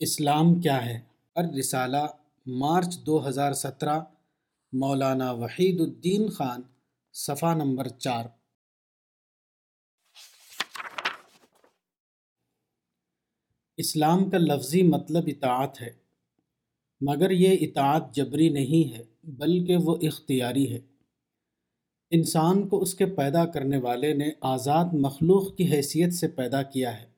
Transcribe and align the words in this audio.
اسلام 0.00 0.60
کیا 0.60 0.86
ہے؟ 0.86 1.00
الرسالہ 1.34 2.06
مارچ 2.46 2.98
دو 2.98 3.28
ہزار 3.28 3.52
سترہ، 3.52 4.00
مولانا 4.72 5.32
وحید 5.32 5.80
الدین 5.80 6.28
خان، 6.28 6.62
صفحہ 7.12 7.54
نمبر 7.54 7.88
چار۔ 7.88 8.24
اسلام 13.76 14.30
کا 14.30 14.38
لفظی 14.38 14.82
مطلب 14.82 15.24
اطاعت 15.26 15.80
ہے، 15.80 15.92
مگر 17.00 17.30
یہ 17.30 17.56
اطاعت 17.60 18.14
جبری 18.14 18.48
نہیں 18.48 18.98
ہے، 18.98 19.04
بلکہ 19.22 19.76
وہ 19.76 19.96
اختیاری 20.02 20.74
ہے۔ 20.74 20.80
انسان 22.10 22.68
کو 22.68 22.82
اس 22.82 22.94
کے 22.94 23.06
پیدا 23.06 23.46
کرنے 23.46 23.78
والے 23.78 24.14
نے 24.14 24.30
آزاد 24.40 24.84
مخلوق 24.92 25.56
کی 25.56 25.72
حیثیت 25.72 26.14
سے 26.14 26.28
پیدا 26.28 26.62
کیا 26.62 27.00
ہے۔ 27.00 27.09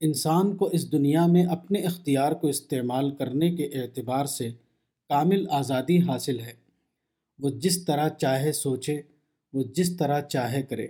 انسان 0.00 0.56
کو 0.56 0.64
اس 0.64 0.92
دنیا 0.92 1.26
میں 1.26 1.46
اپنے 1.46 1.78
اختیار 1.78 2.32
کو 2.32 2.46
استعمال 2.46 3.14
کرنے 3.16 3.56
کے 3.56 3.64
اعتبار 3.64 4.24
سے 4.24 4.50
کامل 5.08 5.46
آزادی 5.50 5.98
حاصل 5.98 6.40
ہے۔ 6.40 6.52
وہ 7.38 7.50
جس 7.50 7.84
طرح 7.84 8.08
چاہے 8.08 8.52
سوچے، 8.52 9.00
وہ 9.52 9.62
جس 9.62 9.96
طرح 9.96 10.20
چاہے 10.20 10.62
کرے۔ 10.62 10.86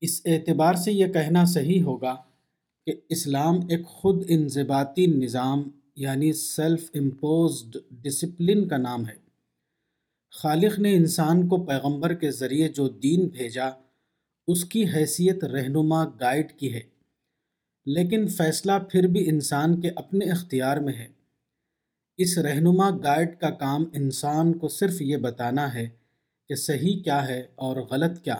اس 0.00 0.22
اعتبار 0.24 0.74
سے 0.74 0.92
یہ 0.92 1.06
کہنا 1.06 1.44
صحیح 1.44 1.82
ہوگا 1.82 2.16
کہ 2.86 2.92
اسلام 3.08 3.54
ایک 3.68 3.86
خود 3.86 4.24
انضباطی 4.28 5.06
نظام 5.06 5.70
یعنی 5.96 6.32
سیلف 6.32 6.90
امپوزڈ 6.94 7.76
ڈسپلن 7.90 8.68
کا 8.68 8.76
نام 8.76 9.08
ہے۔ 9.08 9.14
خالق 10.30 10.78
نے 10.78 10.94
انسان 10.94 11.48
کو 11.48 11.56
پیغمبر 11.64 12.14
کے 12.14 12.30
ذریعے 12.30 12.68
جو 12.68 12.88
دین 12.88 13.28
بھیجا، 13.28 13.70
اس 14.48 14.64
کی 14.64 14.84
حیثیت 14.94 15.44
رہنما 15.44 16.04
گائیڈ 16.04 16.52
کی 16.52 16.74
ہے۔ 16.74 16.99
لیکن 17.94 18.28
فیصلہ 18.28 18.72
پھر 18.90 19.06
بھی 19.06 19.28
انسان 19.28 19.80
کے 19.80 19.90
اپنے 19.96 20.30
اختیار 20.30 20.76
میں 20.76 20.92
ہے۔ 20.92 21.08
اس 22.16 22.38
رہنما 22.38 22.90
گائیڈ 22.90 23.38
کا 23.38 23.50
کام 23.50 23.84
انسان 23.92 24.58
کو 24.58 24.68
صرف 24.68 25.02
یہ 25.02 25.16
بتانا 25.16 25.74
ہے 25.74 25.88
کہ 26.48 26.54
صحیح 26.54 27.02
کیا 27.02 27.28
ہے 27.28 27.40
اور 27.54 27.76
غلط 27.76 28.24
کیا۔ 28.24 28.36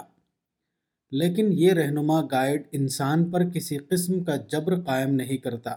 لیکن 1.10 1.48
یہ 1.52 1.72
رہنما 1.72 2.22
گائیڈ 2.30 2.62
انسان 2.72 3.30
پر 3.30 3.48
کسی 3.48 3.78
قسم 3.78 4.24
کا 4.24 4.36
جبر 4.36 4.80
قائم 4.80 5.14
نہیں 5.14 5.36
کرتا۔ 5.36 5.70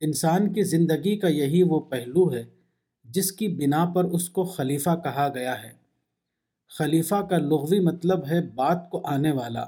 انسان 0.00 0.52
کی 0.52 0.62
زندگی 0.62 1.18
کا 1.18 1.28
یہی 1.28 1.62
وہ 1.62 1.80
پہلو 1.80 2.34
ہے 2.34 2.44
جس 3.04 3.32
کی 3.32 3.48
بنا 3.48 3.84
پر 3.94 4.04
اس 4.04 4.28
کو 4.28 4.44
خلیفہ 4.44 5.00
کہا 5.04 5.28
گیا 5.34 5.62
ہے۔ 5.62 5.72
خلیفہ 6.68 7.26
کا 7.30 7.38
لغوی 7.38 7.80
مطلب 7.80 8.28
ہے 8.28 8.40
بات 8.40 8.90
کو 8.90 9.02
آنے 9.04 9.32
والا 9.32 9.66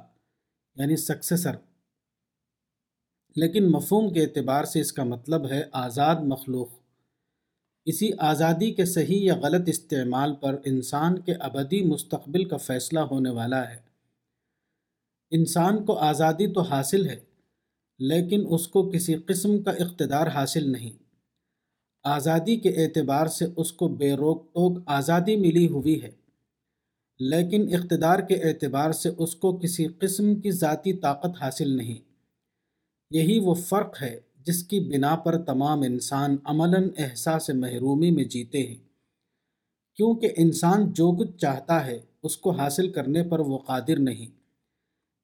یعنی 0.76 0.96
سکسیسر 0.96 1.56
لیکن 3.36 3.70
مفہوم 3.70 4.12
کے 4.12 4.22
اعتبار 4.22 4.64
سے 4.64 4.80
اس 4.80 4.92
کا 4.92 5.04
مطلب 5.04 5.50
ہے 5.50 5.62
آزاد 5.72 6.16
مخلوق۔ 6.16 6.68
اسی 7.86 8.10
آزادی 8.18 8.70
کے 8.70 8.84
صحیح 8.84 9.20
یا 9.22 9.34
غلط 9.42 9.68
استعمال 9.68 10.34
پر 10.34 10.56
انسان 10.64 11.18
کے 11.18 11.32
ابدی 11.32 11.82
مستقبل 11.82 12.44
کا 12.44 12.56
فیصلہ 12.56 13.00
ہونے 13.00 13.30
والا 13.30 13.70
ہے۔ 13.70 13.76
انسان 15.30 15.84
کو 15.84 15.94
آزادی 15.94 16.52
تو 16.52 16.60
حاصل 16.60 17.08
ہے، 17.08 17.18
لیکن 17.98 18.44
اس 18.50 18.68
کو 18.68 18.90
کسی 18.90 19.14
قسم 19.14 19.62
کا 19.62 19.70
اقتدار 19.70 20.26
حاصل 20.26 20.72
نہیں۔ 20.72 21.02
آزادی 22.04 22.56
کے 22.56 22.68
اعتبار 22.68 23.26
سے 23.26 23.46
اس 23.56 23.72
کو 23.72 23.88
بے 23.88 24.12
روک 24.12 24.44
ٹوک 24.54 24.82
آزادی 24.86 25.36
ملی 25.36 25.66
ہوئی 25.66 26.02
ہے، 26.02 26.10
لیکن 27.20 27.74
اقتدار 27.74 28.18
کے 28.18 28.34
اعتبار 28.34 28.92
سے 28.92 29.10
اس 29.18 29.34
کو 29.34 29.56
کسی 29.56 29.86
قسم 29.98 30.34
کی 30.34 30.50
ذاتی 30.50 30.92
طاقت 30.92 31.42
حاصل 31.42 31.76
نہیں۔ 31.76 32.05
یہی 33.10 33.38
وہ 33.38 33.54
فرق 33.54 34.02
ہے 34.02 34.20
جس 34.46 34.62
کی 34.62 34.80
بنا 34.80 35.16
پر 35.16 35.42
تمام 35.42 35.82
انسان 35.82 36.36
عملاً 36.44 36.90
احساس 36.98 37.50
محرومی 37.50 38.10
میں 38.10 38.24
جیتے 38.24 38.62
ہیں۔ 38.62 38.74
کیونکہ 39.96 40.30
انسان 40.36 40.92
جو 40.92 41.12
کچھ 41.12 41.36
چاہتا 41.38 41.86
ہے، 41.86 42.00
اس 42.22 42.36
کو 42.36 42.50
حاصل 42.50 42.92
کرنے 42.92 43.22
پر 43.22 43.38
وہ 43.38 43.58
قادر 43.58 43.98
نہیں۔ 43.98 44.40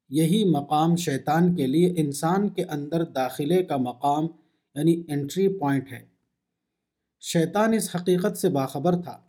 یہی 0.09 0.45
مقام 0.45 0.97
شیطان 0.97 1.57
کے 1.57 1.67
لیے 1.67 1.95
انسان 1.97 2.49
کے 2.49 2.65
اندر 2.65 3.05
داخلے 3.05 3.63
کا 3.63 3.77
مقام 3.77 4.27
یعنی 4.75 5.03
انٹری 5.09 5.49
پوائنٹ 5.49 5.93
ہے۔ 5.93 6.07
شیطان 7.21 7.73
اس 7.73 7.97
حقیقت 7.97 8.39
سے 8.39 8.49
باخبر 8.49 9.03
تھا۔ 9.03 9.21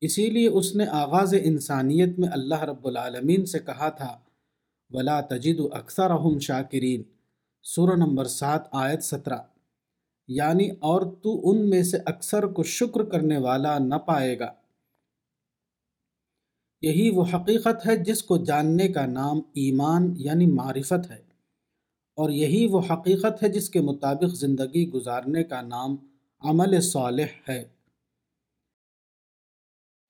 اسی 0.00 0.30
لیے 0.30 0.48
اس 0.48 0.76
نے 0.76 0.86
آغاز 0.86 1.34
انسانیت 1.42 2.18
میں 2.18 2.28
اللہ 2.32 2.62
رب 2.62 2.86
العالمین 2.86 3.46
سے 3.46 3.58
کہا 3.58 3.88
تھا، 3.88 4.18
ولا 4.90 5.20
تجد 5.20 5.60
اکثر 5.72 6.10
اہم 6.10 6.38
شاکرین 6.38 7.02
سورہ 7.74 7.96
نمبر 7.96 8.24
سات، 8.24 8.62
آیت 8.72 9.02
سترہ۔ 9.02 9.38
یعنی 10.28 10.70
اور 10.70 11.02
تو 11.22 11.50
ان 11.50 11.70
میں 11.70 11.82
سے 11.82 11.98
اکثر 12.06 12.46
کو 12.46 12.62
شکر 12.62 13.04
کرنے 13.04 13.38
والا 13.38 13.78
نہ 13.78 13.94
پائے 13.94 14.38
گا۔ 14.38 14.52
یہی 16.82 17.10
وہ 17.10 17.24
حقیقت 17.34 17.86
ہے 17.86 17.96
جس 17.96 18.22
کو 18.22 18.36
جاننے 18.36 18.88
کا 18.88 19.06
نام 19.06 19.38
ایمان 19.38 20.14
یعنی 20.16 20.46
معرفت 20.46 21.10
ہے۔ 21.10 21.22
اور 22.14 22.30
یہی 22.30 22.66
وہ 22.66 22.80
حقیقت 22.90 23.42
ہے 23.42 23.48
جس 23.48 23.70
کے 23.70 23.80
مطابق 23.80 24.34
زندگی 24.34 24.90
گزارنے 24.90 25.44
کا 25.44 25.62
نام 25.62 25.96
عمل 26.38 26.80
صالح 26.80 27.26
ہے۔ 27.48 27.64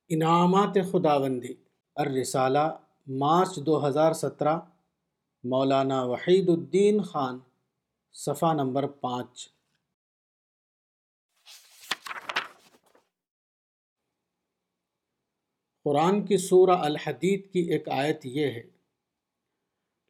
انعامات 0.09 0.79
خداوندی۔ 0.93 1.55
الرسالہ، 1.97 2.77
مارچ 3.07 3.57
دو 3.57 3.89
ہزار 3.89 4.13
سترہ۔ 4.13 4.59
مولانا 5.45 6.03
وحید 6.03 6.49
الدین 6.49 7.03
خان۔ 7.03 7.39
صفحہ 8.19 8.55
نمبر 8.55 8.87
پانچ۔ 8.87 9.49
قرآن 15.85 16.27
کی 16.27 16.37
سورہ 16.37 16.71
الحدید 16.71 17.53
کی 17.53 17.61
ایک 17.61 17.89
آیت 17.89 18.27
یہ 18.27 18.47
ہے، 18.47 18.79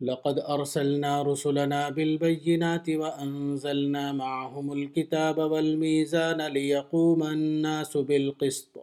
لقد 0.01 0.39
ارسلنا 0.49 1.25
رسلنا 1.25 1.89
بالبينات 1.89 2.89
وانزلنا 2.89 4.13
معهم 4.13 4.71
الكتاب 4.71 5.39
والميزان 5.39 6.41
ليقوم 6.53 7.23
الناس 7.23 7.97
بالقسط 7.97 8.79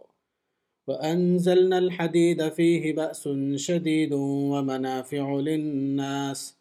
وانزلنا 0.86 1.76
الحديد 1.76 2.42
فيه 2.56 2.92
بأس 2.92 3.28
شديد 3.58 4.12
ومنافع 4.12 5.40
للناس 5.40 6.55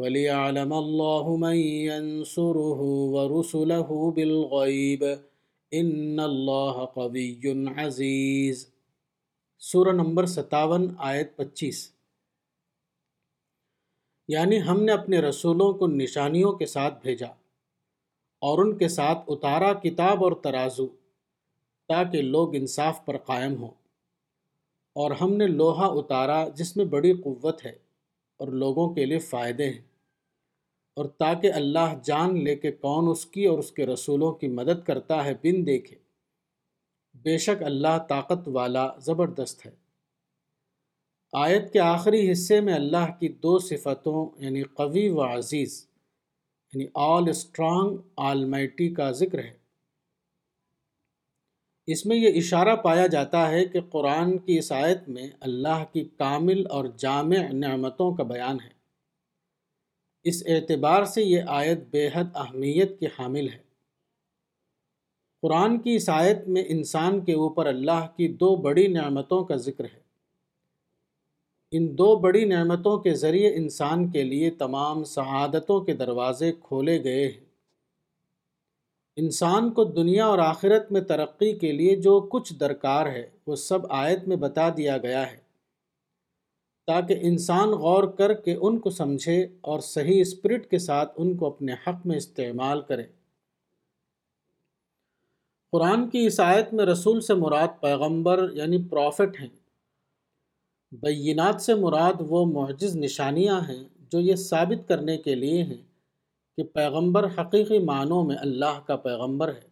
وَلِيَعْلَمَ 0.00 0.74
اللَّهُ 0.74 1.36
مَنْ 1.36 1.54
يَنْصُرُهُ 1.54 2.80
وَرُسُلَهُ 3.12 4.10
بِالْغَيْبِ. 4.10 5.04
إِنَّ 5.76 6.20
اللَّهَ 6.20 6.84
قَوِيٌّ 6.94 7.68
عَزِيزٌ. 7.78 8.64
سورہ 9.58 9.88
نمبر 9.88 10.26
ستاون، 10.26 10.94
آیت 10.98 11.36
پچیس. 11.36 11.92
یعنی 14.28 14.62
ہم 14.62 14.82
نے 14.82 14.92
اپنے 14.92 15.20
رسولوں 15.20 15.72
کو 15.72 15.86
نشانیوں 15.86 16.52
کے 16.52 16.66
ساتھ 16.66 17.02
بھیجا 17.02 17.26
اور 18.40 18.58
ان 18.58 18.78
کے 18.78 18.88
ساتھ 18.88 19.18
اتارا 19.28 19.72
کتاب 19.72 20.24
اور 20.24 20.32
ترازو 20.32 20.86
تاکہ 21.88 22.22
لوگ 22.22 22.54
انصاف 22.54 23.04
پر 23.04 23.16
قائم 23.16 23.62
ہوں 23.62 23.70
اور 24.92 25.10
ہم 25.10 25.32
نے 25.32 25.46
لوہا 25.46 25.86
اتارا 25.86 26.48
جس 26.48 26.76
میں 26.76 26.84
بڑی 26.84 27.12
قوت 27.12 27.66
ہے 27.66 27.78
اور 28.36 28.48
لوگوں 28.48 28.94
کے 28.94 29.06
لیے 29.06 29.18
فائدے 29.18 29.70
ہیں۔ 29.70 29.89
اور 31.00 31.08
تاکہ 31.08 31.52
اللہ 31.52 31.94
جان 32.04 32.44
لے 32.44 32.56
کہ 32.56 32.70
کون 32.70 33.08
اس 33.08 33.26
کی 33.26 33.44
اور 33.44 33.58
اس 33.58 33.72
کے 33.72 33.86
رسولوں 33.86 34.32
کی 34.32 34.48
مدد 34.48 34.86
کرتا 34.86 35.24
ہے، 35.24 35.34
بن 35.34 35.66
دیکھے۔ 35.66 35.96
بے 37.14 37.38
شک 37.38 37.62
اللہ 37.62 37.98
طاقت 38.08 38.48
والا 38.48 38.88
زبردست 38.98 39.66
ہے۔ 39.66 39.70
آیت 41.32 41.72
کے 41.72 41.80
آخری 41.80 42.32
حصے 42.32 42.60
میں 42.60 42.74
اللہ 42.74 43.18
کی 43.20 43.28
دو 43.28 43.58
صفتوں 43.58 44.42
یعنی 44.44 44.62
قوی 44.62 45.08
و 45.08 45.22
عزیز 45.22 45.88
یعنی 46.74 46.86
آل 46.94 47.28
اسٹرانگ، 47.28 47.96
آل 48.16 48.44
مائٹی 48.44 48.94
کا 48.94 49.10
ذکر 49.10 49.38
ہے۔ 49.38 49.58
اس 51.86 52.06
میں 52.06 52.16
یہ 52.16 52.28
اشارہ 52.36 52.76
پایا 52.76 53.06
جاتا 53.06 53.50
ہے 53.50 53.64
کہ 53.64 53.80
قرآن 53.80 54.38
کی 54.38 54.58
اس 54.58 54.72
آیت 54.72 55.08
میں 55.08 55.28
اللہ 55.40 55.84
کی 55.92 56.08
کامل 56.18 56.66
اور 56.66 56.84
جامع 56.96 57.52
نعمتوں 57.52 58.14
کا 58.14 58.22
بیان 58.22 58.56
ہے۔ 58.64 58.79
اس 60.24 60.42
اعتبار 60.46 61.04
سے 61.04 61.22
یہ 61.22 61.40
آیت 61.46 61.78
بے 61.90 62.08
حد 62.14 62.24
اہمیت 62.34 63.00
کی 63.00 63.06
حامل 63.06 63.48
ہے۔ 63.48 63.70
قرآن 65.42 65.78
کی 65.78 65.94
اس 65.94 66.08
آیت 66.08 66.48
میں 66.48 66.64
انسان 66.68 67.20
کے 67.20 67.34
اوپر 67.34 67.66
اللہ 67.66 68.06
کی 68.16 68.28
دو 68.28 68.56
بڑی 68.56 68.86
نعمتوں 68.86 69.44
کا 69.44 69.56
ذکر 69.56 69.84
ہے۔ 69.84 70.00
ان 71.70 71.98
دو 71.98 72.16
بڑی 72.16 72.44
نعمتوں 72.44 72.98
کے 72.98 73.14
ذریعے 73.14 73.54
انسان 73.54 74.10
کے 74.10 74.22
لیے 74.22 74.50
تمام 74.50 75.04
سعادتوں 75.04 75.80
کے 75.80 75.92
دروازے 75.92 76.52
کھولے 76.60 77.04
گئے 77.04 77.24
ہیں۔ 77.24 77.44
انسان 79.16 79.70
کو 79.70 79.84
دنیا 79.84 80.26
اور 80.26 80.38
آخرت 80.38 80.92
میں 80.92 81.00
ترقی 81.00 81.58
کے 81.58 81.72
لیے 81.72 81.96
جو 81.96 82.20
کچھ 82.20 82.54
درکار 82.54 83.06
ہے، 83.06 83.30
وہ 83.46 83.56
سب 83.56 83.92
آیت 83.92 84.28
میں 84.28 84.36
بتا 84.36 84.68
دیا 84.76 84.98
گیا 84.98 85.32
ہے۔ 85.32 85.49
تاکہ 86.90 87.18
انسان 87.20 87.68
غور 87.68 88.04
کر 88.04 88.34
کے 88.34 88.54
ان 88.54 88.78
کو 88.78 88.90
سمجھے 88.90 89.46
اور 89.60 89.80
صحیح 89.80 90.20
اسپرٹ 90.20 90.70
کے 90.70 90.78
ساتھ 90.78 91.12
ان 91.16 91.36
کو 91.36 91.46
اپنے 91.46 91.72
حق 91.72 92.06
میں 92.06 92.16
استعمال 92.16 92.80
کرے۔ 92.80 93.02
قرآن 95.72 96.10
کی 96.10 96.18
عیسائیت 96.18 96.74
میں 96.74 96.86
رسول 96.86 97.20
سے 97.20 97.34
مراد 97.34 97.68
پیغمبر 97.80 98.50
یعنی 98.52 98.82
پروفٹ 98.82 99.40
ہیں۔ 99.40 99.48
بینات 100.92 101.62
سے 101.62 101.74
مراد 101.74 102.12
وہ 102.20 102.46
معجز 102.46 102.96
نشانیاں 102.96 103.60
ہیں 103.60 103.84
جو 103.98 104.20
یہ 104.20 104.34
ثابت 104.34 104.88
کرنے 104.88 105.18
کے 105.18 105.34
لیے 105.34 105.62
ہیں 105.62 105.82
کہ 106.56 106.62
پیغمبر 106.62 107.26
حقیقی 107.38 107.78
معنوں 107.78 108.24
میں 108.24 108.36
اللہ 108.36 108.80
کا 108.86 108.96
پیغمبر 108.96 109.48
ہے۔ 109.48 109.68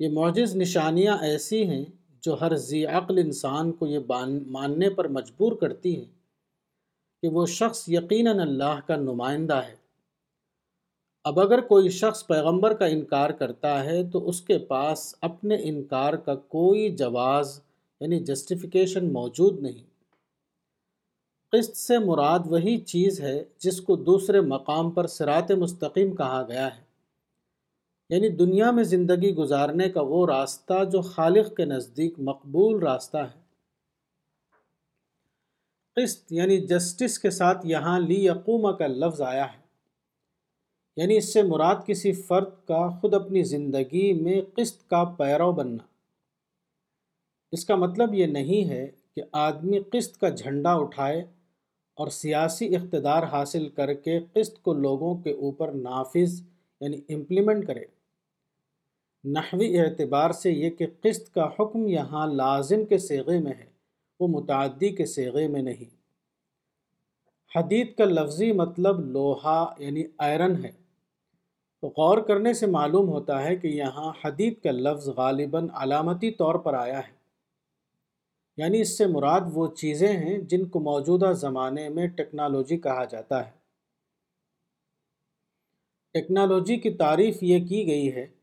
یہ 0.00 0.08
معجز 0.08 0.56
نشانیاں 0.56 1.18
ایسی 1.20 1.66
ہیں 1.66 1.84
جو 2.20 2.40
ہر 2.40 2.56
ذی 2.56 2.86
عقل 2.86 3.18
انسان 3.18 3.72
کو 3.72 3.86
یہ 3.86 3.98
ماننے 4.46 4.90
پر 4.90 5.08
مجبور 5.08 5.52
کرتی 5.52 5.96
ہیں 5.96 6.12
کہ 7.22 7.28
وہ 7.28 7.46
شخص 7.46 7.84
یقیناً 7.88 8.38
اللہ 8.38 8.80
کا 8.86 8.96
نمائندہ 8.96 9.56
ہے۔ 9.56 9.76
اب 11.24 11.40
اگر 11.40 11.60
کوئی 11.60 11.88
شخص 11.88 12.26
پیغمبر 12.26 12.74
کا 12.74 12.86
انکار 12.86 13.30
کرتا 13.30 13.84
ہے 13.84 14.04
تو 14.04 14.28
اس 14.28 14.40
کے 14.40 14.58
پاس 14.58 15.14
اپنے 15.20 15.56
انکار 15.60 16.14
کا 16.14 16.34
کوئی 16.34 16.96
جواز 16.96 17.60
یعنی 18.00 18.20
جسٹیفیکیشن 18.20 19.12
موجود 19.12 19.60
نہیں۔ 19.60 19.84
قسط 21.52 21.76
سے 21.76 21.98
مراد 21.98 22.38
وہی 22.46 22.78
چیز 22.78 23.20
ہے 23.20 23.44
جس 23.58 23.80
کو 23.80 23.96
دوسرے 23.96 24.40
مقام 24.40 24.90
پر 24.90 25.06
سرات 25.06 25.50
مستقیم 25.52 26.16
کہا 26.16 26.44
گیا 26.48 26.76
ہے۔ 26.76 26.87
یعنی 28.08 28.28
دنیا 28.28 28.70
میں 28.70 28.84
زندگی 28.84 29.34
گزارنے 29.34 29.90
کا 29.90 30.00
وہ 30.00 30.26
راستہ 30.26 30.84
جو 30.92 31.00
خالق 31.00 31.56
کے 31.56 31.64
نزدیک 31.64 32.14
مقبول 32.18 32.82
راستہ 32.82 33.16
ہے۔ 33.16 33.48
قسط 35.96 36.32
یعنی 36.32 36.58
جسٹس 36.58 37.18
کے 37.18 37.30
ساتھ 37.30 37.66
یہاں 37.66 38.00
لی 38.00 38.26
یقومہ 38.26 38.72
کا 38.72 38.86
لفظ 38.86 39.20
آیا 39.20 39.44
ہے۔ 39.44 39.58
یعنی 40.96 41.16
اس 41.16 41.32
سے 41.32 41.42
مراد 41.42 41.76
کسی 41.86 42.12
فرد 42.12 42.66
کا 42.66 42.88
خود 43.00 43.14
اپنی 43.14 43.42
زندگی 43.42 44.12
میں 44.12 44.40
قسط 44.56 44.90
کا 44.90 45.04
پیرو 45.04 45.52
بننا۔ 45.52 45.84
اس 47.52 47.64
کا 47.64 47.76
مطلب 47.76 48.14
یہ 48.14 48.26
نہیں 48.26 48.68
ہے 48.68 48.86
کہ 49.16 49.22
آدمی 49.32 49.78
قسط 49.92 50.16
کا 50.16 50.28
جھنڈا 50.28 50.74
اٹھائے 50.74 51.20
اور 51.94 52.08
سیاسی 52.08 52.76
اقتدار 52.76 53.22
حاصل 53.22 53.68
کر 53.68 53.94
کے 53.94 54.20
قسط 54.32 54.62
کو 54.62 54.72
لوگوں 54.72 55.14
کے 55.22 55.30
اوپر 55.30 55.72
نافذ 55.72 56.42
یعنی 56.80 57.14
امپلیمنٹ 57.14 57.66
کرے۔ 57.66 57.97
نحوی 59.24 59.80
اعتبار 59.80 60.30
سے 60.30 60.50
یہ 60.50 60.70
کہ 60.70 60.86
قسط 61.02 61.34
کا 61.34 61.50
حکم 61.60 61.86
یہاں 61.86 62.26
لازم 62.26 62.84
کے 62.84 62.98
سیغے 62.98 63.38
میں 63.38 63.52
ہے، 63.52 63.66
وہ 64.20 64.28
متعدی 64.28 64.88
کے 64.88 65.06
سیغے 65.06 65.48
میں 65.48 65.62
نہیں۔ 65.62 65.96
حدید 67.56 67.96
کا 67.96 68.04
لفظی 68.04 68.52
مطلب 68.52 69.00
لوہا 69.00 69.74
یعنی 69.78 70.04
آئرن 70.18 70.64
ہے۔ 70.64 70.72
تو 71.80 71.88
غور 71.88 72.18
کرنے 72.18 72.52
سے 72.52 72.66
معلوم 72.66 73.08
ہوتا 73.08 73.44
ہے 73.44 73.56
کہ 73.56 73.68
یہاں 73.68 74.12
حدید 74.24 74.62
کا 74.62 74.70
لفظ 74.70 75.08
غالباً 75.08 75.68
علامتی 75.74 76.30
طور 76.30 76.54
پر 76.54 76.74
آیا 76.74 76.98
ہے۔ 76.98 77.12
یعنی 78.56 78.80
اس 78.80 78.98
سے 78.98 79.06
مراد 79.06 79.40
وہ 79.52 79.74
چیزیں 79.74 80.16
ہیں 80.16 80.38
جن 80.38 80.66
کو 80.66 80.80
موجودہ 80.80 81.32
زمانے 81.32 81.88
میں 81.88 82.06
ٹیکنالوجی 82.06 82.78
کہا 82.78 83.04
جاتا 83.04 83.46
ہے۔ 83.46 83.50
ٹیکنالوجی 86.12 86.76
کی 86.76 86.90
تعریف 86.90 87.42
یہ 87.42 87.66
کی 87.68 87.86
گئی 87.86 88.14
ہے 88.14 88.37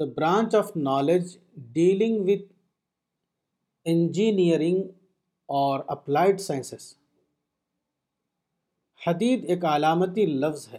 the 0.00 0.04
branch 0.04 0.54
of 0.54 0.76
knowledge 0.76 1.36
dealing 1.56 2.24
with 2.28 2.52
engineering 3.84 4.82
اور 5.48 5.80
اپلائیڈ 5.86 6.40
سائنسز 6.40 6.94
حدید 9.06 9.44
ایک 9.44 9.64
علامتی 9.64 10.26
لفظ 10.26 10.68
ہے۔ 10.72 10.78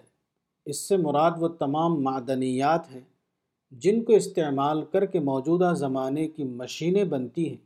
اس 0.65 0.80
سے 0.80 0.98
مراد 0.98 1.31
وہ 1.39 1.48
تمام 1.48 2.04
معدنیات 2.04 2.92
ہیں 2.92 3.01
جن 3.71 4.04
کو 4.04 4.13
استعمال 4.13 4.86
کر 4.86 5.06
کے 5.06 5.19
موجودہ 5.19 5.74
زمانے 5.75 6.27
کی 6.27 6.44
مشینیں 6.44 7.04
بنتی 7.04 7.50
ہیں 7.50 7.63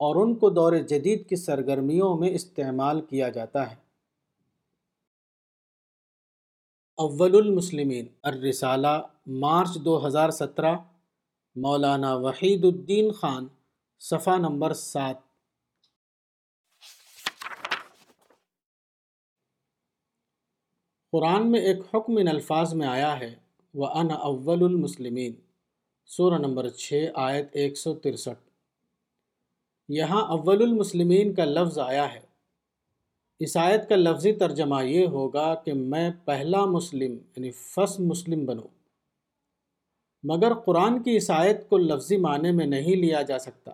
اور 0.00 0.16
ان 0.16 0.34
کو 0.34 0.50
دور 0.50 0.72
جدید 0.72 1.28
کی 1.28 1.36
سرگرمیوں 1.36 2.16
میں 2.18 2.30
استعمال 2.30 3.00
کیا 3.00 3.28
جاتا 3.28 3.70
ہے۔ 3.70 3.87
اول 6.98 7.36
المسلمین۔ 7.36 8.06
الرسالہ، 8.22 9.02
مارچ 9.26 9.68
دو 9.84 10.06
ہزار 10.06 10.30
سترہ، 10.30 10.76
مولانا 11.54 12.14
وحید 12.14 12.64
الدین 12.64 13.12
خان، 13.12 13.46
صفحہ 13.98 14.36
نمبر 14.36 14.72
سات۔ 14.72 15.16
قرآن 21.12 21.52
میں 21.52 21.60
ایک 21.60 21.76
حکم 21.94 22.16
ان 22.16 22.28
الفاظ 22.28 22.74
میں 22.74 22.86
آیا 22.86 23.20
ہے 23.20 23.34
وہ 23.74 23.86
ان 23.86 24.10
اول 24.10 24.64
المسلمین۔ 24.64 25.34
سورہ 26.06 26.38
نمبر 26.38 26.68
چھ، 26.68 27.06
آیت 27.14 27.48
ایک 27.52 27.78
سو 27.78 27.94
ترسٹھ۔ 27.94 28.50
یہاں 29.88 30.22
اول 30.22 30.62
المسلمین 30.62 31.34
کا 31.34 31.44
لفظ 31.44 31.78
آیا 31.78 32.14
ہے۔ 32.14 32.27
عیسائیت 33.40 33.88
کا 33.88 33.96
لفظی 33.96 34.32
ترجمہ 34.32 34.84
یہ 34.84 35.06
ہوگا 35.06 35.54
کہ 35.54 35.72
میں 35.72 36.10
پہلا 36.24 36.64
مسلم 36.64 37.12
یعنی 37.12 37.50
فس 37.50 38.00
مسلم 38.00 38.44
بنوں۔ 38.44 38.68
مگر 40.22 40.54
قرآن 40.54 41.02
کی 41.02 41.10
عیسائیت 41.10 41.68
کو 41.68 41.78
لفظی 41.78 42.16
معنی 42.16 42.52
میں 42.52 42.66
نہیں 42.66 42.96
لیا 42.96 43.22
جا 43.22 43.38
سکتا۔ 43.38 43.70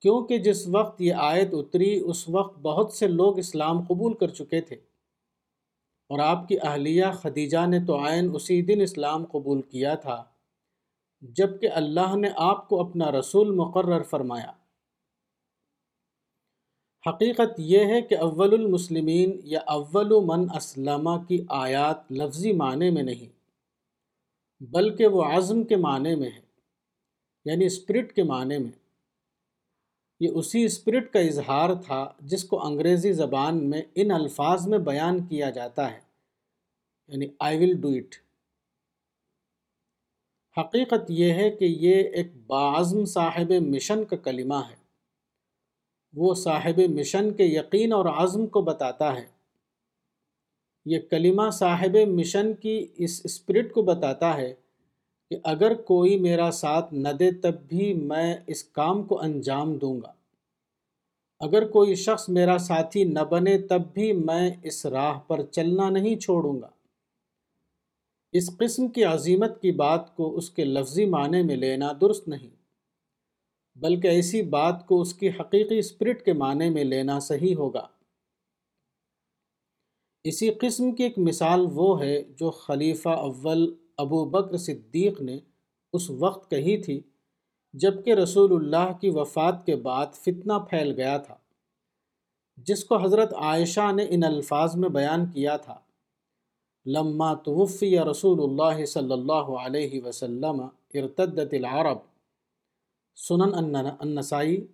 کیونکہ 0.00 0.38
جس 0.38 0.68
وقت 0.68 1.00
یہ 1.00 1.14
آیت 1.14 1.48
اتری، 1.52 2.00
اس 2.04 2.28
وقت 2.28 2.58
بہت 2.58 2.92
سے 2.92 3.06
لوگ 3.06 3.38
اسلام 3.38 3.82
قبول 3.82 4.14
کر 4.14 4.28
چکے 4.28 4.60
تھے۔ 4.60 4.76
اور 6.08 6.18
آپ 6.18 6.48
کی 6.48 6.56
اہلیہ 6.62 7.04
خدیجہ 7.14 7.66
نے 7.66 7.78
تو 7.86 7.96
آئین 7.96 8.30
اسی 8.34 8.62
دن 8.62 8.80
اسلام 8.80 9.24
قبول 9.24 9.62
کیا 9.62 9.94
تھا 9.94 10.24
جبکہ 11.20 11.68
اللہ 11.72 12.16
نے 12.16 12.28
آپ 12.36 12.68
کو 12.68 12.80
اپنا 12.80 13.12
رسول 13.12 13.54
مقرر 13.54 14.02
فرمایا۔ 14.02 14.52
حقیقت 17.06 17.58
یہ 17.58 17.84
ہے 17.84 18.00
کہ 18.02 18.16
اول 18.18 18.52
المسلمین 18.54 19.40
یا 19.44 19.60
اول 19.66 20.12
من 20.26 20.46
اسلمہ 20.56 21.16
کی 21.28 21.44
آیات 21.48 22.12
لفظی 22.12 22.52
معنی 22.52 22.90
میں 22.90 23.02
نہیں، 23.02 23.28
بلکہ 24.60 25.06
وہ 25.06 25.24
عزم 25.24 25.62
کے 25.62 25.76
معنی 25.76 26.14
میں 26.14 26.30
ہے 26.30 26.40
یعنی 27.46 27.66
اسپرٹ 27.66 28.12
کے 28.12 28.22
معنی 28.22 28.58
میں۔ 28.58 28.70
یہ 30.20 30.30
اسی 30.34 30.64
اسپرٹ 30.64 31.12
کا 31.12 31.20
اظہار 31.20 31.74
تھا 31.74 32.04
جس 32.20 32.44
کو 32.44 32.64
انگریزی 32.66 33.12
زبان 33.12 33.58
میں 33.70 33.82
ان 33.94 34.10
الفاظ 34.10 34.66
میں 34.68 34.78
بیان 34.78 35.24
کیا 35.26 35.50
جاتا 35.50 35.90
ہے 35.92 36.00
یعنی 37.10 37.26
آئی 37.38 37.58
ول 37.58 37.74
ڈو 37.80 37.88
اٹ 37.88 38.14
حقیقت 40.56 41.10
یہ 41.10 41.32
ہے 41.32 41.50
کہ 41.50 41.64
یہ 41.64 42.02
ایک 42.12 42.34
بعزم 42.46 43.04
صاحب 43.04 43.52
مشن 43.62 44.04
کا 44.04 44.16
کلمہ 44.16 44.60
ہے۔ 44.70 44.83
وہ 46.16 46.34
صاحب 46.34 46.80
مشن 46.90 47.32
کے 47.32 47.44
یقین 47.44 47.92
اور 47.92 48.06
عزم 48.06 48.46
کو 48.46 48.62
بتاتا 48.62 49.16
ہے۔ 49.16 49.26
یہ 50.84 50.98
کلمہ 51.10 51.50
صاحب 51.50 51.96
مشن 52.08 52.54
کی 52.54 52.86
اس 52.96 53.20
اسپرٹ 53.24 53.72
کو 53.72 53.82
بتاتا 53.82 54.36
ہے 54.36 54.54
کہ 55.30 55.38
اگر 55.44 55.74
کوئی 55.74 56.18
میرا 56.18 56.50
ساتھ 56.50 56.94
نہ 56.94 57.08
دے 57.08 57.30
تب 57.30 57.54
بھی 57.68 57.94
میں 57.94 58.36
اس 58.46 58.64
کام 58.64 59.02
کو 59.02 59.20
انجام 59.20 59.76
دوں 59.76 60.00
گا۔ 60.00 60.12
اگر 61.40 61.68
کوئی 61.68 61.94
شخص 61.94 62.28
میرا 62.28 62.58
ساتھی 62.58 63.04
نہ 63.04 63.18
بنے 63.18 63.58
تب 63.58 63.82
بھی 63.94 64.12
میں 64.12 64.50
اس 64.62 64.86
راہ 64.86 65.18
پر 65.18 65.42
چلنا 65.42 65.90
نہیں 65.90 66.16
چھوڑوں 66.16 66.60
گا۔ 66.62 66.68
اس 68.32 68.56
قسم 68.56 68.88
کی 68.88 69.04
عظیمت 69.04 69.62
کی 69.62 69.72
بات 69.72 70.16
کو 70.16 70.36
اس 70.36 70.50
کے 70.50 70.64
لفظی 70.64 71.04
معنی 71.04 71.42
میں 71.42 71.56
لینا 71.56 71.92
درست 72.00 72.28
نہیں۔ 72.28 72.53
بلکہ 73.76 74.08
ایسی 74.08 74.42
بات 74.42 74.86
کو 74.86 75.00
اس 75.00 75.14
کی 75.14 75.28
حقیقی 75.28 75.78
اسپرٹ 75.78 76.24
کے 76.24 76.32
معنی 76.32 76.70
میں 76.70 76.84
لینا 76.84 77.18
صحیح 77.18 77.54
ہوگا۔ 77.56 77.86
اسی 80.24 80.50
قسم 80.50 80.92
کی 80.92 81.02
ایک 81.02 81.18
مثال 81.18 81.66
وہ 81.72 82.02
ہے 82.02 82.22
جو 82.22 82.50
خلیفہ 82.50 83.08
اول 83.08 83.74
ابو 83.96 84.24
بکر 84.24 84.56
صدیق 84.56 85.20
نے 85.20 85.38
اس 85.92 86.10
وقت 86.10 86.50
کہی 86.50 86.82
تھی 86.82 87.00
جبکہ 87.74 88.14
رسول 88.14 88.52
اللہ 88.52 88.92
کی 89.00 89.10
وفات 89.10 89.66
کے 89.66 89.76
بعد 89.76 90.06
فتنہ 90.14 90.52
پھیل 90.70 90.92
گیا 90.92 91.16
تھا، 91.18 91.36
جس 92.56 92.84
کو 92.84 92.96
حضرت 92.96 93.34
عائشہ 93.34 93.92
نے 93.92 94.06
ان 94.08 94.24
الفاظ 94.24 94.76
میں 94.76 94.88
بیان 94.88 95.26
کیا 95.26 95.56
تھا۔ 95.56 95.78
لما 96.86 97.34
توفی 97.34 97.98
رسول 97.98 98.40
اللہ 98.42 98.84
صلی 98.84 99.12
اللہ 99.12 99.52
علیہ 99.60 100.00
وسلم 100.04 100.60
ارتدت 100.94 101.54
العرب 101.54 101.98
سنن 103.16 103.76
النسائی، 104.00 104.66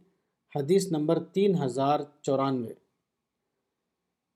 حدیث 0.56 0.92
نمبر 0.92 1.24
تین 1.24 1.62
ہزار 1.62 2.00
چورانوے۔ 2.22 2.72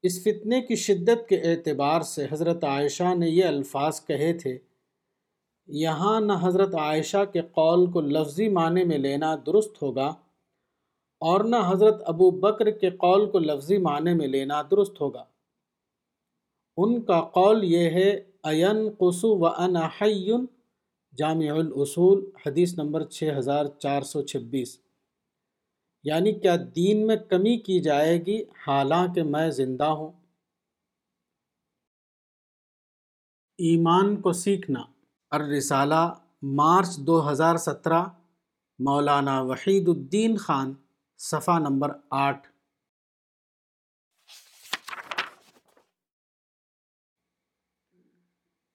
اس 0.02 0.23
فتنے 0.23 0.61
کی 0.62 0.76
شدت 0.76 1.28
کے 1.28 1.37
اعتبار 1.40 2.00
سے 2.00 2.26
حضرت 2.30 2.64
عائشہ 2.64 3.14
نے 3.14 3.28
یہ 3.28 3.44
الفاظ 3.44 4.06
کہے 4.06 4.32
تھے، 4.32 4.58
یہاں 5.66 6.20
نہ 6.20 6.32
حضرت 6.40 6.75
عائشہ 6.75 7.25
کے 7.32 7.42
قول 7.42 7.90
کو 7.90 8.00
لفظی 8.00 8.49
معنی 8.49 8.84
میں 8.84 8.99
لینا 8.99 9.37
درست 9.46 9.82
ہوگا 9.82 10.08
اور 11.20 11.44
نہ 11.44 11.56
حضرت 11.66 12.02
ابو 12.06 12.30
بکر 12.30 12.70
کے 12.70 12.90
قول 12.90 13.30
کو 13.30 13.38
لفظی 13.38 13.78
معنی 13.78 14.14
میں 14.14 14.26
لینا 14.26 14.62
درست 14.70 15.00
ہوگا۔ 15.00 15.25
ان 16.76 17.02
کا 17.02 17.20
قول 17.20 17.64
یہ 17.64 17.90
ہے 17.90 18.11
این 18.42 18.88
قسو 18.99 19.37
و 19.38 19.46
حیون 20.00 20.46
جامع 21.16 21.52
الاصول، 21.52 22.30
حدیث 22.47 22.78
نمبر 22.78 23.04
چھ 23.04 23.30
ہزار 23.38 23.66
چار 23.66 24.02
سو 24.02 24.23
چھبیس۔ 24.23 24.80
یعنی 26.04 26.33
کیا 26.33 26.56
دین 26.76 27.06
میں 27.06 27.16
کمی 27.16 27.59
کی 27.59 27.80
جائے 27.80 28.18
گی؟ 28.26 28.42
حالانکہ 28.66 29.23
میں 29.23 29.50
زندہ 29.50 29.85
ہوں۔ 29.85 30.12
ایمان 33.59 34.21
کو 34.21 34.33
سیکھنا۔ 34.33 34.80
الرسالہ، 35.30 36.14
مارچ 36.42 36.97
دو 36.97 37.30
ہزار 37.30 37.56
سترہ، 37.56 38.04
مولانا 38.78 39.40
وحید 39.40 39.88
الدین 39.88 40.37
خان، 40.37 40.75
صفحہ 41.18 41.59
نمبر 41.59 41.88
آٹھ۔ 42.11 42.53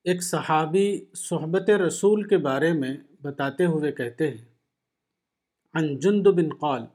ایک 0.09 0.23
صحابی 0.23 0.87
صحبت 1.15 1.69
رسول 1.79 2.23
کے 2.27 2.37
بارے 2.45 2.71
میں 2.73 2.93
بتاتے 3.23 3.65
ہوئے 3.65 3.91
کہتے 3.91 4.29
ہیں، 4.29 4.45
عن 5.73 5.97
جند 5.99 6.27
بن 6.37 6.49
قال 6.61 6.85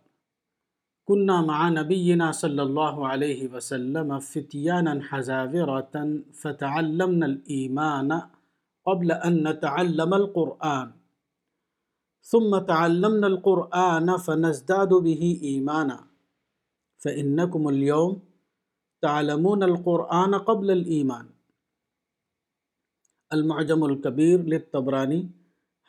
كنا 1.09 1.35
مع 1.40 1.68
نبينا 1.71 2.26
صلى 2.33 2.62
الله 2.62 3.09
عليه 3.09 3.49
وسلم 3.49 4.12
فتيانا 4.28 4.94
حزاورة 5.09 5.97
فتعلمنا 6.42 7.26
الإيمان 7.26 8.11
قبل 8.87 9.12
أن 9.12 9.37
نتعلم 9.49 10.14
القرآن، 10.14 10.88
ثم 12.26 12.59
تعلمنا 12.73 13.26
القرآن 13.26 14.16
فنزداد 14.16 14.92
به 15.09 15.23
إيمانا 15.42 15.99
فإنكم 17.02 17.68
اليوم 17.68 18.18
تعلمون 19.02 19.62
القرآن 19.62 20.35
قبل 20.50 20.71
الإيمان 20.71 21.26
المعجم 23.35 23.83
الكبير 23.83 24.38
للطبراني، 24.38 25.23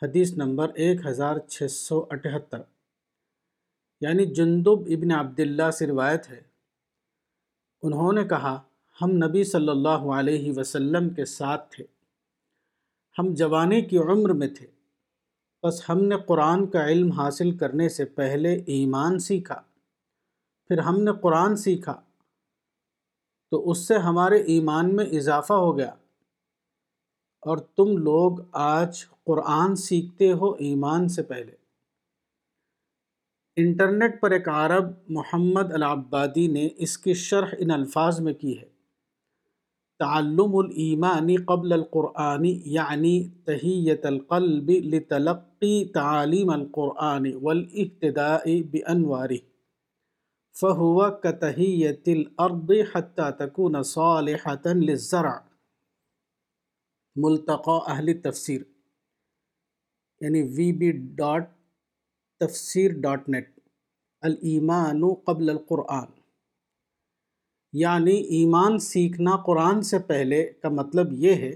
حدیث 0.02 0.32
نمبر 0.32 0.68
ایک 0.74 1.06
ہزار 1.06 1.38
چھ 1.38 1.62
سو 1.70 2.06
اٹھہتر۔ 2.10 2.58
یعنی 4.00 4.26
جندب 4.26 4.70
ابن 4.70 5.10
عبداللہ 5.10 5.70
سے 5.70 5.86
روایت 5.86 6.30
ہے۔ 6.30 6.40
انہوں 7.82 8.12
نے 8.12 8.24
کہا، 8.24 8.62
ہم 9.02 9.10
نبی 9.10 9.44
صلی 9.44 9.68
اللہ 9.68 9.88
علیہ 9.88 10.52
وسلم 10.56 11.08
کے 11.08 11.24
ساتھ 11.24 11.76
تھے۔ 11.76 11.84
ہم 13.18 13.34
جوانی 13.34 13.82
کی 13.82 13.98
عمر 13.98 14.30
میں 14.30 14.48
تھے۔ 14.48 14.66
بس 15.62 15.90
ہم 15.90 16.04
نے 16.04 16.16
قرآن 16.26 16.66
کا 16.66 16.86
علم 16.86 17.12
حاصل 17.12 17.56
کرنے 17.56 17.88
سے 17.88 18.04
پہلے 18.04 18.54
ایمان 18.54 19.18
سیکھا۔ 19.18 19.62
پھر 20.68 20.78
ہم 20.78 21.02
نے 21.02 21.10
قرآن 21.22 21.56
سیکھا۔ 21.56 22.00
تو 23.50 23.70
اس 23.70 23.78
سے 23.78 23.94
ہمارے 23.94 24.36
ایمان 24.36 24.96
میں 24.96 25.04
اضافہ 25.04 25.52
ہو 25.52 25.78
گیا۔ 25.78 25.94
اور 27.46 27.58
تم 27.58 27.96
لوگ 27.96 28.32
آج 28.52 29.06
قرآن 29.24 29.76
سیکھتے 29.76 30.32
ہو 30.32 30.52
ایمان 30.52 31.08
سے 31.08 31.22
پہلے۔ 31.22 31.52
انٹرنیٹ 33.56 34.20
پر 34.20 34.30
ایک 34.30 34.48
عرب 34.48 34.84
محمد 35.08 35.72
العبادی 35.72 36.46
نے 36.48 36.68
اس 36.76 36.98
کی 36.98 37.14
شرح 37.14 37.46
ان 37.58 37.70
الفاظ 37.70 38.20
میں 38.20 38.32
کی 38.32 38.58
ہے۔ 38.58 38.76
تعلم 39.98 40.56
الایمانی 40.56 41.36
قبل 41.36 41.72
القرآنی 41.72 42.62
یعنی 42.64 43.28
تحیت 43.44 44.06
القلب 44.06 44.70
لتلقی 44.70 45.84
تعالیم 45.84 46.50
القرآن 46.50 47.26
والاحتداء 47.42 48.46
بانواری 48.72 49.38
فہو 50.60 51.10
کتحیت 51.10 52.08
الارض 52.08 52.70
حتی 52.94 53.30
تکون 53.38 53.82
صالحتا 53.82 54.72
للزرع۔ 54.72 55.45
ملتقى 57.16 57.78
اہل 57.86 58.20
تفسیر 58.20 58.62
یعنی 60.20 60.42
V 60.42 60.72
B 60.72 60.90
dot 60.92 61.50
Tafsir 62.40 62.90
dot 63.00 63.28
net 63.28 63.60
الایمان 64.20 65.02
قبل 65.26 65.50
القرآن 65.50 66.16
یعنی 67.72 68.14
ایمان 68.14 68.78
سیکھنا 68.78 69.36
قرآن 69.36 69.82
سے 69.82 69.98
پہلے 69.98 70.52
کا 70.62 70.68
مطلب 70.68 71.12
یہ 71.12 71.34
ہے، 71.34 71.52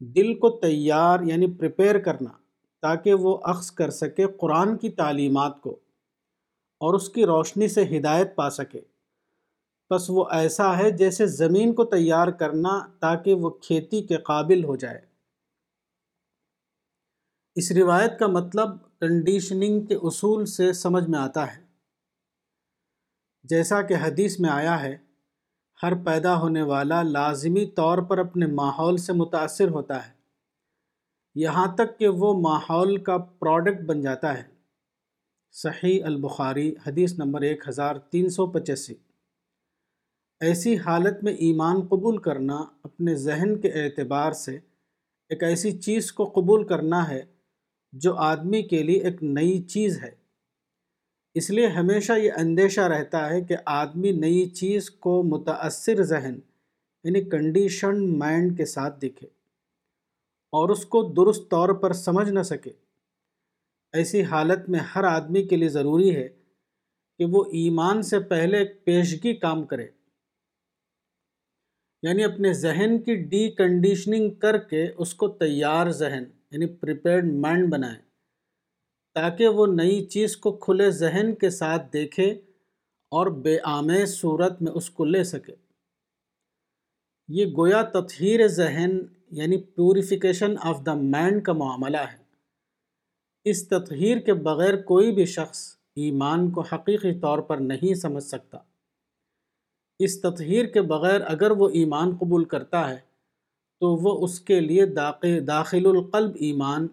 دل 0.00 0.34
کو 0.34 0.50
تیار 0.58 1.20
یعنی 1.20 1.46
پریپیئر 1.52 1.98
کرنا، 1.98 2.30
تاکہ 2.82 3.14
وہ 3.14 3.38
اخذ 3.42 3.70
کر 3.70 3.90
سکے 3.90 4.26
قرآن 4.40 4.76
کی 4.78 4.90
تعلیمات 4.90 5.60
کو 5.60 5.70
اور 6.80 6.94
اس 6.94 7.08
کی 7.08 7.26
روشنی 7.26 7.68
سے 7.68 7.84
ہدایت 7.84 8.36
پا 8.36 8.50
سکے۔ 8.50 8.80
بس 9.90 10.10
وہ 10.10 10.24
ایسا 10.30 10.78
ہے 10.78 10.90
جیسے 10.90 11.26
زمین 11.26 11.74
کو 11.74 11.84
تیار 11.84 12.28
کرنا 12.28 12.86
تاکہ 13.00 13.34
وہ 13.34 13.50
کھیتی 13.50 14.02
کے 14.02 14.16
قابل 14.16 14.64
ہو 14.64 14.76
جائے۔ 14.76 15.00
اس 17.54 17.72
روایت 17.72 18.18
کا 18.18 18.26
مطلب 18.26 18.68
کنڈیشننگ 19.00 19.86
کے 19.86 19.94
اصول 19.94 20.46
سے 20.46 20.72
سمجھ 20.72 21.10
میں 21.10 21.18
آتا 21.18 21.56
ہے۔ 21.56 21.62
جیسا 23.42 23.82
کہ 23.82 23.94
حدیث 23.94 24.40
میں 24.40 24.50
آیا 24.50 24.82
ہے، 24.82 24.96
ہر 25.82 25.92
پیدا 26.04 26.40
ہونے 26.40 26.62
والا 26.62 27.02
لازمی 27.02 27.66
طور 27.66 27.98
پر 27.98 28.18
اپنے 28.18 28.46
ماحول 28.46 28.96
سے 28.96 29.12
متاثر 29.12 29.68
ہوتا 29.68 30.06
ہے۔ 30.06 30.12
یہاں 31.34 31.74
تک 31.74 31.98
کہ 31.98 32.08
وہ 32.08 32.40
ماحول 32.40 32.96
کا 33.02 33.18
پروڈکٹ 33.18 33.82
بن 33.82 34.00
جاتا 34.00 34.38
ہے۔ 34.38 34.42
صحیح 35.52 36.04
البخاری 36.04 36.74
حدیث 36.86 37.18
نمبر 37.18 37.40
ایک 37.40 37.68
ہزار 37.68 37.96
تین 37.96 38.30
سو 38.30 38.46
پچاسی۔ 38.46 38.94
ایسی 40.40 40.78
حالت 40.78 41.24
میں 41.24 41.32
ایمان 41.32 41.80
قبول 41.80 42.18
کرنا 42.18 42.64
اپنے 42.82 43.14
ذہن 43.14 43.60
کے 43.60 43.68
اعتبار 43.68 44.32
سے 44.32 44.58
ایک 45.28 45.42
ایسی 45.42 45.78
چیز 45.78 46.12
کو 46.12 46.24
قبول 46.24 46.66
کرنا 46.66 47.08
ہے 47.08 47.22
جو 47.92 48.14
آدمی 48.14 48.62
کے 48.62 48.82
لیے 48.82 48.98
ایک 48.98 49.22
نئی 49.22 49.62
چیز 49.62 50.02
ہے۔ 50.02 50.10
اس 51.34 51.50
لیے 51.50 51.66
ہمیشہ 51.66 52.12
یہ 52.12 52.32
اندیشہ 52.36 52.80
رہتا 52.80 53.30
ہے 53.30 53.40
کہ 53.40 53.56
آدمی 53.66 54.12
نئی 54.12 54.46
چیز 54.46 54.90
کو 54.90 55.22
متاثر 55.22 56.02
ذہن 56.02 56.38
یعنی 57.04 57.20
کنڈیشن 57.20 58.18
مائنڈ 58.18 58.56
کے 58.56 58.64
ساتھ 58.64 59.00
دکھے 59.00 59.26
اور 60.52 60.68
اس 60.68 60.86
کو 60.86 61.02
درست 61.02 61.50
طور 61.50 61.68
پر 61.68 61.92
سمجھ 61.92 62.30
نہ 62.30 62.42
سکے۔ 62.42 62.70
ایسی 63.92 64.22
حالت 64.22 64.68
میں 64.68 64.80
ہر 64.80 65.04
آدمی 65.04 65.42
کے 65.42 65.56
لیے 65.56 65.68
ضروری 65.68 66.16
ہے 66.16 66.28
کہ 67.18 67.24
وہ 67.24 67.44
ایمان 67.44 68.02
سے 68.02 68.18
پہلے 68.18 68.58
ایک 68.58 68.84
پیشگی 68.84 69.34
کام 69.34 69.66
کرے۔ 69.66 69.86
یعنی 72.02 72.24
اپنے 72.24 72.52
ذہن 72.52 72.98
کی 73.02 73.14
ڈی 73.14 73.48
کنڈیشننگ 73.50 74.30
کر 74.30 74.58
کے 74.58 74.86
اس 74.98 75.14
کو 75.14 75.28
تیار 75.28 75.90
ذہن 75.90 76.24
یعنی 76.50 76.66
پریپیئرڈ 76.66 77.32
مائنڈ 77.34 77.68
بنائیں، 77.68 78.02
تاکہ 79.14 79.48
وہ 79.48 79.66
نئی 79.66 80.04
چیز 80.04 80.36
کو 80.36 80.52
کھلے 80.56 80.90
ذہن 80.90 81.34
کے 81.34 81.50
ساتھ 81.50 81.92
دیکھے 81.92 82.30
اور 83.12 83.26
بے 83.26 83.58
آمیز 83.62 84.14
صورت 84.14 84.62
میں 84.62 84.72
اس 84.72 84.90
کو 84.90 85.04
لے 85.04 85.24
سکے۔ 85.24 85.54
یہ 87.28 87.46
گویا 87.46 87.82
تطہیر 87.82 88.46
ذہن 88.48 88.98
یعنی 89.30 89.56
پیوریفیکیشن 89.56 90.54
آف 90.60 90.86
دا 90.86 90.94
مائنڈ 90.94 91.42
کا 91.42 91.52
معاملہ 91.52 92.04
ہے۔ 92.12 92.16
اس 93.44 93.68
تطہیر 93.68 94.18
کے 94.18 94.34
بغیر 94.34 94.76
کوئی 94.82 95.12
بھی 95.12 95.24
شخص 95.24 95.76
ایمان 95.96 96.50
کو 96.50 96.60
حقیقی 96.60 97.20
طور 97.20 97.38
پر 97.38 97.56
نہیں 97.56 97.94
سمجھ 97.94 98.24
سکتا۔ 98.24 98.58
اس 99.98 100.20
تطہیر 100.20 100.66
کے 100.66 100.82
بغیر 100.82 101.20
اگر 101.20 101.50
وہ 101.50 101.68
ایمان 101.68 102.16
قبول 102.16 102.44
کرتا 102.44 102.90
ہے، 102.90 102.98
تو 103.80 103.96
وہ 103.96 104.24
اس 104.24 104.40
کے 104.40 104.60
لیے 104.60 104.86
داخل 105.40 105.86
القلب 105.86 106.30
ایمان، 106.34 106.88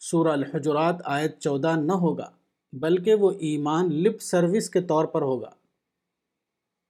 سورہ 0.00 0.28
الحجرات 0.28 0.96
آیت 1.04 1.38
چودہ 1.38 1.72
نہ 1.76 1.92
ہوگا، 1.92 2.30
بلکہ 2.72 3.14
وہ 3.14 3.30
ایمان 3.30 3.94
لپ 3.94 4.22
سروس 4.22 4.70
کے 4.70 4.80
طور 4.80 5.04
پر 5.04 5.22
ہوگا۔ 5.22 5.50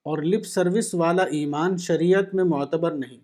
اور 0.05 0.23
لپ 0.23 0.47
سروس 0.47 0.95
والا 0.95 1.23
ایمان 1.23 1.77
شریعت 1.77 2.35
میں 2.35 2.45
معتبر 2.45 2.91
نہیں۔ 2.91 3.19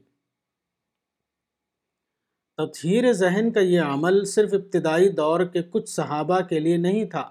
تطہیر 2.57 3.12
ذہن 3.12 3.53
کا 3.53 3.61
یہ 3.61 3.81
عمل 3.81 4.25
صرف 4.25 4.55
ابتدائی 4.55 5.09
دور 5.09 5.45
کے 5.45 5.62
کچھ 5.62 5.91
صحابہ 5.91 6.41
کے 6.41 6.61
لیے 6.61 6.77
نہیں 6.77 7.05
تھا، 7.05 7.31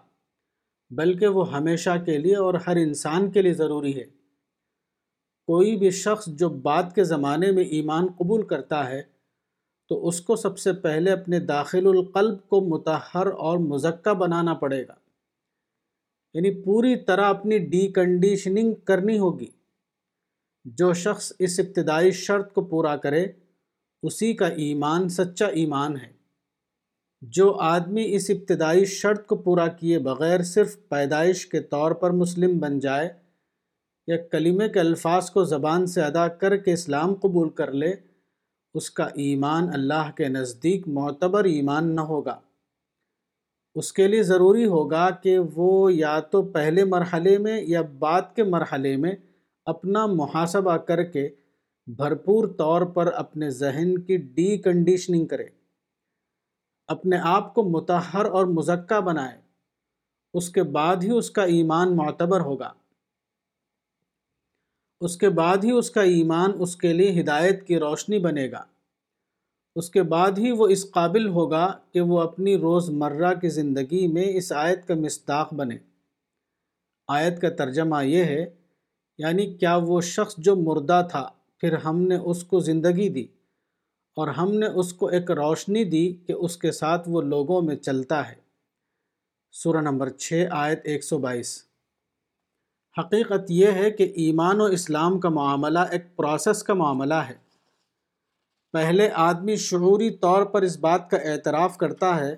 بلکہ 0.89 1.27
وہ 1.27 1.53
ہمیشہ 1.53 1.89
کے 2.05 2.17
لیے 2.17 2.35
اور 2.35 2.53
ہر 2.53 2.75
انسان 2.75 3.31
کے 3.31 3.41
لیے 3.41 3.53
ضروری 3.53 3.99
ہے۔ 3.99 4.18
کوئی 5.49 5.75
بھی 5.75 5.89
شخص 5.89 6.25
جو 6.27 6.49
بعد 6.49 6.83
کے 6.95 7.03
زمانے 7.03 7.51
میں 7.51 7.63
ایمان 7.63 8.07
قبول 8.07 8.47
کرتا 8.47 8.89
ہے، 8.89 9.01
تو 9.89 10.07
اس 10.07 10.21
کو 10.21 10.35
سب 10.35 10.57
سے 10.57 10.73
پہلے 10.73 11.11
اپنے 11.11 11.39
داخل 11.39 11.87
القلب 11.87 12.49
کو 12.49 12.61
متحر 12.61 13.27
اور 13.27 13.57
مزکہ 13.57 14.13
بنانا 14.13 14.53
پڑے 14.53 14.87
گا۔ 14.87 14.93
یعنی 16.33 16.63
پوری 16.63 16.95
طرح 16.95 17.25
اپنی 17.25 17.57
ڈی 17.57 17.87
کنڈیشننگ 17.87 18.73
کرنی 18.73 19.19
ہوگی۔ 19.19 19.45
جو 20.65 20.93
شخص 20.93 21.33
اس 21.39 21.59
ابتدائی 21.59 22.11
شرط 22.11 22.53
کو 22.53 22.61
پورا 22.61 22.97
کرے، 22.97 23.27
اسی 24.03 24.33
کا 24.33 24.47
ایمان 24.47 25.09
سچا 25.09 25.45
ایمان 25.45 25.97
ہے۔ 25.97 26.11
جو 27.21 27.55
آدمی 27.55 28.15
اس 28.15 28.29
ابتدائی 28.29 28.85
شرط 28.85 29.27
کو 29.27 29.35
پورا 29.35 29.67
کیے 29.67 29.99
بغیر 29.99 30.43
صرف 30.43 30.77
پیدائش 30.89 31.45
کے 31.45 31.59
طور 31.59 31.91
پر 31.91 32.11
مسلم 32.11 32.57
بن 32.57 32.79
جائے 32.79 33.28
یا 34.09 34.17
کلمے 34.17 34.69
کے 34.69 34.79
الفاظ 34.79 35.29
کو 35.29 35.43
زبان 35.43 35.85
سے 35.85 36.01
ادا 36.01 36.27
کر 36.27 36.57
کے 36.57 36.73
اسلام 36.73 37.13
قبول 37.13 37.49
کر 37.49 37.71
لے، 37.71 37.93
اس 38.73 38.91
کا 38.91 39.03
ایمان 39.03 39.69
اللہ 39.73 40.11
کے 40.15 40.27
نزدیک 40.27 40.87
معتبر 40.87 41.43
ایمان 41.43 41.95
نہ 41.95 42.01
ہوگا۔ 42.01 42.39
اس 43.75 43.93
کے 43.93 44.07
لیے 44.07 44.23
ضروری 44.23 44.65
ہوگا 44.65 45.09
کہ 45.09 45.39
وہ 45.39 45.93
یا 45.93 46.19
تو 46.19 46.41
پہلے 46.41 46.83
مرحلے 46.83 47.37
میں 47.37 47.61
یا 47.61 47.81
بعد 47.81 48.21
کے 48.35 48.43
مرحلے 48.43 48.95
میں 48.97 49.11
اپنا 49.65 50.05
محاسبہ 50.05 50.77
کر 50.77 51.03
کے 51.03 51.29
بھرپور 51.87 52.47
طور 52.47 52.81
پر 52.81 53.07
اپنے 53.13 53.49
ذہن 53.49 53.99
کی 53.99 54.17
ڈی 54.17 54.57
کنڈیشننگ 54.57 55.25
کرے۔ 55.25 55.45
اپنے 56.87 57.17
آپ 57.23 57.53
کو 57.53 57.63
متحر 57.63 58.25
اور 58.25 58.45
مزکہ 58.45 59.01
بنائے، 59.01 59.37
اس 60.33 60.49
کے 60.49 60.63
بعد 60.63 60.95
ہی 60.95 61.11
اس 61.11 61.31
کا 61.31 61.43
ایمان 61.43 61.95
معتبر 61.95 62.39
ہوگا۔ 62.39 62.73
اس 65.01 65.17
کے 65.17 65.29
بعد 65.29 65.57
ہی 65.63 65.71
اس 65.71 65.91
کا 65.91 66.01
ایمان 66.01 66.51
اس 66.59 66.75
کے 66.75 66.93
لیے 66.93 67.21
ہدایت 67.21 67.67
کی 67.67 67.79
روشنی 67.79 68.19
بنے 68.19 68.51
گا۔ 68.51 68.63
اس 69.75 69.89
کے 69.89 70.03
بعد 70.03 70.37
ہی 70.37 70.51
وہ 70.51 70.67
اس 70.67 70.91
قابل 70.91 71.27
ہوگا 71.27 71.77
کہ 71.91 72.01
وہ 72.01 72.21
اپنی 72.21 72.57
روز 72.57 72.89
مرہ 72.89 73.33
کی 73.33 73.49
زندگی 73.49 74.07
میں 74.07 74.25
اس 74.27 74.51
آیت 74.51 74.87
کا 74.87 74.93
مصداق 74.93 75.53
بنے۔ 75.53 75.77
آیت 77.07 77.41
کا 77.41 77.49
ترجمہ 77.49 78.05
یہ 78.05 78.23
ہے 78.23 78.45
یعنی 79.17 79.53
کیا 79.53 79.75
وہ 79.75 80.01
شخص 80.01 80.35
جو 80.37 80.55
مردہ 80.55 81.07
تھا، 81.11 81.29
پھر 81.57 81.73
ہم 81.73 82.01
نے 82.01 82.15
اس 82.15 82.43
کو 82.43 82.59
زندگی 82.59 83.09
دی، 83.09 83.23
اور 84.17 84.27
ہم 84.27 84.53
نے 84.53 84.67
اس 84.67 84.93
کو 84.93 85.07
ایک 85.07 85.31
روشنی 85.31 85.83
دی 85.83 86.13
کہ 86.27 86.33
اس 86.33 86.57
کے 86.57 86.71
ساتھ 86.71 87.09
وہ 87.09 87.21
لوگوں 87.21 87.61
میں 87.61 87.75
چلتا 87.75 88.29
ہے۔ 88.29 88.35
سورہ 89.51 89.81
نمبر 89.81 90.09
چھ، 90.09 90.45
آیت 90.51 90.79
ایک 90.83 91.03
سو 91.03 91.17
بائیس۔ 91.17 91.68
حقیقت 92.97 93.51
یہ 93.51 93.67
ہے 93.67 93.91
کہ 93.91 94.03
ایمان 94.03 94.61
و 94.61 94.63
اسلام 94.63 95.19
کا 95.19 95.29
معاملہ 95.29 95.79
ایک 95.79 96.15
پروسیس 96.15 96.63
کا 96.63 96.73
معاملہ 96.73 97.13
ہے۔ 97.13 97.33
پہلے 98.73 99.09
آدمی 99.11 99.55
شعوری 99.55 100.09
طور 100.09 100.43
پر 100.43 100.61
اس 100.61 100.77
بات 100.77 101.09
کا 101.09 101.17
اعتراف 101.17 101.77
کرتا 101.77 102.19
ہے 102.19 102.35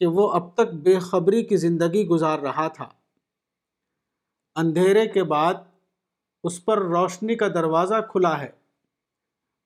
کہ 0.00 0.06
وہ 0.06 0.32
اب 0.32 0.54
تک 0.54 0.74
بے 0.74 0.98
خبری 0.98 1.42
کی 1.42 1.56
زندگی 1.56 2.06
گزار 2.06 2.38
رہا 2.38 2.68
تھا۔ 2.68 2.88
اندھیرے 4.56 5.06
کے 5.06 5.24
بعد 5.24 5.54
اس 6.44 6.64
پر 6.64 6.78
روشنی 6.78 7.34
کا 7.34 7.48
دروازہ 7.48 7.94
کھلا 8.08 8.40
ہے۔ 8.40 8.48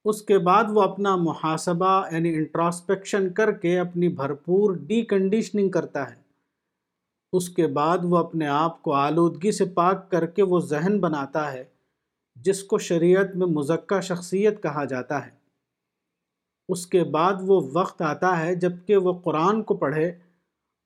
اس 0.04 0.22
کے 0.22 0.38
بعد 0.38 0.64
وہ 0.68 0.82
اپنا 0.82 1.16
محاسبہ 1.16 2.02
یعنی 2.12 2.34
انٹراسپیکشن 2.34 3.32
کر 3.32 3.52
کے 3.52 3.78
اپنی 3.78 4.08
بھرپور 4.08 4.74
ڈی 4.74 5.02
کنڈیشننگ 5.02 5.68
کرتا 5.68 6.10
ہے۔ 6.10 6.23
اس 7.36 7.48
کے 7.48 7.66
بعد 7.66 7.98
وہ 8.02 8.18
اپنے 8.18 8.46
آپ 8.46 8.82
کو 8.82 8.92
آلودگی 8.92 9.52
سے 9.52 9.64
پاک 9.64 10.10
کر 10.10 10.26
کے 10.26 10.42
وہ 10.42 10.60
ذہن 10.60 11.00
بناتا 11.00 11.52
ہے، 11.52 11.64
جس 12.36 12.62
کو 12.62 12.78
شریعت 12.78 13.36
میں 13.36 13.46
مزکہ 13.46 14.00
شخصیت 14.00 14.62
کہا 14.62 14.84
جاتا 14.84 15.26
ہے۔ 15.26 15.30
اس 16.68 16.86
کے 16.86 17.04
بعد 17.04 17.34
وہ 17.40 17.70
وقت 17.72 18.02
آتا 18.02 18.40
ہے 18.40 18.54
جبکہ 18.54 18.96
وہ 18.96 19.20
قرآن 19.24 19.62
کو 19.62 19.76
پڑھے 19.76 20.08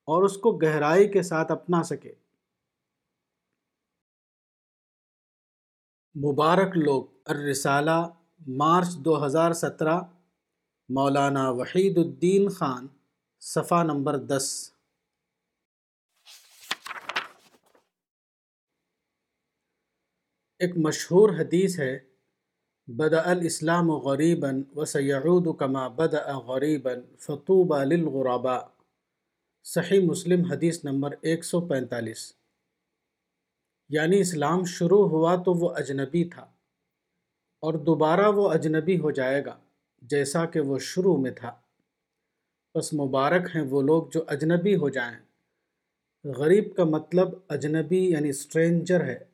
اور 0.04 0.22
اس 0.22 0.36
کو 0.36 0.52
گہرائی 0.52 1.08
کے 1.08 1.22
ساتھ 1.22 1.52
اپنا 1.52 1.82
سکے۔ 1.82 2.12
مبارک 6.14 6.76
لوگ، 6.76 7.04
الرسالہ، 7.24 8.08
مارچ 8.48 8.96
دو 8.96 9.26
ہزار 9.26 9.52
سترہ، 9.52 10.00
مولانا 10.88 11.50
وحید 11.50 11.98
الدین 11.98 12.48
خان، 12.48 12.86
صفحہ 13.40 13.82
نمبر 13.82 14.16
دس۔ 14.16 14.77
ایک 20.58 20.76
مشہور 20.76 21.30
حدیث 21.30 21.78
ہے، 21.78 21.98
بدأ 22.86 23.22
الاسلام 23.24 23.90
غریبا 23.90 24.48
وسیعود 24.76 25.58
کما 25.58 25.88
بدأ 25.88 26.38
غریبا 26.38 26.90
فطوبى 27.18 27.96
للغرباء 27.96 28.66
صحیح 29.64 30.00
مسلم 30.00 30.44
حدیث 30.44 30.84
نمبر 30.84 31.10
ایک 31.20 31.44
سو 31.44 31.60
پینتالیس۔ 31.60 32.32
یعنی 33.88 34.20
اسلام 34.20 34.64
شروع 34.64 35.08
ہوا 35.08 35.36
تو 35.36 35.54
وہ 35.54 35.70
اجنبی 35.76 36.24
تھا 36.24 36.42
اور 37.60 37.74
دوبارہ 37.74 38.28
وہ 38.28 38.50
اجنبی 38.50 38.98
ہو 38.98 39.10
جائے 39.10 39.44
گا، 39.44 39.58
جیسا 40.02 40.46
کہ 40.46 40.60
وہ 40.60 40.78
شروع 40.78 41.16
میں 41.16 41.30
تھا۔ 41.30 41.60
بس 42.74 42.94
مبارک 42.94 43.56
ہیں 43.56 43.62
وہ 43.62 43.82
لوگ 43.82 44.06
جو 44.12 44.24
اجنبی 44.26 44.76
ہو 44.76 44.88
جائیں۔ 44.88 45.18
غریب 46.24 46.76
کا 46.76 46.84
مطلب 46.84 47.28
اجنبی 47.48 48.10
یعنی 48.10 48.32
سٹرینجر 48.32 49.04
ہے۔ 49.04 49.27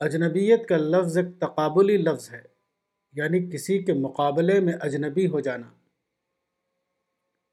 اجنبیت 0.00 0.68
کا 0.68 0.76
لفظ 0.76 1.16
ایک 1.16 1.26
تقابلی 1.40 1.96
لفظ 1.96 2.30
ہے 2.30 2.42
یعنی 3.12 3.50
کسی 3.50 3.82
کے 3.82 3.92
مقابلے 3.92 4.60
میں 4.60 4.72
اجنبی 4.80 5.26
ہو 5.26 5.40
جانا۔ 5.40 5.70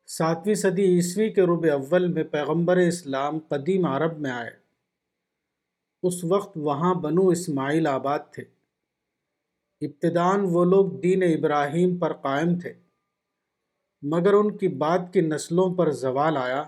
ساتویں 0.08 0.56
صدی 0.56 0.84
عیسوی 0.84 1.30
کے 1.30 1.42
رب 1.42 1.66
اول 1.72 2.08
میں 2.08 2.24
پیغمبر 2.24 2.78
اسلام 2.78 3.40
قدیم 3.40 3.86
عرب 3.86 4.20
میں 4.20 4.32
آئے۔ 4.32 4.52
اس 6.04 6.24
وقت 6.24 6.58
وہاں 6.58 6.96
بنو 6.96 7.28
اسماعیل 7.28 7.88
آباد 7.88 8.20
تھے۔ 8.32 8.44
ابتدان 9.82 10.40
وہ 10.44 10.66
لوگ 10.66 11.00
دین 11.00 11.24
ابراہیم 11.24 11.98
پر 11.98 12.14
قائم 12.14 12.60
تھے۔ 12.60 12.74
مگر 14.02 14.34
ان 14.34 14.58
کی 14.58 14.68
بعد 14.68 15.00
کی 15.14 15.22
نسلوں 15.22 15.76
پر 15.76 15.92
زوال 15.92 16.38
آیا۔ 16.38 16.64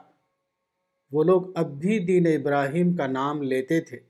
وہ 1.11 1.23
لوگ 1.23 1.57
اب 1.57 1.65
بھی 1.65 1.99
دین 1.99 2.27
ابراہیم 2.27 2.95
کا 2.95 3.07
نام 3.07 3.41
لیتے 3.41 3.81
تھے۔ 3.81 4.08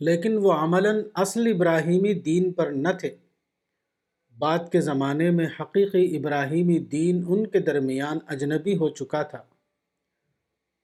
لیکن 0.00 0.36
وہ 0.36 0.52
عملاً 0.52 1.02
اصل 1.14 1.46
ابراہیمی 1.46 2.14
دین 2.14 2.52
پر 2.52 2.70
نہ 2.70 2.88
تھے۔ 3.00 3.16
بعد 4.38 4.58
کے 4.72 4.80
زمانے 4.80 5.30
میں 5.30 5.46
حقیقی 5.60 6.16
ابراہیمی 6.16 6.78
دین 6.78 7.24
ان 7.28 7.46
کے 7.46 7.58
درمیان 7.58 8.18
اجنبی 8.26 8.76
ہو 8.76 8.88
چکا 8.88 9.22
تھا۔ 9.22 9.42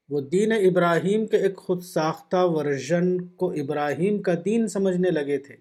وہ 0.09 0.21
دین 0.21 0.53
ابراہیم 0.53 1.27
کے 1.27 1.37
ایک 1.37 1.57
خود 1.57 1.83
ساختہ 1.83 2.37
ورژن 2.37 3.25
کو 3.25 3.51
ابراہیم 3.51 4.23
کا 4.23 4.33
دین 4.45 4.69
سمجھنے 4.69 5.11
لگے 5.11 5.39
تھے۔ 5.39 5.57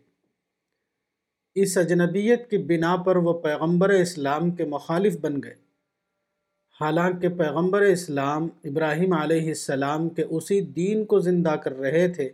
اس 1.56 1.78
اجنبیت 1.78 2.50
کی 2.50 2.58
بنا 2.58 2.96
پر 2.96 3.16
وہ 3.16 3.42
پیغمبر 3.42 3.90
اسلام 3.90 4.52
کے 4.52 4.66
مخالف 4.66 5.18
بن 5.22 5.44
گئے۔ 5.44 5.56
حالانکہ 6.82 7.30
پیغمبر 7.30 7.82
اسلام 7.82 8.50
ابراہیم 8.64 9.14
علیہ 9.14 9.48
السلام 9.48 10.10
کے 10.10 10.22
اسی 10.22 10.62
دین 10.62 11.06
کو 11.06 11.20
زندہ 11.20 11.50
کر 11.50 11.78
رہے 11.78 12.08
تھے۔ 12.08 12.30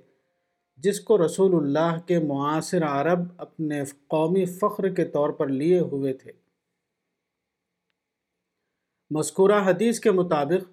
جس 0.77 0.99
کو 0.99 1.25
رسول 1.25 1.55
اللہ 1.55 1.99
کے 1.99 2.19
معاصر 2.19 2.83
عرب 2.83 3.19
اپنے 3.37 3.83
قومی 4.07 4.45
فخر 4.45 4.89
کے 4.89 5.05
طور 5.05 5.29
پر 5.29 5.47
لیے 5.47 5.79
ہوئے 5.79 6.13
تھے۔ 6.13 6.31
مذکورہ 9.09 9.61
حدیث 9.65 9.99
کے 9.99 10.11
مطابق، 10.11 10.71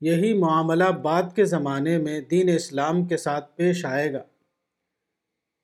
یہی 0.00 0.38
معاملہ 0.38 0.84
بعد 0.84 1.22
کے 1.36 1.44
زمانے 1.44 1.98
میں 1.98 2.20
دین 2.20 2.48
اسلام 2.54 3.04
کے 3.04 3.16
ساتھ 3.16 3.56
پیش 3.56 3.84
آئے 3.84 4.12
گا۔ 4.12 4.22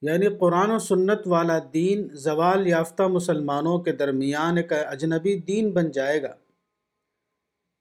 یعنی 0.03 0.27
قرآن 0.29 0.71
و 0.71 0.79
سنت 0.79 1.21
والا 1.27 1.59
دین 1.75 2.09
زوال 2.13 2.67
یافتہ 2.67 3.03
مسلمانوں 3.03 3.79
کے 3.79 3.93
درمیان 3.93 4.57
ایک 4.57 4.73
اجنبی 4.73 5.39
دین 5.39 5.71
بن 5.71 5.91
جائے 5.91 6.23
گا۔ 6.23 6.35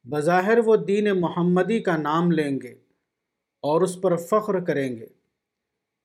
بظاہر 0.03 0.57
وہ 0.65 0.75
دین 0.75 1.21
محمدی 1.21 1.79
کا 1.79 1.97
نام 1.97 2.31
لیں 2.31 2.59
گے 2.63 2.71
اور 3.61 3.81
اس 3.81 4.01
پر 4.01 4.15
فخر 4.15 4.59
کریں 4.59 4.95
گے۔ 4.95 5.18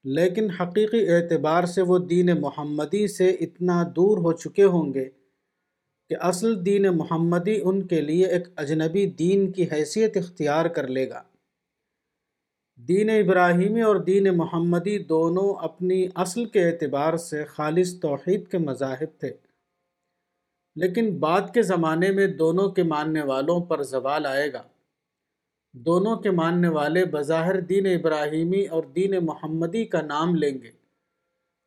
لیکن 0.05 0.51
حقیقی 0.51 1.09
اعتبار 1.09 1.65
سے 1.65 1.83
وہ 1.83 1.99
دین 1.99 2.31
محمدی 2.41 3.09
سے 3.09 3.31
اتنا 3.31 3.83
دور 3.97 4.19
ہو 4.19 4.33
چکے 4.33 4.65
ہوں 4.65 4.95
گے 4.95 5.05
کہ 6.09 6.17
اصل 6.21 6.67
دین 6.67 6.83
محمدی 6.83 7.61
ان 7.65 7.87
کے 7.87 8.01
لیے 8.01 8.27
ایک 8.27 8.49
اجنبی 8.57 9.07
دین 9.07 9.53
کی 9.53 9.67
حیثیت 9.73 10.17
اختیار 10.17 10.65
کر 10.65 10.89
لے 10.89 11.09
گا۔ 11.09 11.23
دین 12.77 13.11
ابراہیمی 13.11 13.83
اور 13.83 13.97
دین 13.97 14.37
محمدی 14.37 14.99
دونوں 14.99 15.55
اپنی 15.65 16.07
اصل 16.15 16.45
کے 16.45 16.65
اعتبار 16.65 17.17
سے 17.17 17.45
خالص 17.45 18.01
توحید 18.01 18.49
کے 18.49 18.59
مذاہب 18.59 19.21
تھے۔ 19.21 19.33
لیکن 20.77 21.19
بعد 21.19 21.41
کے 21.55 21.63
زمانے 21.63 22.11
میں 22.11 22.27
دونوں 22.27 22.71
کے 22.71 22.83
ماننے 22.83 23.23
والوں 23.23 23.61
پر 23.61 23.83
زوال 23.83 24.27
آئے 24.27 24.53
گا۔ 24.53 24.63
دونوں 25.75 26.17
کے 26.17 26.31
ماننے 26.31 26.69
والے 26.69 27.05
بظاہر 27.05 27.61
دین 27.61 27.87
ابراہیمی 27.87 28.67
اور 28.67 28.85
دین 28.85 29.15
محمدی 29.23 29.85
کا 29.85 30.01
نام 30.01 30.35
لیں 30.35 30.59
گے۔ 30.63 30.71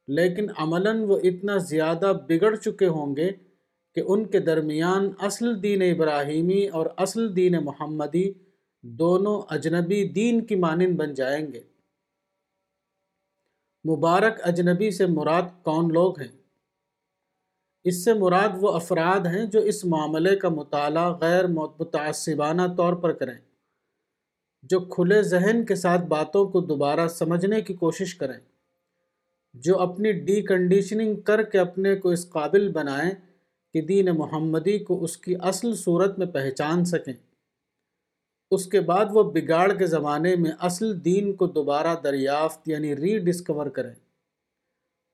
لیکن 0.07 0.47
عملاً 0.57 1.03
وہ 1.03 1.19
اتنا 1.23 1.57
زیادہ 1.57 2.13
بگڑ 2.29 2.55
چکے 2.55 2.87
ہوں 2.87 3.15
گے 3.15 3.29
کہ 3.95 4.03
ان 4.07 4.25
کے 4.25 4.39
درمیان 4.39 5.11
اصل 5.19 5.63
دین 5.63 5.81
ابراہیمی 5.81 6.67
اور 6.67 6.85
اصل 6.97 7.35
دین 7.35 7.55
محمدی 7.63 8.33
دونوں 8.81 9.41
اجنبی 9.49 10.09
دین 10.09 10.45
کی 10.45 10.55
مانند 10.55 10.95
بن 10.95 11.13
جائیں 11.13 11.47
گے۔ 11.53 11.61
مبارک 13.89 14.39
اجنبی 14.43 14.91
سے 14.91 15.05
مراد 15.05 15.63
کون 15.63 15.93
لوگ 15.93 16.19
ہیں؟ 16.19 16.37
اس 17.83 18.05
سے 18.05 18.13
مراد 18.13 18.49
وہ 18.59 18.71
افراد 18.71 19.19
ہیں 19.19 19.45
جو 19.45 19.59
اس 19.59 19.85
معاملے 19.85 20.35
کا 20.35 20.49
مطالعہ 20.49 21.17
غیر 21.21 21.47
متعصبانہ 21.47 22.61
طور 22.77 22.93
پر 22.93 23.13
کریں۔ 23.13 23.37
جو 24.63 24.79
کھلے 24.79 25.23
ذہن 25.23 25.65
کے 25.65 25.75
ساتھ 25.75 26.01
باتوں 26.01 26.45
کو 26.45 26.61
دوبارہ 26.61 27.07
سمجھنے 27.07 27.61
کی 27.61 27.73
کوشش 27.73 28.15
کریں، 28.15 28.39
جو 29.53 29.79
اپنی 29.79 30.11
ڈی 30.11 30.41
کنڈیشننگ 30.41 31.15
کر 31.15 31.43
کے 31.43 31.59
اپنے 31.59 31.95
کو 31.95 32.09
اس 32.09 32.29
قابل 32.29 32.71
بنائیں 32.71 33.11
کہ 33.73 33.81
دین 33.81 34.05
محمدی 34.05 34.79
کو 34.79 35.03
اس 35.03 35.17
کی 35.17 35.35
اصل 35.41 35.75
صورت 35.75 36.19
میں 36.19 36.27
پہچان 36.27 36.85
سکیں۔ 36.85 37.13
اس 38.51 38.65
کے 38.65 38.79
بعد 38.79 39.05
وہ 39.11 39.31
بگاڑ 39.31 39.73
کے 39.73 39.85
زمانے 39.85 40.35
میں 40.35 40.51
اصل 40.59 41.05
دین 41.05 41.33
کو 41.33 41.47
دوبارہ 41.47 41.95
دریافت 42.03 42.69
یعنی 42.69 42.95
ری 42.95 43.19
ڈسکور 43.19 43.65
کریں۔ 43.65 43.93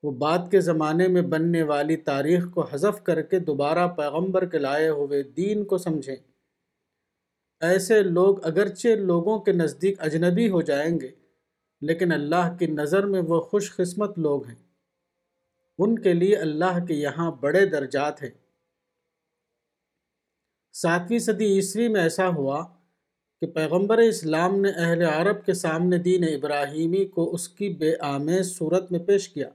وہ 0.03 0.11
بعد 0.11 0.37
کے 0.51 0.61
زمانے 0.61 1.07
میں 1.07 1.21
بننے 1.21 1.63
والی 1.63 1.95
تاریخ 1.95 2.51
کو 2.51 2.61
حذف 2.61 3.03
کر 3.03 3.21
کے 3.21 3.39
دوبارہ 3.39 3.87
پیغمبر 3.87 4.45
کے 4.45 4.57
لائے 4.57 4.89
ہوئے 4.89 5.23
دین 5.23 5.65
کو 5.65 5.77
سمجھیں۔ 5.77 6.32
ایسے 7.63 8.03
لوگ 8.03 8.45
اگرچہ 8.45 8.87
لوگوں 8.87 9.39
کے 9.39 9.51
نزدیک 9.51 10.01
اجنبی 10.01 10.49
ہو 10.49 10.61
جائیں 10.61 10.99
گے، 10.99 11.09
لیکن 11.81 12.11
اللہ 12.11 12.57
کی 12.59 12.65
نظر 12.65 13.05
میں 13.05 13.21
وہ 13.27 13.41
خوش 13.41 13.75
قسمت 13.75 14.19
لوگ 14.19 14.47
ہیں۔ 14.47 14.55
ان 15.77 15.99
کے 15.99 16.13
لیے 16.13 16.37
اللہ 16.37 16.85
کے 16.85 16.93
یہاں 16.93 17.31
بڑے 17.31 17.65
درجات 17.65 18.23
ہیں۔ 18.23 18.29
ساتویں 20.73 21.19
صدی 21.19 21.45
عیسوی 21.45 21.87
میں 21.87 22.01
ایسا 22.01 22.27
ہوا 22.27 22.67
کہ 23.41 23.47
پیغمبر 23.47 23.97
اسلام 23.97 24.61
نے 24.61 24.69
اہل 24.69 25.01
عرب 25.01 25.45
کے 25.45 25.53
سامنے 25.53 25.97
دین 25.97 26.23
ابراہیمی 26.23 27.05
کو 27.05 27.33
اس 27.33 27.49
کی 27.49 27.69
بے 27.69 27.93
آمیز 27.99 28.57
صورت 28.57 28.91
میں 28.91 28.99
پیش 28.99 29.29
کیا۔ 29.29 29.49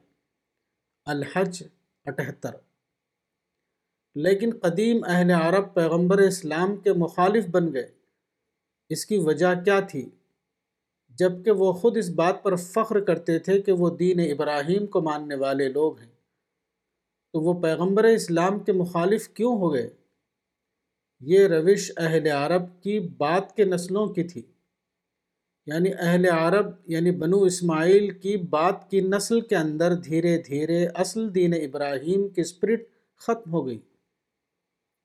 الحج 1.04 1.62
اٹھہتر۔ 2.04 2.50
لیکن 4.14 4.50
قدیم 4.62 5.04
اہل 5.04 5.30
عرب 5.30 5.74
پیغمبر 5.74 6.18
اسلام 6.18 6.76
کے 6.76 6.92
مخالف 6.92 7.46
بن 7.46 7.72
گئے۔ 7.72 7.97
اس 8.88 9.06
کی 9.06 9.18
وجہ 9.18 9.54
کیا 9.64 9.80
تھی؟ 9.80 10.08
جبکہ 11.08 11.50
وہ 11.50 11.72
خود 11.72 11.96
اس 11.96 12.10
بات 12.10 12.42
پر 12.42 12.56
فخر 12.56 13.00
کرتے 13.00 13.38
تھے 13.38 13.62
کہ 13.62 13.72
وہ 13.72 13.96
دین 13.96 14.20
ابراہیم 14.20 14.86
کو 14.86 15.00
ماننے 15.00 15.34
والے 15.34 15.68
لوگ 15.68 15.98
ہیں۔ 15.98 16.08
تو 17.32 17.40
وہ 17.40 17.62
پیغمبر 17.62 18.04
اسلام 18.04 18.58
کے 18.58 18.72
مخالف 18.72 19.28
کیوں 19.28 19.58
ہو 19.58 19.74
گئے؟ 19.74 19.90
یہ 21.20 21.46
روش 21.46 21.92
اہل 21.96 22.26
عرب 22.26 22.82
کی 22.82 23.00
بات 23.00 23.56
کے 23.56 23.64
نسلوں 23.64 24.06
کی 24.06 24.24
تھی۔ 24.24 24.42
یعنی 25.66 25.90
اہل 25.98 26.26
عرب 26.26 26.66
یعنی 26.86 27.10
بنو 27.10 27.42
اسماعیل 27.42 28.10
کی 28.10 28.36
بات 28.36 28.90
کی 28.90 29.00
نسل 29.00 29.40
کے 29.40 29.56
اندر 29.56 29.94
دھیرے 29.94 30.42
دھیرے 30.42 30.86
اصل 30.86 31.34
دین 31.34 31.54
ابراہیم 31.54 32.28
کی 32.28 32.40
اسپرٹ 32.40 32.82
ختم 33.16 33.52
ہو 33.52 33.66
گئی۔ 33.66 33.78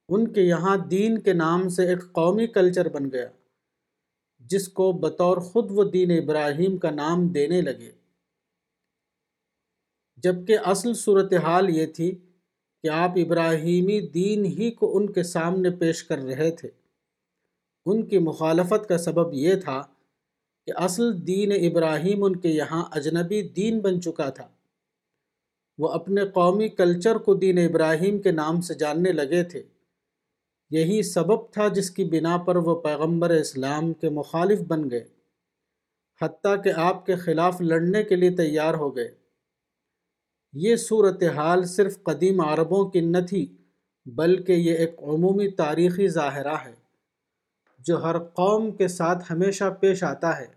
ان 0.10 0.34
کے 0.34 0.42
یہاں 0.42 0.78
دین 0.78 1.22
کے 1.22 1.34
نام 1.34 1.70
سے 1.70 1.88
ایک 1.90 2.00
قومی 2.12 2.48
کلچر 2.48 2.90
بن 2.90 3.12
گیا۔ 3.12 3.28
جس 4.50 4.68
کو 4.68 4.92
بطور 4.92 5.38
خود 5.38 5.68
وہ 5.70 5.84
دین 5.84 6.12
ابراہیم 6.12 6.78
کا 6.78 6.90
نام 6.90 7.28
دینے 7.28 7.62
لگے۔ 7.62 7.92
جبکہ 10.18 10.58
اصل 10.58 10.94
صورتحال 10.94 11.70
یہ 11.70 11.86
تھی 11.86 12.16
کہ 12.84 12.88
آپ 12.88 13.12
ابراہیمی 13.16 14.08
دین 14.08 14.46
ہی 14.46 14.72
کو 14.72 14.98
ان 14.98 15.14
کے 15.14 15.24
سامنے 15.24 15.70
پیش 15.70 16.04
کر 16.04 16.18
رہے 16.18 16.52
تھے۔ 16.52 16.70
ان 17.86 18.06
کی 18.06 18.20
مخالفت 18.20 18.90
کا 18.90 18.98
سبب 18.98 19.34
یہ 19.34 19.56
تھا 19.56 19.84
کہ 20.66 20.72
اصل 20.76 21.28
دین 21.28 21.52
ابراہیم 21.52 22.24
ان 22.24 22.36
کے 22.36 22.50
یہاں 22.50 22.86
اجنبی 22.92 23.42
دین 23.42 23.80
بن 23.80 24.02
چکا 24.02 24.30
تھا۔ 24.30 24.48
وہ 25.78 25.90
اپنے 25.90 26.22
قومی 26.26 26.70
کلچر 26.70 27.16
کو 27.16 27.34
دین 27.34 27.58
ابراہیم 27.58 28.20
کے 28.20 28.32
نام 28.32 28.62
سے 28.62 28.74
جاننے 28.74 29.12
لگے 29.12 29.44
تھے۔ 29.44 29.64
یہی 30.74 31.04
سبب 31.04 31.52
تھا 31.52 31.68
جس 31.68 31.92
کی 31.92 32.04
بنا 32.04 32.38
پر 32.38 32.56
وہ 32.56 32.82
پیغمبر 32.82 33.30
اسلام 33.30 33.94
کے 33.94 34.10
مخالف 34.10 34.62
بن 34.62 34.90
گئے، 34.90 35.06
حتیٰ 36.22 36.64
کہ 36.64 36.72
آپ 36.76 37.06
کے 37.06 37.16
خلاف 37.16 37.62
لڑنے 37.62 38.04
کے 38.04 38.16
لیے 38.16 38.30
تیار 38.30 38.74
ہو 38.74 38.96
گئے۔ 38.96 39.12
یہ 40.54 40.76
صورتحال 40.76 41.64
صرف 41.64 42.04
قدیم 42.04 42.42
عربوں 42.42 42.86
کی 42.90 43.02
نہ 43.02 43.18
تھی، 43.30 43.58
بلکہ 44.06 44.52
یہ 44.52 44.74
ایک 44.74 44.96
عمومی 45.04 45.48
تاریخی 45.48 46.08
ظاہرہ 46.08 46.56
ہے، 46.66 46.74
جو 47.80 48.04
ہر 48.04 48.20
قوم 48.20 48.72
کے 48.72 48.88
ساتھ 48.88 49.32
ہمیشہ 49.32 49.64
پیش 49.80 50.04
آتا 50.04 50.40
ہے۔ 50.40 50.48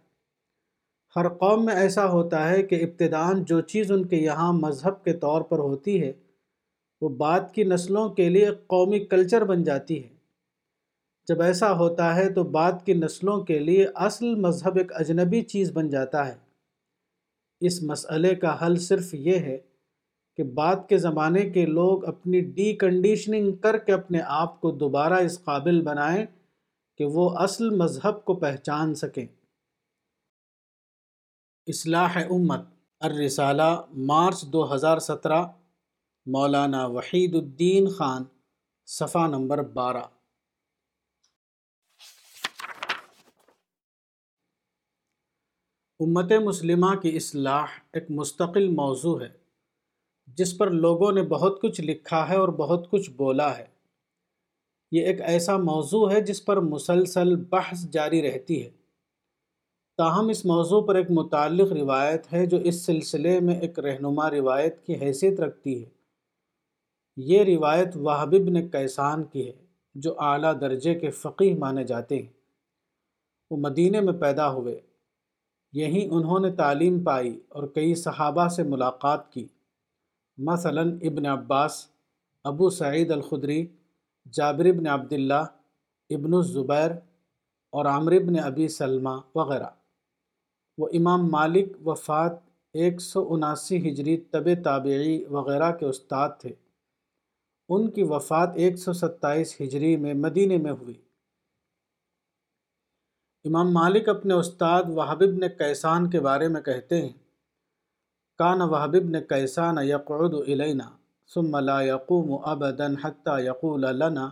ہر 1.17 1.29
قوم 1.29 1.65
میں 1.65 1.75
ایسا 1.75 2.11
ہوتا 2.11 2.49
ہے 2.49 2.63
کہ 2.63 2.75
ابتدان 2.75 3.45
جو 3.45 3.61
چیز 3.61 3.93
ان 3.93 4.07
کے 4.07 4.17
یہاں 4.17 4.53
مذہب 4.53 5.05
کے 5.05 5.13
طور 5.13 5.43
پر 5.43 5.59
ہوتی 5.59 6.03
ہے 6.03 6.13
وہ 7.01 7.09
بعد 7.09 7.41
کی 7.55 7.65
نسلوں 7.65 8.09
کے 8.09 8.29
لیے 8.29 8.51
قومی 8.67 8.99
کلچر 8.99 9.45
بن 9.45 9.63
جاتی 9.63 10.05
ہے۔ 10.05 10.09
جب 11.29 11.43
ایسا 11.43 11.73
ہوتا 11.73 12.17
ہے 12.17 12.33
تو 12.33 12.45
بعد 12.45 12.73
کی 12.85 12.93
نسلوں 12.93 13.45
کے 13.45 13.59
لیے 13.59 13.87
اصل 13.95 14.35
مذہب 14.35 14.77
ایک 14.77 14.93
اجنبی 14.95 15.43
چیز 15.43 15.73
بن 15.73 15.89
جاتا 15.89 16.29
ہے۔ 16.29 16.35
اس 17.61 17.83
مسئلے 17.83 18.35
کا 18.35 18.67
حل 18.67 18.77
صرف 18.77 19.15
یہ 19.15 19.39
ہے 19.39 19.59
کہ 20.37 20.43
بعد 20.45 20.77
کے 20.89 20.99
زمانے 20.99 21.51
کے 21.51 21.67
لوگ 21.67 22.05
اپنی 22.05 22.41
ڈی 22.41 22.77
کنڈیشننگ 22.77 23.53
کر 23.53 23.79
کے 23.79 23.93
اپنے 23.93 24.21
آپ 24.27 24.61
کو 24.61 24.71
دوبارہ 24.71 25.13
اس 25.13 25.45
قابل 25.45 25.83
بنائیں 25.83 26.27
کہ 26.99 27.05
وہ 27.05 27.31
اصل 27.31 27.71
مذہب 27.71 28.25
کو 28.25 28.35
پہچان 28.35 28.95
سکیں۔ 28.95 29.27
اصلاح 31.67 32.19
امت۔ 32.31 32.61
الرسالہ، 33.01 33.83
مارچ 33.97 34.43
دو 34.43 34.75
ہزار 34.75 34.99
سترہ۔ 34.99 35.45
مولانا 36.27 36.87
وحید 36.87 37.35
الدین 37.35 37.89
خان، 37.89 38.23
صفحہ 38.87 39.27
نمبر 39.27 39.63
بارہ۔ 39.63 40.03
امت 46.01 46.33
مسلمہ 46.33 46.95
کی 47.03 47.17
اصلاح 47.17 47.67
ایک 47.93 48.05
مستقل 48.11 48.69
موضوع 48.69 49.21
ہے، 49.21 49.29
جس 50.27 50.59
پر 50.59 50.71
لوگوں 50.71 51.13
نے 51.13 51.23
بہت 51.23 51.63
کچھ 51.63 51.81
لکھا 51.81 52.29
ہے 52.29 52.37
اور 52.37 52.49
بہت 52.49 52.91
کچھ 52.91 53.11
بولا 53.11 53.59
ہے۔ 53.59 53.67
یہ 54.93 55.07
ایک 55.07 55.21
ایسا 55.21 55.57
موضوع 55.57 56.11
ہے 56.11 56.21
جس 56.21 56.45
پر 56.45 56.61
مسلسل 56.61 57.37
بحث 57.37 57.91
جاری 57.91 58.23
رہتی 58.23 58.65
ہے۔ 58.65 58.71
تاہم، 59.97 60.29
اس 60.29 60.45
موضوع 60.45 60.81
پر 60.81 60.95
ایک 60.95 61.11
متعلق 61.11 61.73
روایت 61.73 62.33
ہے 62.33 62.47
جو 62.47 62.57
اس 62.57 62.87
سلسلے 62.87 63.41
میں 63.41 63.61
ایک 63.61 63.79
رہنما 63.79 64.31
روایت 64.31 64.87
کی 64.87 64.97
حیثیت 64.97 65.41
رکھتی 65.41 65.85
ہے۔ 65.85 65.96
یہ 67.17 67.43
روایت 67.43 67.97
وہب 67.97 68.35
ابن 68.35 68.69
کیسان 68.69 69.25
کی 69.25 69.47
ہے، 69.47 69.53
جو 69.95 70.21
اعلیٰ 70.21 70.61
درجے 70.61 70.95
کے 70.95 71.11
فقیح 71.11 71.57
مانے 71.59 71.85
جاتے 71.85 72.17
ہیں۔ 72.17 72.33
وہ 73.51 73.57
مدینہ 73.57 74.01
میں 74.01 74.13
پیدا 74.13 74.53
ہوئے۔ 74.53 74.81
یہیں 75.73 76.15
انہوں 76.15 76.41
نے 76.41 76.51
تعلیم 76.53 77.05
پائی 77.05 77.41
اور 77.49 77.65
کئی 77.65 77.95
صحابہ 77.95 78.49
سے 78.49 78.63
ملاقات 78.63 79.33
کی۔ 79.33 79.47
مثلا 80.39 80.81
ابن 80.81 81.27
عباس، 81.27 81.87
ابو 82.45 82.71
سعید 82.71 83.11
الخدری، 83.11 83.67
جابر 84.33 84.65
ابن 84.65 84.87
عبداللہ، 84.87 85.45
ابن 86.11 86.35
الزبیر 86.35 86.91
اور 87.71 87.85
عامر 87.85 88.13
ابن 88.13 88.39
ابی 88.39 88.69
سلمہ 88.69 89.21
وغیرہ۔ 89.35 89.71
وہ 90.79 90.89
امام 90.93 91.31
مالک 91.31 91.89
وفات 91.89 92.33
ایک 92.73 93.01
سو 93.01 93.35
اناسی 93.35 93.89
ہجری 93.89 94.17
طب 94.17 94.49
تابعی 94.65 95.25
وغیرہ 95.25 95.73
کے 95.73 95.87
استاد 95.87 96.29
تھے۔ 96.39 96.66
ان 97.69 97.91
کی 97.91 98.03
وفات 98.03 98.51
ایک 98.55 98.77
سو 98.77 98.93
ستائیس 98.93 99.61
ہجری 99.61 99.97
میں 99.97 100.15
مدینہ 100.15 100.63
میں 100.63 100.73
ہوئی۔ 100.73 100.95
امام 103.45 103.73
مالک 103.75 104.09
اپنے 104.09 104.35
استاد 104.35 104.83
وحب 104.89 105.23
ابن 105.23 105.49
کیسان 105.59 106.11
کے 106.11 106.21
بارے 106.21 106.49
میں 106.49 106.61
کہتے 106.61 107.03
ہیں، 107.03 107.13
کان 108.39 108.63
وحب 108.63 108.97
ابن 108.97 109.21
کیسان 109.29 109.77
یقعد 109.83 110.35
الینا 110.47 110.91
ثم 111.35 111.59
لا 111.59 111.81
يقوم 111.83 112.35
ابدا 112.45 112.87
حتى 113.03 113.35
يقول 113.45 113.83
لنا 113.83 114.29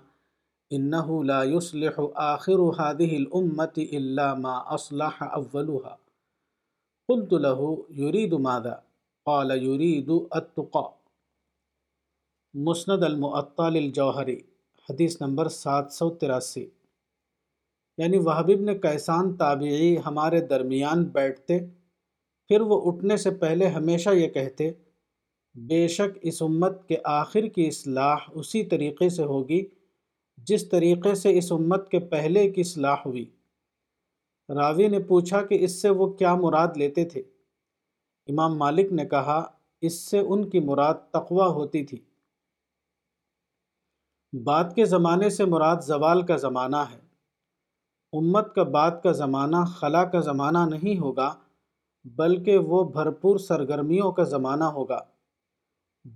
انه 0.71 1.25
لا 1.25 1.43
يصلح 1.45 2.01
آخر 2.15 2.61
هذه 2.81 3.17
الامة 3.17 3.77
الا 3.79 4.35
ما 4.35 4.57
اصلح 4.77 5.23
اولها 5.23 5.95
قلت 7.09 7.33
له 7.33 7.87
يريد 8.03 8.33
ماذا؟ 8.33 8.77
قال 9.27 9.51
يريد 9.51 10.11
التقى 10.11 10.87
مسند 12.55 13.03
المعطل 13.03 13.77
الجوہری، 13.77 14.39
حدیث 14.91 15.21
نمبر 15.21 15.49
سات 15.49 15.93
سو 15.93 16.11
تراسی۔ 16.11 16.67
یعنی 17.99 18.19
وحب 18.19 18.51
ابن 18.51 18.79
کیسان 18.79 19.37
تابعی 19.37 19.97
ہمارے 20.07 20.41
درمیان 20.41 21.05
بیٹھتے، 21.05 21.59
پھر 22.49 22.61
وہ 22.61 22.83
اٹھنے 22.85 23.17
سے 23.17 23.31
پہلے 23.31 23.67
ہمیشہ 23.67 24.11
یہ 24.11 24.29
کہتے، 24.29 24.71
بے 25.55 25.89
شک 25.89 26.19
اس 26.23 26.43
امت 26.43 26.89
کے 26.89 26.97
آخر 27.05 27.41
کی 27.41 27.67
اصلاح 27.67 28.17
اسی 28.35 28.65
طریقے 28.65 29.09
سے 29.09 29.23
ہوگی 29.23 29.67
جس 30.39 30.69
طریقے 30.69 31.15
سے 31.15 31.39
اس 31.39 31.53
امت 31.53 31.91
کے 31.91 31.99
پہلے 31.99 32.51
کی 32.51 32.61
اصلاح 32.61 32.97
ہوئی۔ 33.07 33.25
راوی 34.49 34.89
نے 34.89 34.99
پوچھا 34.99 35.43
کہ 35.43 35.65
اس 35.65 35.83
سے 35.83 35.91
وہ 35.91 36.07
کیا 36.07 36.35
مراد 36.35 36.69
لیتے 36.77 37.05
تھے؟ 37.05 37.21
امام 38.27 38.59
مالک 38.59 38.93
نے 38.93 39.05
کہا، 39.05 39.45
اس 39.81 39.95
سے 39.95 40.19
ان 40.19 40.51
کی 40.51 40.61
مراد 40.61 40.95
تقوی 41.11 41.53
ہوتی 41.53 41.85
تھی۔ 41.85 41.99
بعد 44.43 44.65
کے 44.75 44.85
زمانے 44.85 45.31
سے 45.31 45.45
مراد 45.45 45.77
زوال 45.83 46.23
کا 46.23 46.37
زمانہ 46.37 46.77
ہے۔ 46.77 46.99
امت 48.13 48.55
کا 48.55 48.63
بعد 48.63 48.91
کا 49.03 49.13
زمانہ 49.13 49.57
خلا 49.77 50.05
کا 50.05 50.21
زمانہ 50.21 50.59
نہیں 50.59 50.99
ہوگا، 50.99 51.35
بلکہ 52.05 52.59
وہ 52.59 52.85
بھرپور 52.85 53.39
سرگرمیوں 53.39 54.13
کا 54.13 54.23
زمانہ 54.23 54.65
ہوگا۔ 54.65 55.01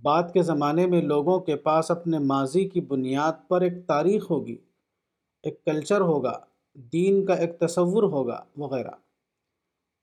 بعد 0.01 0.23
کے 0.33 0.41
زمانے 0.41 0.87
میں 0.87 1.01
لوگوں 1.01 1.39
کے 1.39 1.55
پاس 1.55 1.91
اپنے 1.91 2.19
ماضی 2.19 2.69
کی 2.69 2.81
بنیاد 2.81 3.33
پر 3.47 3.61
ایک 3.61 3.87
تاریخ 3.87 4.31
ہوگی، 4.31 4.57
ایک 5.43 5.65
کلچر 5.65 6.01
ہوگا، 6.01 6.39
دین 6.75 7.25
کا 7.25 7.33
ایک 7.33 7.59
تصور 7.59 8.03
ہوگا، 8.03 8.43
وغیرہ۔ 8.57 8.91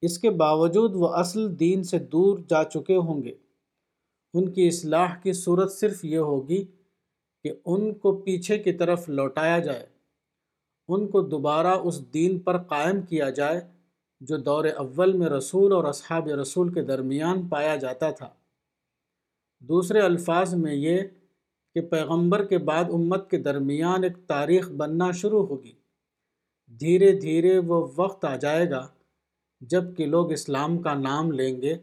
اس 0.03 0.19
کے 0.19 0.31
باوجود 0.31 0.93
وہ 0.95 1.09
اصل 1.09 1.61
دین 1.61 1.83
سے 1.83 1.99
دور 1.99 2.39
جا 2.49 2.65
چکے 2.65 2.97
ہوں 2.97 3.23
گے۔ 3.23 3.35
ان 4.35 4.53
کی 4.53 4.69
اصلاح 4.69 5.15
کی 5.23 5.33
صورت 5.33 5.73
صرف 5.73 6.05
یہ 6.05 6.19
ہوگی 6.19 6.65
کہ 7.47 7.53
ان 7.65 7.95
کو 7.95 8.17
پیچھے 8.17 8.59
کی 8.59 8.73
طرف 8.73 9.09
لوٹایا 9.09 9.59
جائے، 9.59 9.87
ان 10.89 11.07
کو 11.09 11.21
دوبارہ 11.21 11.67
اس 11.67 12.15
دین 12.15 12.39
پر 12.39 12.59
قائم 12.59 13.03
کیا 13.03 13.31
جائے 13.31 13.61
جو 14.21 14.37
دور 14.37 14.65
اول 14.65 15.13
میں 15.13 15.29
رسول 15.29 15.73
اور 15.73 15.85
اصحاب 15.85 16.29
رسول 16.29 16.73
کے 16.73 16.83
درمیان 16.83 17.49
پایا 17.49 17.77
جاتا 17.77 18.11
تھا۔ 18.11 18.29
دوسرے 19.61 20.01
الفاظ 20.01 20.55
میں 20.55 20.75
یہ 20.75 20.99
کہ 21.75 21.81
پیغمبر 21.81 22.45
کے 22.45 22.59
بعد 22.59 22.85
امت 22.93 23.31
کے 23.31 23.39
درمیان 23.39 24.05
ایک 24.05 24.17
تاریخ 24.27 24.71
بننا 24.71 25.11
شروع 25.11 25.47
ہوگی۔ 25.47 25.73
دھیرے 26.81 27.13
دھیرے 27.13 27.59
وہ 27.59 27.87
وقت 27.97 28.25
آ 28.25 28.37
جائے 28.37 28.71
گا 28.71 28.89
جبکہ 29.61 30.07
لوگ 30.07 30.33
اسلام 30.33 30.79
کا 30.79 30.95
نام 30.95 31.33
لیں 31.33 31.63
گے، 31.63 31.77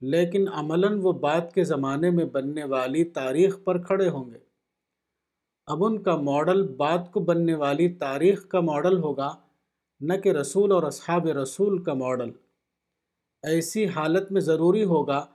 لیکن 0.00 0.48
عملاً 0.48 1.00
وہ 1.02 1.12
بعد 1.12 1.52
کے 1.54 1.64
زمانے 1.64 2.10
میں 2.10 2.24
بننے 2.24 2.64
والی 2.64 3.04
تاریخ 3.04 3.58
پر 3.64 3.82
کھڑے 3.82 4.08
ہوں 4.08 4.30
گے۔ 4.30 4.47
اب 5.68 5.84
ان 5.84 6.02
کا 6.02 6.16
ماڈل 6.16 6.68
بعد 6.68 6.98
کو 7.12 7.20
بننے 7.20 7.54
والی 7.54 7.88
تاریخ 7.88 8.48
کا 8.48 8.60
ماڈل 8.60 8.98
ہوگا، 8.98 9.36
نہ 10.00 10.12
کہ 10.14 10.28
رسول 10.28 10.72
اور 10.72 10.82
اصحاب 10.82 11.26
رسول 11.26 11.82
کا 11.82 11.94
ماڈل۔ 11.94 12.30
ایسی 13.42 13.86
حالت 13.86 14.32
میں 14.32 14.40
ضروری 14.40 14.84
ہوگا 14.84 15.26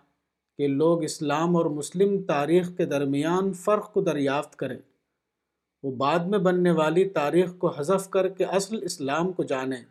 کہ 0.57 0.67
لوگ 0.67 1.03
اسلام 1.03 1.55
اور 1.55 1.65
مسلم 1.65 2.23
تاریخ 2.23 2.77
کے 2.77 2.85
درمیان 2.85 3.53
فرق 3.53 3.93
کو 3.93 4.01
دریافت 4.01 4.55
کریں۔ 4.55 4.77
وہ 5.83 5.95
بعد 5.95 6.19
میں 6.19 6.39
بننے 6.39 6.71
والی 6.71 7.09
تاریخ 7.09 7.57
کو 7.57 7.67
حذف 7.67 8.09
کر 8.09 8.29
کے 8.29 8.45
اصل 8.45 8.83
اسلام 8.83 9.31
کو 9.31 9.43
جانیں 9.43 9.83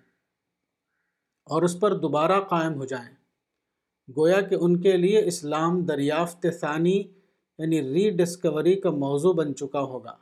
اور 1.44 1.62
اس 1.62 1.80
پر 1.80 1.94
دوبارہ 1.94 2.40
قائم 2.40 2.74
ہو 2.74 2.84
جائیں۔ 2.84 3.14
گویا 4.16 4.40
کہ 4.40 4.54
ان 4.54 4.80
کے 4.80 4.96
لیے 4.96 5.24
اسلام 5.24 5.80
دریافت 5.80 6.46
ثانی 6.60 7.02
یعنی 7.58 7.82
ری 7.82 8.10
ڈسکوری 8.10 8.80
کا 8.80 8.90
موضوع 8.90 9.32
بن 9.32 9.54
چکا 9.54 9.80
ہوگا۔ 9.80 10.21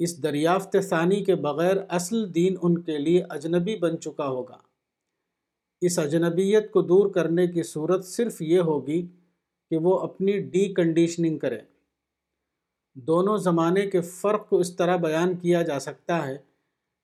اس 0.00 0.22
دریافت 0.22 0.76
ثانی 0.88 1.24
کے 1.24 1.34
بغیر 1.34 1.76
اصل 1.88 2.34
دین 2.34 2.56
ان 2.62 2.80
کے 2.82 2.98
لیے 2.98 3.22
اجنبی 3.30 3.76
بن 3.76 4.00
چکا 4.00 4.28
ہوگا۔ 4.28 4.56
اس 5.82 5.98
اجنبیت 5.98 6.70
کو 6.72 6.82
دور 6.82 7.10
کرنے 7.10 7.46
کی 7.46 7.62
صورت 7.62 8.04
صرف 8.04 8.40
یہ 8.42 8.60
ہوگی 8.60 9.06
کہ 9.70 9.76
وہ 9.76 9.98
اپنی 9.98 10.38
ڈی 10.38 10.72
کنڈیشننگ 10.74 11.38
کریں 11.38 11.60
دونوں 12.96 13.36
زمانے 13.38 13.86
کے 13.86 14.00
فرق 14.00 14.48
کو 14.48 14.58
اس 14.58 14.76
طرح 14.76 14.96
بیان 14.96 15.36
کیا 15.36 15.62
جا 15.62 15.78
سکتا 15.80 16.26
ہے 16.26 16.36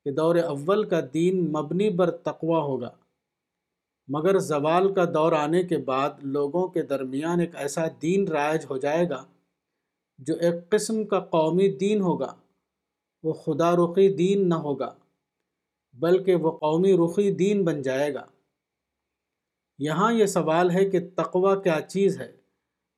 کہ 0.07 0.11
دور 0.11 0.37
اول 0.37 0.85
کا 0.89 1.01
دین 1.15 1.45
مبنی 1.53 1.91
بر 1.91 2.11
تقوی 2.11 2.61
ہوگا، 2.61 2.91
مگر 4.09 4.39
زوال 4.39 4.93
کا 4.95 5.05
دور 5.05 5.33
آنے 5.33 5.63
کے 5.63 5.77
بعد 5.77 6.11
لوگوں 6.23 6.67
کے 6.69 6.83
درمیان 6.83 7.41
ایک 7.41 7.57
ایسا 7.57 7.87
دین 8.03 8.29
رائج 8.29 8.67
ہو 8.71 8.77
جائے 8.77 9.09
گا 9.09 9.25
جو 10.19 10.35
ایک 10.41 10.69
قسم 10.69 11.05
کا 11.05 11.21
قومی 11.21 11.69
دین 11.77 12.01
ہوگا۔ 12.01 12.35
وہ 13.27 13.33
خدا 13.33 13.75
رخی 13.77 14.09
دین 14.15 14.49
نہ 14.49 14.55
ہوگا، 14.55 14.95
بلکہ 15.93 16.35
وہ 16.35 16.51
قومی 16.51 16.93
رخی 16.93 17.31
دین 17.31 17.65
بن 17.65 17.83
جائے 17.83 18.15
گا۔ 18.15 18.25
یہاں 19.79 20.13
یہ 20.13 20.27
سوال 20.27 20.71
ہے 20.71 20.91
کہ 20.91 21.01
تقوی 21.17 21.63
کیا 21.63 21.81
چیز 21.89 22.21
ہے، 22.21 22.33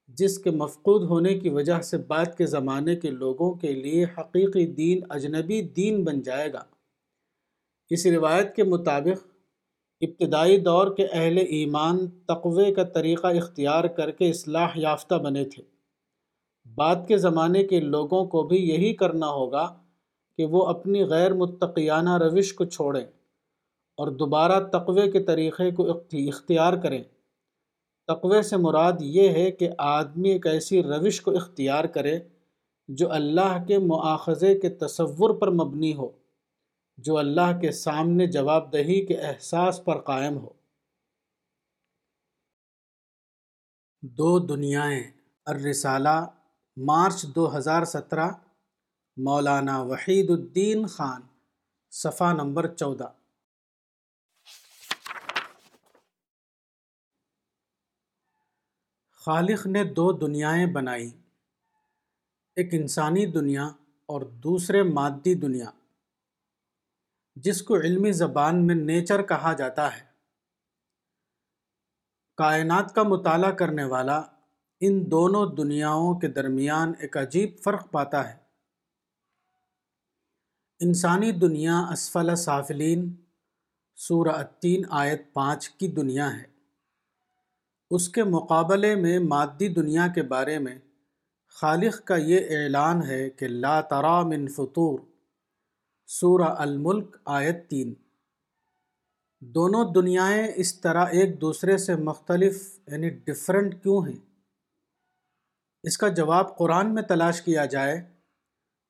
جس 0.08 0.38
کے 0.38 0.50
مفقود 0.50 1.02
ہونے 1.02 1.38
کی 1.38 1.48
وجہ 1.48 1.80
سے 1.80 1.98
بعد 1.98 2.36
کے 2.38 2.46
زمانے 2.46 2.96
کے 2.96 3.10
لوگوں 3.10 3.52
کے 3.52 3.72
لیے 3.72 4.04
حقیقی 4.18 4.66
دین 4.66 5.00
اجنبی 5.08 5.62
دین 5.62 6.04
بن 6.04 6.22
جائے 6.22 6.52
گا۔ 6.52 6.64
اس 7.90 8.06
روایت 8.06 8.56
کے 8.56 8.64
مطابق، 8.64 9.26
ابتدائی 10.00 10.60
دور 10.60 10.96
کے 10.96 11.06
اہل 11.06 11.38
ایمان 11.38 12.06
تقوی 12.06 12.74
کا 12.74 12.82
طریقہ 12.82 13.26
اختیار 13.26 13.84
کر 13.84 14.10
کے 14.10 14.30
اصلاح 14.30 14.68
یافتہ 14.74 15.14
بنے 15.14 15.44
تھے۔ 15.44 15.62
بعد 16.76 16.96
کے 17.08 17.16
زمانے 17.16 17.64
کے 17.64 17.80
لوگوں 17.80 18.24
کو 18.24 18.42
بھی 18.42 18.56
یہی 18.68 18.94
کرنا 18.94 19.26
ہوگا 19.26 19.87
کہ 20.38 20.46
وہ 20.46 20.66
اپنی 20.66 21.04
غیر 21.04 21.34
متقیانہ 21.34 22.16
روش 22.16 22.54
کو 22.54 22.64
چھوڑیں 22.64 23.04
اور 23.96 24.08
دوبارہ 24.08 24.68
تقوی 24.72 25.10
کے 25.10 25.22
طریقے 25.22 25.70
کو 25.70 25.90
اختیار 26.12 26.72
کریں۔ 26.72 27.04
تقوی 28.06 28.42
سے 28.42 28.56
مراد 28.56 28.92
یہ 29.00 29.28
ہے 29.28 29.50
کہ 29.50 29.70
آدمی 29.78 30.28
ایک 30.28 30.46
ایسی 30.46 30.82
روش 30.82 31.20
کو 31.20 31.30
اختیار 31.30 31.84
کرے 31.84 32.20
جو 32.88 33.12
اللہ 33.12 33.64
کے 33.68 33.78
مواخذے 33.78 34.58
کے 34.58 34.68
تصور 34.68 35.34
پر 35.34 35.50
مبنی 35.50 35.94
ہو، 35.94 36.08
جو 36.98 37.18
اللہ 37.18 37.60
کے 37.60 37.72
سامنے 37.72 38.26
جواب 38.26 38.72
دہی 38.72 39.06
کے 39.06 39.16
احساس 39.16 39.84
پر 39.84 40.00
قائم 40.00 40.38
ہو۔ 40.38 40.52
دو 44.02 44.38
دنیائیں، 44.38 45.02
الرسالہ، 45.46 46.26
مارچ 46.76 47.22
دو 47.22 47.56
ہزار 47.56 47.84
سترہ 47.84 48.28
مولانا 49.18 49.82
وحید 49.82 50.30
الدین 50.30 50.86
خان، 50.86 51.22
صفحہ 51.90 52.32
نمبر 52.32 52.74
چودہ۔ 52.74 53.12
خالق 59.12 59.66
نے 59.66 59.84
دو 59.84 60.12
دنیایں 60.12 60.66
بنائی، 60.66 61.10
ایک 62.56 62.68
انسانی 62.72 63.26
دنیا 63.26 63.66
اور 64.06 64.20
دوسرے 64.20 64.82
مادی 64.82 65.34
دنیا، 65.34 65.70
جس 67.36 67.62
کو 67.62 67.76
علمی 67.76 68.12
زبان 68.12 68.66
میں 68.66 68.74
نیچر 68.74 69.22
کہا 69.22 69.52
جاتا 69.52 69.96
ہے۔ 69.96 70.04
کائنات 72.36 72.94
کا 72.94 73.02
مطالعہ 73.02 73.50
کرنے 73.50 73.84
والا 73.84 74.22
ان 74.80 75.10
دونوں 75.10 75.46
دنیاؤں 75.56 76.20
کے 76.20 76.28
درمیان 76.28 76.92
ایک 76.98 77.16
عجیب 77.16 77.62
فرق 77.64 77.90
پاتا 77.90 78.34
ہے۔ 78.34 78.47
انسانی 80.80 81.32
دنیا 81.32 81.78
اسفل 81.78 82.34
سافلین، 82.36 83.14
سورہ 83.96 84.28
التین 84.28 84.82
آیت 84.90 85.32
پانچ 85.32 85.70
کی 85.70 85.88
دنیا 85.88 86.36
ہے۔ 86.36 86.42
اس 87.90 88.08
کے 88.08 88.24
مقابلے 88.24 88.94
میں 88.94 89.18
مادی 89.18 89.68
دنیا 89.68 90.06
کے 90.14 90.22
بارے 90.22 90.58
میں 90.58 90.78
خالق 91.48 92.04
کا 92.04 92.16
یہ 92.16 92.40
اعلان 92.50 93.02
ہے 93.02 93.30
کہ 93.30 93.48
لا 93.48 93.80
ترا 93.80 94.22
من 94.22 94.48
فطور، 94.48 94.98
سورہ 96.06 96.42
الملک 96.42 97.16
آیت 97.24 97.70
تین۔ 97.70 97.94
دونوں 99.40 99.92
دنیایں 99.92 100.48
اس 100.54 100.80
طرح 100.80 101.06
ایک 101.06 101.40
دوسرے 101.40 101.78
سے 101.78 101.96
مختلف 101.96 102.78
یعنی 102.86 103.10
ڈفرینٹ 103.10 103.82
کیوں 103.82 104.06
ہیں؟ 104.06 104.16
اس 105.82 105.98
کا 105.98 106.08
جواب 106.08 106.58
قرآن 106.58 106.94
میں 106.94 107.02
تلاش 107.02 107.42
کیا 107.42 107.64
جائے 107.64 108.17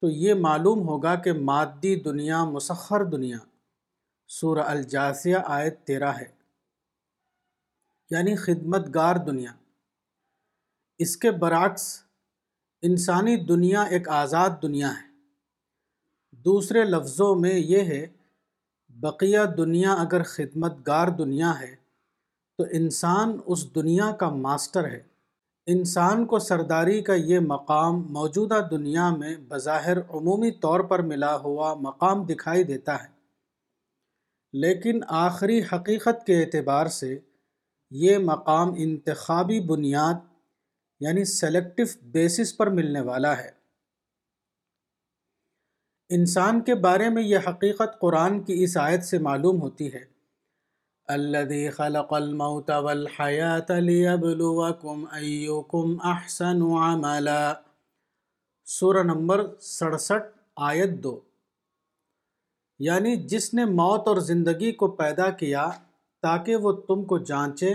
تو 0.01 0.11
یہ 0.11 0.35
معلوم 0.35 0.89
ہوگا 0.89 1.15
کہ 1.15 1.33
مادی 1.33 2.01
دنیا 2.01 2.45
مسخر 2.45 3.05
دنیا۔ 3.05 3.39
سورہ 4.29 4.59
الجاسیہ 4.59 5.37
آیت 5.45 5.87
تیرہ 5.87 6.09
ہے۔ 6.09 6.29
یعنی 8.11 8.37
خدمت 8.37 8.87
گار 8.95 9.17
دنیا۔ 9.17 9.53
اس 10.99 11.17
کے 11.17 11.31
برعکس 11.31 12.03
انسانی 12.83 13.37
دنیا 13.37 13.83
ایک 13.83 14.09
آزاد 14.09 14.51
دنیا 14.63 14.91
ہے۔ 14.91 15.09
دوسرے 16.31 16.85
لفظوں 16.85 17.35
میں 17.35 17.55
یہ 17.55 17.81
ہے، 17.81 18.07
بقیہ 18.89 19.41
دنیا 19.57 19.95
اگر 19.95 20.23
خدمت 20.23 20.73
گار 20.87 21.09
دنیا 21.09 21.61
ہے 21.61 21.77
تو 22.59 22.65
انسان 22.73 23.39
اس 23.47 23.75
دنیا 23.75 24.13
کا 24.13 24.29
ماسٹر 24.29 24.85
ہے۔ 24.85 25.08
انسان 25.71 26.27
کو 26.27 26.39
سرداری 26.39 27.03
کا 27.03 27.15
یہ 27.15 27.39
مقام 27.39 28.07
موجودہ 28.11 28.69
دنیا 28.71 29.17
میں 29.17 29.37
بظاہر 29.49 29.99
عمومی 30.01 30.51
طور 30.51 30.81
پر 30.81 30.99
ملا 30.99 31.37
ہوا 31.37 31.75
مقام 31.75 32.27
دکھائی 32.27 32.65
دیتا 32.65 33.03
ہے۔ 33.03 33.09
لیکن 34.53 35.01
آخری 35.09 35.63
حقیقت 35.73 36.27
کے 36.27 36.43
اعتبار 36.43 36.87
سے 36.87 37.19
یہ 37.91 38.19
مقام 38.19 38.75
انتخابی 38.77 39.61
بنیاد 39.61 40.15
یعنی 41.01 41.25
سلیکٹو 41.25 41.83
بیسس 42.03 42.57
پر 42.57 42.67
ملنے 42.67 43.01
والا 43.01 43.39
ہے۔ 43.39 43.51
انسان 46.09 46.61
کے 46.61 46.75
بارے 46.75 47.09
میں 47.09 47.23
یہ 47.23 47.39
حقیقت 47.49 48.01
قرآن 48.01 48.41
کی 48.41 48.65
اس 48.65 48.77
آیت 48.77 49.05
سے 49.05 49.19
معلوم 49.19 49.63
ہوتی 49.63 49.93
ہے 49.93 50.18
الذي 51.09 51.69
خلق 51.69 52.15
الموت 52.15 52.71
والحياة 52.71 53.79
ليبلوكم 53.79 55.07
أيكم 55.17 55.99
أحسن 56.03 56.63
عملا. 56.63 57.53
سورہ 58.65 59.03
نمبر 59.03 59.55
سڑسٹھ، 59.61 60.39
آیت 60.57 60.91
دو۔ 60.91 61.21
یعنی 62.79 63.17
جس 63.17 63.55
نے 63.55 63.65
موت 63.65 64.09
اور 64.09 64.17
زندگی 64.17 64.73
کو 64.73 64.89
پیدا 64.89 65.31
کیا 65.31 65.69
تاکہ 66.23 66.57
وہ 66.57 66.73
تم 66.73 67.05
کو 67.05 67.19
جانچے 67.19 67.75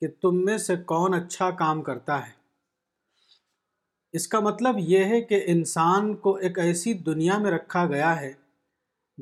کہ 0.00 0.08
تم 0.20 0.44
میں 0.44 0.58
سے 0.58 0.76
کون 0.76 1.14
اچھا 1.14 1.50
کام 1.50 1.82
کرتا 1.82 2.26
ہے۔ 2.26 2.32
اس 4.12 4.28
کا 4.28 4.40
مطلب 4.40 4.74
یہ 4.78 5.04
ہے 5.04 5.20
کہ 5.20 5.42
انسان 5.46 6.16
کو 6.16 6.36
ایک 6.36 6.58
ایسی 6.58 6.94
دنیا 6.94 7.38
میں 7.38 7.50
رکھا 7.50 7.86
گیا 7.86 8.20
ہے 8.20 8.32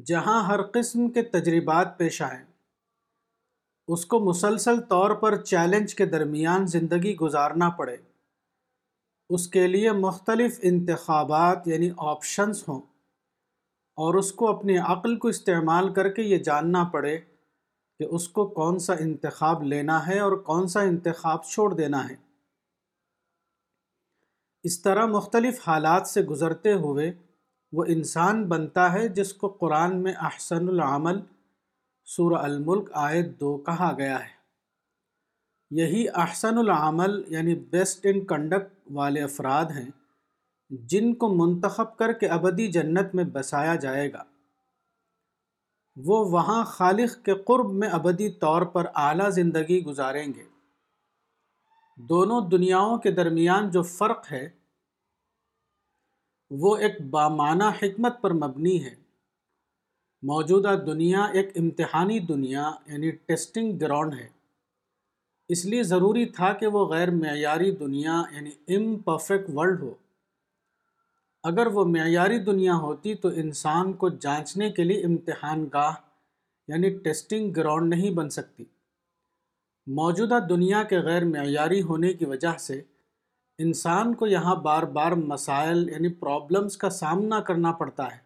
جہاں 0.06 0.42
ہر 0.42 0.62
قسم 0.62 1.10
کے 1.10 1.22
تجربات 1.22 1.98
پیش 1.98 2.22
آئیں۔ 2.22 2.51
اس 3.88 4.06
کو 4.06 4.20
مسلسل 4.20 4.80
طور 4.80 5.10
پر 5.10 5.36
چیلنج 5.36 5.94
کے 5.94 6.06
درمیان 6.06 6.66
زندگی 6.66 7.16
گزارنا 7.16 7.70
پڑے۔ 7.70 7.96
اس 9.30 9.48
کے 9.48 9.66
لیے 9.66 9.92
مختلف 9.92 10.60
انتخابات 10.62 11.68
یعنی 11.68 11.90
آپشنز 11.96 12.64
ہوں 12.68 12.80
اور 13.96 14.14
اس 14.14 14.32
کو 14.32 14.48
اپنی 14.48 14.78
عقل 14.78 15.16
کو 15.16 15.28
استعمال 15.28 15.94
کر 15.94 16.08
کے 16.08 16.22
یہ 16.22 16.38
جاننا 16.38 16.84
پڑے 16.84 17.18
کہ 17.98 18.04
اس 18.10 18.28
کو 18.28 18.46
کون 18.46 18.78
سا 18.78 18.92
انتخاب 18.92 19.62
لینا 19.62 20.06
ہے 20.06 20.20
اور 20.20 20.32
کون 20.32 20.68
سا 20.68 20.80
انتخاب 20.80 21.44
چھوڑ 21.44 21.74
دینا 21.74 22.08
ہے۔ 22.08 22.14
اس 24.62 24.82
طرح 24.82 25.06
مختلف 25.06 25.68
حالات 25.68 26.06
سے 26.06 26.22
گزرتے 26.22 26.72
ہوئے 26.72 27.12
وہ 27.72 27.84
انسان 27.88 28.48
بنتا 28.48 28.92
ہے 28.92 29.08
جس 29.08 29.34
کو 29.34 29.48
قرآن 29.48 30.02
میں 30.02 30.12
احسن 30.12 30.68
العمل 30.68 31.20
سورہ 32.16 32.34
الملک 32.34 32.90
آیت 32.92 33.40
دو 33.40 33.56
کہا 33.56 33.94
گیا 33.98 34.24
ہے۔ 34.24 34.42
یہی 35.70 36.08
احسن 36.08 36.58
العمل 36.58 37.22
یعنی 37.26 37.54
بیسٹ 37.54 38.06
ان 38.06 38.26
کنڈکٹ 38.26 38.88
والے 38.90 39.22
افراد 39.22 39.64
ہیں، 39.64 39.90
جن 40.70 41.14
کو 41.14 41.34
منتخب 41.34 41.96
کر 41.96 42.12
کے 42.12 42.26
ابدی 42.26 42.68
جنت 42.68 43.14
میں 43.14 43.24
بسایا 43.24 43.74
جائے 43.74 44.12
گا۔ 44.12 44.22
وہ 45.96 46.30
وہاں 46.30 46.64
خالق 46.64 47.24
کے 47.24 47.34
قرب 47.34 47.70
میں 47.70 47.88
ابدی 47.88 48.30
طور 48.30 48.62
پر 48.62 48.86
اعلیٰ 48.94 49.30
زندگی 49.30 49.84
گزاریں 49.84 50.34
گے۔ 50.34 50.44
دونوں 51.96 52.48
دنیاؤں 52.48 52.98
کے 52.98 53.10
درمیان 53.10 53.70
جو 53.70 53.82
فرق 53.82 54.32
ہے، 54.32 54.50
وہ 56.50 56.76
ایک 56.76 57.00
بامانہ 57.10 57.64
حکمت 57.64 58.22
پر 58.22 58.30
مبنی 58.30 58.84
ہے۔ 58.84 59.01
موجودہ 60.22 60.76
دنیا 60.86 61.24
ایک 61.24 61.50
امتحانی 61.56 62.18
دنیا 62.18 62.70
یعنی 62.86 63.10
ٹیسٹنگ 63.10 63.78
گراؤنڈ 63.78 64.14
ہے۔ 64.14 64.28
اس 65.48 65.64
لیے 65.64 65.82
ضروری 65.82 66.24
تھا 66.26 66.52
کہ 66.52 66.66
وہ 66.66 66.86
غیر 66.86 67.10
معیاری 67.10 67.70
دنیا 67.70 68.22
یعنی 68.32 68.50
ام 68.68 68.96
پرفیکٹ 68.96 69.50
ورلڈ 69.54 69.80
ہو۔ 69.80 69.94
اگر 71.42 71.66
وہ 71.66 71.84
معیاری 71.84 72.38
دنیا 72.38 72.74
ہوتی 72.74 73.14
تو 73.14 73.28
انسان 73.28 73.92
کو 73.92 74.08
جانچنے 74.08 74.70
کے 74.70 74.84
لیے 74.84 75.04
امتحان 75.04 75.68
گاہ 75.72 75.92
یعنی 76.68 76.90
ٹیسٹنگ 76.90 77.52
گراؤنڈ 77.56 77.94
نہیں 77.94 78.10
بن 78.10 78.30
سکتی۔ 78.30 78.64
موجودہ 79.86 80.38
دنیا 80.48 80.82
کے 80.82 80.98
غیر 80.98 81.24
معیاری 81.24 81.82
ہونے 81.82 82.12
کی 82.12 82.24
وجہ 82.24 82.56
سے 82.58 82.82
انسان 83.58 84.14
کو 84.14 84.26
یہاں 84.26 84.54
بار 84.54 84.82
بار 84.82 85.12
مسائل 85.12 85.88
یعنی 85.88 86.08
پرابلمس 86.08 86.76
کا 86.76 86.90
سامنا 86.90 87.40
کرنا 87.40 87.72
پڑتا 87.72 88.16
ہے۔ 88.16 88.21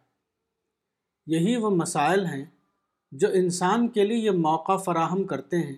یہی 1.27 1.57
وہ 1.57 1.71
مسائل 1.71 2.27
ہیں 2.27 2.45
جو 3.13 3.29
انسان 3.35 3.89
کے 3.89 4.05
لیے 4.05 4.17
یہ 4.17 4.31
موقع 4.31 4.77
فراہم 4.77 5.25
کرتے 5.25 5.57
ہیں 5.57 5.77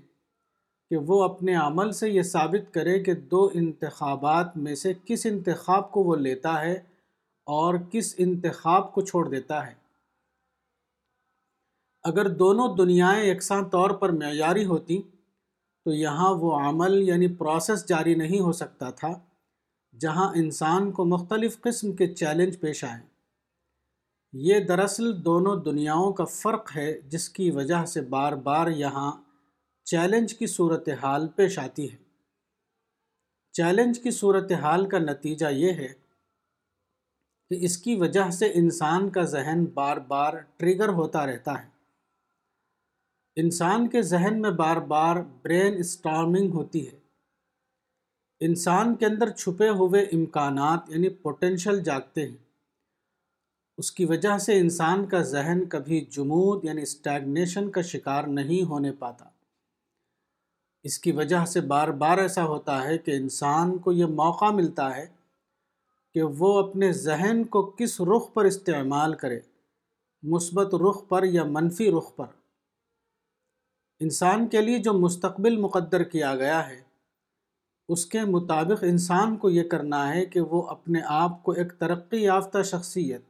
کہ 0.90 0.96
وہ 0.96 1.22
اپنے 1.22 1.54
عمل 1.54 1.92
سے 1.92 2.10
یہ 2.10 2.22
ثابت 2.22 2.74
کرے 2.74 3.02
کہ 3.02 3.14
دو 3.14 3.50
انتخابات 3.54 4.56
میں 4.56 4.74
سے 4.74 4.92
کس 5.04 5.26
انتخاب 5.26 5.92
کو 5.92 6.02
وہ 6.02 6.16
لیتا 6.16 6.60
ہے 6.60 6.74
اور 7.46 7.74
کس 7.90 8.14
انتخاب 8.18 8.94
کو 8.94 9.00
چھوڑ 9.00 9.28
دیتا 9.28 9.66
ہے۔ 9.66 9.74
اگر 12.02 12.28
دونوں 12.28 12.76
دنیائیں 12.76 13.24
یکساں 13.24 13.62
طور 13.62 13.90
پر 13.90 14.08
معیاری 14.08 14.64
ہوتی، 14.64 15.02
تو 15.84 15.92
یہاں 15.92 16.34
وہ 16.34 16.60
عمل 16.60 17.02
یعنی 17.02 17.28
پروسیس 17.28 17.88
جاری 17.88 18.14
نہیں 18.14 18.40
ہو 18.40 18.52
سکتا 18.52 18.90
تھا، 18.90 19.20
جہاں 20.00 20.32
انسان 20.34 20.92
کو 20.92 21.04
مختلف 21.04 21.60
قسم 21.60 21.92
کے 21.92 22.14
چیلنج 22.14 22.60
پیش 22.60 22.84
آئیں۔ 22.84 23.17
یہ 24.32 24.60
دراصل 24.60 25.24
دونوں 25.24 25.56
دنیاؤں 25.56 26.12
کا 26.12 26.24
فرق 26.24 26.76
ہے 26.76 27.00
جس 27.00 27.28
کی 27.28 27.50
وجہ 27.50 27.84
سے 27.84 28.00
بار 28.00 28.32
بار 28.32 28.66
یہاں 28.66 29.12
چیلنج 29.84 30.34
کی 30.34 30.46
صورتحال 30.46 31.28
پیش 31.28 31.58
آتی 31.58 31.92
ہے۔ 31.92 31.96
چیلنج 33.52 33.98
کی 33.98 34.10
صورتحال 34.10 34.88
کا 34.88 34.98
نتیجہ 34.98 35.46
یہ 35.46 35.72
ہے 35.72 35.88
کہ 37.50 37.64
اس 37.64 37.78
کی 37.78 37.94
وجہ 37.94 38.30
سے 38.30 38.50
انسان 38.54 39.10
کا 39.10 39.22
ذہن 39.22 39.64
بار 39.74 39.96
بار 39.96 40.32
ٹریگر 40.56 40.88
ہوتا 40.88 41.26
رہتا 41.26 41.62
ہے۔ 41.62 41.68
انسان 43.36 43.88
کے 43.88 44.02
ذہن 44.02 44.42
میں 44.42 44.50
بار 44.50 44.76
بار 44.76 45.16
برین 45.42 45.74
اسٹارمنگ 45.78 46.52
ہوتی 46.52 46.86
ہے۔ 46.86 46.98
انسان 48.40 48.94
کے 48.94 49.06
اندر 49.06 49.30
چھپے 49.30 49.68
ہوئے 49.68 50.02
امکانات 50.02 50.80
یعنی 50.88 51.08
پوٹینشل 51.08 51.82
جاگتے 51.82 52.28
ہیں۔ 52.28 52.47
اس 53.78 53.92
کی 53.92 54.04
وجہ 54.04 54.38
سے 54.38 54.58
انسان 54.58 55.06
کا 55.06 55.20
ذہن 55.20 55.64
کبھی 55.68 56.00
جمود 56.00 56.64
یعنی 56.64 56.82
اسٹیگنیشن 56.82 57.70
کا 57.70 57.80
شکار 57.80 58.24
نہیں 58.24 58.62
ہونے 58.62 58.92
پاتا۔ 58.92 59.24
اس 60.82 60.98
کی 60.98 61.12
وجہ 61.12 61.44
سے 61.44 61.60
بار 61.60 61.88
بار 61.88 62.18
ایسا 62.18 62.44
ہوتا 62.44 62.84
ہے 62.84 62.98
کہ 62.98 63.10
انسان 63.10 63.78
کو 63.78 63.92
یہ 63.92 64.04
موقع 64.04 64.44
ملتا 64.44 64.96
ہے 64.96 65.06
کہ 66.14 66.22
وہ 66.22 66.68
اپنے 66.68 66.92
ذہن 66.92 67.44
کو 67.44 67.74
کس 67.78 68.00
رخ 68.00 68.32
پر 68.34 68.44
استعمال 68.44 69.14
کرے، 69.14 69.40
مثبت 70.22 70.74
رخ 70.74 71.08
پر 71.08 71.24
یا 71.24 71.44
منفی 71.44 71.90
رخ 71.90 72.16
پر۔ 72.16 72.26
انسان 74.00 74.48
کے 74.48 74.60
لیے 74.60 74.78
جو 74.78 74.92
مستقبل 74.92 75.56
مقدر 75.56 76.02
کیا 76.02 76.36
گیا 76.36 76.68
ہے، 76.68 76.80
اس 77.88 78.06
کے 78.06 78.20
مطابق 78.20 78.82
انسان 78.82 79.36
کو 79.36 79.50
یہ 79.50 79.62
کرنا 79.62 80.14
ہے 80.14 80.26
کہ 80.26 80.40
وہ 80.40 80.62
اپنے 80.62 81.00
آپ 81.04 81.42
کو 81.42 81.52
ایک 81.52 81.72
ترقی 81.78 82.22
یافتہ 82.22 82.62
شخصیت 82.62 83.20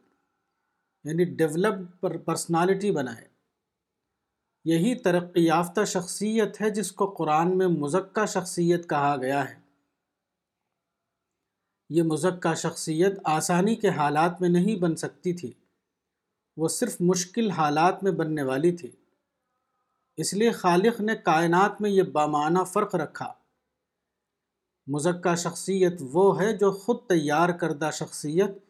یعنی 1.08 1.24
ڈیولپڈ 1.24 2.00
پر 2.00 2.16
پرسنالٹی 2.16 2.90
بنائے۔ 2.90 3.28
یہی 4.64 4.94
ترقی 4.94 5.44
یافتہ 5.44 5.84
شخصیت 5.84 6.60
ہے 6.60 6.70
جس 6.70 6.92
کو 6.92 7.06
قرآن 7.10 7.58
میں 7.58 7.66
مزکہ 7.66 8.26
شخصیت 8.26 8.88
کہا 8.88 9.16
گیا 9.16 9.50
ہے۔ 9.50 9.54
یہ 11.88 12.02
مزکہ 12.02 12.54
شخصیت 12.54 13.12
آسانی 13.24 13.74
کے 13.74 13.88
حالات 13.88 14.40
میں 14.40 14.48
نہیں 14.48 14.76
بن 14.76 14.96
سکتی 14.96 15.32
تھی، 15.32 15.52
وہ 16.56 16.68
صرف 16.68 16.96
مشکل 17.00 17.50
حالات 17.50 18.04
میں 18.04 18.12
بننے 18.12 18.42
والی 18.42 18.72
تھی۔ 18.72 18.90
اس 20.16 20.34
لیے 20.34 20.50
خالق 20.50 21.00
نے 21.00 21.16
کائنات 21.16 21.80
میں 21.80 21.90
یہ 21.90 22.02
بامانہ 22.02 22.58
فرق 22.58 22.94
رکھا۔ 22.94 23.32
مزکہ 24.86 25.34
شخصیت 25.34 25.94
وہ 26.00 26.40
ہے 26.40 26.56
جو 26.56 26.72
خود 26.72 26.96
تیار 27.08 27.48
کردہ 27.48 27.90
شخصیت 27.92 28.67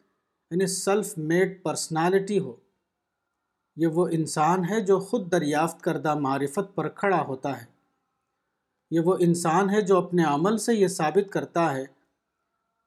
یعنی 0.51 0.67
سیلف 0.67 1.19
میڈ 1.19 1.63
پرسنالٹی 1.63 2.39
ہو۔ 2.39 2.57
یہ 3.77 3.87
وہ 3.87 4.09
انسان 4.13 4.65
ہے 4.65 4.81
جو 4.81 5.01
خود 5.01 5.33
دریافت 5.33 5.81
کردہ 5.81 6.15
معرفت 6.15 6.75
پر 6.75 6.89
کھڑا 6.89 7.23
ہوتا 7.23 7.61
ہے۔ 7.61 7.67
یہ 8.91 9.01
وہ 9.01 9.17
انسان 9.21 9.71
ہے 9.71 9.81
جو 9.81 9.99
اپنے 9.99 10.25
عمل 10.25 10.59
سے 10.59 10.75
یہ 10.75 10.89
ثابت 10.89 11.33
کرتا 11.33 11.75
ہے 11.75 11.85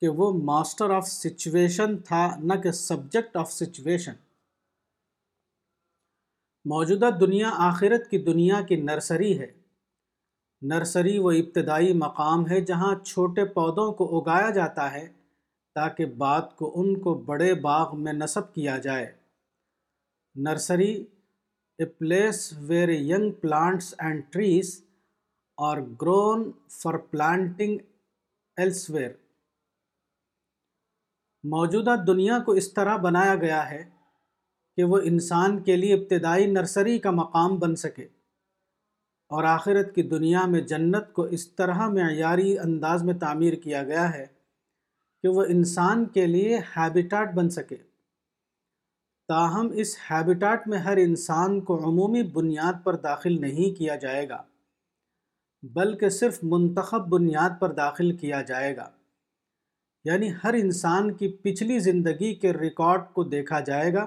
کہ 0.01 0.07
وہ 0.07 0.33
ماسٹر 0.43 0.89
آف 0.89 1.07
سچویشن 1.07 1.97
تھا، 1.97 2.35
نہ 2.43 2.53
کہ 2.53 2.71
سبجیکٹ 2.71 3.35
آف 3.35 3.51
سچویشن 3.51 4.13
موجودہ 6.65 7.09
دنیا 7.19 7.49
آخرت 7.53 8.09
کی 8.09 8.17
دنیا 8.17 8.61
کی 8.61 8.75
نرسری 8.75 9.39
ہے۔ 9.39 9.51
نرسری 10.61 11.19
وہ 11.19 11.31
ابتدائی 11.31 11.93
مقام 11.93 12.49
ہے 12.49 12.61
جہاں 12.61 12.95
چھوٹے 12.95 13.45
پودوں 13.45 13.93
کو 13.93 14.19
اگایا 14.19 14.49
جاتا 14.49 14.91
ہے۔ 14.93 15.07
تاکہ 15.75 16.05
بات 16.05 16.55
کو 16.55 16.71
ان 16.75 16.99
کو 16.99 17.13
بڑے 17.13 17.53
باغ 17.53 17.99
میں 17.99 18.13
نصب 18.13 18.53
کیا 18.53 18.77
جائے۔ 18.77 19.11
Nursery 20.35 21.05
a 21.77 21.85
place 21.85 22.53
where 22.57 22.89
young 22.89 23.31
plants 23.31 23.93
and 23.97 24.23
trees 24.29 24.83
are 25.57 25.77
grown 26.01 26.51
for 26.69 26.93
planting 26.93 27.77
Elsevier 28.57 29.11
موجودہ 31.43 31.95
دنیا 32.07 32.39
کو 32.39 32.51
اس 32.51 32.73
طرح 32.73 32.97
بنایا 32.97 33.35
گیا 33.35 33.69
ہے 33.71 33.89
کہ 34.75 34.83
وہ 34.83 34.99
انسان 35.03 35.63
کے 35.63 35.75
لیے 35.75 35.93
ابتدائی 35.93 36.45
نرسری 36.51 36.99
کا 36.99 37.11
مقام 37.11 37.59
بن 37.59 37.75
سکے۔ 37.75 38.03
اور 39.29 39.43
آخرت 39.43 39.95
کی 39.95 40.03
دنیا 40.03 40.45
میں 40.45 40.61
جنت 40.61 41.13
کو 41.13 41.21
اس 41.21 41.51
طرح 41.51 41.87
معیاری 41.87 42.59
انداز 42.59 43.03
میں 43.03 43.13
تعمیر 43.13 43.53
کیا 43.53 43.83
گیا 43.83 44.13
ہے 44.13 44.40
کہ 45.21 45.27
وہ 45.27 45.43
انسان 45.43 46.05
کے 46.05 46.27
لیے 46.27 46.57
ہیبیٹاٹ 46.77 47.33
بن 47.33 47.49
سکے۔ 47.49 47.75
تاہم، 49.27 49.69
اس 49.73 49.97
ہیبیٹاٹ 50.11 50.67
میں 50.67 50.77
ہر 50.77 50.97
انسان 50.97 51.61
کو 51.61 51.89
عمومی 51.89 52.23
بنیاد 52.23 52.73
پر 52.83 52.95
داخل 52.95 53.41
نہیں 53.41 53.77
کیا 53.77 53.95
جائے 53.95 54.29
گا، 54.29 54.43
بلکہ 55.63 56.09
صرف 56.09 56.39
منتخب 56.43 57.07
بنیاد 57.07 57.49
پر 57.59 57.71
داخل 57.71 58.17
کیا 58.17 58.41
جائے 58.41 58.77
گا۔ 58.77 58.89
یعنی 60.05 60.31
ہر 60.43 60.53
انسان 60.53 61.13
کی 61.13 61.27
پچھلی 61.27 61.79
زندگی 61.79 62.35
کے 62.35 62.53
ریکارڈ 62.53 63.01
کو 63.13 63.23
دیکھا 63.23 63.59
جائے 63.59 63.93
گا۔ 63.93 64.05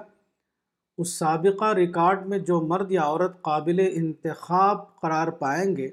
اس 0.97 1.09
سابقہ 1.09 1.73
ریکارڈ 1.73 2.27
میں 2.27 2.39
جو 2.39 2.61
مرد 2.61 2.91
یا 2.91 3.01
عورت 3.01 3.41
قابل 3.41 3.89
انتخاب 3.93 5.01
قرار 5.01 5.27
پائیں 5.27 5.77
گے 5.77 5.87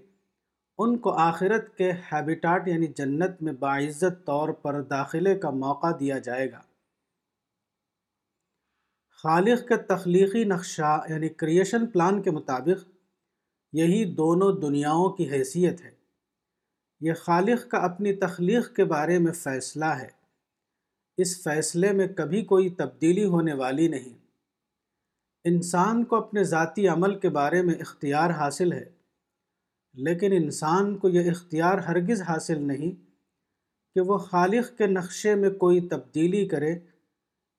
ان 0.82 0.98
کو 0.98 1.10
آخرت 1.10 1.76
کے 1.76 1.92
ہیبیٹاٹ 1.92 2.68
یعنی 2.68 2.86
جنت 2.86 3.42
میں 3.42 3.52
باعزت 3.52 4.26
طور 4.26 4.48
پر 4.48 4.82
داخلے 4.82 5.38
کا 5.38 5.50
موقع 5.50 5.86
دیا 6.00 6.18
جائے 6.18 6.52
گا۔ 6.52 6.60
خالق 9.22 9.68
کے 9.68 9.76
تخلیقی 9.76 10.44
نقشہ 10.44 11.04
یعنی 11.08 11.28
کریشن 11.28 11.86
پلان 11.86 12.22
کے 12.22 12.30
مطابق 12.30 12.88
یہی 13.72 14.14
دونوں 14.14 14.60
دنیاؤں 14.60 15.10
کی 15.10 15.30
حیثیت 15.30 15.80
ہے۔ 15.84 15.90
یہ 17.00 17.12
خالق 17.14 17.70
کا 17.70 17.78
اپنی 17.78 18.12
تخلیق 18.12 18.76
کے 18.76 18.84
بارے 18.84 19.18
میں 19.18 19.32
فیصلہ 19.32 19.84
ہے۔ 19.84 20.08
اس 21.16 21.42
فیصلے 21.42 21.92
میں 21.92 22.08
کبھی 22.08 22.44
کوئی 22.44 22.70
تبدیلی 22.70 23.24
ہونے 23.24 23.52
والی 23.52 23.88
نہیں۔ 23.88 24.18
انسان 25.44 26.04
کو 26.04 26.16
اپنے 26.16 26.44
ذاتی 26.44 26.88
عمل 26.88 27.18
کے 27.18 27.28
بارے 27.28 27.62
میں 27.62 27.74
اختیار 27.74 28.30
حاصل 28.30 28.72
ہے۔ 28.72 29.01
لیکن 29.94 30.32
انسان 30.32 30.98
کو 30.98 31.08
یہ 31.08 31.30
اختیار 31.30 31.78
ہرگز 31.78 32.22
حاصل 32.22 32.62
نہیں 32.62 32.92
کہ 33.94 34.00
وہ 34.00 34.18
خالق 34.18 34.78
کے 34.78 34.86
نقشے 34.86 35.34
میں 35.34 35.50
کوئی 35.50 35.80
تبدیلی 35.80 36.48
کرے 36.48 36.78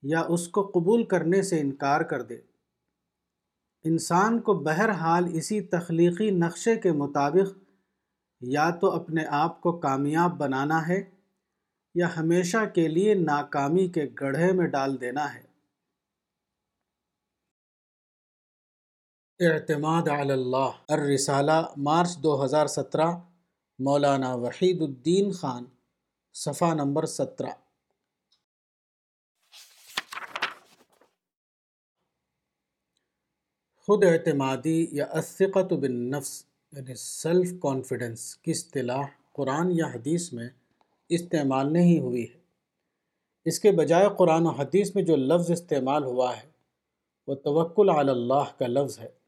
یا 0.01 0.21
اس 0.21 0.47
کو 0.47 0.71
قبول 0.73 1.03
کرنے 1.03 1.41
سے 1.41 1.59
انکار 1.59 2.01
کر 2.01 2.21
دے۔ 2.21 2.37
انسان 3.83 4.41
کو 4.41 4.53
بہرحال 4.53 5.29
اسی 5.33 5.61
تخلیقی 5.61 6.31
نقشے 6.31 6.75
کے 6.75 6.91
مطابق 6.91 7.57
یا 8.41 8.69
تو 8.69 8.91
اپنے 8.91 9.25
آپ 9.25 9.61
کو 9.61 9.71
کامیاب 9.71 10.37
بنانا 10.37 10.87
ہے 10.87 11.03
یا 11.95 12.07
ہمیشہ 12.17 12.57
کے 12.75 12.87
لیے 12.87 13.13
ناکامی 13.13 13.87
کے 13.87 14.09
گڑھے 14.21 14.51
میں 14.51 14.67
ڈال 14.67 15.01
دینا 15.01 15.33
ہے۔ 15.33 15.52
اعتماد 19.39 20.07
علی 20.07 20.31
اللہ۔ 20.31 20.69
الرسالہ، 20.87 21.67
مارچ 21.77 22.17
دو 22.17 22.45
ہزار 22.45 22.67
سترہ، 22.67 23.11
مولانا 23.79 24.35
وحید 24.35 24.81
الدین 24.81 25.31
خان، 25.31 25.65
صفحہ 26.33 26.73
نمبر 26.73 27.05
سترہ۔ 27.05 27.49
خود 33.87 34.03
اعتمادی 34.03 34.87
یا 34.91 35.05
الثقت 35.09 35.73
بالنفس 35.73 36.45
یعنی 36.71 36.95
سیلف 36.95 37.53
کانفیڈنس 37.61 38.35
کی 38.35 38.51
اصطلاح 38.51 39.03
قرآن 39.31 39.71
یا 39.71 39.85
حدیث 39.85 40.33
میں 40.33 40.49
استعمال 41.09 41.73
نہیں 41.73 41.99
ہوئی 41.99 42.33
ہے۔ 42.33 42.39
اس 43.45 43.59
کے 43.59 43.71
بجائے 43.71 44.07
قرآن 44.17 44.45
و 44.45 44.49
حدیث 44.49 44.95
میں 44.95 45.03
جو 45.03 45.15
لفظ 45.15 45.51
استعمال 45.51 46.03
ہوا 46.03 46.37
ہے، 46.37 46.49
وہ 47.27 47.35
توکل 47.35 47.89
علی 47.89 48.09
اللہ 48.09 48.59
کا 48.59 48.67
لفظ 48.67 48.99
ہے۔ 48.99 49.22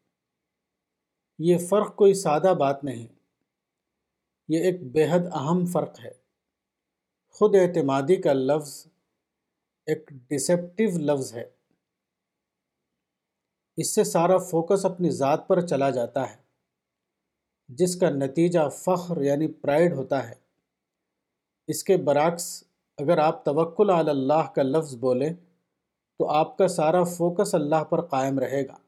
یہ 1.40 1.58
فرق 1.58 1.96
کوئی 1.96 2.14
سادہ 2.14 2.54
بات 2.60 2.84
نہیں۔ 2.84 3.08
یہ 4.48 4.64
ایک 4.64 4.82
بہت 4.84 5.34
اہم 5.34 5.66
فرق 5.66 6.00
ہے۔ 6.00 6.12
خود 7.30 7.56
اعتمادی 7.56 8.16
کا 8.16 8.34
لفظ 8.34 8.88
ایک 9.86 10.10
ڈسیپٹیو 10.30 10.90
لفظ 10.98 11.34
ہے۔ 11.34 11.50
اس 13.78 13.96
سے 13.96 14.04
سارا 14.04 14.38
فوکس 14.38 14.86
اپنی 14.86 15.10
ذات 15.10 15.48
پر 15.48 15.68
چلا 15.68 15.90
جاتا 15.90 16.32
ہے، 16.32 16.38
جس 17.68 18.00
کا 18.00 18.10
نتیجہ 18.10 18.70
فخر 18.70 19.22
یعنی 19.22 19.48
پرائڈ 19.48 19.94
ہوتا 19.94 20.30
ہے۔ 20.30 20.36
اس 21.68 21.84
کے 21.84 21.98
برعکس، 21.98 22.64
اگر 22.98 23.18
آپ 23.18 23.46
توکل 23.46 23.90
علی 23.90 24.10
اللہ 24.10 24.50
کا 24.56 24.64
لفظ 24.64 24.96
بولیں، 24.96 25.34
تو 26.18 26.30
آپ 26.30 26.58
کا 26.58 26.68
سارا 26.68 27.04
فوکس 27.04 27.56
اللہ 27.56 27.84
پر 27.84 28.02
قائم 28.02 28.40
رہے 28.40 28.68
گا۔ 28.68 28.85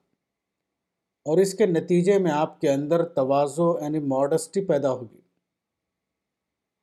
اور 1.28 1.38
اس 1.38 1.53
کے 1.53 1.65
نتیجے 1.65 2.19
میں 2.19 2.32
آپ 2.32 2.61
کے 2.61 2.69
اندر 2.69 3.03
توازو 3.05 3.80
یعنی 3.82 3.99
ماڈسٹی 3.99 4.65
پیدا 4.65 4.91
ہوگی۔ 4.91 5.17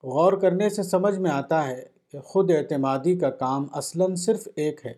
غور 0.03 0.33
کرنے 0.33 0.69
سے 0.69 0.83
سمجھ 0.83 1.19
میں 1.19 1.31
آتا 1.31 1.67
ہے 1.69 1.87
کہ 2.09 2.19
خود 2.21 2.51
اعتمادی 2.51 3.19
کا 3.19 3.31
کام 3.31 3.67
اصلاً 3.73 4.15
صرف 4.15 4.49
ایک 4.57 4.87
ہے۔ 4.87 4.95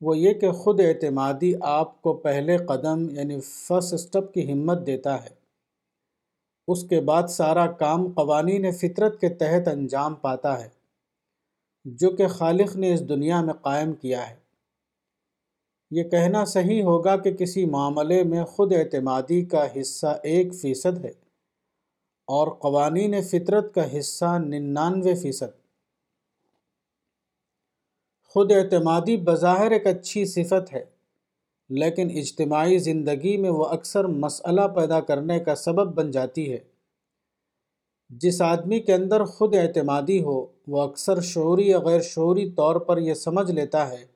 وہ 0.00 0.18
یہ 0.18 0.32
کہ 0.32 0.50
خود 0.50 0.80
اعتمادی 0.80 1.52
آپ 1.60 2.02
کو 2.02 2.12
پہلے 2.12 2.56
قدم 2.56 3.10
یعنی 3.10 3.40
فرسٹ 3.40 3.94
اسٹپ 3.94 4.34
کی 4.34 4.52
ہمت 4.52 4.86
دیتا 4.86 5.24
ہے۔ 5.24 5.34
اس 6.68 6.88
کے 6.88 7.00
بعد 7.00 7.28
سارا 7.28 7.66
کام 7.72 8.12
قوانین 8.12 8.70
فطرت 8.70 9.20
کے 9.20 9.28
تحت 9.28 9.68
انجام 9.68 10.14
پاتا 10.14 10.64
ہے، 10.64 10.68
جو 11.84 12.10
کہ 12.10 12.26
خالق 12.28 12.76
نے 12.76 12.94
اس 12.94 13.08
دنیا 13.08 13.40
میں 13.40 13.54
قائم 13.54 13.92
کیا 13.92 14.30
ہے۔ 14.30 14.45
یہ 15.90 16.02
کہنا 16.02 16.44
صحیح 16.44 16.82
ہوگا 16.82 17.16
کہ 17.16 17.32
کسی 17.32 17.64
معاملے 17.64 18.22
میں 18.24 18.44
خود 18.44 18.72
اعتمادی 18.72 19.44
کا 19.44 19.66
حصہ 19.80 20.06
ایک 20.22 20.54
فیصد 20.54 21.04
ہے 21.04 21.10
اور 22.28 22.48
قوانین 22.48 23.22
فطرت 23.22 23.74
کا 23.74 23.98
حصہ 23.98 24.38
ننانوے 24.38 25.14
فیصد۔ 25.14 25.52
خود 28.34 28.52
اعتمادی 28.52 29.16
بظاہر 29.16 29.70
ایک 29.70 29.86
اچھی 29.86 30.24
صفت 30.24 30.72
ہے، 30.72 30.84
لیکن 31.70 32.10
اجتماعی 32.14 32.78
زندگی 32.78 33.36
میں 33.36 33.50
وہ 33.50 33.64
اکثر 33.64 34.04
مسئلہ 34.04 34.60
پیدا 34.60 35.00
کرنے 35.00 35.38
کا 35.40 35.54
سبب 35.54 35.94
بن 35.94 36.10
جاتی 36.10 36.52
ہے۔ 36.52 36.58
جس 38.10 38.42
آدمی 38.42 38.80
کے 38.80 38.94
اندر 38.94 39.24
خود 39.24 39.54
اعتمادی 39.54 40.22
ہو، 40.22 40.46
وہ 40.68 40.80
اکثر 40.82 41.20
شعوری 41.20 41.68
یا 41.68 41.78
غیر 41.78 42.00
شعوری 42.00 42.50
طور 42.50 42.76
پر 42.76 42.98
یہ 42.98 43.14
سمجھ 43.14 43.50
لیتا 43.50 43.88
ہے 43.88 44.15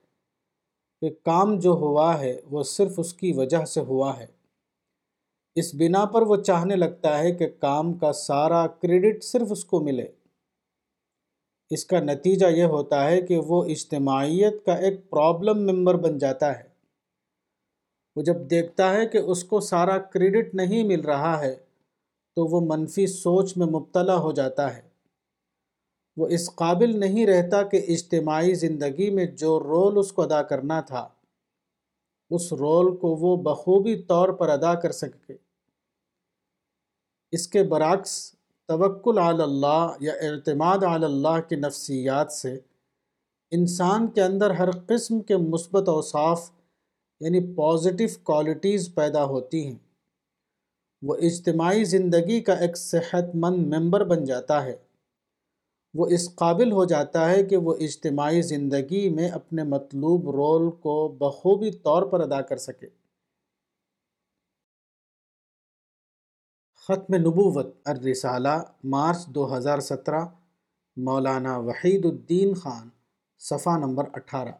کہ 1.01 1.11
کام 1.11 1.59
جو 1.59 1.70
ہوا 1.70 2.20
ہے 2.20 2.40
وہ 2.51 2.62
صرف 2.62 2.92
اس 2.96 3.14
کی 3.14 3.32
وجہ 3.32 3.64
سے 3.64 3.80
ہوا 3.80 4.18
ہے۔ 4.18 4.26
اس 5.55 5.74
بنا 5.74 6.05
پر 6.05 6.22
وہ 6.22 6.36
چاہنے 6.36 6.76
لگتا 6.76 7.18
ہے 7.18 7.32
کہ 7.32 7.48
کام 7.48 7.92
کا 7.94 8.12
سارا 8.12 8.66
کریڈٹ 8.66 9.24
صرف 9.24 9.46
اس 9.51 9.64
کو 9.64 9.80
ملے۔ 9.80 10.07
اس 11.70 11.84
کا 11.84 12.01
نتیجہ 12.01 12.46
یہ 12.46 12.64
ہوتا 12.64 13.11
ہے 13.11 13.22
کہ 13.22 13.38
وہ 13.38 13.64
اجتماعیت 13.64 14.66
کا 14.66 14.74
ایک 14.74 15.11
پرابلم 15.11 15.66
ممبر 15.66 15.94
بن 15.94 16.18
جاتا 16.18 16.59
ہے۔ 16.59 16.68
وہ 18.16 18.22
جب 18.22 18.51
دیکھتا 18.51 18.92
ہے 18.92 19.07
کہ 19.07 19.18
اس 19.18 19.44
کو 19.44 19.61
سارا 19.61 19.98
کریڈٹ 19.98 20.55
نہیں 20.55 20.84
مل 20.84 21.01
رہا 21.01 21.40
ہے 21.40 21.55
تو 22.36 22.46
وہ 22.46 22.76
منفی 22.76 23.07
سوچ 23.07 23.57
میں 23.57 23.66
مبتلا 23.66 24.16
ہو 24.16 24.32
جاتا 24.32 24.76
ہے۔ 24.76 24.89
وہ 26.21 26.29
اس 26.29 26.55
قابل 26.55 27.01
نہیں 27.01 27.27
رہتا 27.27 27.62
کہ 27.62 27.85
اجتماعی 27.89 28.55
زندگی 28.55 29.11
میں 29.11 29.27
جو 29.27 29.61
رول 29.61 29.99
اس 29.99 30.12
کو 30.12 30.23
ادا 30.23 30.43
کرنا 30.43 30.81
تھا، 30.81 31.09
اس 32.31 32.53
رول 32.53 32.97
کو 32.97 33.09
وہ 33.09 33.37
بخوبی 33.37 34.03
طور 34.03 34.29
پر 34.29 34.49
ادا 34.49 34.75
کر 34.75 34.93
سکے۔ 34.93 35.37
اس 37.33 37.49
کے 37.49 37.62
برعکس، 37.62 38.33
توکل 38.68 39.18
علی 39.18 39.43
اللہ 39.43 39.87
یا 40.01 40.12
اعتماد 40.12 40.79
علی 40.79 41.05
اللہ 41.05 41.41
کی 41.49 41.57
نفسیات 41.57 42.33
سے 42.33 42.59
انسان 43.51 44.07
کے 44.07 44.23
اندر 44.23 44.51
ہر 44.51 44.71
قسم 44.87 45.21
کے 45.21 45.37
مثبت 45.37 45.89
اوصاف 45.89 46.51
یعنی 47.21 47.55
پازیٹیو 47.55 48.09
کوالٹیز 48.23 48.95
پیدا 48.95 49.25
ہوتی 49.25 49.66
ہیں۔ 49.66 49.79
وہ 51.03 51.14
اجتماعی 51.14 51.85
زندگی 51.85 52.41
کا 52.41 52.53
ایک 52.53 52.77
صحت 52.77 53.25
مند 53.35 53.75
ممبر 53.75 54.05
بن 54.05 54.25
جاتا 54.25 54.64
ہے۔ 54.64 54.89
وہ 55.95 56.07
اس 56.07 56.34
قابل 56.34 56.72
ہو 56.72 56.84
جاتا 56.84 57.30
ہے 57.30 57.43
کہ 57.45 57.57
وہ 57.57 57.74
اجتماعی 57.74 58.43
زندگی 58.43 59.09
میں 59.09 59.30
اپنے 59.30 59.62
مطلوب 59.62 60.30
رول 60.30 60.70
کو 60.70 61.09
بخوبی 61.09 61.70
طور 61.72 62.03
پر 62.03 62.20
ادا 62.20 62.41
کر 62.43 62.57
سکے۔ 62.57 62.88
ختم 66.74 67.14
نبوت 67.14 67.66
الرسالہ 67.84 68.62
مارچ 68.84 69.26
دو 69.26 69.57
ہزار 69.57 69.78
سترہ، 69.78 70.24
مولانا 70.97 71.57
وحید 71.57 72.05
الدین 72.05 72.55
خان، 72.55 72.88
صفحہ 73.38 73.78
نمبر 73.78 74.05
اٹھارہ۔ 74.12 74.53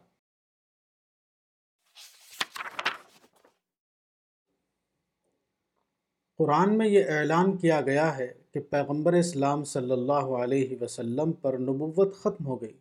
قرآن 6.37 6.77
میں 6.77 6.87
یہ 6.87 7.03
اعلان 7.07 7.57
کیا 7.57 7.81
گیا 7.81 8.17
ہے 8.17 8.40
کہ 8.53 8.59
پیغمبر 8.59 9.13
اسلام 9.13 9.63
صلی 9.63 9.91
اللہ 9.91 10.35
علیہ 10.43 10.77
وسلم 10.81 11.31
پر 11.31 11.57
نبوت 11.57 12.15
ختم 12.15 12.45
ہو 12.45 12.61
گئی۔ 12.61 12.73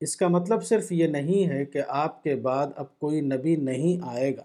اس 0.00 0.16
کا 0.16 0.28
مطلب 0.28 0.64
صرف 0.64 0.92
یہ 0.92 1.06
نہیں 1.06 1.48
ہے 1.48 1.64
کہ 1.64 1.82
آپ 1.88 2.22
کے 2.22 2.36
بعد 2.36 2.66
اب 2.76 2.98
کوئی 2.98 3.20
نبی 3.20 3.56
نہیں 3.56 4.04
آئے 4.06 4.36
گا۔ 4.36 4.42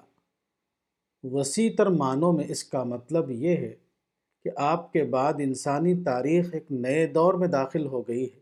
وسیع 1.24 1.70
تر 1.78 1.88
معنوں 1.88 2.34
میں 2.34 2.46
اس 2.50 2.64
کا 2.64 2.84
مطلب 2.84 3.32
یہ 3.32 3.58
ہے 3.58 3.76
کہ 4.44 4.50
آپ 4.56 4.94
کے 4.94 5.04
بعد 5.04 5.34
انسانی 5.40 6.04
تاریخ 6.04 6.50
ایک 6.54 6.72
نئے 6.72 7.08
دور 7.08 7.34
میں 7.34 7.48
داخل 7.48 7.86
ہو 7.86 8.02
گئی 8.02 8.24
ہے۔ 8.24 8.40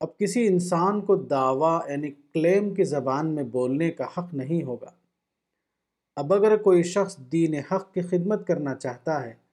اب 0.00 0.18
کسی 0.18 0.46
انسان 0.46 1.00
کو 1.00 1.16
دعویٰ 1.16 1.90
یعنی 1.90 2.10
کلیم 2.10 2.74
کی 2.74 2.84
زبان 2.84 3.34
میں 3.34 3.44
بولنے 3.44 3.90
کا 3.90 4.04
حق 4.04 4.34
نہیں 4.34 4.62
ہوگا۔ 4.62 4.90
اب 6.16 6.32
اگر 6.32 6.56
کوئی 6.56 6.82
شخص 6.82 7.16
دین 7.18 7.54
حق 7.54 7.94
کی 7.94 8.00
خدمت 8.00 8.46
کرنا 8.46 8.74
چاہتا 8.74 9.24
ہے 9.24 9.43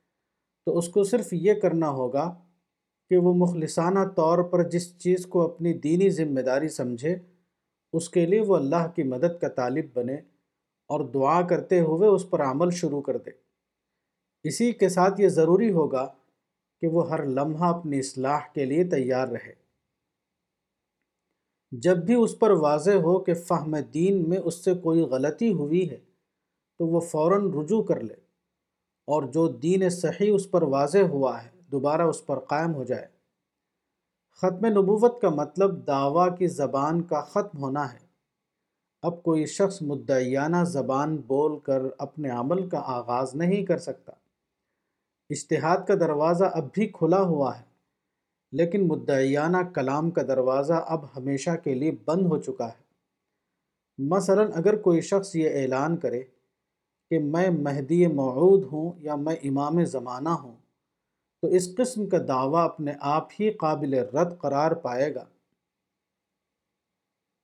تو 0.66 0.78
اس 0.78 0.90
کو 0.90 1.04
صرف 1.04 1.28
یہ 1.32 1.54
کرنا 1.54 1.90
ہوگا 1.90 2.42
کہ 3.10 3.18
وہ 3.18 3.34
مخلصانہ 3.34 4.00
طور 4.16 4.44
پر 4.44 4.70
جس 4.70 4.98
چیز 5.00 5.26
کو 5.26 5.42
اپنی 5.42 5.74
دینی 5.74 6.10
ذمہ 6.10 6.42
داری 6.42 6.70
سمجھے، 6.70 7.16
اس 7.94 8.10
کے 8.10 8.26
لیے 8.26 8.42
وہ 8.42 8.56
اللہ 8.56 8.88
کی 8.96 9.04
مدد 9.04 9.42
کا 9.42 9.48
طالب 9.48 9.86
بنے 9.94 10.16
اور 10.90 11.06
دعا 11.06 11.42
کرتے 11.42 11.80
ہوئے 11.80 12.10
اس 12.10 12.30
پر 12.30 12.42
عمل 12.42 12.70
شروع 12.70 13.02
کر 13.02 13.18
دے۔ 13.18 13.32
اسی 14.44 14.72
کے 14.72 14.90
ساتھ 14.90 15.22
یہ 15.22 15.28
ضروری 15.28 15.72
ہوگا 15.72 16.08
کہ 16.82 16.88
وہ 16.88 17.10
ہر 17.10 17.26
لمحہ 17.26 17.78
اپنی 17.78 18.00
اصلاح 18.00 18.40
کے 18.56 18.66
لیے 18.66 18.84
تیار 18.84 19.28
رہے۔ 19.28 19.54
جب 21.72 21.98
بھی 21.98 22.14
اس 22.14 22.40
پر 22.40 22.52
واضح 22.52 22.92
ہو 22.92 23.20
کہ 23.20 23.34
فہم 23.34 23.76
دین 23.94 24.30
میں 24.30 24.38
اس 24.38 24.56
سے 24.66 24.74
کوئی 24.74 25.02
غلطی 25.02 25.54
ہوئی 25.54 25.90
ہے، 25.90 25.98
تو 26.78 26.88
وہ 26.88 27.00
فوراً 27.00 27.52
رجوع 27.52 27.84
کر 27.84 28.00
لے۔ 28.00 28.21
اور 29.12 29.24
جو 29.24 29.48
دین 29.48 29.90
صحیح 29.90 30.32
اس 30.34 30.50
پر 30.52 30.62
واضح 30.62 31.04
ہوا 31.10 31.44
ہے، 31.44 31.50
دوبارہ 31.72 32.02
اس 32.02 32.26
پر 32.26 32.40
قائم 32.40 32.74
ہو 32.74 32.84
جائے۔ 32.84 33.08
ختم 34.42 34.66
نبوت 34.66 35.22
کا 35.22 35.30
مطلب 35.30 35.88
دعویٰ 35.88 36.38
کی 36.38 36.48
زبان 36.48 37.02
کا 37.02 37.22
ختم 37.22 37.58
ہونا 37.58 37.94
ہے۔ 37.94 38.00
اب 39.04 39.24
کوئی 39.24 39.46
شخص 39.46 39.82
مدعیانہ 39.82 40.64
زبان 40.64 41.18
بول 41.18 41.60
کر 41.60 41.82
اپنے 41.98 42.30
عمل 42.30 42.70
کا 42.70 42.80
آغاز 42.80 43.36
نہیں 43.36 43.66
کر 43.66 43.78
سکتا۔ 43.78 44.12
اشتہاد 45.30 45.78
کا 45.88 45.94
دروازہ 45.94 46.44
اب 46.44 46.66
بھی 46.74 46.88
کھلا 46.88 47.22
ہوا 47.22 47.60
ہے، 47.60 47.64
لیکن 48.52 48.88
مدعیانہ 48.88 49.58
کلام 49.76 50.12
کا 50.12 50.22
دروازہ 50.22 50.74
اب 50.74 51.06
ہمیشہ 51.16 51.56
کے 51.64 51.74
لیے 51.74 51.92
بند 52.06 52.26
ہو 52.26 52.38
چکا 52.42 52.68
ہے۔ 52.68 52.80
مثلا 53.98 54.44
اگر 54.56 54.76
کوئی 54.82 55.02
شخص 55.02 55.36
یہ 55.36 55.50
اعلان 55.54 55.98
کرے 55.98 56.24
کہ 57.12 57.20
میں 57.20 57.50
مہدی 57.50 58.08
موعود 58.08 58.64
ہوں 58.72 58.92
یا 58.98 59.16
میں 59.16 59.36
امام 59.44 59.84
زمانہ 59.86 60.30
ہوں، 60.30 60.56
تو 61.44 61.48
اس 61.48 61.76
قسم 61.76 62.10
کا 62.10 62.18
دعویٰ 62.28 62.64
اپنے 62.66 62.92
آپ 63.00 63.28
ہی 63.40 63.50
قابل 63.52 63.94
رد 63.94 64.38
قرار 64.38 64.72
پائے 64.72 65.16
گا۔ 65.16 65.26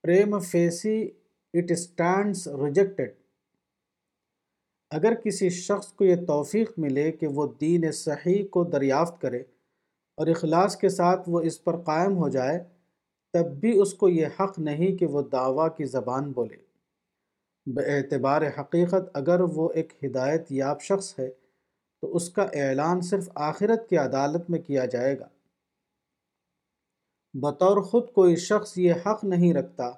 Prima 0.04 0.40
facie 0.40 1.10
it 1.54 1.72
stands 1.72 2.48
rejected 2.48 3.10
اگر 4.92 5.14
کسی 5.14 5.50
شخص 5.50 5.94
کو 5.94 6.06
یہ 6.06 6.16
توفیق 6.28 6.72
ملے 6.78 7.12
کہ 7.12 7.28
وہ 7.28 7.48
دین 7.62 7.92
صحیح 7.92 8.44
کو 8.52 8.64
دریافت 8.64 9.22
کرے 9.22 9.42
اور 10.18 10.28
اخلاص 10.28 10.78
کے 10.78 10.90
ساتھ 10.90 11.30
وہ 11.30 11.42
اس 11.42 11.64
پر 11.64 11.82
قائم 11.82 12.18
ہو 12.18 12.30
جائے، 12.30 12.64
تب 13.34 13.52
بھی 13.60 13.82
اس 13.82 13.94
کو 13.94 14.10
یہ 14.10 14.28
حق 14.40 14.60
نہیں 14.60 14.98
کہ 14.98 15.06
وہ 15.06 15.22
دعویٰ 15.22 15.76
کی 15.78 15.86
زبان 15.86 16.32
بولے۔ 16.32 16.67
اعتبار 17.76 18.42
حقیقت 18.60 19.10
اگر 19.14 19.40
وہ 19.40 19.70
ایک 19.76 19.94
ہدایت 20.04 20.52
یاب 20.52 20.82
شخص 20.82 21.20
ہے، 21.20 21.30
تو 22.02 22.16
اس 22.16 22.30
کا 22.30 22.44
اعلان 22.54 23.02
صرف 23.02 23.30
آخرت 23.36 23.90
کی 23.90 23.98
عدالت 23.98 24.50
میں 24.50 24.60
کیا 24.60 24.86
جائے 24.86 25.20
گا۔ 25.20 25.28
بطور 27.34 27.82
خود 27.82 28.14
کوئی 28.14 28.36
شخص 28.36 28.78
یہ 28.78 28.94
حق 29.06 29.24
نہیں 29.24 29.54
رکھتا 29.54 29.92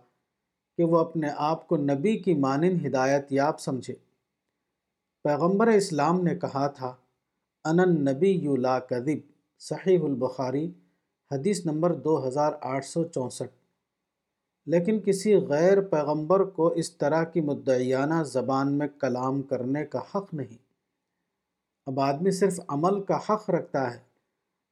کہ 0.78 0.84
وہ 0.84 1.00
اپنے 1.00 1.30
آپ 1.36 1.68
کو 1.68 1.78
نبی 1.78 2.18
کی 2.18 2.34
مانند 2.34 2.86
ہدایت 2.86 3.26
یاب 3.30 3.60
سمجھے۔ 3.60 3.96
پیغمبر 5.24 5.68
اسلام 5.68 6.22
نے 6.22 6.36
کہا 6.36 6.68
تھا 6.68 6.96
انن 7.66 8.14
نبی 8.14 8.30
یو 8.30 8.56
لا 8.56 8.80
کذب، 8.80 9.32
صحیح 9.60 10.00
البخاری، 10.04 10.72
حدیث 11.32 11.66
نمبر 11.66 11.94
دو 11.94 12.28
ہزار 12.28 12.54
آٹھ 12.62 12.86
سو 12.86 13.04
چونسٹھ۔ 13.04 13.59
لیکن 14.70 15.00
کسی 15.00 15.36
غیر 15.36 15.82
پیغمبر 15.82 16.44
کو 16.44 16.68
اس 16.68 16.98
طرح 16.98 17.24
کی 17.24 17.42
مدعیانہ 17.42 18.24
زبان 18.24 18.78
میں 18.78 18.88
کلام 18.88 19.42
کرنے 19.42 19.86
کا 19.86 20.00
حق 20.00 20.34
نہیں۔ 20.34 20.58
اب 21.86 22.00
آدمی 22.00 22.32
صرف 22.32 22.60
عمل 22.68 23.04
کا 23.04 23.18
حق 23.18 23.50
رکھتا 23.50 23.94
ہے، 23.94 24.00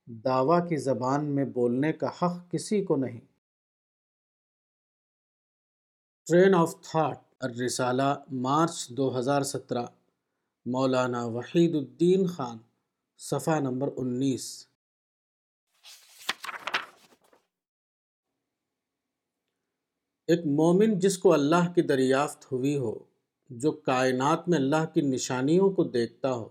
دعویٰ 0.05 0.69
کی 0.69 0.77
زبان 0.77 1.25
میں 1.25 1.45
بولنے 1.45 1.93
کا 1.93 2.07
حق 2.07 2.51
کسی 2.51 2.83
کو 2.83 2.95
نہیں۔ 2.95 3.19
Train 6.25 6.55
of 6.55 6.81
thought 6.81 7.19
Al-Risala, 7.39 8.15
March 8.31 8.89
دو 8.89 9.19
ہزار 9.19 9.41
سترہ، 9.41 9.85
مولانا 10.65 11.25
وحید 11.25 11.75
الدین 11.75 12.27
خان، 12.27 12.57
صفحہ 13.17 13.59
نمبر 13.59 13.89
انیس۔ 13.97 14.67
ایک 20.27 20.45
مومن 20.45 20.99
جس 20.99 21.17
کو 21.17 21.33
اللہ 21.33 21.71
کی 21.75 21.81
دریافت 21.81 22.51
ہوئی 22.51 22.77
ہو، 22.77 22.99
جو 23.49 23.71
کائنات 23.71 24.49
میں 24.49 24.57
اللہ 24.57 24.85
کی 24.93 25.01
نشانیوں 25.01 25.69
کو 25.69 25.83
دیکھتا 25.83 26.33
ہو، 26.33 26.49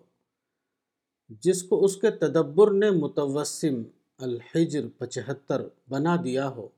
جس 1.29 1.63
کو 1.63 1.85
اس 1.85 1.97
کے 1.97 2.11
تدبر 2.11 2.71
نے 2.71 2.91
متوسم 2.91 3.83
الحجر 4.19 4.87
پچہتر 4.99 5.63
بنا 5.89 6.17
دیا 6.25 6.49
ہو۔ 6.49 6.69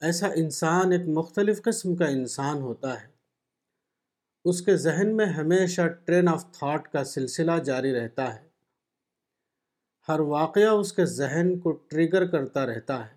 ایسا 0.00 0.28
انسان 0.34 0.92
ایک 0.92 1.08
مختلف 1.08 1.62
قسم 1.62 1.94
کا 1.96 2.04
انسان 2.04 2.62
ہوتا 2.62 3.02
ہے۔ 3.02 3.08
اس 4.44 4.62
کے 4.62 4.76
ذہن 4.76 5.16
میں 5.16 5.26
ہمیشہ 5.26 5.82
ٹرین 6.04 6.28
آف 6.28 6.52
تھاٹ 6.52 6.92
کا 6.92 7.04
سلسلہ 7.04 7.58
جاری 7.64 7.94
رہتا 7.94 8.34
ہے۔ 8.34 8.48
ہر 10.08 10.20
واقعہ 10.20 10.68
اس 10.68 10.92
کے 10.92 11.04
ذہن 11.04 11.58
کو 11.58 11.72
ٹریگر 11.72 12.26
کرتا 12.26 12.66
رہتا 12.66 13.06
ہے۔ 13.06 13.13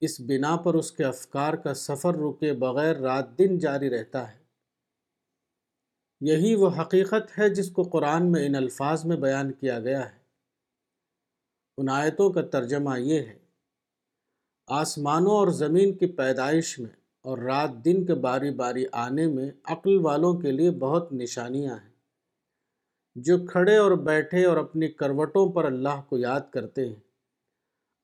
اس 0.00 0.20
بنا 0.20 0.56
پر 0.56 0.74
اس 0.74 0.92
کے 0.92 1.04
افکار 1.04 1.54
کا 1.54 1.74
سفر 1.74 2.14
رکے 2.14 2.52
بغیر 2.52 2.96
رات 2.96 3.38
دن 3.38 3.58
جاری 3.58 3.90
رہتا 3.90 4.32
ہے۔ 4.32 4.36
یہی 6.20 6.54
وہ 6.54 6.70
حقیقت 6.78 7.38
ہے 7.38 7.48
جس 7.48 7.70
کو 7.70 7.82
قرآن 7.82 8.32
میں 8.32 8.46
ان 8.46 8.54
الفاظ 8.54 9.04
میں 9.04 9.16
بیان 9.16 9.52
کیا 9.52 9.80
گیا 9.80 10.04
ہے۔ 10.12 10.16
ان 11.78 11.88
آیتوں 11.88 12.30
کا 12.30 12.42
ترجمہ 12.42 13.00
یہ 13.00 13.18
ہے، 13.18 13.38
آسمانوں 14.68 15.32
اور 15.32 15.48
زمین 15.48 15.92
کی 15.92 16.06
پیدائش 16.06 16.78
میں 16.78 16.90
اور 17.24 17.38
رات 17.38 17.70
دن 17.84 18.04
کے 18.06 18.14
باری 18.14 18.50
باری 18.50 18.84
آنے 18.92 19.26
میں 19.26 19.50
عقل 19.64 19.96
والوں 19.96 20.34
کے 20.34 20.50
لیے 20.52 20.70
بہت 20.70 21.12
نشانیاں 21.12 21.74
ہیں، 21.74 21.92
جو 23.16 23.38
کھڑے 23.46 23.76
اور 23.76 23.92
بیٹھے 23.92 24.44
اور 24.44 24.56
اپنی 24.56 24.88
کروٹوں 24.88 25.52
پر 25.52 25.64
اللہ 25.64 26.00
کو 26.08 26.18
یاد 26.18 26.40
کرتے 26.50 26.88
ہیں۔ 26.88 27.07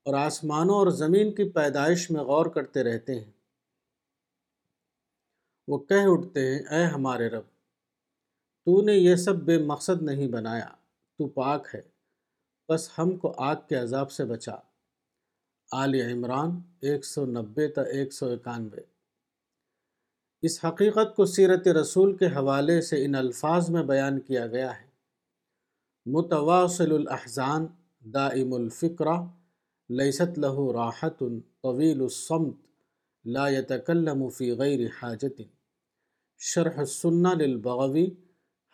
اور 0.05 0.15
آسمانوں 0.15 0.75
اور 0.75 0.87
زمین 0.87 1.33
کی 1.33 1.49
پیدائش 1.49 2.11
میں 2.11 2.21
غور 2.21 2.47
کرتے 2.47 2.83
رہتے 2.83 3.21
ہیں۔ 3.21 3.33
وہ 5.69 5.79
کہہ 5.79 6.07
اٹھتے 6.07 6.55
ہیں، 6.55 6.59
اے 6.59 6.85
ہمارے 6.85 7.29
رب، 7.29 7.43
تو 8.65 8.83
نے 8.83 8.93
یہ 8.93 9.17
سب 9.17 9.37
بے 9.37 9.59
مقصد 9.59 10.03
نہیں 10.03 10.29
بنایا، 10.29 10.69
تو 11.19 11.29
پاک 11.29 11.67
ہے، 11.75 11.83
بس 12.69 12.91
ہم 12.99 13.17
کو 13.17 13.35
آگ 13.37 13.57
کے 13.69 13.77
عذاب 13.77 14.11
سے 14.11 14.25
بچا۔ 14.25 14.55
آل 15.73 15.95
عمران 15.95 16.61
ایک 16.81 17.05
سو 17.05 17.27
نبے 17.27 17.69
تا 17.69 17.83
ایک 17.83 18.13
سو 18.13 18.27
اکانوے۔ 18.27 18.81
اس 20.43 20.65
حقیقت 20.65 21.17
کو 21.17 21.25
سیرت 21.25 21.69
رسول 21.69 22.17
کے 22.17 22.27
حوالے 22.27 22.81
سے 22.81 23.05
ان 23.05 23.15
الفاظ 23.15 23.71
میں 23.71 23.83
بیان 23.83 24.21
کیا 24.21 24.47
گیا 24.47 24.81
ہے۔ 24.81 24.87
متواصل 26.07 26.93
الاحزان، 26.93 27.67
دائم 28.01 28.55
الفکرہ 28.55 29.17
لیست 29.89 30.39
له 30.39 30.73
راحت 30.73 31.19
طویل 31.63 32.01
الصمت 32.01 32.55
لا 33.25 33.49
يتكلم 33.49 34.29
فی 34.29 34.53
غیر 34.53 34.81
حاجت۔ 35.03 35.43
شرح 36.39 36.77
السنہ 36.77 37.29
للبغوی، 37.29 38.11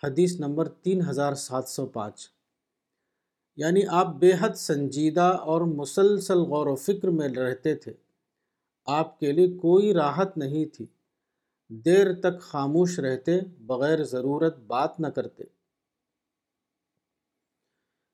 حدیث 0.05 0.41
نمبر 0.41 0.69
تین 0.69 1.01
ہزار 1.09 1.35
سات 1.35 1.69
سو 1.69 1.87
پانچ۔ 1.87 2.29
یعنی 3.57 3.81
آپ 3.89 4.07
بے 4.07 4.33
حد 4.41 4.55
سنجیدہ 4.55 5.21
اور 5.21 5.61
مسلسل 5.61 6.39
غور 6.39 6.67
و 6.67 6.75
فکر 6.75 7.09
میں 7.09 7.29
رہتے 7.29 7.75
تھے۔ 7.75 7.93
آپ 8.87 9.21
کے 9.21 9.33
لیے 9.33 9.49
کوئی 9.49 9.95
راحت 9.95 10.39
نہیں 10.39 10.65
تھی۔ 10.65 10.87
دیر 11.69 12.21
تک 12.21 12.41
خاموش 12.41 12.99
رہتے، 12.99 13.41
بغیر 13.59 14.05
ضرورت 14.05 14.59
بات 14.59 15.01
نہ 15.01 15.07
کرتے۔ 15.07 15.45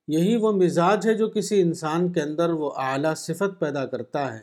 یہی 0.09 0.36
وہ 0.36 0.52
مزاج 0.52 1.07
ہے 1.07 1.14
جو 1.14 1.28
کسی 1.28 1.61
انسان 1.61 2.12
کے 2.12 2.22
اندر 2.22 2.50
وہ 2.50 2.72
اعلیٰ 2.76 3.14
صفت 3.14 3.61
پیدا 3.61 3.86
کرتا 3.86 4.34
ہے، 4.34 4.42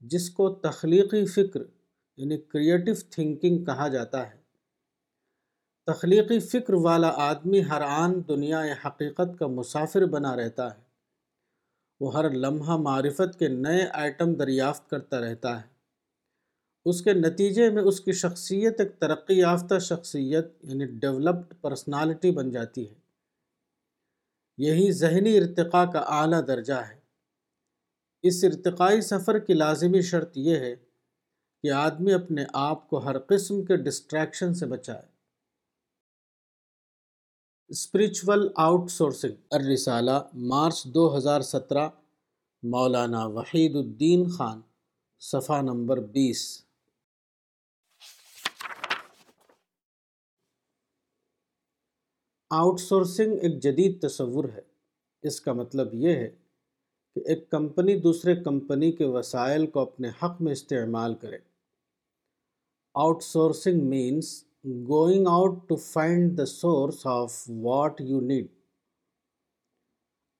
جس 0.00 0.30
کو 0.30 0.50
تخلیقی 0.50 1.26
فکر 1.26 1.60
یعنی 2.16 2.38
کریٹو 2.38 2.92
تھنکنگ 3.10 3.64
کہا 3.64 3.88
جاتا 3.88 4.30
ہے۔ 4.30 4.38
تخلیقی 5.86 6.40
فکر 6.40 6.74
والا 6.74 7.08
آدمی 7.08 7.64
ہر 7.64 7.80
آن 7.80 8.20
دنیا 8.28 8.62
حقیقت 8.84 9.38
کا 9.38 9.46
مسافر 9.46 10.04
بنا 10.04 10.36
رہتا 10.36 10.74
ہے۔ 10.74 10.80
وہ 12.00 12.14
ہر 12.14 12.30
لمحہ 12.30 12.76
معرفت 12.76 13.38
کے 13.38 13.48
نئے 13.48 13.86
آئٹم 13.92 14.34
دریافت 14.34 14.90
کرتا 14.90 15.20
رہتا 15.20 15.56
ہے۔ 15.56 15.66
اس 16.84 17.02
کے 17.02 17.12
نتیجے 17.12 17.70
میں 17.70 17.82
اس 17.82 18.00
کی 18.00 18.12
شخصیت 18.12 18.80
ایک 18.80 18.98
ترقی 18.98 19.34
یافتہ 19.34 19.78
شخصیت 19.78 20.46
یعنی 20.62 20.86
ڈیولپڈ 20.86 21.54
پرسنالٹی 21.60 22.30
بن 22.30 22.50
جاتی 22.50 22.88
ہے۔ 22.88 23.07
یہی 24.58 24.92
ذہنی 24.92 25.38
ارتقاء 25.38 25.84
کا 25.84 25.98
اعلیٰ 25.98 26.46
درجہ 26.46 26.72
ہے۔ 26.72 26.98
اس 28.22 28.44
ارتقائی 28.44 29.00
سفر 29.00 29.38
کی 29.38 29.54
لازمی 29.54 30.00
شرط 30.00 30.36
یہ 30.36 30.56
ہے 30.56 30.74
کہ 31.62 31.70
آدمی 31.70 32.12
اپنے 32.12 32.44
آپ 32.52 32.90
کو 32.90 32.98
ہر 32.98 33.18
قسم 33.18 33.64
کے 33.64 33.76
ڈسٹریکشن 33.76 34.54
سے 34.54 34.66
بچائے۔ 34.66 35.02
Spiritual 37.68 38.48
out 38.56 38.90
sourcing 38.90 39.32
Al Risala 39.50 40.28
March 40.34 40.84
دو 40.84 41.16
ہزار 41.16 41.40
سترہ، 41.40 41.88
مولانا 42.62 43.26
وحید 43.26 43.76
الدین 43.76 44.28
خان، 44.28 44.60
صفحہ 45.20 45.62
نمبر 45.62 46.00
بیس۔ 46.00 46.67
آؤٹ 52.50 52.80
سورسنگ 52.80 53.32
ایک 53.42 53.62
جدید 53.62 54.00
تصور 54.02 54.44
ہے۔ 54.44 54.60
اس 55.22 55.40
کا 55.40 55.52
مطلب 55.52 55.94
یہ 55.94 56.12
ہے 56.12 56.28
کہ 57.14 57.22
ایک 57.26 57.50
کمپنی 57.50 58.00
دوسرے 58.00 58.36
کمپنی 58.36 58.92
کے 58.92 59.04
وسائل 59.04 59.66
کو 59.66 59.80
اپنے 59.80 60.08
حق 60.08 60.42
میں 60.42 60.52
استعمال 60.52 61.14
کرے۔ 61.14 61.38
Outsourcing 63.22 63.80
means 63.80 64.44
going 64.64 65.26
out 65.26 65.68
to 65.68 65.76
find 65.76 66.38
the 66.38 66.46
source 66.46 67.06
of 67.06 67.50
what 67.62 68.00
you 68.00 68.20
need 68.20 68.46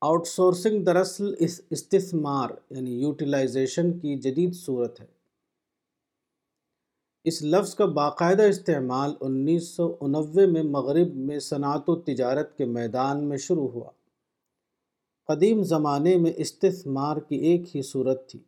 outsourcing 0.26 0.84
دراصل 0.84 1.34
اس 1.38 1.60
استثمار 1.70 2.50
یعنی 2.70 3.00
یوٹیلائزیشن 3.00 3.98
کی 3.98 4.16
جدید 4.16 4.54
صورت 4.54 5.00
ہے۔ 5.00 5.17
اس 7.24 7.42
لفظ 7.42 7.74
کا 7.74 7.84
باقاعدہ 7.84 8.42
استعمال 8.42 9.14
انیس 9.20 9.68
سو 9.68 9.96
انوے 10.00 10.46
میں 10.46 10.62
مغرب 10.62 11.14
میں 11.14 11.38
صنعت 11.38 11.90
و 11.90 11.96
تجارت 11.96 12.58
کے 12.58 12.64
میدان 12.64 13.24
میں 13.24 13.36
شروع 13.36 13.68
ہوا۔ 13.68 13.90
قدیم 15.26 15.62
زمانے 15.62 16.16
میں 16.16 16.32
استثمار 16.36 17.16
کی 17.16 17.36
ایک 17.36 17.76
ہی 17.76 17.82
صورت 17.82 18.28
تھی 18.28 18.38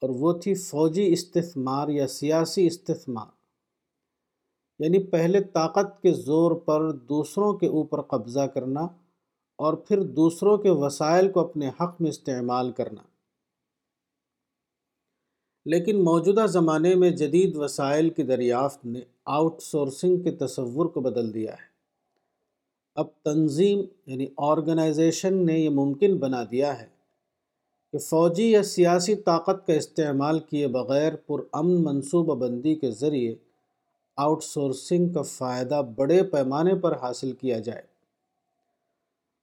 اور 0.00 0.10
وہ 0.10 0.32
تھی 0.32 0.54
فوجی 0.54 1.12
استثمار 1.12 1.88
یا 1.88 2.06
سیاسی 2.06 2.66
استثمار۔ 2.66 3.26
یعنی 4.78 5.02
پہلے 5.02 5.42
طاقت 5.42 6.02
کے 6.02 6.12
زور 6.12 6.52
پر 6.52 6.92
دوسروں 6.92 7.52
کے 7.52 7.66
اوپر 7.66 8.02
قبضہ 8.02 8.46
کرنا 8.46 8.80
اور 9.56 9.74
پھر 9.74 10.02
دوسروں 10.02 10.58
کے 10.58 10.70
وسائل 10.70 11.32
کو 11.32 11.40
اپنے 11.40 11.68
حق 11.68 12.00
میں 12.00 12.10
استعمال 12.10 12.72
کرنا۔ 12.72 13.02
لیکن 15.64 16.04
موجودہ 16.04 16.46
زمانے 16.48 16.94
میں 16.94 17.10
جدید 17.10 17.56
وسائل 17.56 18.10
کی 18.10 18.22
دریافت 18.22 18.86
نے 18.86 19.00
آؤٹ 19.24 19.62
سورسنگ 19.62 20.16
کے 20.16 20.30
تصور 20.30 20.86
کو 20.86 21.00
بدل 21.00 21.34
دیا 21.34 21.52
ہے۔ 21.52 21.68
اب 22.94 23.06
تنظیم 23.24 23.80
یعنی 24.06 24.26
آرگنائزیشن 24.36 25.46
نے 25.46 25.58
یہ 25.58 25.70
ممکن 25.70 26.16
بنا 26.16 26.44
دیا 26.50 26.82
ہے 26.82 26.86
کہ 27.92 27.98
فوجی 27.98 28.50
یا 28.50 28.62
سیاسی 28.62 29.16
طاقت 29.16 29.66
کا 29.66 29.72
استعمال 29.72 30.38
کیے 30.38 30.68
بغیر 30.68 31.16
پرامن 31.16 31.84
منصوبہ 31.84 32.34
بندی 32.34 32.74
کے 32.74 32.90
ذریعے 32.90 33.34
آؤٹ 34.16 34.42
سورسنگ 34.42 35.12
کا 35.12 35.22
فائدہ 35.22 35.82
بڑے 35.96 36.22
پیمانے 36.22 36.74
پر 36.74 36.96
حاصل 36.96 37.32
کیا 37.32 37.58
جائے۔ 37.58 37.97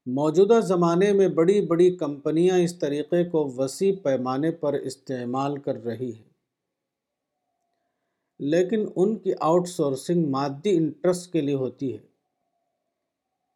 موجودہ 0.06 0.60
زمانے 0.64 1.14
میں 1.14 1.28
بڑی 1.28 1.62
بڑی 1.62 1.96
کمپنیاں 1.96 2.58
اس 2.58 2.80
طریقے 2.80 3.24
کو 3.24 3.54
وسیع 3.58 3.94
پیمانے 4.04 4.52
پر 4.52 4.74
استعمال 4.74 5.58
کر 5.58 5.84
رہی 5.84 6.16
ہیں۔ 6.16 6.30
لیکن 8.40 8.86
ان 8.96 9.16
کی 9.16 9.32
آؤٹ 9.40 9.68
سورسنگ 9.68 10.30
مادی 10.30 10.78
انٹرسٹ 10.78 11.34
کے 11.34 11.42
لیے 11.42 11.56
ہوتی 11.56 11.94
ہے۔ 11.94 11.98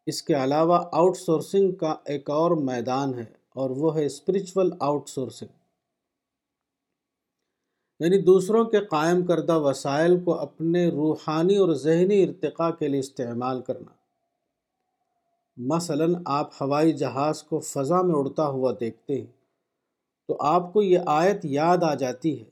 اس 0.06 0.22
کے 0.22 0.34
علاوہ 0.34 0.78
آؤٹ 0.92 1.16
سورسنگ 1.16 1.72
کا 1.72 1.96
ایک 2.04 2.30
اور 2.30 2.50
میدان 2.50 3.14
ہے 3.14 3.24
اور 3.54 3.70
وہ 3.70 3.96
ہے 3.96 4.06
اسپریچول 4.06 4.70
آؤٹ 4.80 5.08
سورسنگ۔ 5.08 5.48
یعنی 8.00 8.22
دوسروں 8.22 8.64
کے 8.64 8.78
قائم 8.78 9.26
کردہ 9.26 9.58
وسائل 9.58 10.20
کو 10.24 10.34
اپنے 10.34 10.88
روحانی 10.88 11.56
اور 11.56 11.74
ذہنی 11.74 12.22
ارتقاء 12.22 12.70
کے 12.70 12.88
لیے 12.88 13.00
استعمال 13.00 13.62
کرنا۔ 13.62 13.99
مثلا 15.56 16.04
آپ 16.24 16.50
ہوائی 16.60 16.92
جہاز 16.92 17.42
کو 17.42 17.60
فضا 17.60 18.02
میں 18.02 18.14
اڑتا 18.14 18.46
ہوا 18.46 18.72
دیکھتے 18.80 19.18
ہیں، 19.18 19.26
تو 20.28 20.36
آپ 20.40 20.72
کو 20.72 20.82
یہ 20.82 20.98
آیت 21.06 21.44
یاد 21.44 21.78
آ 21.82 21.94
جاتی 21.94 22.40
ہے۔ 22.40 22.44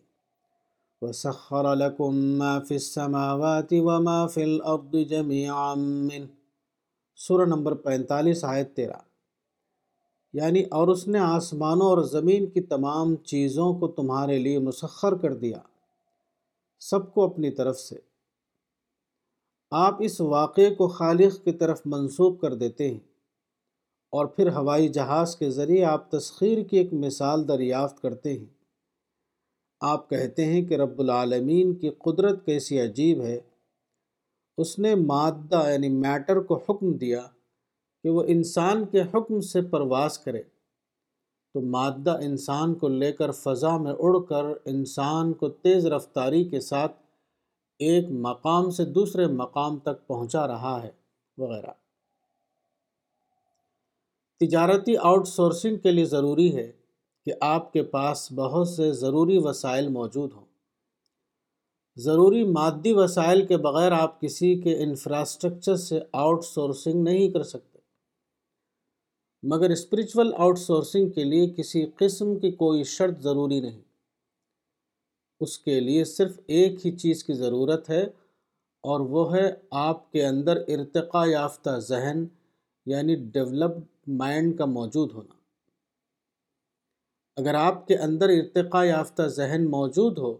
وَسَخَّرَ 1.00 1.76
لَكُم 1.76 2.16
مَّا 2.16 2.58
فِي 2.58 2.74
السَّمَاوَاتِ 2.74 3.78
وَمَا 3.80 4.26
فِي 4.26 4.42
الْأَرْضِ 4.42 5.06
جَمِيعًا 5.06 5.74
مِّن۔ 5.74 6.26
سورہ 7.16 7.46
نمبر 7.46 7.74
پینتالیس، 7.74 8.44
آیت 8.44 8.76
تیرہ۔ 8.76 8.96
یعنی 10.32 10.62
اور 10.62 10.88
اس 10.88 11.08
نے 11.08 11.18
آسمانوں 11.18 11.86
اور 11.86 11.98
زمین 11.98 12.46
کی 12.46 12.60
تمام 12.60 13.16
چیزوں 13.16 13.74
کو 13.74 13.88
تمہارے 13.88 14.38
لیے 14.38 14.58
مسخر 14.58 15.14
کر 15.16 15.34
دیا۔ 15.34 15.58
سب 16.80 17.14
کو 17.14 17.24
اپنی 17.24 17.50
طرف 17.50 17.78
سے۔ 17.78 18.07
آپ 19.70 19.96
اس 20.00 20.20
واقعے 20.20 20.74
کو 20.74 20.88
خالق 20.88 21.44
کی 21.44 21.52
طرف 21.52 21.82
منسوب 21.84 22.40
کر 22.40 22.54
دیتے 22.54 22.90
ہیں 22.90 22.98
اور 24.12 24.26
پھر 24.26 24.48
ہوائی 24.52 24.88
جہاز 24.88 25.36
کے 25.36 25.50
ذریعے 25.50 25.84
آپ 25.84 26.10
تسخیر 26.10 26.62
کی 26.62 26.76
ایک 26.78 26.92
مثال 26.92 27.48
دریافت 27.48 28.02
کرتے 28.02 28.32
ہیں۔ 28.38 28.46
آپ 29.80 30.10
کہتے 30.10 30.44
ہیں 30.44 30.62
کہ 30.62 30.74
رب 30.74 30.98
العالمین 30.98 31.74
کی 31.74 31.90
قدرت 31.90 32.46
کیسی 32.46 32.80
عجیب 32.80 33.22
ہے۔ 33.22 33.40
اس 34.58 34.78
نے 34.78 34.94
مادہ 34.94 35.70
یعنی 35.72 35.88
میٹر 35.88 36.40
کو 36.40 36.60
حکم 36.68 36.92
دیا 36.92 37.22
کہ 38.02 38.08
وہ 38.08 38.22
انسان 38.26 38.86
کے 38.86 39.02
حکم 39.02 39.40
سے 39.40 39.62
پرواز 39.62 40.18
کرے۔ 40.18 40.42
تو 41.54 41.60
مادہ 41.60 42.18
انسان 42.22 42.74
کو 42.74 42.88
لے 42.88 43.12
کر 43.12 43.30
فضا 43.30 43.76
میں 43.76 43.92
اڑ 43.98 44.24
کر 44.28 44.44
انسان 44.64 45.32
کو 45.32 45.48
تیز 45.48 45.86
رفتاری 45.86 46.44
کے 46.44 46.60
ساتھ 46.60 46.92
ایک 47.78 48.06
مقام 48.10 48.70
سے 48.70 48.84
دوسرے 48.84 49.26
مقام 49.26 49.78
تک 49.78 50.06
پہنچا 50.06 50.46
رہا 50.46 50.82
ہے، 50.82 50.90
وغیرہ۔ 51.38 51.70
تجارتی 54.40 54.96
آؤٹ 54.96 55.28
سورسنگ 55.28 55.76
کے 55.76 55.90
لیے 55.90 56.04
ضروری 56.04 56.56
ہے 56.56 56.72
کہ 57.26 57.32
آپ 57.40 57.72
کے 57.72 57.82
پاس 57.82 58.32
بہت 58.32 58.68
سے 58.68 58.92
ضروری 58.92 59.38
وسائل 59.38 59.88
موجود 59.88 60.32
ہوں۔ 60.32 60.44
ضروری 61.96 62.44
مادی 62.44 62.92
وسائل 62.92 63.46
کے 63.46 63.56
بغیر 63.56 63.92
آپ 63.92 64.20
کسی 64.20 64.60
کے 64.60 64.82
انفراسٹرکچر 64.82 65.76
سے 65.76 66.00
آؤٹ 66.12 66.44
سورسنگ 66.44 67.02
نہیں 67.02 67.30
کر 67.30 67.42
سکتے۔ 67.42 67.78
مگر 69.42 69.70
اسپریچول 69.70 70.34
آؤٹ 70.38 70.58
سورسنگ 70.58 71.10
کے 71.10 71.24
لیے 71.24 71.50
کسی 71.50 71.86
قسم 71.96 72.38
کی 72.38 72.50
کوئی 72.50 72.84
شرط 72.84 73.20
ضروری 73.20 73.60
نہیں۔ 73.60 73.87
اس 75.40 75.58
کے 75.58 75.78
لیے 75.80 76.04
صرف 76.04 76.38
ایک 76.46 76.86
ہی 76.86 76.96
چیز 76.96 77.24
کی 77.24 77.34
ضرورت 77.34 77.90
ہے، 77.90 78.02
اور 78.84 79.00
وہ 79.00 79.34
ہے 79.36 79.50
آپ 79.70 80.10
کے 80.12 80.26
اندر 80.26 80.56
ارتقاء 80.68 81.24
یافتہ 81.26 81.78
ذہن 81.78 82.24
یعنی 82.86 83.14
ڈیولپڈ 83.32 83.82
مائنڈ 84.18 84.58
کا 84.58 84.64
موجود 84.64 85.12
ہونا۔ 85.12 85.34
اگر 87.36 87.54
آپ 87.54 87.86
کے 87.86 87.96
اندر 87.96 88.28
ارتقاء 88.28 88.84
یافتہ 88.84 89.22
ذہن 89.22 89.70
موجود 89.70 90.18
ہو، 90.18 90.32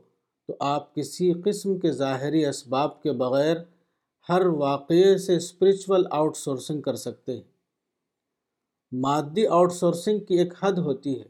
تو 0.48 0.56
آپ 0.60 0.94
کسی 0.94 1.32
قسم 1.44 1.78
کے 1.78 1.92
ظاہری 1.92 2.44
اسباب 2.46 3.02
کے 3.02 3.12
بغیر 3.12 3.56
ہر 4.28 4.46
واقعے 4.46 5.16
سے 5.18 5.36
اسپریچول 5.36 6.06
آؤٹ 6.10 6.36
سورسنگ 6.36 6.80
کر 6.80 6.96
سکتے 6.96 7.34
ہیں۔ 7.36 7.42
مادی 8.92 9.46
آؤٹ 9.46 9.72
سورسنگ 9.72 10.20
کی 10.20 10.38
ایک 10.38 10.52
حد 10.62 10.78
ہوتی 10.78 11.18
ہے۔ 11.20 11.26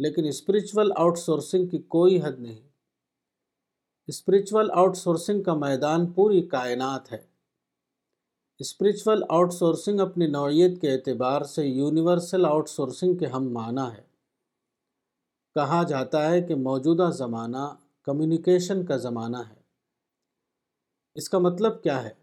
لیکن 0.00 0.24
اسپریچول 0.24 0.92
آؤٹ 0.96 1.18
سورسنگ 1.18 1.66
کی 1.66 1.78
کوئی 1.78 2.22
حد 2.22 2.38
نہیں۔ 2.38 2.60
اسپریچول 4.06 4.70
آؤٹ 4.70 4.96
سورسنگ 4.96 5.42
کا 5.42 5.54
میدان 5.54 6.06
پوری 6.06 6.42
کائنات 6.42 7.12
ہے۔ 7.12 7.26
اسپریچول 8.58 9.22
آؤٹ 9.28 9.52
سورسنگ 9.52 10.00
اپنی 10.00 10.26
نوعیت 10.26 10.80
کے 10.80 10.92
اعتبار 10.92 11.42
سے 11.42 11.66
یونیورسل 11.66 12.44
آؤٹ 12.44 12.68
سورسنگ 12.68 13.16
کے 13.16 13.26
ہم 13.26 13.52
معنی 13.52 13.96
ہے۔ 13.96 14.02
کہا 15.54 15.82
جاتا 15.82 16.30
ہے 16.30 16.42
کہ 16.42 16.54
موجودہ 16.54 17.10
زمانہ 17.10 17.74
کمیونیکیشن 18.02 18.84
کا 18.84 18.96
زمانہ 18.96 19.36
ہے۔ 19.36 19.60
اس 21.14 21.28
کا 21.28 21.38
مطلب 21.38 21.82
کیا 21.82 22.02
ہے؟ 22.02 22.19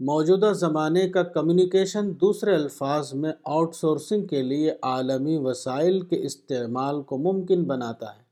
موجودہ 0.00 0.52
زمانے 0.54 1.08
کا 1.08 1.22
کمیونیکیشن 1.22 2.10
دوسرے 2.20 2.54
الفاظ 2.54 3.14
میں 3.14 3.32
آؤٹ 3.44 3.74
سورسنگ 3.74 4.26
کے 4.26 4.42
لیے 4.42 4.74
عالمی 4.82 5.36
وسائل 5.36 6.00
کے 6.00 6.26
استعمال 6.26 7.02
کو 7.02 7.18
ممکن 7.18 7.64
بناتا 7.64 8.16
ہے۔ 8.16 8.22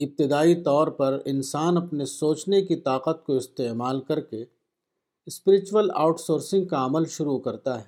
ابتدائی 0.00 0.62
طور 0.62 0.88
پر 0.88 1.18
انسان 1.24 1.76
اپنے 1.76 2.04
سوچنے 2.04 2.62
کی 2.62 2.76
طاقت 2.76 3.26
کو 3.26 3.32
استعمال 3.32 4.00
کر 4.00 4.20
کے 4.20 4.44
اسپریچول 5.26 5.90
آؤٹ 5.94 6.20
سورسنگ 6.20 6.64
کا 6.64 6.84
عمل 6.84 7.04
شروع 7.04 7.38
کرتا 7.38 7.78
ہے۔ 7.78 7.84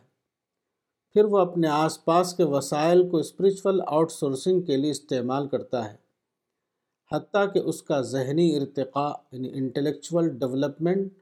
پھر 1.12 1.25
وہ 1.25 1.39
اپنے 1.39 1.68
آس 1.68 2.05
پاس 2.05 2.35
کے 2.35 2.45
وسائل 2.45 3.09
کو 3.09 3.16
اسپریچول 3.16 3.81
آؤٹ 3.87 4.12
سورسنگ 4.12 4.61
کے 4.61 4.77
لیے 4.77 4.91
استعمال 4.91 5.49
کرتا 5.49 5.93
ہے۔ 5.93 6.02
حتیٰ 7.13 7.53
کہ 7.53 7.59
اس 7.59 7.83
کا 7.83 8.01
ذہنی 8.01 8.57
ارتقاء 8.57 9.13
یعنی 9.33 9.51
انٹلیکچول 9.53 10.29
ڈیولپمنٹ 10.29 11.13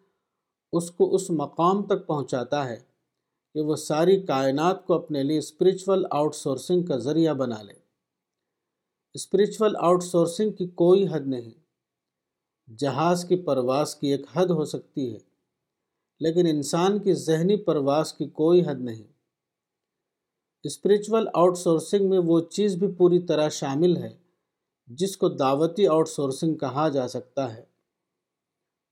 اس 0.73 0.91
کو 0.91 1.15
اس 1.15 1.31
مقام 1.31 1.83
تک 1.87 2.07
پہنچاتا 2.07 2.69
ہے 2.69 2.77
کہ 3.55 3.61
وہ 3.61 3.77
ساری 3.77 4.21
کائنات 4.23 4.87
کو 4.87 4.95
اپنے 4.95 5.23
لیے 5.23 5.39
اسپریچول 5.39 6.07
آؤٹ 6.11 6.35
سورسنگ 6.35 6.83
کا 6.83 6.97
ذریعہ 6.97 7.35
بنا 7.35 7.63
لے۔ 7.63 7.73
اسپریچول 9.15 9.77
آؤٹ 9.77 10.03
سورسنگ 10.03 10.53
کی 10.53 10.67
کوئی 10.67 11.07
حد 11.13 11.27
نہیں، 11.27 11.51
جہاز 12.79 13.25
کی 13.25 13.37
پرواز 13.37 13.95
کی 13.97 14.09
ایک 14.09 14.27
حد 14.33 14.47
ہو 14.47 14.65
سکتی 14.65 15.15
ہے، 15.15 15.19
لیکن 16.21 16.47
انسان 16.47 16.99
کی 16.99 17.15
ذہنی 17.15 17.57
پرواز 17.57 18.13
کی 18.13 18.27
کوئی 18.27 18.63
حد 18.67 18.81
نہیں۔ 18.81 19.13
اسپریچول 20.65 21.29
آؤٹ 21.35 21.59
سورسنگ 21.59 22.11
میں 22.11 22.19
وہ 22.19 22.41
چیز 22.41 22.77
بھی 22.77 22.93
پوری 22.99 23.19
طرح 23.19 23.49
شامل 23.49 23.97
ہے۔ 23.97 24.20
جس 24.91 25.17
کو 25.17 25.29
دعوتی 25.29 25.87
آؤٹ 25.87 26.09
سورسنگ 26.09 26.55
کہا 26.55 26.89
جا 26.89 27.09
سکتا 27.09 27.55
ہے۔ 27.55 27.65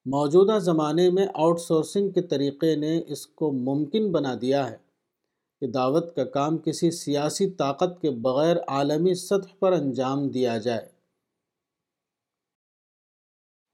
موجودہ 0.04 0.58
زمانے 0.58 1.10
میں 1.10 1.26
آؤٹ 1.34 1.60
سورسنگ 1.60 2.10
کے 2.10 2.22
طریقے 2.22 2.76
نے 2.76 3.02
اس 3.06 3.26
کو 3.26 3.52
ممکن 3.52 4.12
بنا 4.12 4.34
دیا 4.40 4.70
ہے 4.70 4.76
کہ 5.60 5.66
دعوت 5.66 6.16
کا 6.16 6.24
کام 6.24 6.58
کسی 6.58 6.90
سیاسی 6.90 7.50
طاقت 7.50 8.02
کے 8.02 8.10
بغیر 8.10 8.56
عالمی 8.68 9.14
سطح 9.14 9.54
پر 9.58 9.72
انجام 9.72 10.28
دیا 10.28 10.58
جائے۔ 10.58 10.88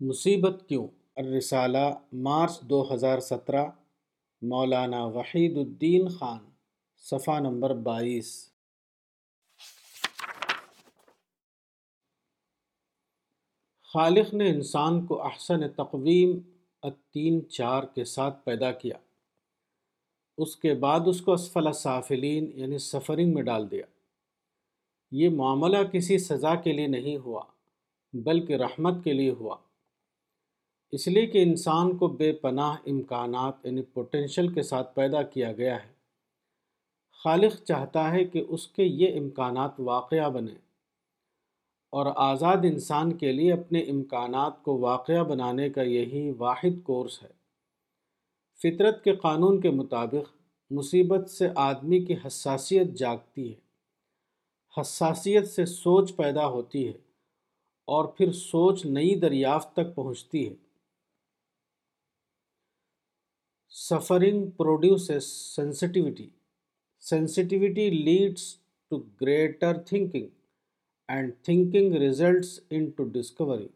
مصیبت 0.01 0.68
کیوں؟ 0.68 0.89
الرسالہ، 1.16 1.99
مارچ 2.12 2.61
دو 2.61 2.95
ہزار 2.95 3.18
سترہ، 3.18 3.66
مولانا 4.43 5.05
وحید 5.05 5.57
الدین 5.57 6.09
خان، 6.09 6.51
صفحہ 6.97 7.41
نمبر 7.41 7.75
بائیس۔ 7.75 8.53
خالق 13.95 14.34
نے 14.34 14.51
انسان 14.51 15.07
کو 15.07 15.22
احسن 15.22 15.68
تقویم 15.68 16.38
التین 16.82 17.49
چار 17.49 17.82
کے 17.82 18.05
ساتھ 18.05 18.45
پیدا 18.45 18.72
کیا۔ 18.72 18.97
اس 20.38 20.57
کے 20.57 20.74
بعد 20.74 21.01
اس 21.07 21.20
کو 21.20 21.32
اسفل 21.32 21.72
سافلین 21.72 22.53
یعنی 22.55 22.78
سفرنگ 22.78 23.34
میں 23.34 23.42
ڈال 23.42 23.70
دیا۔ 23.70 23.86
یہ 25.11 25.28
معاملہ 25.28 25.78
کسی 25.92 26.18
سزا 26.18 26.55
کے 26.55 26.72
لیے 26.72 26.86
نہیں 26.86 27.16
ہوا، 27.16 27.42
بلکہ 28.12 28.53
رحمت 28.53 28.95
کے 29.05 29.12
لیے 29.12 29.30
ہوا۔ 29.30 29.57
اس 30.92 31.09
لیے 31.09 31.26
کہ 31.26 31.42
انسان 31.42 31.97
کو 31.97 32.09
بے 32.09 32.32
پناہ 32.32 32.76
امکانات 32.86 33.55
یعنی 33.64 33.82
پوٹینشل 33.82 34.49
کے 34.49 34.62
ساتھ 34.62 34.95
پیدا 34.95 35.22
کیا 35.22 35.53
گیا 35.53 35.84
ہے۔ 35.84 35.92
خالق 37.24 37.64
چاہتا 37.64 38.11
ہے 38.11 38.24
کہ 38.24 38.45
اس 38.49 38.68
کے 38.68 38.84
یہ 38.84 39.20
امکانات 39.20 39.72
واقعہ 39.78 40.30
بنے 40.30 40.55
اور 41.95 42.07
آزاد 42.16 42.57
انسان 42.57 43.16
کے 43.16 43.32
لیے 43.32 43.53
اپنے 43.53 43.80
امکانات 43.80 44.62
کو 44.62 44.78
واقعہ 44.78 45.24
بنانے 45.24 45.70
کا 45.70 45.82
یہی 45.82 46.32
واحد 46.38 46.82
کورس 46.84 47.22
ہے۔ 47.22 47.28
فطرت 48.62 49.05
کے 49.05 49.16
قانون 49.16 49.61
کے 49.61 49.70
مطابق 49.70 50.36
مصیبت 50.70 51.30
سے 51.30 51.49
آدمی 51.55 52.05
کی 52.05 52.14
حساسیت 52.26 52.86
جاگتی 52.86 53.53
ہے۔ 53.53 53.61
حساسیت 54.80 55.49
سے 55.49 55.66
سوچ 55.66 56.16
پیدا 56.16 56.47
ہوتی 56.47 56.86
ہے 56.86 56.92
اور 57.86 58.05
پھر 58.05 58.32
سوچ 58.32 58.86
نئی 58.86 59.14
دریافت 59.14 59.72
تک 59.72 59.95
پہنچتی 59.95 60.49
ہے۔ 60.49 60.55
Suffering 63.68 64.51
produces 64.51 65.24
sensitivity 65.57 66.28
sensitivity 67.01 67.90
leads 67.90 68.57
to 68.90 68.97
greater 69.20 69.78
thinking. 69.78 70.26
And 71.09 71.32
thinking 71.42 71.92
results 71.92 72.61
into 72.90 73.05
discovery 73.05 73.68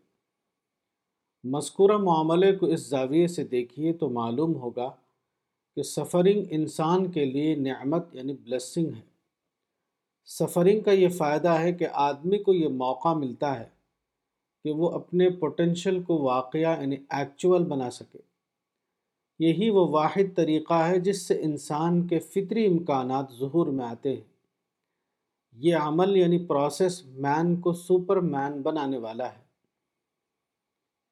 مذکورہ 1.44 1.96
معاملے 1.96 2.56
کو 2.56 2.66
اس 2.66 2.88
زاویے 2.88 3.26
سے 3.28 3.44
دیکھیے 3.44 3.92
تو 3.92 4.08
معلوم 4.08 4.54
ہوگا 4.54 4.90
کہ 5.76 5.82
سفرنگ 5.82 6.44
انسان 6.50 7.10
کے 7.10 7.24
لیے 7.24 7.54
نعمت 7.54 8.14
یعنی 8.14 8.32
بلیسنگ 8.32 8.86
ہے۔ 8.86 9.00
سفرنگ 10.24 10.80
کا 10.80 10.90
یہ 10.90 11.08
فائدہ 11.08 11.48
ہے 11.48 11.72
کہ 11.72 11.86
آدمی 11.92 12.38
کو 12.38 12.54
یہ 12.54 12.68
موقع 12.68 13.14
ملتا 13.14 13.60
ہے 13.60 13.68
کہ 14.64 14.70
وہ 14.70 14.90
اپنے 14.90 15.30
پوٹینشل 15.30 16.02
کو 16.02 16.18
واقعہ 16.18 16.80
یعنی 16.80 16.96
ایکچول 17.08 17.64
بنا 17.64 17.90
سکے۔ 17.90 18.18
یہی 19.38 19.70
وہ 19.70 19.88
واحد 19.88 20.36
طریقہ 20.36 20.74
ہے 20.74 21.00
جس 21.00 21.22
سے 21.22 21.42
انسان 21.42 22.06
کے 22.06 22.18
فطری 22.18 22.66
امکانات 22.66 23.32
ظہور 23.38 23.66
میں 23.66 23.84
آتے 23.84 24.16
ہیں۔ 24.16 24.37
یہ 25.52 25.76
عمل 25.76 26.16
یعنی 26.16 26.46
پروسیس 26.46 27.06
مین 27.06 27.60
کو 27.60 27.72
سپر 27.72 28.16
مین 28.16 28.62
بنانے 28.62 28.98
والا 28.98 29.32
ہے۔ 29.32 29.48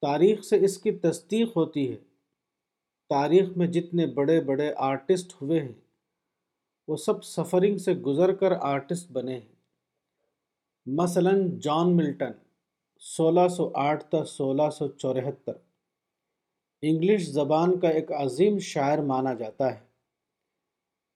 تاریخ 0.01 0.45
سے 0.45 0.65
اس 0.65 0.79
کی 0.79 0.93
تصدیق 0.93 1.57
ہوتی 1.57 1.93
ہے۔ 1.93 1.97
تاریخ 3.09 3.49
میں 3.57 3.67
جتنے 3.67 4.07
بڑے 4.07 4.41
بڑے 4.41 4.73
آرٹسٹ 4.77 5.43
ہوئے 5.43 5.61
ہیں، 5.61 5.73
وہ 6.89 6.97
سب 6.97 7.25
سفرنگ 7.25 7.79
سے 7.79 7.95
گزر 7.95 8.35
کر 8.35 8.53
آرٹسٹ 8.61 9.11
بنے 9.11 9.39
ہیں۔ 9.39 9.55
مثلا 10.87 11.31
جان 11.63 11.97
ملٹن، 11.97 12.33
سولہ 12.99 13.49
سو 13.49 13.71
آٹھ 13.75 14.05
تا 14.05 14.25
سولہ 14.25 14.71
سو 14.71 14.89
چورہتر 14.89 15.53
انگلش 16.83 17.29
زبان 17.29 17.81
کا 17.81 17.89
ایک 17.89 18.13
عظیم 18.13 18.59
شاعر 18.59 18.99
مانا 18.99 19.35
جاتا 19.35 19.75
ہے۔ 19.75 19.86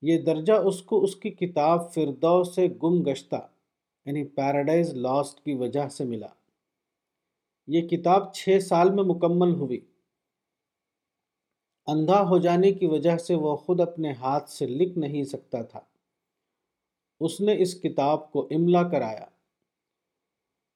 یہ 0.03 0.19
درجہ 0.19 0.53
اس 0.53 0.83
کو 0.83 1.03
اس 1.03 1.17
کی 1.17 1.31
کتاب 1.31 1.95
فردو 1.95 2.45
سے 2.45 2.69
گم 2.83 3.11
گشتہ 3.11 3.49
یعنی 4.05 4.25
پیراڈائز 4.25 4.95
لاسٹ 4.95 5.45
کی 5.45 5.55
وجہ 5.55 5.89
سے 5.89 6.05
ملا۔ 6.05 6.27
یہ 7.67 7.89
کتاب 7.89 8.35
چھ 8.35 8.59
سال 8.63 8.91
میں 8.91 9.05
مکمل 9.05 9.55
ہوئی۔ 9.55 9.81
اندھا 11.87 12.23
ہو 12.29 12.39
جانے 12.39 12.73
کی 12.73 12.87
وجہ 12.87 13.17
سے 13.17 13.35
وہ 13.35 13.57
خود 13.57 13.81
اپنے 13.81 14.13
ہاتھ 14.13 14.51
سے 14.51 14.67
لکھ 14.67 14.99
نہیں 14.99 15.25
سکتا 15.25 15.63
تھا۔ 15.63 15.81
اس 17.21 17.41
نے 17.41 17.63
اس 17.63 17.75
کتاب 17.75 18.33
کو 18.33 18.49
املا 18.51 18.83
کرایا۔ 18.83 19.25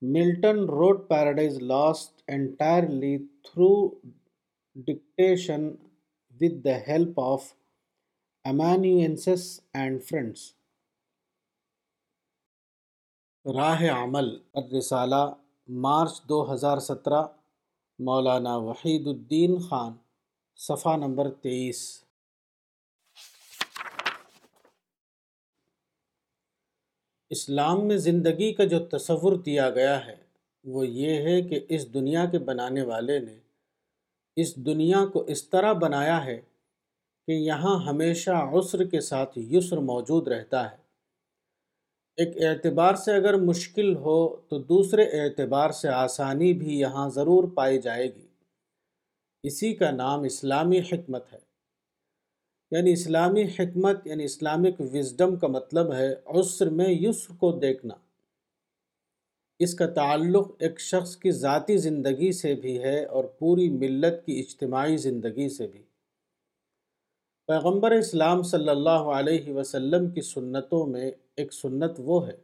Milton 0.02 0.58
wrote 0.58 1.08
Paradise 1.08 1.58
Lost 1.58 2.22
entirely 2.28 3.18
through 3.18 3.94
dictation 4.74 5.68
with 6.40 6.64
the 6.64 6.76
help 6.88 7.20
of 7.20 7.54
amanuenses 8.45 9.61
and 9.72 10.03
friends 10.05 10.53
راہ 13.55 13.82
عمل، 14.05 14.38
الرسالہ، 14.55 15.34
مارچ 15.68 16.22
دو 16.22 16.55
ہزار 16.55 16.78
سترہ، 16.78 17.22
مولانا 17.99 18.57
وحید 18.57 19.07
الدین 19.07 19.59
خان، 19.59 19.92
صفحہ 20.57 20.97
نمبر 20.97 21.30
تیئیس۔ 21.30 22.05
اسلام 27.30 27.88
میں 27.88 27.97
زندگی 27.97 28.55
کا 28.55 28.64
جو 28.64 28.78
تصور 28.78 29.32
دیا 29.32 29.70
گیا 29.70 30.07
ہے، 30.07 30.16
وہ 30.64 30.86
یہ 30.86 31.14
ہے 31.22 31.42
کہ 31.42 31.66
اس 31.68 31.95
دنیا 31.95 32.24
کے 32.26 32.38
بنانے 32.38 32.82
والے 32.82 33.18
نے 33.18 33.38
اس 34.36 34.57
دنیا 34.57 35.07
کو 35.12 35.24
اس 35.24 35.49
طرح 35.49 35.72
بنایا 35.72 36.24
ہے 36.24 36.40
کہ 37.26 37.32
یہاں 37.32 37.84
ہمیشہ 37.84 38.30
عسر 38.30 38.84
کے 38.84 39.00
ساتھ 39.00 39.38
یسر 39.38 39.76
موجود 39.76 40.28
رہتا 40.28 40.70
ہے۔ 40.70 40.76
ایک 42.16 42.42
اعتبار 42.42 42.94
سے 42.94 43.14
اگر 43.14 43.34
مشکل 43.34 43.96
ہو 43.96 44.36
تو 44.36 44.58
دوسرے 44.58 45.02
اعتبار 45.02 45.70
سے 45.70 45.88
آسانی 45.88 46.52
بھی 46.52 46.78
یہاں 46.80 47.08
ضرور 47.08 47.48
پائی 47.54 47.80
جائے 47.80 48.14
گی۔ 48.14 48.26
اسی 49.42 49.74
کا 49.74 49.90
نام 49.90 50.22
اسلامی 50.22 50.78
حکمت 50.78 51.32
ہے۔ 51.32 51.38
یعنی 52.70 52.92
اسلامی 52.92 53.42
حکمت 53.42 54.06
یعنی 54.06 54.24
اسلامک 54.24 54.80
وزڈم 54.80 55.36
کا 55.36 55.46
مطلب 55.46 55.92
ہے 55.92 56.14
عسر 56.26 56.70
میں 56.70 56.86
یسر 56.88 57.34
کو 57.38 57.52
دیکھنا۔ 57.52 57.94
اس 59.58 59.74
کا 59.74 59.86
تعلق 59.86 60.52
ایک 60.58 60.80
شخص 60.80 61.16
کی 61.16 61.30
ذاتی 61.30 61.76
زندگی 61.76 62.32
سے 62.32 62.54
بھی 62.54 62.82
ہے 62.82 63.04
اور 63.04 63.24
پوری 63.24 63.68
ملت 63.68 64.26
کی 64.26 64.40
اجتماعی 64.40 64.96
زندگی 64.96 65.48
سے 65.48 65.66
بھی۔ 65.66 65.84
پیغمبر 67.47 67.90
اسلام 67.90 68.42
صلی 68.42 68.68
اللہ 68.68 68.90
علیہ 68.90 69.53
وسلم 69.53 70.11
کی 70.11 70.20
سنتوں 70.20 70.86
میں 70.86 71.11
ایک 71.36 71.53
سنت 71.53 71.92
وہ 71.99 72.28
ہے 72.28 72.36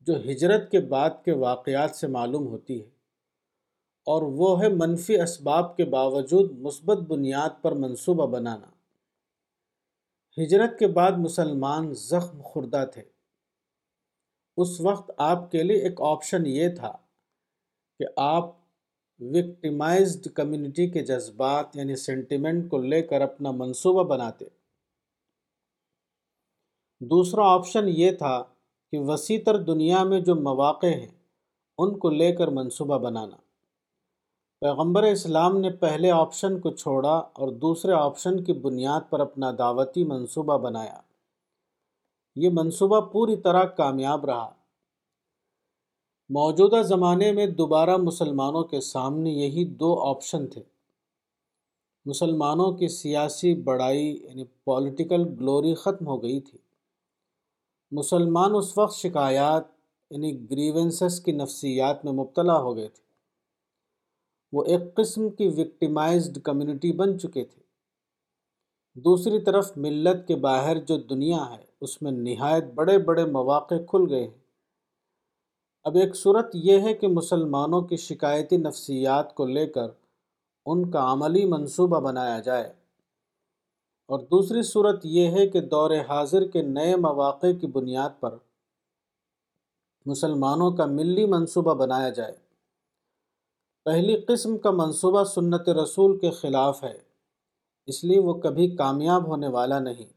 جو 0.00 0.20
ہجرت 0.20 0.70
کے 0.70 0.80
بعد 0.80 1.10
کے 1.24 1.32
واقعات 1.32 1.90
سے 1.90 2.06
معلوم 2.06 2.46
ہوتی 2.46 2.80
ہے 2.80 2.86
اور 4.06 4.22
وہ 4.22 4.62
ہے 4.62 4.68
منفی 4.68 5.20
اسباب 5.20 5.76
کے 5.76 5.84
باوجود 5.84 6.58
مثبت 6.58 6.98
بنیاد 6.98 7.62
پر 7.62 7.72
منصوبہ 7.72 8.26
بنانا۔ 8.26 8.66
ہجرت 10.42 10.78
کے 10.78 10.86
بعد 10.86 11.12
مسلمان 11.12 11.94
زخم 11.94 12.40
خوردہ 12.42 12.84
تھے۔ 12.92 13.02
اس 14.56 14.80
وقت 14.80 15.10
آپ 15.16 15.50
کے 15.50 15.62
لیے 15.62 15.76
ایک 15.76 16.00
آپشن 16.00 16.46
یہ 16.46 16.68
تھا 16.68 16.96
کہ 17.98 18.04
آپ 18.16 18.65
وکٹیمائزڈ 19.20 20.28
کمیونٹی 20.34 20.86
کے 20.86 21.04
جذبات 21.04 21.76
یعنی 21.76 21.96
سینٹیمنٹ 21.96 22.70
کو 22.70 22.78
لے 22.78 23.02
کر 23.02 23.20
اپنا 23.20 23.50
منصوبہ 23.50 24.02
بناتے۔ 24.02 24.44
دوسرا 27.00 27.42
آپشن 27.44 27.84
یہ 27.88 28.10
تھا 28.10 28.44
کہ 28.92 28.98
وسیع 28.98 29.38
تر 29.46 29.62
دنیا 29.62 30.04
میں 30.04 30.20
جو 30.20 30.34
مواقع 30.34 30.86
ہیں، 30.86 31.08
ان 31.78 31.98
کو 31.98 32.10
لے 32.10 32.32
کر 32.32 32.48
منصوبہ 32.48 32.98
بنانا۔ 32.98 33.36
پیغمبر 34.60 35.02
اسلام 35.02 35.58
نے 35.58 35.70
پہلے 35.70 36.10
آپشن 36.10 36.60
کو 36.60 36.70
چھوڑا 36.70 37.14
اور 37.14 37.48
دوسرے 37.48 37.92
آپشن 37.92 38.44
کی 38.44 38.52
بنیاد 38.52 39.00
پر 39.10 39.20
اپنا 39.20 39.50
دعوتی 39.58 40.04
منصوبہ 40.04 40.58
بنایا۔ 40.58 41.00
یہ 42.36 42.50
منصوبہ 42.52 43.00
پوری 43.00 43.36
طرح 43.36 43.64
کامیاب 43.64 44.24
رہا۔ 44.24 44.55
موجودہ 46.28 46.82
زمانے 46.82 47.32
میں 47.32 47.46
دوبارہ 47.46 47.96
مسلمانوں 47.96 48.64
کے 48.64 48.80
سامنے 48.80 49.30
یہی 49.30 49.64
دو 49.64 50.02
آپشن 50.02 50.46
تھے۔ 50.46 50.62
مسلمانوں 52.04 52.72
کی 52.72 52.88
سیاسی 52.88 53.54
بڑائی 53.54 54.18
یعنی 54.24 54.44
پولیٹیکل 54.44 55.22
گلوری 55.40 55.74
ختم 55.74 56.06
ہو 56.06 56.22
گئی 56.22 56.40
تھی۔ 56.40 56.58
مسلمان 57.90 58.54
اس 58.54 58.78
وقت 58.78 58.96
شکایات 58.96 59.64
یعنی 60.10 60.50
گریونسز 60.50 61.20
کی 61.20 61.32
نفسیات 61.32 62.04
میں 62.04 62.12
مبتلا 62.12 62.58
ہو 62.58 62.76
گئے 62.76 62.88
تھے۔ 62.88 63.02
وہ 64.52 64.64
ایک 64.64 64.94
قسم 64.94 65.30
کی 65.30 65.48
وکٹیمائزڈ 65.48 66.38
کمیونٹی 66.42 66.92
بن 66.92 67.18
چکے 67.18 67.44
تھے۔ 67.44 67.62
دوسری 68.94 69.40
طرف 69.40 69.72
ملت 69.76 70.28
کے 70.28 70.36
باہر 70.36 70.80
جو 70.80 70.98
دنیا 70.98 71.44
ہے، 71.50 71.64
اس 71.80 72.02
میں 72.02 72.12
نہایت 72.12 72.64
بڑے 72.74 72.98
بڑے 72.98 73.24
مواقع 73.24 73.74
کھل 73.74 74.04
گئے 74.10 74.24
ہیں۔ 74.24 74.45
اب 75.86 75.94
ایک 75.94 76.16
صورت 76.16 76.50
یہ 76.54 76.80
ہے 76.80 76.94
کہ 76.94 77.08
مسلمانوں 77.08 77.82
کی 77.82 77.96
شکایتی 77.96 78.56
نفسیات 78.56 79.34
کو 79.34 79.46
لے 79.46 79.66
کر 79.66 79.86
ان 80.66 80.90
کا 80.90 81.12
عملی 81.12 81.44
منصوبہ 81.44 82.00
بنایا 82.00 82.40
جائے۔ 82.40 82.68
اور 84.06 84.18
دوسری 84.18 84.62
صورت 84.62 85.00
یہ 85.06 85.30
ہے 85.30 85.48
کہ 85.48 85.60
دور 85.60 85.90
حاضر 86.08 86.46
کے 86.46 86.62
نئے 86.62 86.96
مواقع 86.96 87.46
کی 87.60 87.66
بنیاد 87.66 88.10
پر 88.20 88.34
مسلمانوں 90.06 90.70
کا 90.70 90.86
ملی 90.86 91.26
منصوبہ 91.26 91.74
بنایا 91.74 92.08
جائے۔ 92.08 92.34
پہلی 93.84 94.16
قسم 94.16 94.58
کا 94.58 94.70
منصوبہ 94.70 95.24
سنت 95.24 95.68
رسول 95.68 96.18
کے 96.18 96.30
خلاف 96.30 96.84
ہے، 96.84 96.98
اس 97.86 98.04
لیے 98.04 98.20
وہ 98.20 98.34
کبھی 98.34 98.76
کامیاب 98.76 99.26
ہونے 99.26 99.48
والا 99.48 99.78
نہیں۔ 99.78 100.12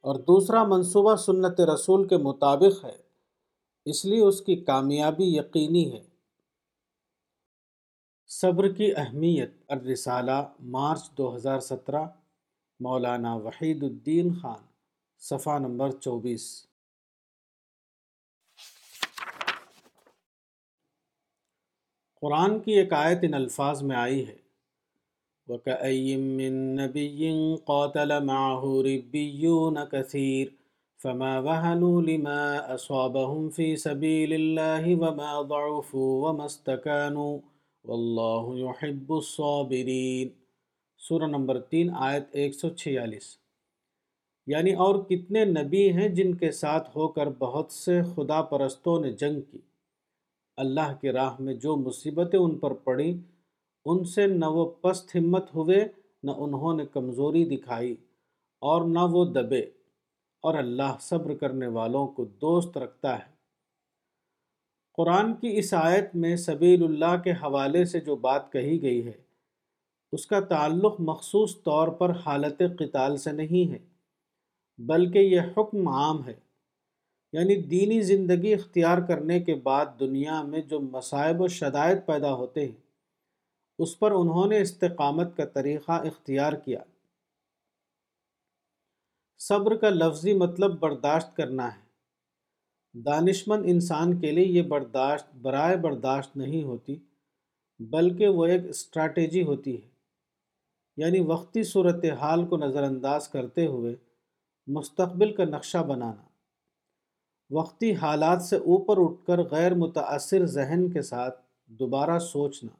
اور 0.00 0.14
دوسرا 0.14 0.64
منصوبہ 0.64 1.16
سنت 1.16 1.60
رسول 1.60 2.08
کے 2.08 2.16
مطابق 2.16 2.84
ہے۔ 2.84 3.09
اس 3.90 4.04
لیے 4.04 4.20
اس 4.20 4.40
کی 4.40 4.56
کامیابی 4.56 5.24
یقینی 5.24 5.92
ہے۔ 5.92 6.02
صبر 8.28 8.72
کی 8.72 8.92
اہمیت۔ 8.96 9.50
الرسالہ، 9.68 10.52
مارچ 10.60 11.10
دو 11.10 11.36
ہزار 11.36 11.60
سترہ، 11.60 12.04
مولانا 12.80 13.34
وحید 13.34 13.82
الدین 13.82 14.34
خان، 14.42 14.66
صفحہ 15.18 15.58
نمبر 15.58 15.90
چوبیس۔ 15.90 16.66
قرآن 22.20 22.60
کی 22.60 22.72
ایک 22.72 22.92
آیت 22.92 23.18
ان 23.22 23.34
الفاظ 23.34 23.82
میں 23.82 23.96
آئی 23.96 24.28
ہے۔ 24.28 24.36
وَكَأَيِّم 25.48 26.20
مِّن 26.20 26.52
نَّبِيٍّ 26.52 27.56
قَاتَلَ 27.64 28.14
مَعَهُ 28.22 28.82
رِبِّيُّونَ 28.82 29.78
كَثِيرٌ۔ 29.90 30.59
فَمَا 31.02 31.38
وَهَنُوا 31.38 32.00
لِمَا 32.00 32.74
أَصَابَهُمْ 32.74 33.52
فِي 33.52 33.76
سَبِيلِ 33.76 34.34
اللَّهِ 34.34 34.94
وَمَا 34.94 35.42
ضَعُفُوا 35.42 36.30
وَمَا 36.30 36.44
اسْتَكَانُوا 36.44 37.38
وَاللَّهُ 37.84 38.58
يُحِبُّ 38.58 39.14
الصَّابِرِينَ۔ 39.14 40.30
سورہ 40.98 41.24
نمبر 41.24 41.60
تین، 41.60 41.90
آیت 41.94 42.24
146 42.32 43.38
یعنی 44.46 44.72
اور 44.72 44.94
کتنے 44.94 45.44
نبی 45.44 45.92
ہیں 45.92 46.08
جن 46.08 46.34
کے 46.34 46.50
ساتھ 46.50 46.96
ہو 46.96 47.08
کر 47.08 47.28
بہت 47.38 47.72
سے 47.72 48.02
خدا 48.14 48.42
پرستوں 48.42 49.00
نے 49.00 49.12
جنگ 49.12 49.40
کی۔ 49.40 49.58
اللہ 50.56 50.94
کی 51.00 51.10
راہ 51.10 51.36
میں 51.40 51.54
جو 51.54 51.76
مصیبتیں 51.76 52.38
ان 52.38 52.58
پر 52.58 52.72
پڑیں 52.72 53.12
ان 53.84 54.04
سے 54.04 54.26
نہ 54.26 54.46
وہ 54.46 54.70
پست 54.80 55.16
ہمت 55.16 55.54
ہوئے، 55.54 55.88
نہ 56.22 56.30
انہوں 56.30 56.76
نے 56.76 56.86
کمزوری 56.86 57.44
دکھائی 57.44 57.96
اور 58.60 58.82
نہ 58.82 58.98
وہ 59.10 59.24
دبے۔ 59.24 59.79
اور 60.40 60.54
اللہ 60.54 60.96
صبر 61.00 61.34
کرنے 61.34 61.66
والوں 61.66 62.06
کو 62.06 62.24
دوست 62.24 62.78
رکھتا 62.78 63.18
ہے۔ 63.18 63.40
قرآن 64.92 65.34
کی 65.34 65.58
اس 65.58 65.74
آیت 65.74 66.14
میں 66.14 66.36
سبیل 66.36 66.84
اللہ 66.84 67.22
کے 67.24 67.32
حوالے 67.32 67.84
سے 67.84 68.00
جو 68.00 68.16
بات 68.16 68.52
کہی 68.52 68.82
گئی 68.82 69.06
ہے، 69.06 69.12
اس 70.12 70.26
کا 70.26 70.40
تعلق 70.40 70.96
مخصوص 70.98 71.62
طور 71.62 71.88
پر 71.88 72.10
حالت 72.26 72.62
قتال 72.78 73.16
سے 73.16 73.32
نہیں 73.32 73.72
ہے، 73.72 73.78
بلکہ 74.78 75.18
یہ 75.18 75.40
حکم 75.56 75.88
عام 75.88 76.24
ہے۔ 76.26 76.34
یعنی 77.32 77.56
دینی 77.62 78.00
زندگی 78.00 78.54
اختیار 78.54 78.98
کرنے 78.98 79.40
کے 79.40 79.54
بعد 79.54 79.86
دنیا 80.00 80.42
میں 80.42 80.60
جو 80.60 80.80
مصائب 80.80 81.40
و 81.40 81.48
شدائد 81.48 81.98
پیدا 82.06 82.34
ہوتے 82.34 82.60
ہیں، 82.60 82.80
اس 83.78 83.98
پر 83.98 84.10
انہوں 84.10 84.46
نے 84.46 84.60
استقامت 84.60 85.36
کا 85.36 85.44
طریقہ 85.44 85.92
اختیار 85.92 86.52
کیا۔ 86.52 86.78
صبر 89.42 89.76
کا 89.76 89.88
لفظی 89.88 90.34
مطلب 90.34 90.78
برداشت 90.78 91.36
کرنا 91.36 91.74
ہے۔ 91.74 91.80
دانشمند 93.00 93.62
انسان 93.66 94.20
کے 94.20 94.30
لیے 94.30 94.44
یہ 94.44 94.62
برداشت 94.62 95.36
برائے 95.36 95.76
برداشت 95.76 96.36
نہیں 96.36 96.62
ہوتی، 96.62 96.96
بلکہ 97.78 98.28
وہ 98.28 98.46
ایک 98.46 98.62
اسٹریٹجی 98.68 99.42
ہوتی 99.42 99.82
ہے۔ 99.82 99.88
یعنی 100.96 101.20
وقتی 101.20 101.62
صورتحال 101.62 102.46
کو 102.46 102.56
نظر 102.56 102.82
انداز 102.82 103.28
کرتے 103.28 103.66
ہوئے 103.66 103.96
مستقبل 104.66 105.34
کا 105.34 105.44
نقشہ 105.44 105.78
بنانا۔ 105.78 106.22
وقتی 107.50 107.94
حالات 107.94 108.42
سے 108.42 108.56
اوپر 108.56 108.94
اٹھ 108.98 109.26
کر 109.26 109.38
غیر 109.38 109.74
متاثر 109.74 110.46
ذہن 110.46 110.90
کے 110.90 111.02
ساتھ 111.02 111.40
دوبارہ 111.66 112.18
سوچنا 112.18 112.72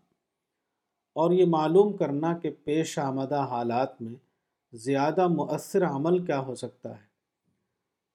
اور 1.13 1.31
یہ 1.31 1.45
معلوم 1.47 1.97
کرنا 1.97 2.39
کہ 2.39 2.51
پیش 2.65 2.99
آمدہ 2.99 3.41
حالات 3.41 4.03
میں 4.03 4.30
زیادہ 4.73 5.29
مؤثر 5.29 5.85
عمل 5.85 6.27
کیا 6.27 6.41
ہو 6.41 6.55
سکتا 6.55 7.01
ہے؟ 7.01 7.07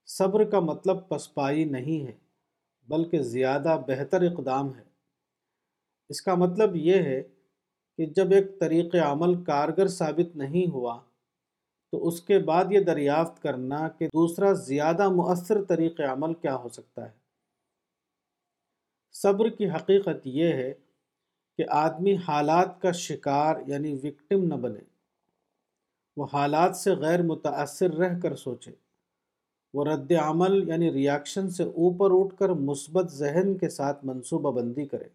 صبر 0.06 0.44
کا 0.44 0.60
مطلب 0.60 1.10
پسپائی 1.10 1.66
نہیں 1.66 2.08
ہے، 2.08 2.12
بلکہ 2.88 3.22
زیادہ 3.22 3.82
بہتر 3.88 4.22
اقدام 4.22 4.76
ہے۔ 4.78 4.84
اس 6.10 6.22
کا 6.22 6.36
مطلب 6.36 6.76
یہ 6.76 6.96
ہے 6.96 7.24
کہ 7.98 8.06
جب 8.06 8.32
ایک 8.32 8.60
طریق 8.60 8.96
عمل 8.96 9.44
کارگر 9.44 9.88
ثابت 9.88 10.36
نہیں 10.36 10.72
ہوا، 10.72 11.02
تو 11.92 12.08
اس 12.08 12.22
کے 12.22 12.40
بعد 12.40 12.66
یہ 12.70 12.80
دریافت 12.80 13.42
کرنا 13.42 13.88
کہ 13.88 14.08
دوسرا 14.08 14.54
زیادہ 14.54 15.10
مؤثر 15.10 15.64
طریق 15.64 16.02
عمل 16.02 16.34
کیا 16.34 16.56
ہو 16.56 16.70
سکتا 16.70 17.06
ہے۔ 17.06 17.12
صبر 19.14 19.50
کی 19.50 19.70
حقیقت 19.70 20.28
یہ 20.28 20.54
ہے 20.54 20.74
کہ 21.58 21.66
آدمی 21.70 22.16
حالات 22.16 22.82
کا 22.82 22.92
شکار 22.92 23.56
یعنی 23.68 23.94
وکٹم 24.04 24.44
نہ 24.44 24.54
بنے۔ 24.54 24.95
وہ 26.18 26.28
حالات 26.34 26.76
سے 26.76 26.92
غیر 26.92 27.22
متاثر 27.22 27.94
رہ 27.94 28.20
کر 28.20 28.36
سوچے۔ 28.36 28.72
وہ 29.74 29.86
رد 29.86 30.12
عمل 30.12 30.70
یعنی 30.70 30.94
ریاکشن 30.94 31.50
سے 31.50 31.64
اوپر 31.64 32.10
اٹھ 32.12 32.36
کر 32.38 32.50
مثبت 32.50 33.12
ذہن 33.12 33.58
کے 33.58 33.70
ساتھ 33.70 34.06
منصوبہ 34.06 34.52
بندی 34.52 34.86
کرے۔ 34.86 35.10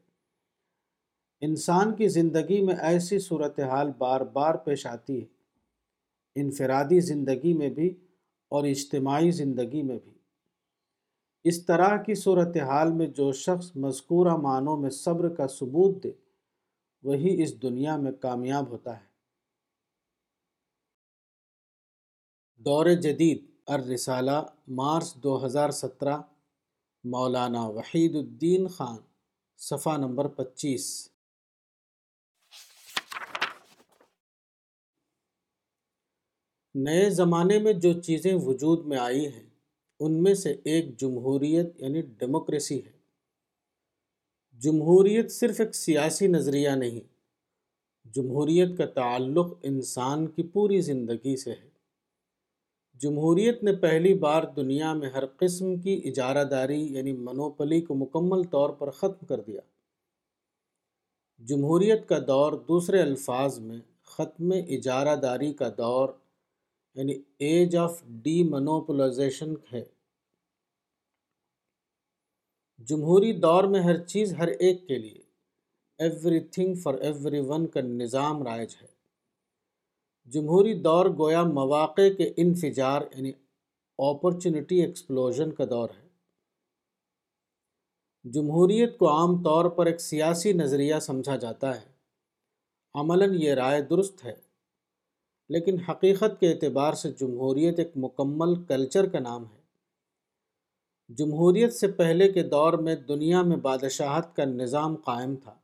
انسان 1.40 1.94
کی 1.94 2.09
زندگی 2.09 2.61
میں 2.61 2.74
ایسی 2.74 3.18
صورتحال 3.18 3.90
بار 3.98 4.20
بار 4.20 4.55
پیش 4.55 4.86
آتی 4.86 5.20
ہے۔ 5.20 5.26
انفرادی 6.34 7.01
زندگی 7.01 7.53
میں 7.53 7.68
بھی 7.68 7.88
اور 8.48 8.64
اجتماعی 8.64 9.30
زندگی 9.30 9.82
میں 9.82 9.98
بھی۔ 10.05 10.12
اس 11.44 11.66
طرح 11.66 11.96
کی 12.03 12.14
صورتحال 12.14 12.92
میں 12.92 13.07
جو 13.07 13.32
شخص 13.32 13.76
مذکورہ 13.76 14.36
معنوں 14.36 14.76
میں 14.76 14.90
صبر 14.90 15.28
کا 15.28 15.48
ثبوت 15.48 16.05
دے، 16.05 16.12
وہی 17.03 17.42
اس 17.42 17.62
دنیا 17.62 17.96
میں 17.96 18.12
کامیاب 18.12 18.68
ہوتا 18.68 19.01
ہے۔ 19.01 19.09
دور 22.64 22.86
جدید 22.86 23.44
الرسالہ، 23.66 24.42
مارچ 24.68 25.14
دو 25.14 25.46
ہزار 25.46 25.70
سترہ، 25.70 26.18
مولانا 27.04 27.66
وحید 27.66 28.16
الدین 28.16 28.68
خان، 28.68 28.96
صفحہ 29.58 29.96
نمبر 29.96 30.28
پچیس۔ 30.28 31.08
نئے 36.74 37.11
زمانے 37.11 37.58
میں 37.58 37.72
جو 37.72 38.00
چیزیں 38.00 38.34
وجود 38.34 38.86
میں 38.86 38.98
آئی 38.98 39.26
ہیں، 39.26 39.50
ان 40.00 40.22
میں 40.22 40.34
سے 40.34 40.56
ایک 40.64 40.98
جمہوریت 40.98 41.82
یعنی 41.82 42.02
ڈیموکریسی 42.02 42.84
ہے۔ 42.86 42.92
جمہوریت 44.58 45.32
صرف 45.32 45.61
ایک 45.61 45.74
سیاسی 45.74 46.26
نظریہ 46.26 46.70
نہیں، 46.70 47.00
جمہوریت 48.14 48.78
کا 48.78 48.86
تعلق 48.86 49.58
انسان 49.62 50.26
کی 50.26 50.42
پوری 50.42 50.80
زندگی 50.80 51.36
سے 51.36 51.52
ہے۔ 51.52 51.69
جمہوریت 52.95 53.62
نے 53.62 53.72
پہلی 53.72 54.14
بار 54.14 54.43
دنیا 54.57 54.93
میں 54.93 55.11
ہر 55.11 55.26
قسم 55.26 55.76
کی 55.76 56.03
اجارہ 56.05 56.45
داری 56.45 56.95
یعنی 56.95 57.12
منوپلی 57.12 57.80
کو 57.80 57.95
مکمل 57.95 58.43
طور 58.43 58.70
پر 58.70 58.91
ختم 58.91 59.26
کر 59.26 59.41
دیا۔ 59.41 59.61
جمہوریت 61.38 62.09
کا 62.09 62.18
دور 62.18 62.53
دوسرے 62.53 63.03
الفاظ 63.03 63.59
میں 63.59 63.80
ختم 64.03 64.53
اجارہ 64.68 65.16
داری 65.16 65.53
کا 65.53 65.68
دور 65.68 66.09
یعنی 66.95 67.22
ایج 67.38 67.76
آف 67.76 68.03
ڈی 68.05 68.43
منوپلائزیشن 68.43 69.55
ہے۔ 69.72 69.84
جمہوری 72.78 73.32
دور 73.32 73.64
میں 73.64 73.80
ہر 73.80 74.05
چیز 74.05 74.34
ہر 74.38 74.49
ایک 74.49 74.88
کے 74.88 74.99
لیے 74.99 75.22
every 75.99 76.41
thing 76.41 76.74
for 76.74 76.95
every 76.95 77.41
one 77.41 77.66
کا 77.66 77.80
نظام 77.80 78.43
رائج 78.43 78.76
ہے۔ 78.82 78.99
جمہوری 80.32 80.74
دور 80.74 81.06
گویا 81.18 81.42
مواقع 81.42 82.08
کے 82.18 82.32
انفجار 82.36 83.02
یعنی 83.14 83.32
اپرچونٹی 83.98 84.80
ایکسپلوژن 84.80 85.52
کا 85.52 85.64
دور 85.64 85.88
ہے۔ 85.90 86.08
جمہوریت 88.24 88.98
کو 88.98 89.08
عام 89.08 89.42
طور 89.42 89.64
پر 89.64 89.86
ایک 89.86 90.00
سیاسی 90.00 90.52
نظریہ 90.52 90.98
سمجھا 90.98 91.36
جاتا 91.36 91.74
ہے۔ 91.76 91.86
عملاً 92.94 93.34
یہ 93.34 93.54
رائے 93.54 93.82
درست 93.82 94.24
ہے، 94.24 94.34
لیکن 95.48 95.80
حقیقت 95.80 96.40
کے 96.40 96.52
اعتبار 96.52 96.92
سے 96.92 97.12
جمہوریت 97.12 97.78
ایک 97.78 97.92
مکمل 97.96 98.64
کلچر 98.64 99.08
کا 99.08 99.18
نام 99.18 99.44
ہے۔ 99.44 99.60
جمہوریت 101.08 101.72
سے 101.74 101.88
پہلے 101.88 102.32
کے 102.32 102.42
دور 102.42 102.72
میں 102.72 102.96
دنیا 102.96 103.42
میں 103.42 103.56
بادشاہت 103.56 104.36
کا 104.36 104.44
نظام 104.44 104.96
قائم 104.96 105.36
تھا۔ 105.36 105.59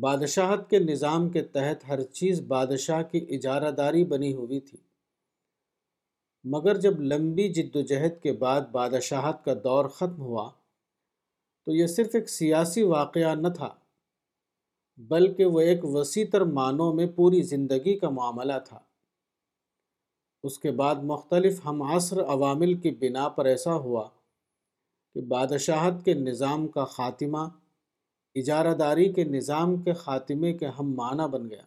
بادشاہت 0.00 0.70
کے 0.70 0.78
نظام 0.78 1.28
کے 1.28 1.42
تحت 1.42 1.88
ہر 1.88 2.02
چیز 2.02 2.40
بادشاہ 2.40 3.02
کی 3.02 3.26
اجارہ 3.28 3.70
داری 3.70 4.04
بنی 4.04 4.34
ہوئی 4.34 4.60
تھی۔ 4.60 4.78
مگر 6.44 6.76
جب 6.76 7.00
لمبی 7.00 7.48
جد 7.48 7.76
و 7.76 7.80
جہد 7.80 8.22
کے 8.22 8.32
بعد 8.32 8.60
بادشاہت 8.60 9.44
کا 9.44 9.54
دور 9.54 9.84
ختم 9.84 10.20
ہوا، 10.20 10.50
تو 11.64 11.72
یہ 11.72 11.86
صرف 11.86 12.10
ایک 12.14 12.28
سیاسی 12.28 12.82
واقعہ 12.82 13.34
نہ 13.34 13.48
تھا، 13.48 13.74
بلکہ 14.96 15.44
وہ 15.44 15.60
ایک 15.60 15.84
وسیع 15.84 16.24
تر 16.32 16.40
معنوں 16.40 16.92
میں 16.94 17.06
پوری 17.06 17.42
زندگی 17.42 17.98
کا 17.98 18.10
معاملہ 18.10 18.58
تھا۔ 18.64 18.80
اس 20.42 20.58
کے 20.58 20.70
بعد 20.70 20.94
مختلف 20.96 21.60
ہم 21.64 21.82
عصر 21.82 22.22
عوامل 22.22 22.74
کی 22.74 22.90
بنا 22.90 23.28
پر 23.28 23.44
ایسا 23.44 23.74
ہوا 23.74 24.08
کہ 25.14 25.20
بادشاہت 25.20 26.04
کے 26.04 26.14
نظام 26.14 26.68
کا 26.68 26.84
خاتمہ 26.84 27.38
اجارہ 28.34 28.74
داری 28.74 29.12
کے 29.12 29.24
نظام 29.24 29.82
کے 29.82 29.92
خاتمے 29.92 30.52
کے 30.52 30.66
ہم 30.66 30.94
معنی 30.94 31.28
بن 31.28 31.50
گیا۔ 31.50 31.62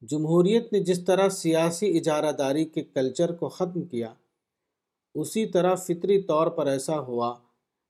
جمہوریت 0.00 0.72
نے 0.72 0.80
جس 0.80 1.04
طرح 1.04 1.28
سیاسی 1.28 1.98
اجارہ 1.98 2.32
داری 2.32 2.64
کے 2.64 2.82
کلچر 2.82 3.34
کو 3.34 3.48
ختم 3.48 3.82
کیا، 3.82 4.14
اسی 5.14 5.46
طرح 5.46 5.74
فطری 5.74 6.22
طور 6.22 6.46
پر 6.46 6.66
ایسا 6.66 7.00
ہوا 7.00 7.34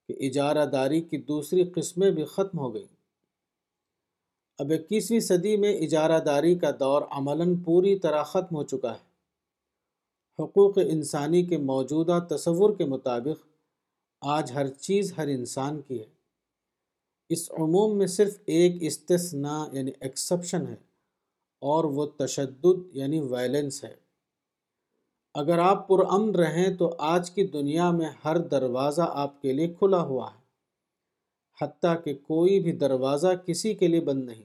کہ 0.09 0.15
اجارہ 0.21 0.67
داری 0.67 1.01
کی 1.01 1.19
دوسری 1.19 1.65
قسمیں 1.65 2.11
بھی 2.11 2.25
ختم 2.25 2.59
ہو 2.59 2.75
گئیں۔ 2.75 2.97
اب 4.59 4.67
اکیسویں 4.71 5.21
صدی 5.21 5.57
میں 5.57 5.79
اجارہ 5.79 6.21
داری 6.21 6.55
کا 6.55 6.71
دور 6.71 7.03
عملاً 7.11 7.57
پوری 7.57 7.99
طرح 7.99 8.23
ختم 8.23 8.57
ہو 8.57 8.63
چکا 8.63 8.95
ہے۔ 8.95 9.09
حقوق 10.43 10.79
انسانی 10.79 11.43
کے 11.47 11.59
موجودہ 11.59 12.19
تصور 12.31 12.77
کے 12.77 12.85
مطابق 12.85 13.47
آج 14.21 14.53
ہر 14.55 14.69
چیز 14.69 15.13
ہر 15.17 15.27
انسان 15.29 15.81
کی 15.83 16.01
ہے۔ 16.01 16.07
اس 17.29 17.51
عموم 17.51 17.99
میں 17.99 18.07
صرف 18.07 18.39
ایک 18.47 18.73
استثناء 18.81 19.65
یعنی 19.73 19.91
ایکسپشن 20.01 20.67
ہے 20.67 20.77
اور 21.61 21.85
وہ 21.85 22.07
تشدد 22.07 22.97
یعنی 22.97 23.21
وائلنس 23.21 23.85
ہے۔ 23.85 23.95
اگر 25.35 25.59
آپ 25.59 25.89
پرامن 25.89 26.35
رہیں 26.35 26.77
تو 26.77 26.95
آج 26.99 27.31
کی 27.31 27.47
دنیا 27.47 27.91
میں 27.91 28.11
ہر 28.25 28.39
دروازہ 28.39 29.03
آپ 29.09 29.43
کے 29.43 29.53
لیے 29.53 29.69
کھلا 29.69 30.03
ہوا 30.03 30.31
ہے۔ 30.35 30.39
حتیٰ 31.61 32.05
کہ 32.05 32.15
کوئی 32.15 32.61
بھی 32.61 32.73
دروازہ 32.73 33.27
کسی 33.47 33.75
کے 33.75 33.89
لیے 33.89 34.01
بند 34.01 34.25
نہیں۔ 34.25 34.43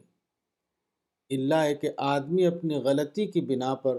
اللہ 1.29 1.55
ہے 1.55 1.75
کہ 1.75 1.89
آدمی 1.97 2.45
اپنی 2.45 2.75
غلطی 2.75 3.25
کی 3.25 3.41
بنا 3.41 3.75
پر 3.75 3.97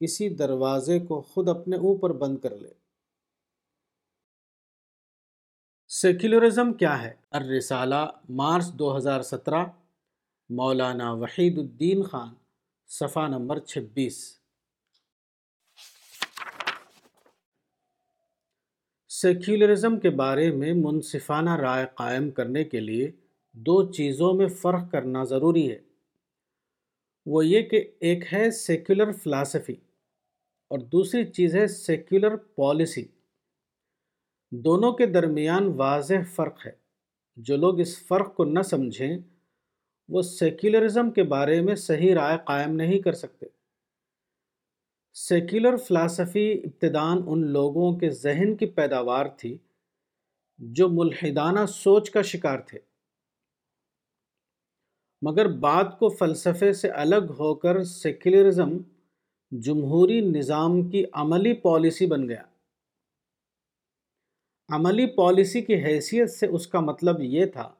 کسی 0.00 0.28
دروازے 0.28 0.98
کو 0.98 1.20
خود 1.20 1.48
اپنے 1.48 1.76
اوپر 1.76 2.12
بند 2.12 2.38
کر 2.38 2.56
لے۔ 2.56 2.83
سیکولرزم 5.88 6.72
کیا 6.72 7.02
ہے؟ 7.02 7.14
الرسالہ، 7.30 8.10
مارچ 8.28 8.64
دو 8.72 8.96
ہزار 8.96 9.22
سترہ، 9.22 9.64
مولانا 10.48 11.12
وحید 11.12 11.58
الدین 11.58 12.02
خان، 12.02 12.34
صفحہ 12.86 13.28
نمبر 13.28 13.58
چھبیس۔ 13.58 14.38
سیکولرزم 19.08 20.00
کے 20.00 20.10
بارے 20.10 20.50
میں 20.50 20.72
منصفانہ 20.72 21.56
رائے 21.56 21.86
قائم 21.94 22.30
کرنے 22.30 22.64
کے 22.64 22.80
لیے 22.80 23.10
دو 23.52 23.92
چیزوں 23.92 24.34
میں 24.34 24.48
فرق 24.48 24.90
کرنا 24.92 25.24
ضروری 25.24 25.70
ہے۔ 25.72 25.78
وہ 27.26 27.46
یہ 27.46 27.62
کہ 27.62 27.90
ایک 28.00 28.32
ہے 28.32 28.50
سیکولر 28.50 29.12
فلاسفی 29.12 29.74
اور 30.68 30.78
دوسری 30.78 31.24
چیز 31.24 31.56
ہے 31.56 31.66
سیکولر 31.66 32.36
پالیسی۔ 32.36 33.04
دونوں 34.56 34.92
کے 34.92 35.06
درمیان 35.06 35.66
واضح 35.76 36.14
فرق 36.34 36.66
ہے۔ 36.66 36.72
جو 37.36 37.56
لوگ 37.56 37.80
اس 37.80 38.06
فرق 38.06 38.36
کو 38.36 38.44
نہ 38.44 38.62
سمجھیں، 38.62 39.18
وہ 40.08 40.22
سیکولرزم 40.22 41.10
کے 41.10 41.22
بارے 41.22 41.60
میں 41.60 41.74
صحیح 41.74 42.14
رائے 42.14 42.38
قائم 42.44 42.74
نہیں 42.74 42.98
کر 42.98 43.12
سکتے۔ 43.12 43.46
سیکولر 45.14 45.76
فلاسفی 45.76 46.52
ابتدان 46.52 47.22
ان 47.26 47.46
لوگوں 47.46 47.96
کے 47.96 48.10
ذہن 48.10 48.56
کی 48.56 48.66
پیداوار 48.66 49.26
تھی 49.26 49.58
جو 50.58 50.88
ملحدانہ 50.88 51.66
سوچ 51.68 52.10
کا 52.10 52.22
شکار 52.22 52.58
تھے۔ 52.58 52.78
مگر 55.22 55.48
بعد 55.48 55.84
کو 55.98 56.08
فلسفے 56.08 56.72
سے 56.72 56.88
الگ 56.88 57.32
ہو 57.38 57.54
کر 57.54 57.84
سیکولرزم 57.84 58.78
جمہوری 59.50 60.20
نظام 60.20 60.88
کی 60.88 61.04
عملی 61.12 61.52
پالیسی 61.52 62.06
بن 62.06 62.28
گیا۔ 62.28 62.42
عملی 64.68 65.06
پالیسی 65.06 65.62
کی 65.62 65.74
حیثیت 65.74 66.30
سے 66.30 66.46
اس 66.46 66.66
کا 66.66 66.80
مطلب 66.80 67.20
یہ 67.20 67.46
تھا 67.46 67.72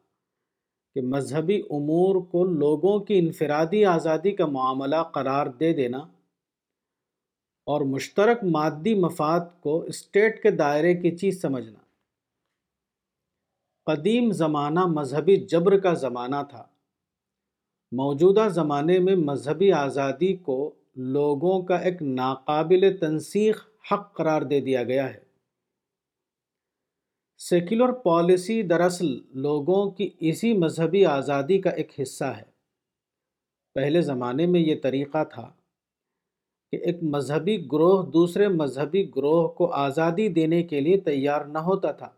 کہ 0.95 1.01
مذہبی 1.01 1.63
امور 1.71 2.17
کو 2.23 2.45
لوگوں 2.45 2.99
کی 2.99 3.19
انفرادی 3.19 3.85
آزادی 3.85 4.31
کا 4.31 4.47
معاملہ 4.47 4.97
قرار 4.97 5.47
دے 5.47 5.73
دینا 5.73 5.99
اور 7.67 7.81
مشترک 7.81 8.45
مادی 8.45 8.95
مفاد 8.95 9.41
کو 9.61 9.83
اسٹیٹ 9.83 10.43
کے 10.43 10.51
دائرے 10.51 10.95
کی 10.95 11.17
چیز 11.17 11.43
سمجھنا۔ 11.43 11.79
قدیم 13.87 14.33
زمانہ 14.33 14.87
مذہبی 14.87 15.37
جبر 15.37 15.79
کا 15.79 15.95
زمانہ 15.95 16.37
تھا۔ 16.51 16.67
موجودہ 17.93 18.49
زمانے 18.51 18.99
میں 18.99 19.17
مذہبی 19.17 19.73
آزادی 19.73 20.37
کو 20.37 20.75
لوگوں 20.97 21.63
کا 21.63 21.77
ایک 21.77 22.03
ناقابل 22.03 22.97
تنسیخ 23.01 23.67
حق 23.93 24.17
قرار 24.17 24.43
دے 24.43 24.61
دیا 24.61 24.83
گیا 24.83 25.15
ہے۔ 25.15 25.24
سیکولر 27.49 27.93
پالیسی 27.93 28.63
دراصل 28.63 29.07
لوگوں 29.31 29.91
کی 29.91 30.11
اسی 30.21 30.53
مذہبی 30.53 31.07
آزادی 31.07 31.61
کا 31.61 31.71
ایک 31.71 32.01
حصہ 32.03 32.25
ہے۔ 32.25 32.43
پہلے 33.75 34.01
زمانے 34.01 34.47
میں 34.47 34.61
یہ 34.61 34.75
طریقہ 34.83 35.25
تھا 35.25 35.53
کہ 36.71 36.77
ایک 36.77 37.03
مذہبی 37.03 37.67
گروہ 37.73 38.11
دوسرے 38.11 38.49
مذہبی 38.49 39.11
گروہ 39.17 39.49
کو 39.49 39.73
آزادی 39.73 40.29
دینے 40.29 40.63
کے 40.63 40.81
لیے 40.81 41.01
تیار 41.01 41.45
نہ 41.45 41.59
ہوتا 41.59 41.93
تھا۔ 41.93 42.09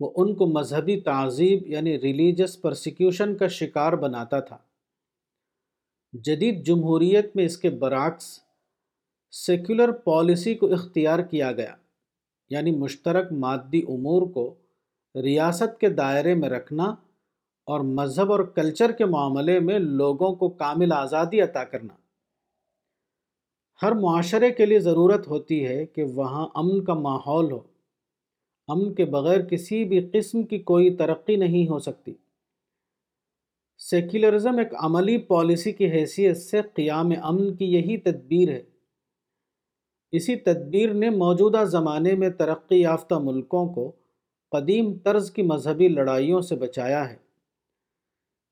وہ 0.00 0.12
ان 0.16 0.34
کو 0.34 0.46
مذہبی 0.46 1.00
تعذیب 1.00 1.66
یعنی 1.66 2.00
ریلیجس 2.00 2.62
پرسیکیوشن 2.62 3.36
کا 3.36 3.48
شکار 3.48 3.92
بناتا 3.92 4.40
تھا۔ 4.40 4.58
جدید 6.12 6.66
جمہوریت 6.66 7.36
میں 7.36 7.44
اس 7.44 7.58
کے 7.58 7.70
برعکس 7.70 8.40
سیکولر 9.30 9.92
پالیسی 9.92 10.54
کو 10.54 10.72
اختیار 10.72 11.18
کیا 11.18 11.52
گیا۔ 11.52 11.76
یعنی 12.50 12.70
مشترک 12.70 13.32
مادی 13.32 13.82
امور 13.88 14.22
کو 14.22 14.54
ریاست 15.22 15.80
کے 15.80 15.88
دائرے 15.88 16.34
میں 16.34 16.48
رکھنا 16.48 16.84
اور 17.66 17.80
مذہب 17.80 18.32
اور 18.32 18.40
کلچر 18.40 18.92
کے 18.92 19.04
معاملے 19.04 19.60
میں 19.60 19.78
لوگوں 19.78 20.34
کو 20.34 20.48
کامل 20.48 20.92
آزادی 20.92 21.40
عطا 21.40 21.64
کرنا۔ 21.64 21.94
ہر 23.82 23.92
معاشرے 23.92 24.50
کے 24.50 24.66
لیے 24.66 24.78
ضرورت 24.78 25.28
ہوتی 25.28 25.66
ہے 25.66 25.86
کہ 25.86 26.04
وہاں 26.04 26.48
امن 26.54 26.84
کا 26.84 26.94
ماحول 26.94 27.52
ہو۔ 27.52 27.60
امن 28.68 28.94
کے 28.94 29.04
بغیر 29.04 29.40
کسی 29.40 29.84
بھی 29.84 30.10
قسم 30.12 30.42
کی 30.42 30.58
کوئی 30.58 30.96
ترقی 30.96 31.36
نہیں 31.36 31.68
ہو 31.68 31.78
سکتی۔ 31.78 32.14
سیکولرزم 33.78 34.58
ایک 34.58 34.68
عملی 34.78 35.18
پالیسی 35.18 35.72
کی 35.72 35.90
حیثیت 35.90 36.36
سے 36.36 36.60
قیام 36.74 37.12
امن 37.22 37.56
کی 37.56 37.64
یہی 37.64 37.96
تدبیر 37.96 38.48
ہے۔ 38.48 38.62
اسی 40.12 40.36
تدبیر 40.36 40.94
نے 40.94 41.10
موجودہ 41.10 41.64
زمانے 41.64 42.14
میں 42.14 42.30
ترقی 42.30 42.80
یافتہ 42.80 43.14
ملکوں 43.14 43.68
کو 43.74 43.92
قدیم 44.50 44.98
طرز 44.98 45.30
کی 45.30 45.42
مذہبی 45.42 45.88
لڑائیوں 45.88 46.40
سے 46.40 46.56
بچایا 46.56 47.10
ہے۔ 47.10 47.16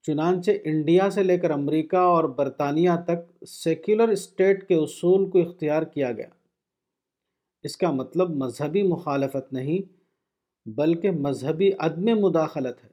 چنانچہ 0.03 0.51
انڈیا 0.65 1.11
سے 1.11 1.23
لے 1.23 1.39
کر 1.39 1.51
امریکہ 1.51 1.97
اور 1.97 2.25
برطانیہ 2.25 2.91
تک 3.07 3.45
سیکولر 3.47 4.09
اسٹیٹ 4.09 4.69
کے 4.69 4.75
اصول 4.75 5.31
کو 5.31 5.39
اختیار 5.39 5.83
کیا 5.83 6.13
گیا۔ 6.13 6.29
اس 7.63 7.77
کا 7.77 7.91
مطلب 7.91 8.31
مذہبی 8.31 8.83
مخالفت 8.83 9.53
نہیں، 9.53 9.93
بلکہ 10.69 11.11
مذہبی 11.11 11.71
عدم 11.79 12.21
مداخلت 12.21 12.85
ہے۔ 12.85 12.89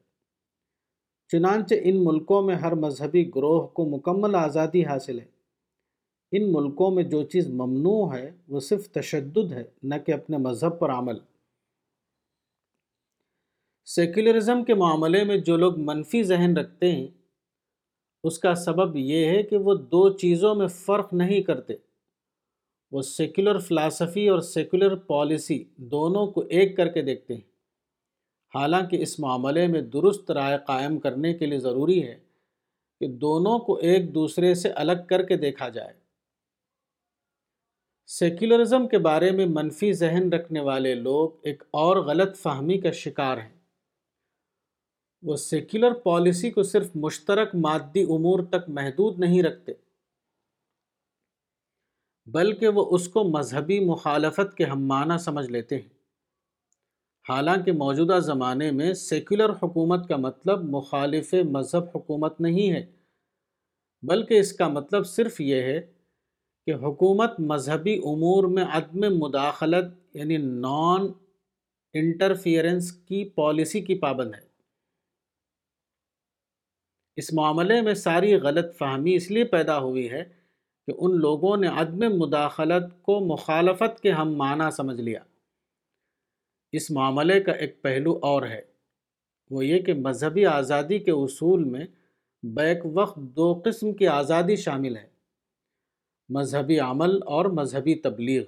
چنانچہ 1.28 1.76
ان 1.84 2.05
ملکوں 2.05 2.41
میں 2.41 2.55
ہر 2.55 2.76
مذہبی 2.76 3.32
گروہ 3.36 3.68
کو 3.68 3.86
مکمل 3.86 4.36
آزادی 4.36 4.86
حاصل 4.86 5.20
ہے۔ 5.20 5.35
ان 6.38 6.54
ملکوں 6.54 6.92
میں 6.92 7.04
جو 7.04 7.24
چیز 7.24 7.50
ممنوع 7.50 8.16
ہے، 8.16 8.32
وہ 8.48 8.60
صرف 8.60 8.90
تشدد 8.90 9.52
ہے، 9.52 9.64
نہ 9.84 9.96
کہ 10.06 10.12
اپنے 10.12 10.38
مذہب 10.38 10.80
پر 10.80 10.90
عمل۔ 10.90 11.16
سیکولرزم 13.86 14.64
کے 14.64 14.74
معاملے 14.74 15.24
میں 15.24 15.38
جو 15.38 15.58
لوگ 15.58 15.74
منفی 15.78 16.24
ذہن 16.24 16.58
رکھتے 16.58 16.92
ہیں، 16.92 17.08
اس 18.24 18.40
کا 18.40 18.56
سبب 18.56 18.96
یہ 18.96 19.26
ہے 19.26 19.44
کہ 19.44 19.58
وہ 19.58 19.76
دو 19.76 20.10
چیزوں 20.10 20.56
میں 20.56 20.68
فرق 20.68 21.14
نہیں 21.14 21.42
کرتے۔ 21.42 21.74
وہ 22.92 23.02
سیکولر 23.02 23.58
فلاسفی 23.60 24.30
اور 24.30 24.40
سیکولر 24.40 24.96
پالیسی 24.96 25.64
دونوں 25.78 26.28
کو 26.28 26.42
ایک 26.42 26.78
کر 26.78 26.88
کے 26.88 27.02
دیکھتے 27.02 27.34
ہیں۔ 27.34 27.42
حالانکہ 28.56 29.02
اس 29.02 29.20
معاملے 29.20 29.68
میں 29.68 29.82
درست 29.82 30.32
رائے 30.32 30.58
قائم 30.68 31.00
کرنے 31.00 31.34
کے 31.34 31.46
لیے 31.46 31.60
ضروری 31.60 32.04
ہے 32.04 32.20
کہ 33.00 33.08
دونوں 33.08 33.60
کو 33.60 33.76
ایک 33.76 34.16
دوسرے 34.16 34.54
سے 34.54 34.70
الگ 34.70 35.06
کر 35.10 35.24
کے 35.24 35.38
دیکھا 35.38 35.70
جائے۔ 35.70 36.05
سیکولرزم 38.10 38.88
کے 38.88 38.97
بارے 38.97 39.32
میں 39.32 39.45
منفی 39.45 39.91
ذہن 39.93 40.34
رکھنے 40.34 40.60
والے 40.60 40.93
لوگ 40.95 41.30
ایک 41.41 41.64
اور 41.72 41.97
غلط 41.97 42.38
فہمی 42.38 42.78
کا 42.78 42.91
شکار 42.91 43.38
ہیں۔ 43.38 43.49
وہ 45.24 45.36
سیکولر 45.36 45.93
پالیسی 45.93 46.51
کو 46.51 46.64
صرف 46.64 46.89
مشترک 46.95 47.56
مادی 47.56 48.03
امور 48.03 48.39
تک 48.49 48.70
محدود 48.70 49.20
نہیں 49.20 49.43
رکھتے، 49.43 49.74
بلکہ 52.28 52.68
وہ 52.68 52.86
اس 52.95 53.08
کو 53.08 53.24
مذہبی 53.24 53.80
مخالفت 53.80 54.56
کے 54.58 54.64
ہم 54.64 54.86
معنی 54.88 55.18
سمجھ 55.18 55.49
لیتے 55.49 55.76
ہیں۔ 55.76 55.89
حالانکہ 57.26 57.72
موجودہ 57.72 58.20
زمانے 58.20 58.72
میں 58.72 58.93
سیکولر 58.93 59.49
حکومت 59.64 60.08
کا 60.10 60.18
مطلب 60.18 60.64
مخالف 60.70 61.34
مذہب 61.51 61.89
حکومت 61.95 62.41
نہیں 62.41 62.72
ہے، 62.72 62.86
بلکہ 64.03 64.39
اس 64.39 64.53
کا 64.53 64.68
مطلب 64.68 65.08
صرف 65.08 65.41
یہ 65.41 65.62
ہے 65.62 65.80
کہ 66.66 66.74
حکومت 66.74 67.39
مذہبی 67.39 67.97
امور 67.97 68.43
میں 68.43 68.63
عدم 68.63 69.20
مداخلت 69.20 70.16
یعنی 70.16 70.38
نان 70.38 71.01
انٹرفیئرنس 71.93 72.91
کی 72.91 73.30
پالیسی 73.30 73.82
کی 73.82 73.95
پابند 73.95 74.36
ہے۔ 74.36 74.55
اس 77.16 77.34
معاملے 77.34 77.82
میں 77.82 77.93
ساری 77.93 78.36
غلط 78.36 78.78
فہمی 78.78 79.16
اس 79.16 79.32
لیے 79.32 79.43
پیدا 79.43 79.80
ہوئی 79.80 80.09
ہے 80.11 80.24
کہ 80.88 80.93
ان 80.97 81.18
لوگوں 81.20 81.57
نے 81.57 81.68
عدم 81.68 82.20
مداخلت 82.20 83.03
کو 83.03 83.20
مخالفت 83.20 83.99
کے 83.99 84.11
ہم 84.11 84.36
معنی 84.36 84.72
سمجھ 84.72 85.01
لیا۔ 85.01 85.20
اس 86.72 86.91
معاملے 86.91 87.39
کا 87.39 87.51
ایک 87.51 87.82
پہلو 87.82 88.20
اور 88.22 88.43
ہے۔ 88.43 88.61
وہ 89.49 89.66
یہ 89.66 89.80
کہ 89.80 89.93
مذہبی 89.93 90.45
آزادی 90.45 90.99
کے 90.99 91.11
اصول 91.11 91.63
میں 91.63 91.86
بیک 92.43 92.78
وقت 92.93 93.18
دو 93.18 93.61
قسم 93.66 93.93
کی 93.93 94.07
آزادی 94.07 94.55
شامل 94.55 94.97
ہے۔ 94.97 95.14
مذہبی 96.30 96.80
عمل 96.80 97.19
اور 97.26 97.45
مذہبی 97.45 97.95
تبلیغ۔ 97.95 98.43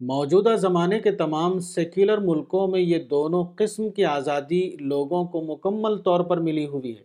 موجودہ 0.00 0.56
زمانے 0.58 1.00
کے 1.00 1.12
تمام 1.12 1.58
سیکولر 1.58 2.18
ملکوں 2.18 2.68
میں 2.68 2.80
یہ 2.80 2.98
دونوں 2.98 3.44
قسم 3.56 3.90
کی 3.90 4.04
آزادی 4.04 4.76
لوگوں 4.80 5.24
کو 5.24 5.40
مکمل 5.40 5.98
طور 5.98 6.20
پر 6.20 6.36
ملی 6.36 6.66
ہوئی 6.66 6.98
ہے۔ 6.98 7.04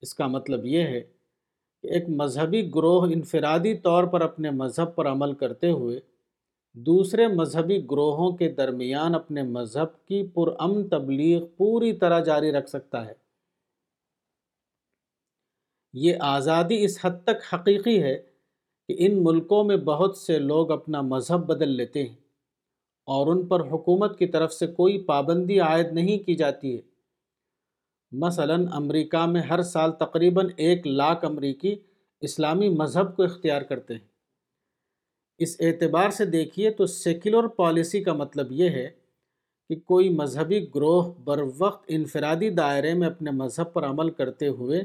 اس 0.00 0.14
کا 0.14 0.26
مطلب 0.26 0.66
یہ 0.66 0.82
ہے 0.82 1.00
کہ 1.82 1.86
ایک 1.86 2.08
مذہبی 2.08 2.70
گروہ 2.74 3.02
انفرادی 3.02 3.74
طور 3.74 4.04
پر 4.04 4.20
اپنے 4.20 4.50
مذہب 4.50 4.94
پر 4.94 5.06
عمل 5.06 5.32
کرتے 5.32 5.70
ہوئے 5.70 6.00
دوسرے 6.74 7.28
مذہبی 7.28 7.78
گروہوں 7.90 8.32
کے 8.32 8.48
درمیان 8.48 9.14
اپنے 9.14 9.42
مذہب 9.42 10.06
کی 10.06 10.26
پرامن 10.34 10.88
تبلیغ 10.88 11.46
پوری 11.56 11.92
طرح 11.92 12.20
جاری 12.20 12.52
رکھ 12.52 12.68
سکتا 12.68 13.06
ہے۔ 13.06 13.29
یہ 15.92 16.14
آزادی 16.20 16.84
اس 16.84 16.98
حد 17.04 17.10
تک 17.24 17.54
حقیقی 17.54 18.02
ہے 18.02 18.22
کہ 18.88 18.96
ان 18.98 19.24
ملکوں 19.24 19.64
میں 19.64 19.76
بہت 19.76 20.16
سے 20.16 20.38
لوگ 20.38 20.70
اپنا 20.70 21.00
مذہب 21.00 21.46
بدل 21.46 21.68
لیتے 21.68 22.02
ہیں 22.02 22.16
اور 23.06 23.26
ان 23.26 23.46
پر 23.46 23.60
حکومت 23.60 24.18
کی 24.18 24.26
طرف 24.26 24.52
سے 24.52 24.66
کوئی 24.66 25.02
پابندی 25.02 25.60
عائد 25.60 25.86
نہیں 25.92 26.18
کی 26.18 26.34
جاتی 26.34 26.76
ہے۔ 26.76 26.80
مثلا 28.12 28.54
امریکہ 28.54 29.26
میں 29.26 29.40
ہر 29.40 29.62
سال 29.62 29.92
تقریباً 29.92 30.48
ایک 30.56 30.86
لاکھ 30.86 31.24
امریکی 31.24 31.76
اسلامی 32.20 32.68
مذہب 32.68 33.16
کو 33.16 33.22
اختیار 33.22 33.62
کرتے 33.62 33.94
ہیں۔ 33.94 34.08
اس 35.38 35.56
اعتبار 35.60 36.10
سے 36.10 36.24
دیکھیے 36.24 36.70
تو 36.70 36.86
سیکولر 36.86 37.46
پالیسی 37.46 38.02
کا 38.02 38.12
مطلب 38.12 38.46
یہ 38.50 38.70
ہے 38.70 38.90
کہ 39.68 39.76
کوئی 39.76 40.08
مذہبی 40.08 40.66
گروہ 40.74 41.12
بر 41.24 41.42
وقت 41.58 41.84
انفرادی 41.88 42.50
دائرے 42.50 42.94
میں 42.94 43.08
اپنے 43.08 43.30
مذہب 43.30 43.72
پر 43.72 43.84
عمل 43.84 44.10
کرتے 44.10 44.48
ہوئے 44.48 44.82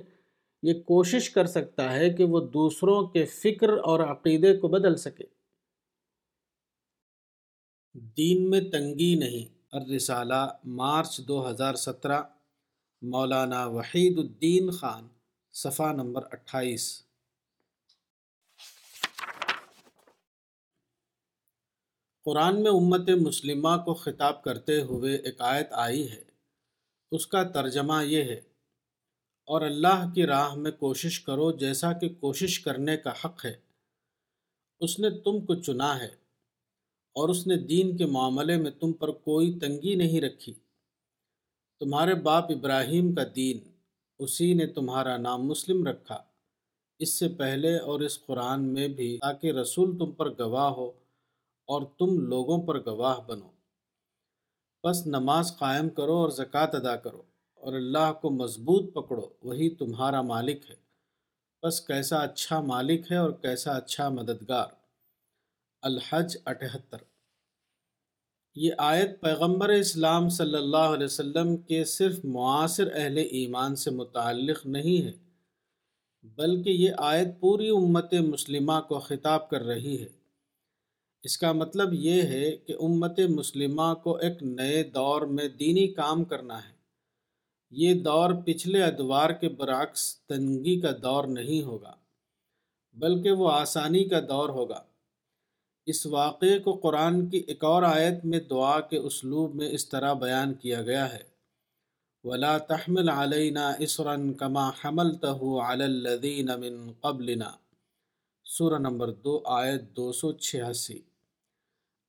یہ 0.67 0.73
کوشش 0.73 1.29
کر 1.29 1.45
سکتا 1.45 1.93
ہے 1.93 2.09
کہ 2.09 2.23
وہ 2.23 2.39
دوسروں 2.39 3.07
کے 3.07 3.25
فکر 3.25 3.69
اور 3.69 3.99
عقیدے 3.99 4.57
کو 4.57 4.67
بدل 4.67 4.95
سکے۔ 4.95 5.23
دین 7.93 8.49
میں 8.49 8.61
تنگی 8.61 9.15
نہیں۔ 9.15 9.63
الرسالہ، 9.71 10.57
مارچ 10.65 11.17
دو 11.17 11.49
ہزار 11.49 11.75
سترہ، 11.75 12.23
مولانا 13.01 13.65
وحید 13.65 14.17
الدین 14.17 14.71
خان، 14.71 15.07
صفحہ 15.53 15.93
نمبر 15.93 16.21
اٹھائیس۔ 16.31 17.03
قرآن 22.25 22.63
میں 22.63 22.71
امت 22.71 23.09
مسلمہ 23.09 23.83
کو 23.85 23.93
خطاب 23.93 24.43
کرتے 24.43 24.81
ہوئے 24.81 25.15
ایک 25.15 25.41
آیت 25.41 25.67
آئی 25.71 26.11
ہے۔ 26.11 26.23
اس 27.11 27.27
کا 27.27 27.43
ترجمہ 27.43 28.05
یہ 28.05 28.23
ہے۔ 28.23 28.54
اور 29.45 29.61
اللہ 29.61 30.13
کی 30.15 30.25
راہ 30.25 30.55
میں 30.55 30.71
کوشش 30.71 31.19
کرو 31.19 31.51
جیسا 31.51 31.93
کہ 31.93 32.09
کوشش 32.19 32.59
کرنے 32.59 32.97
کا 32.97 33.11
حق 33.25 33.45
ہے۔ 33.45 33.55
اس 34.79 34.99
نے 34.99 35.09
تم 35.09 35.45
کو 35.45 35.55
چنا 35.55 35.99
ہے 35.99 36.09
اور 37.13 37.29
اس 37.29 37.47
نے 37.47 37.57
دین 37.57 37.97
کے 37.97 38.05
معاملے 38.05 38.57
میں 38.57 38.71
تم 38.71 38.93
پر 38.93 39.11
کوئی 39.11 39.59
تنگی 39.59 39.95
نہیں 39.95 40.21
رکھی۔ 40.21 40.53
تمہارے 41.79 42.13
باپ 42.13 42.51
ابراہیم 42.51 43.15
کا 43.15 43.21
دین، 43.35 43.57
اسی 44.19 44.53
نے 44.53 44.67
تمہارا 44.67 45.17
نام 45.17 45.45
مسلم 45.45 45.87
رکھا۔ 45.87 46.23
اس 46.99 47.13
سے 47.13 47.27
پہلے 47.27 47.77
اور 47.77 47.99
اس 47.99 48.25
قرآن 48.25 48.73
میں 48.73 48.87
بھی 48.87 49.17
تاکہ 49.17 49.51
رسول 49.51 49.97
تم 49.97 50.11
پر 50.11 50.29
گواہ 50.39 50.71
ہو 50.71 50.87
اور 51.65 51.81
تم 51.81 52.19
لوگوں 52.19 52.67
پر 52.67 52.85
گواہ 52.85 53.19
بنو۔ 53.27 53.49
بس 54.83 55.07
نماز 55.07 55.57
قائم 55.57 55.89
کرو 55.89 56.13
اور 56.13 56.29
زکوٰۃ 56.29 56.69
ادا 56.73 56.95
کرو۔ 56.95 57.34
اور 57.65 57.73
اللہ 57.73 58.13
کو 58.21 58.29
مضبوط 58.29 58.93
پکڑو، 58.93 59.29
وہی 59.43 59.69
تمہارا 59.69 60.21
مالک 60.21 60.69
ہے۔ 60.69 60.75
بس 61.63 61.81
کیسا 61.81 62.17
اچھا 62.17 62.61
مالک 62.61 63.11
ہے 63.11 63.15
اور 63.15 63.31
کیسا 63.31 63.71
اچھا 63.71 64.09
مددگار۔ 64.09 64.67
الحج 65.81 66.37
اٹھہتر۔ 66.45 66.97
یہ 68.55 68.71
آیت 68.77 69.21
پیغمبر 69.21 69.69
اسلام 69.69 70.29
صلی 70.29 70.55
اللہ 70.55 70.77
علیہ 70.77 71.05
وسلم 71.05 71.57
کے 71.57 71.85
صرف 71.85 72.25
معاصر 72.25 72.87
اہل 72.93 73.17
ایمان 73.17 73.75
سے 73.75 73.91
متعلق 73.91 74.65
نہیں 74.65 75.05
ہے، 75.05 75.13
بلکہ 76.23 76.69
یہ 76.69 76.89
آیت 76.97 77.27
پوری 77.39 77.69
امت 77.69 78.13
مسلمہ 78.13 78.81
کو 78.87 78.99
خطاب 78.99 79.49
کر 79.49 79.61
رہی 79.61 80.01
ہے۔ 80.01 80.09
اس 81.23 81.37
کا 81.37 81.51
مطلب 81.51 81.93
یہ 81.93 82.21
ہے 82.21 82.57
کہ 82.57 82.75
امت 82.81 83.19
مسلمہ 83.19 83.93
کو 84.03 84.15
ایک 84.15 84.43
نئے 84.43 84.83
دور 84.83 85.21
میں 85.21 85.47
دینی 85.47 85.87
کام 85.87 86.23
کرنا 86.23 86.57
ہے۔ 86.57 86.74
یہ 87.77 87.93
دور 87.93 88.29
پچھلے 88.45 88.83
ادوار 88.83 89.29
کے 89.29 89.49
برعکس 89.49 90.01
تنگی 90.25 90.79
کا 90.81 90.91
دور 91.03 91.23
نہیں 91.27 91.61
ہوگا، 91.61 91.95
بلکہ 92.93 93.31
وہ 93.31 93.51
آسانی 93.51 94.03
کا 94.03 94.19
دور 94.19 94.49
ہوگا۔ 94.49 94.83
اس 95.85 96.05
واقعے 96.05 96.59
کو 96.59 96.73
قرآن 96.73 97.29
کی 97.29 97.37
ایک 97.37 97.63
اور 97.63 97.83
آیت 97.83 98.25
میں 98.25 98.39
دعا 98.39 98.79
کے 98.79 98.97
اسلوب 98.97 99.55
میں 99.55 99.69
اس 99.69 99.89
طرح 99.89 100.13
بیان 100.13 100.53
کیا 100.53 100.81
گیا 100.81 101.13
ہے۔ 101.13 101.23
ولا 102.23 102.57
تحمل 102.57 103.09
علینہ 103.09 103.65
اسرن 103.79 104.33
کما 104.33 104.69
حمل 104.69 105.15
تہو 105.15 105.61
الدین 105.61 106.49
من 106.59 106.91
قبلنا۔ 107.01 107.51
سورہ 108.45 108.79
نمبر 108.79 109.11
دو، 109.11 109.41
آیت 109.45 109.81
دو 109.95 110.11
سو 110.11 110.31
چھیاسی۔ 110.31 110.99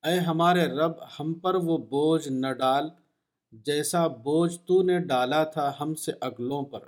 اے 0.04 0.18
ہمارے 0.18 0.64
رب، 0.66 0.92
ہم 1.20 1.34
پر 1.34 1.54
وہ 1.54 1.78
بوجھ 1.78 2.28
نہ 2.28 2.52
ڈال 2.52 2.88
جیسا 3.64 4.06
بوجھ 4.06 4.58
تو 4.66 4.82
نے 4.82 4.98
ڈالا 4.98 5.44
تھا 5.44 5.72
ہم 5.80 5.94
سے 5.94 6.12
اگلوں 6.20 6.62
پر۔ 6.62 6.80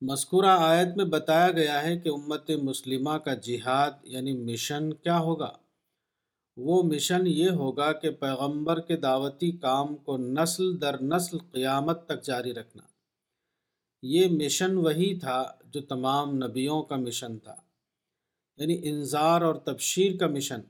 مذکورہ 0.00 0.46
آیت 0.46 0.96
میں 0.96 1.04
بتایا 1.04 1.50
گیا 1.50 1.82
ہے 1.82 1.96
کہ 1.98 2.08
امت 2.08 2.50
مسلمہ 2.50 3.18
کا 3.18 3.34
جہاد 3.34 3.90
یعنی 4.02 4.32
مشن 4.32 4.92
کیا 4.92 5.18
ہوگا۔ 5.18 5.52
وہ 6.56 6.82
مشن 6.82 7.26
یہ 7.26 7.50
ہوگا 7.50 7.92
کہ 7.92 8.10
پیغمبر 8.10 8.80
کے 8.80 8.96
دعوتی 8.96 9.52
کام 9.52 9.96
کو 9.96 10.16
نسل 10.16 10.80
در 10.80 11.02
نسل 11.02 11.38
قیامت 11.38 12.06
تک 12.06 12.22
جاری 12.22 12.54
رکھنا۔ 12.54 12.82
یہ 14.02 14.26
مشن 14.30 14.76
وہی 14.76 15.18
تھا 15.18 15.52
جو 15.64 15.80
تمام 15.80 16.34
نبیوں 16.34 16.82
کا 16.82 16.96
مشن 16.96 17.38
تھا 17.38 17.56
یعنی 18.56 18.80
انظار 18.84 19.40
اور 19.40 19.54
تبشیر 19.54 20.16
کا 20.16 20.26
مشن۔ 20.26 20.60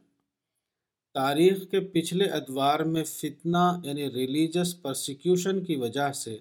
تاریخ 1.15 1.71
کے 1.71 1.81
پچھلے 1.81 2.25
ادوار 2.25 2.81
میں 2.81 3.05
فتنہ 3.05 3.81
یعنی 3.83 4.11
ریلیجس 4.11 4.83
پرسیکیوشن 4.83 5.65
کی 5.65 5.77
وجہ 5.77 6.13
سے 6.13 6.39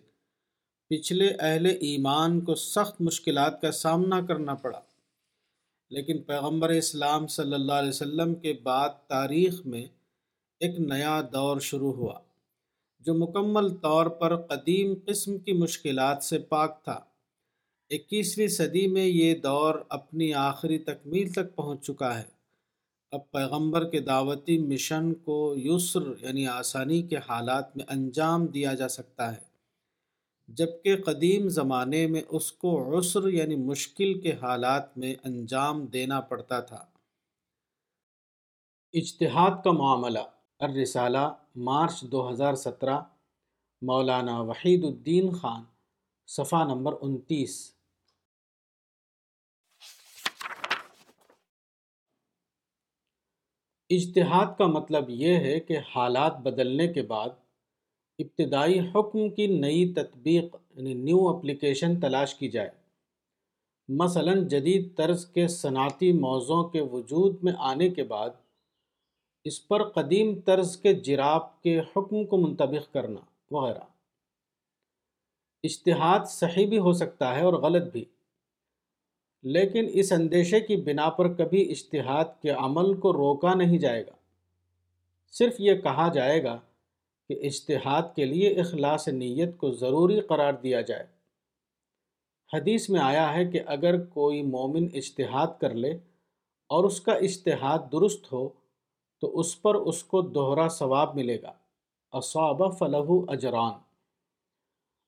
پچھلے 0.90 1.28
اہل 1.40 1.66
ایمان 1.66 2.42
کو 2.42 2.56
سخت 2.56 3.02
مشکلات 3.02 3.62
کا 3.62 3.72
سامنا 3.72 4.22
کرنا 4.22 4.54
پڑا۔ 4.54 4.82
لیکن 5.90 6.18
پیغمبر 6.18 6.70
اسلام 6.70 7.28
صلی 7.28 7.54
اللہ 7.54 7.74
علیہ 7.74 7.90
وسلم 7.90 8.36
کے 8.36 8.54
بعد 8.54 8.90
تاریخ 9.08 9.66
میں 9.66 9.86
ایک 10.60 10.80
نیا 10.80 11.22
دور 11.34 11.60
شروع 11.60 11.94
ہوا، 11.94 12.20
جو 13.00 13.14
مکمل 13.14 13.70
طور 13.70 14.06
پر 14.06 14.36
قدیم 14.36 14.94
قسم 15.06 15.38
کی 15.38 15.54
مشکلات 15.54 16.24
سے 16.24 16.40
پاک 16.40 16.84
تھا۔ 16.84 17.00
اکیسویں 17.90 18.48
صدی 18.48 18.88
میں 18.88 19.06
یہ 19.06 19.36
دور 19.36 19.76
اپنی 19.90 20.34
آخری 20.34 20.80
تکمیل 20.80 21.32
تک 21.32 21.56
پہنچ 21.56 21.86
چکا 21.86 22.20
ہے۔ 22.20 22.41
اب 23.12 23.32
پیغمبر 23.32 23.90
کے 23.90 24.00
دعوتی 24.00 24.58
مشن 24.60 25.14
کو 25.14 25.56
یسر 25.58 26.02
یعنی 26.22 26.48
آسانی 26.48 27.02
کے 27.02 27.18
حالات 27.30 27.78
میں 27.78 27.86
انجام 27.90 28.46
دیا 28.46 28.74
جا 28.74 28.88
سکتا 28.88 29.32
ہے، 29.36 29.42
جبکہ 30.48 30.96
قدیم 31.06 31.50
زمانے 31.50 32.08
میں 32.08 32.22
اس 32.30 32.52
کو 32.52 33.00
عسر 33.00 33.28
یعنی 33.28 33.56
مشکل 33.56 34.22
کے 34.22 34.32
حالات 34.32 34.98
میں 34.98 35.16
انجام 35.24 35.86
دینا 35.86 36.20
پڑتا 36.20 36.60
تھا۔ 36.60 36.86
اجتہاد 38.94 39.64
کا 39.64 39.72
معاملہ۔ 39.72 40.20
الرسالہ، 40.60 41.34
مارچ 41.56 42.02
دو 42.02 42.30
ہزار 42.30 42.54
سترہ، 42.54 43.00
مولانا 43.82 44.42
وحید 44.42 44.84
الدین 44.84 45.32
خان، 45.32 45.64
صفحہ 46.28 46.64
نمبر 46.64 46.94
انتیس۔ 47.02 47.81
اجتہاد 53.92 54.46
کا 54.58 54.66
مطلب 54.66 55.10
یہ 55.10 55.36
ہے 55.36 55.60
کہ 55.60 55.78
حالات 55.96 56.38
بدلنے 56.38 56.88
کے 56.88 57.02
بعد 57.02 57.30
ابتدائی 58.20 58.80
حکم 58.80 59.30
کی 59.30 59.48
نئی 59.48 59.94
تطبیق 59.94 60.56
یعنی 60.76 60.94
نیو 60.94 61.30
اپلیکیشن 61.30 62.00
تلاش 62.00 62.36
کی 62.36 62.50
جائے۔ 62.50 62.70
مثلا 63.90 64.34
جدید 64.34 64.96
طرز 64.96 65.26
کے 65.26 65.48
صنعتی 65.48 66.12
موضوع 66.12 66.70
کے 66.70 66.82
وجود 66.82 67.36
میں 67.44 67.54
آنے 67.58 67.90
کے 67.90 68.04
بعد 68.04 68.30
اس 69.44 69.68
پر 69.68 69.84
قدیم 69.84 70.42
طرز 70.46 70.78
کے 70.78 70.94
جراب 70.94 71.62
کے 71.62 71.80
حکم 71.80 72.26
کو 72.26 72.38
منطبق 72.38 72.94
کرنا، 72.94 73.20
وغیرہ۔ 73.52 73.84
اشتہاد 75.64 76.20
صحیح 76.26 76.68
بھی 76.68 76.78
ہو 76.78 76.94
سکتا 76.94 77.36
ہے 77.36 77.42
اور 77.42 77.54
غلط 77.54 77.92
بھی۔ 77.92 78.06
لیکن 79.44 79.88
اس 79.94 80.12
اندیشے 80.12 80.60
کی 80.60 80.76
بنا 80.76 81.10
پر 81.10 81.34
کبھی 81.34 81.72
اشتہاد 81.72 82.26
کے 82.42 82.50
عمل 82.50 83.00
کو 83.00 83.14
روکا 83.14 83.54
نہیں 83.54 83.78
جائے 83.78 84.06
گا۔ 84.06 84.12
صرف 85.32 85.56
یہ 85.60 85.74
کہا 85.74 86.12
جائے 86.14 86.44
گا 86.44 86.60
کہ 87.30 87.40
اشتہاد 87.44 88.02
کے 88.16 88.26
لیے 88.26 88.50
اخلاص 88.50 89.08
نیت 89.08 89.58
کو 89.58 89.72
ضروری 89.72 90.20
قرار 90.20 90.54
دیا 90.54 90.82
جائے۔ 90.82 91.06
حدیث 92.54 92.90
میں 92.90 93.02
آیا 93.02 93.34
ہے 93.34 93.46
کہ 93.46 93.60
اگر 93.66 94.06
کوئی 94.06 94.42
مومن 94.42 94.88
اشتہاد 94.94 95.48
کر 95.62 95.74
لے 95.74 95.92
اور 96.68 96.84
اس 96.84 97.02
کا 97.02 97.12
اشتہاد 97.12 97.80
درست 97.92 98.34
ہو 98.34 98.50
تو 99.22 99.40
اس 99.40 99.62
پر 99.62 99.76
اس 99.76 100.04
کو 100.04 100.22
دوہرا 100.22 100.68
ثواب 100.68 101.16
ملے 101.16 101.42
گا۔ 101.42 101.54
اصاب 102.12 102.78
فلح 102.80 103.12
اجران۔ 103.28 103.91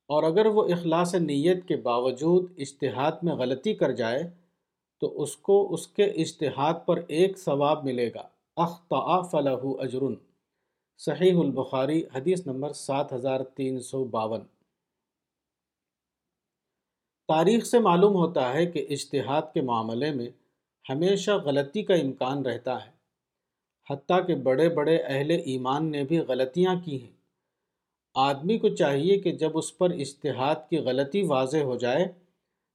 اور 0.07 0.23
اگر 0.23 0.45
وہ 0.45 0.63
اخلاص 0.63 1.15
نیت 1.15 1.67
کے 1.67 1.75
باوجود 1.75 2.51
اشتہاد 2.57 3.11
میں 3.23 3.33
غلطی 3.33 3.73
کر 3.73 3.91
جائے، 3.91 4.23
تو 4.99 5.21
اس 5.21 5.37
کو 5.37 5.73
اس 5.73 5.87
کے 5.87 6.03
اشتہاد 6.03 6.73
پر 6.85 6.99
ایک 7.07 7.37
ثواب 7.37 7.83
ملے 7.83 8.09
گا۔ 8.15 8.27
اخطا 8.57 9.21
فلاح 9.21 9.59
اجرن۔ 9.63 10.15
صحیح 10.97 11.39
البخاری، 11.39 12.03
حدیث 12.15 12.47
نمبر 12.47 12.73
سات 12.73 13.13
ہزار 13.13 13.43
تین 13.43 13.79
سو 13.79 14.03
باون۔ 14.03 14.41
تاریخ 17.27 17.65
سے 17.65 17.79
معلوم 17.79 18.15
ہوتا 18.15 18.53
ہے 18.53 18.65
کہ 18.65 18.85
اشتہاد 18.89 19.41
کے 19.53 19.61
معاملے 19.61 20.11
میں 20.11 20.29
ہمیشہ 20.89 21.31
غلطی 21.31 21.83
کا 21.83 21.93
امکان 21.93 22.45
رہتا 22.45 22.85
ہے، 22.85 22.91
حتیٰ 23.89 24.27
کہ 24.27 24.35
بڑے 24.35 24.69
بڑے 24.69 24.97
اہل 24.97 25.31
ایمان 25.31 25.91
نے 25.91 26.03
بھی 26.03 26.19
غلطیاں 26.19 26.75
کی 26.85 27.03
ہیں۔ 27.03 27.12
آدمی 28.13 28.57
کو 28.57 28.69
چاہیے 28.69 29.19
کہ 29.19 29.31
جب 29.31 29.57
اس 29.57 29.77
پر 29.77 29.89
اشتہاد 29.89 30.55
کی 30.69 30.77
غلطی 30.77 31.23
واضح 31.23 31.57
ہو 31.57 31.75
جائے، 31.75 32.05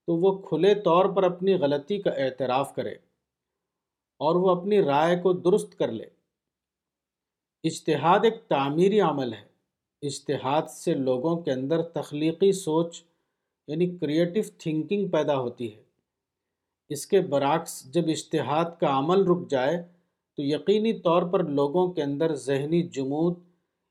تو 0.06 0.16
وہ 0.16 0.38
کھلے 0.38 0.74
طور 0.74 1.04
پر 1.04 1.22
اپنی 1.22 1.54
غلطی 1.54 1.98
کا 1.98 2.10
اعتراف 2.10 2.74
کرے 2.74 2.92
اور 4.18 4.34
وہ 4.34 4.50
اپنی 4.50 4.82
رائے 4.82 5.16
کو 5.16 5.32
درست 5.32 5.78
کر 5.78 5.92
لے۔ 5.92 6.04
اشتہاد 7.64 8.20
ایک 8.22 8.34
تعمیری 8.48 9.00
عمل 9.00 9.32
ہے۔ 9.32 9.48
اشتہاد 10.02 10.62
سے 10.70 10.94
لوگوں 10.94 11.36
کے 11.36 11.52
اندر 11.52 11.82
تخلیقی 11.82 12.52
سوچ 12.52 13.02
یعنی 13.66 13.98
کریٹو 13.98 14.40
تھنکنگ 14.58 15.08
پیدا 15.08 15.38
ہوتی 15.38 15.76
ہے۔ 15.76 15.82
اس 16.88 17.06
کے 17.06 17.20
برعکس، 17.20 17.92
جب 17.92 18.02
اشتہاد 18.08 18.64
کا 18.80 18.98
عمل 18.98 19.24
رک 19.24 19.50
جائے، 19.50 19.82
تو 20.36 20.42
یقینی 20.42 20.92
طور 20.92 21.22
پر 21.22 21.44
لوگوں 21.44 21.92
کے 21.92 22.02
اندر 22.02 22.34
ذہنی 22.34 22.82
جمود 22.82 23.34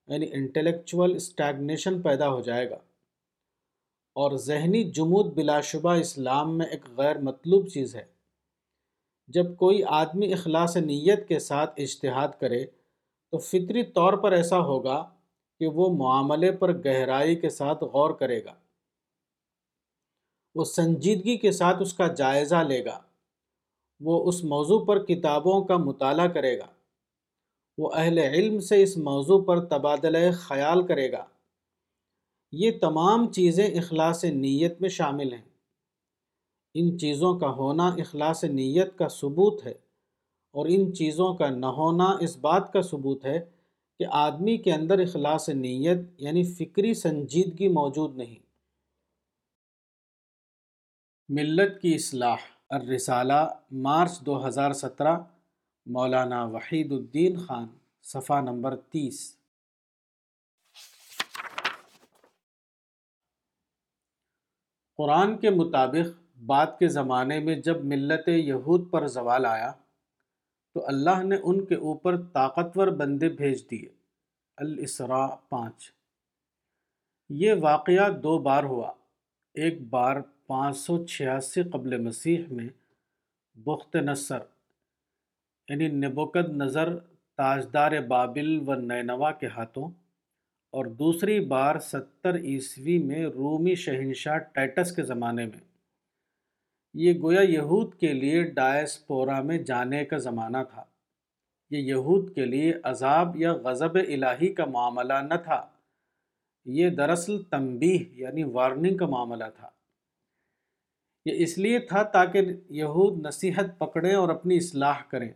یعنی 0.07 0.27
انٹلیکچول 0.31 1.15
اسٹیگنیشن 1.15 2.01
پیدا 2.01 2.29
ہو 2.29 2.41
جائے 2.41 2.69
گا۔ 2.69 2.77
اور 4.15 4.37
ذہنی 4.37 4.83
جمود 4.83 5.33
بلا 5.33 5.61
شبہ 5.61 5.93
اسلام 5.93 6.57
میں 6.57 6.65
ایک 6.65 6.85
غیر 6.97 7.17
مطلوب 7.17 7.67
چیز 7.67 7.95
ہے۔ 7.95 8.05
جب 9.27 9.57
کوئی 9.57 9.83
آدمی 9.83 10.33
اخلاص 10.33 10.77
نیت 10.77 11.27
کے 11.27 11.39
ساتھ 11.39 11.73
اشتہاد 11.77 12.27
کرے، 12.39 12.65
تو 13.31 13.37
فطری 13.37 13.83
طور 13.83 14.13
پر 14.13 14.31
ایسا 14.31 14.59
ہوگا 14.59 15.09
کہ 15.59 15.67
وہ 15.67 15.97
معاملے 15.97 16.51
پر 16.51 16.77
گہرائی 16.85 17.35
کے 17.35 17.49
ساتھ 17.49 17.83
غور 17.83 18.11
کرے 18.11 18.43
گا۔ 18.45 18.53
وہ 20.55 20.63
سنجیدگی 20.63 21.37
کے 21.37 21.51
ساتھ 21.51 21.81
اس 21.81 21.93
کا 21.93 22.07
جائزہ 22.07 22.55
لے 22.55 22.85
گا۔ 22.85 22.99
وہ 23.99 24.29
اس 24.29 24.43
موضوع 24.43 24.85
پر 24.85 25.05
کتابوں 25.05 25.63
کا 25.63 25.77
مطالعہ 25.77 26.27
کرے 26.27 26.59
گا۔ 26.59 26.76
وہ 27.77 27.91
اہل 27.95 28.17
علم 28.17 28.59
سے 28.59 28.83
اس 28.83 28.97
موضوع 28.97 29.43
پر 29.43 29.65
تبادلہ 29.65 30.31
خیال 30.31 30.87
کرے 30.87 31.11
گا۔ 31.11 31.25
یہ 32.51 32.71
تمام 32.81 33.31
چیزیں 33.31 33.67
اخلاص 33.67 34.23
نیت 34.23 34.81
میں 34.81 34.89
شامل 34.89 35.33
ہیں۔ 35.33 35.41
ان 36.73 36.99
چیزوں 36.99 37.39
کا 37.39 37.49
ہونا 37.49 37.87
اخلاص 37.87 38.43
نیت 38.43 38.97
کا 38.97 39.07
ثبوت 39.07 39.65
ہے 39.65 39.73
اور 40.51 40.65
ان 40.69 40.93
چیزوں 40.93 41.33
کا 41.33 41.49
نہ 41.49 41.65
ہونا 41.65 42.17
اس 42.19 42.37
بات 42.37 42.73
کا 42.73 42.81
ثبوت 42.81 43.25
ہے 43.25 43.45
کہ 43.99 44.05
آدمی 44.11 44.57
کے 44.57 44.73
اندر 44.73 44.99
اخلاص 44.99 45.49
نیت 45.49 45.99
یعنی 46.17 46.43
فکری 46.43 46.93
سنجیدگی 46.93 47.67
موجود 47.67 48.17
نہیں۔ 48.17 48.47
ملت 51.29 51.81
کی 51.81 51.95
اصلاح 51.95 52.37
الرسالہ 52.69 53.47
مارچ 53.71 54.19
دو 54.21 54.47
ہزار 54.47 54.71
سترہ 54.71 55.17
مولانا 55.89 56.43
وحید 56.43 56.91
الدین 56.91 57.39
خان، 57.39 57.67
صفحہ 58.03 58.41
نمبر 58.41 58.75
تیس۔ 58.75 59.37
قرآن 64.97 65.37
کے 65.37 65.49
مطابق 65.49 66.37
بعد 66.45 66.67
کے 66.79 66.87
زمانے 66.87 67.39
میں 67.39 67.55
جب 67.55 67.83
ملت 67.83 68.27
یہود 68.27 68.91
پر 68.91 69.07
زوال 69.07 69.45
آیا، 69.45 69.71
تو 70.73 70.87
اللہ 70.87 71.23
نے 71.23 71.35
ان 71.43 71.65
کے 71.65 71.75
اوپر 71.75 72.21
طاقتور 72.21 72.87
بندے 72.87 73.29
بھیج 73.29 73.71
دیے۔ 73.71 73.89
الاسراء 74.57 75.35
پانچ۔ 75.49 75.91
یہ 77.29 77.53
واقعہ 77.61 78.09
دو 78.09 78.37
بار 78.37 78.63
ہوا۔ 78.63 78.93
ایک 79.53 79.81
بار 79.89 80.15
پانچ 80.47 80.77
سو 80.77 81.05
چھیاسی 81.05 81.63
قبل 81.63 81.97
مسیح 81.97 82.43
میں، 82.51 82.69
بخت 83.55 83.95
نصر۔ 83.95 84.56
یعنی 85.69 85.87
نبوکد 85.87 86.49
نظر 86.57 86.97
تاجدار 87.37 87.91
بابل 88.07 88.57
و 88.67 88.75
نینوا 88.75 89.31
کے 89.31 89.47
ہاتھوں، 89.47 89.87
اور 90.73 90.85
دوسری 90.85 91.39
بار 91.39 91.79
ستر 91.79 92.35
عیسوی 92.35 92.97
میں 93.03 93.25
رومی 93.25 93.75
شہنشاہ 93.75 94.37
ٹائٹس 94.37 94.95
کے 94.95 95.03
زمانے 95.03 95.45
میں۔ 95.45 95.59
یہ 96.93 97.13
گویا 97.21 97.41
یہود 97.41 97.93
کے 97.95 98.13
لیے 98.13 98.43
ڈائسپورا 98.43 99.41
میں 99.41 99.57
جانے 99.57 100.05
کا 100.05 100.17
زمانہ 100.17 100.57
تھا۔ 100.69 100.83
یہ 101.69 101.77
یہود 101.77 102.35
کے 102.35 102.45
لیے 102.45 102.73
عذاب 102.83 103.35
یا 103.35 103.53
غضب 103.53 103.95
الہی 103.95 104.53
کا 104.53 104.65
معاملہ 104.65 105.13
نہ 105.13 105.37
تھا۔ 105.43 105.65
یہ 106.65 106.89
دراصل 106.89 107.43
تنبیہ 107.43 108.03
یعنی 108.11 108.43
وارننگ 108.43 108.97
کا 108.97 109.05
معاملہ 109.05 109.49
تھا۔ 109.55 109.69
یہ 111.25 111.43
اس 111.43 111.57
لیے 111.57 111.79
تھا 111.79 112.03
تاکہ 112.03 112.41
یہود 112.69 113.25
نصیحت 113.25 113.77
پکڑیں 113.77 114.13
اور 114.15 114.29
اپنی 114.29 114.57
اصلاح 114.57 115.01
کریں۔ 115.09 115.31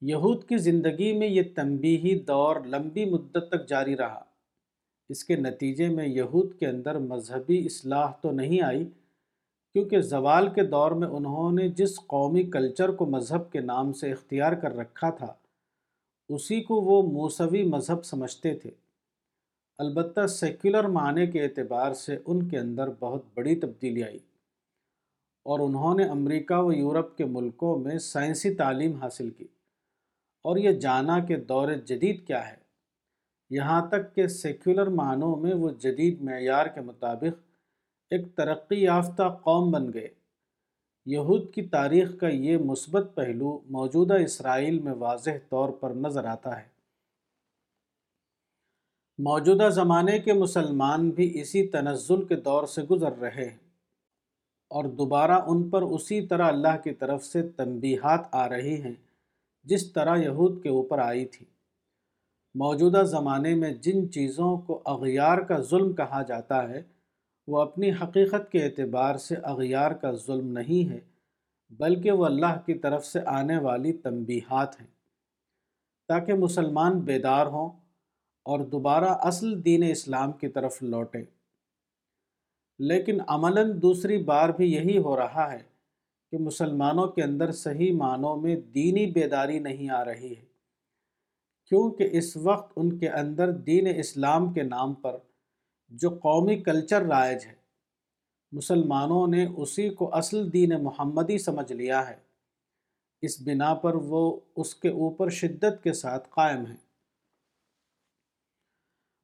یہود 0.00 0.44
کی 0.44 0.56
زندگی 0.56 1.18
میں 1.18 1.28
یہ 1.28 1.42
تنبیہی 1.54 2.18
دور 2.18 2.56
لمبی 2.66 3.04
مدت 3.04 3.48
تک 3.50 3.68
جاری 3.68 3.96
رہا۔ 3.96 4.24
اس 5.08 5.24
کے 5.24 5.36
نتیجے 5.36 5.88
میں 5.88 6.08
یہود 6.08 6.58
کے 6.58 6.66
اندر 6.66 6.98
مذہبی 6.98 7.64
اصلاح 7.64 8.12
تو 8.22 8.30
نہیں 8.30 8.62
آئی، 8.62 8.84
کیونکہ 9.72 10.00
زوال 10.00 10.48
کے 10.54 10.62
دور 10.62 10.90
میں 10.90 11.08
انہوں 11.08 11.52
نے 11.52 11.68
جس 11.68 11.96
قومی 11.96 12.42
کلچر 12.42 12.88
کو 12.88 13.06
مذہب 13.06 13.52
کے 13.52 13.60
نام 13.60 13.92
سے 13.92 14.12
اختیار 14.12 14.52
کر 14.52 14.76
رکھا 14.76 15.10
تھا، 15.10 15.34
اسی 16.28 16.62
کو 16.62 16.74
وہ 16.74 17.02
موسوی 17.02 17.64
مذہب 17.64 18.04
سمجھتے 18.04 18.54
تھے۔ 18.54 18.70
البتہ 19.78 20.26
سیکولر 20.26 20.84
معنی 20.84 21.26
کے 21.26 21.42
اعتبار 21.42 21.94
سے 21.94 22.16
ان 22.26 22.48
کے 22.48 22.58
اندر 22.58 22.88
بہت 22.98 23.22
بڑی 23.34 23.56
تبدیلی 23.56 24.04
آئی۔ 24.04 24.18
اور 25.44 25.60
انہوں 25.60 25.94
نے 25.94 26.04
امریکہ 26.04 26.54
و 26.54 26.72
یورپ 26.72 27.16
کے 27.16 27.24
ملکوں 27.24 27.78
میں 27.78 27.98
سائنسی 27.98 28.54
تعلیم 28.54 28.92
حاصل 28.92 29.30
کی۔ 29.30 29.46
اور 30.48 30.56
یہ 30.56 30.70
جانا 30.70 31.18
کہ 31.18 31.36
دور 31.36 31.72
جدید 31.72 32.26
کیا 32.26 32.50
ہے۔ 32.50 32.56
یہاں 33.50 33.88
تک 33.88 34.14
کہ 34.14 34.26
سیکولر 34.26 34.86
معنوں 34.86 35.36
میں 35.36 35.54
وہ 35.54 35.70
جدید 35.70 36.20
معیار 36.20 36.66
کے 36.66 36.80
مطابق 36.80 37.40
ایک 38.10 38.34
ترقی 38.34 38.82
یافتہ 38.82 39.38
قوم 39.42 39.70
بن 39.70 39.92
گئے۔ 39.92 40.08
یہود 41.06 41.54
کی 41.54 41.62
تاریخ 41.62 42.18
کا 42.20 42.28
یہ 42.28 42.58
مثبت 42.58 43.10
پہلو 43.14 43.60
موجودہ 43.70 44.14
اسرائیل 44.14 44.78
میں 44.78 44.92
واضح 44.92 45.30
طور 45.48 45.68
پر 45.68 45.90
نظر 45.90 46.24
آتا 46.24 46.60
ہے۔ 46.60 46.68
موجودہ 49.18 49.68
زمانے 49.68 50.18
کے 50.18 50.32
مسلمان 50.32 51.10
بھی 51.10 51.40
اسی 51.40 51.68
تنزل 51.68 52.24
کے 52.24 52.36
دور 52.36 52.66
سے 52.66 52.82
گزر 52.82 53.12
رہے 53.18 53.44
ہیں 53.44 53.58
اور 54.68 54.84
دوبارہ 54.84 55.32
ان 55.32 55.70
پر 55.70 55.82
اسی 55.82 56.26
طرح 56.26 56.46
اللہ 56.46 56.76
کی 56.84 56.90
طرف 56.90 57.24
سے 57.24 57.48
تنبیہات 57.48 58.20
آ 58.32 58.48
رہی 58.48 58.82
ہیں۔ 58.82 59.07
جس 59.68 59.92
طرح 59.92 60.16
یہود 60.16 60.62
کے 60.62 60.68
اوپر 60.68 60.98
آئی 60.98 61.26
تھی۔ 61.26 61.46
موجودہ 62.54 63.02
زمانے 63.02 63.54
میں 63.54 63.72
جن 63.72 64.10
چیزوں 64.10 64.58
کو 64.58 64.82
اغیار 64.84 65.38
کا 65.38 65.60
ظلم 65.60 65.92
کہا 65.92 66.22
جاتا 66.22 66.68
ہے، 66.68 66.82
وہ 67.46 67.60
اپنی 67.60 67.90
حقیقت 67.90 68.52
کے 68.52 68.64
اعتبار 68.64 69.14
سے 69.14 69.34
اغیار 69.34 69.90
کا 69.90 70.12
ظلم 70.12 70.52
نہیں 70.52 70.92
ہے، 70.92 71.00
بلکہ 71.70 72.10
وہ 72.10 72.24
اللہ 72.24 72.60
کی 72.66 72.74
طرف 72.74 73.06
سے 73.06 73.20
آنے 73.26 73.58
والی 73.58 73.92
تنبیہات 73.92 74.80
ہیں۔ 74.80 74.88
تاکہ 76.08 76.34
مسلمان 76.34 77.00
بیدار 77.00 77.46
ہوں 77.46 77.70
اور 78.42 78.60
دوبارہ 78.60 79.04
اصل 79.04 79.64
دین 79.64 79.84
اسلام 79.90 80.32
کی 80.32 80.48
طرف 80.48 80.82
لوٹیں۔ 80.82 81.24
لیکن 82.78 83.18
عملاً 83.26 83.82
دوسری 83.82 84.18
بار 84.22 84.48
بھی 84.48 84.72
یہی 84.72 84.98
ہو 84.98 85.16
رہا 85.16 85.52
ہے 85.52 85.77
کہ 86.30 86.38
مسلمانوں 86.38 87.06
کے 87.08 87.22
اندر 87.22 87.52
صحیح 87.52 87.92
معنوں 87.92 88.36
میں 88.36 88.56
دینی 88.56 89.06
بیداری 89.06 89.58
نہیں 89.58 89.90
آ 89.90 90.04
رہی 90.04 90.34
ہے۔ 90.36 90.44
کیونکہ 91.66 92.08
اس 92.12 92.36
وقت 92.36 92.72
ان 92.76 92.98
کے 92.98 93.08
اندر 93.08 93.50
دین 93.50 93.86
اسلام 93.96 94.52
کے 94.52 94.62
نام 94.62 94.94
پر 94.94 95.16
جو 95.88 96.10
قومی 96.10 96.62
کلچر 96.62 97.02
رائج 97.02 97.46
ہے، 97.46 97.54
مسلمانوں 98.52 99.26
نے 99.26 99.46
اسی 99.56 99.90
کو 99.90 100.14
اصل 100.14 100.52
دین 100.52 100.70
محمدی 100.82 101.38
سمجھ 101.38 101.72
لیا 101.72 102.08
ہے۔ 102.08 102.16
اس 103.22 103.42
بنا 103.42 103.74
پر 103.74 103.94
وہ 103.94 104.40
اس 104.56 104.74
کے 104.74 104.88
اوپر 104.88 105.28
شدت 105.28 105.82
کے 105.82 105.92
ساتھ 105.92 106.28
قائم 106.30 106.66
ہیں۔ 106.66 106.88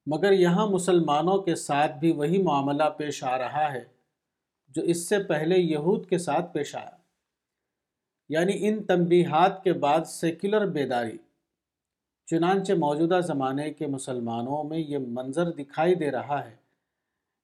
مگر 0.07 0.33
یہاں 0.33 0.67
مسلمانوں 0.67 1.39
کے 1.39 1.55
ساتھ 1.55 1.99
بھی 1.99 2.13
وہی 2.13 2.43
معاملہ 2.43 2.85
پیش 2.97 3.25
آ 3.25 3.39
رہا 3.39 3.73
ہے۔ 3.73 3.94
جو 4.75 4.83
اس 4.83 5.09
سے 5.09 5.19
پہلے 5.19 5.59
یہود 5.59 6.09
کے 6.09 6.19
ساتھ 6.19 6.55
پیش 6.55 6.75
آیا۔ 6.75 6.91
یعنی 8.29 8.69
ان 8.69 8.83
تنبیہات 8.83 9.65
کے 9.65 9.73
بعد 9.73 10.05
سیکولر 10.05 10.67
بیداری۔ 10.67 11.19
چنانچہ 12.27 12.73
موجودہ 12.73 13.21
زمانے 13.27 13.73
کے 13.73 13.87
مسلمانوں 13.87 14.65
میں 14.65 14.79
یہ 14.79 14.99
منظر 14.99 15.51
دکھائی 15.51 15.95
دے 15.95 16.11
رہا 16.11 16.51
ہے 16.51 16.57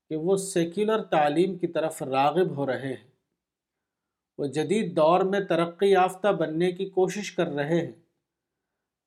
کہ 0.09 0.17
وہ 0.17 0.37
سیکولر 0.37 1.03
تعلیم 1.03 1.59
کی 1.59 1.67
طرف 1.67 2.03
راغب 2.03 2.57
ہو 2.57 2.67
رہے 2.67 2.89
ہیں۔ 2.89 3.11
وہ 4.39 4.47
جدید 4.47 4.97
دور 4.97 5.21
میں 5.21 5.41
ترقی 5.41 5.87
یافتہ 5.87 6.29
بننے 6.29 6.73
کی 6.73 6.91
کوشش 6.91 7.33
کر 7.33 7.47
رہے 7.47 7.87
ہیں۔ 7.87 7.93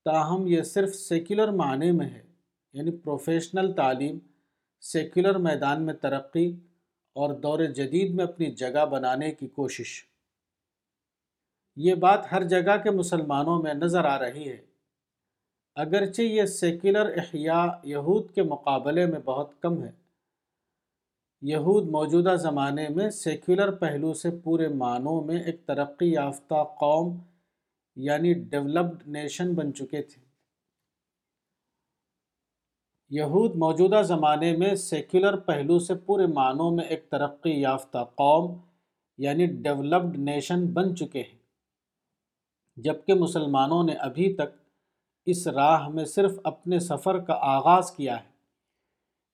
تاہم 0.05 0.47
یہ 0.47 0.61
صرف 0.61 0.95
سیکولر 0.95 1.51
معنی 1.51 1.91
میں 1.91 2.09
ہے 2.09 2.23
یعنی 2.73 2.91
پروفیشنل 2.91 3.73
تعلیم، 3.73 4.17
سیکولر 4.81 5.37
میدان 5.37 5.85
میں 5.85 5.93
ترقی 5.93 6.55
اور 7.13 7.33
دور 7.33 7.59
جدید 7.59 8.13
میں 8.13 8.23
اپنی 8.23 8.51
جگہ 8.51 8.85
بنانے 8.85 9.31
کی 9.31 9.47
کوشش۔ 9.47 10.05
یہ 11.75 11.95
بات 11.95 12.31
ہر 12.31 12.43
جگہ 12.43 12.77
کے 12.83 12.91
مسلمانوں 12.91 13.61
میں 13.61 13.73
نظر 13.73 14.05
آ 14.05 14.19
رہی 14.19 14.49
ہے۔ 14.49 14.57
اگرچہ 15.75 16.21
یہ 16.21 16.45
سیکولر 16.45 17.05
احیاء 17.17 17.65
یہود 17.83 18.31
کے 18.35 18.43
مقابلے 18.43 19.05
میں 19.05 19.19
بہت 19.19 19.61
کم 19.61 19.83
ہے۔ 19.83 19.91
یہود 21.41 21.89
موجودہ 21.89 22.35
زمانے 22.35 22.89
میں 22.89 23.09
سیکولر 23.09 23.71
پہلو 23.71 24.13
سے 24.13 24.29
پورے 24.43 24.67
معنوں 24.67 25.23
میں 25.23 25.43
ایک 25.43 25.65
ترقی 25.65 26.11
یافتہ 26.11 26.63
قوم 26.79 27.17
یعنی 27.95 28.33
ڈیولپڈ 28.33 29.07
نیشن 29.07 29.53
بن 29.53 29.73
چکے 29.73 30.01
تھے۔ 30.01 30.22
یہود 33.09 33.55
موجودہ 33.55 34.01
زمانے 34.05 34.57
میں 34.57 34.75
سیکولر 34.75 35.35
پہلو 35.35 35.79
سے 35.79 35.95
پورے 35.95 36.25
معنوں 36.25 36.71
میں 36.71 36.85
ایک 36.85 37.09
ترقی 37.09 37.61
یافتہ 37.61 37.97
قوم 38.15 38.57
یعنی 39.17 39.45
ڈیولپڈ 39.45 40.19
نیشن 40.19 40.65
بن 40.65 40.95
چکے 40.95 41.19
ہیں۔ 41.19 41.39
جبکہ 42.77 43.13
مسلمانوں 43.13 43.83
نے 43.83 43.93
ابھی 43.93 44.33
تک 44.33 44.57
اس 45.25 45.47
راہ 45.47 45.87
میں 45.87 46.05
صرف 46.05 46.31
اپنے 46.43 46.79
سفر 46.79 47.19
کا 47.19 47.33
آغاز 47.41 47.91
کیا 47.91 48.17
ہے۔ 48.17 48.33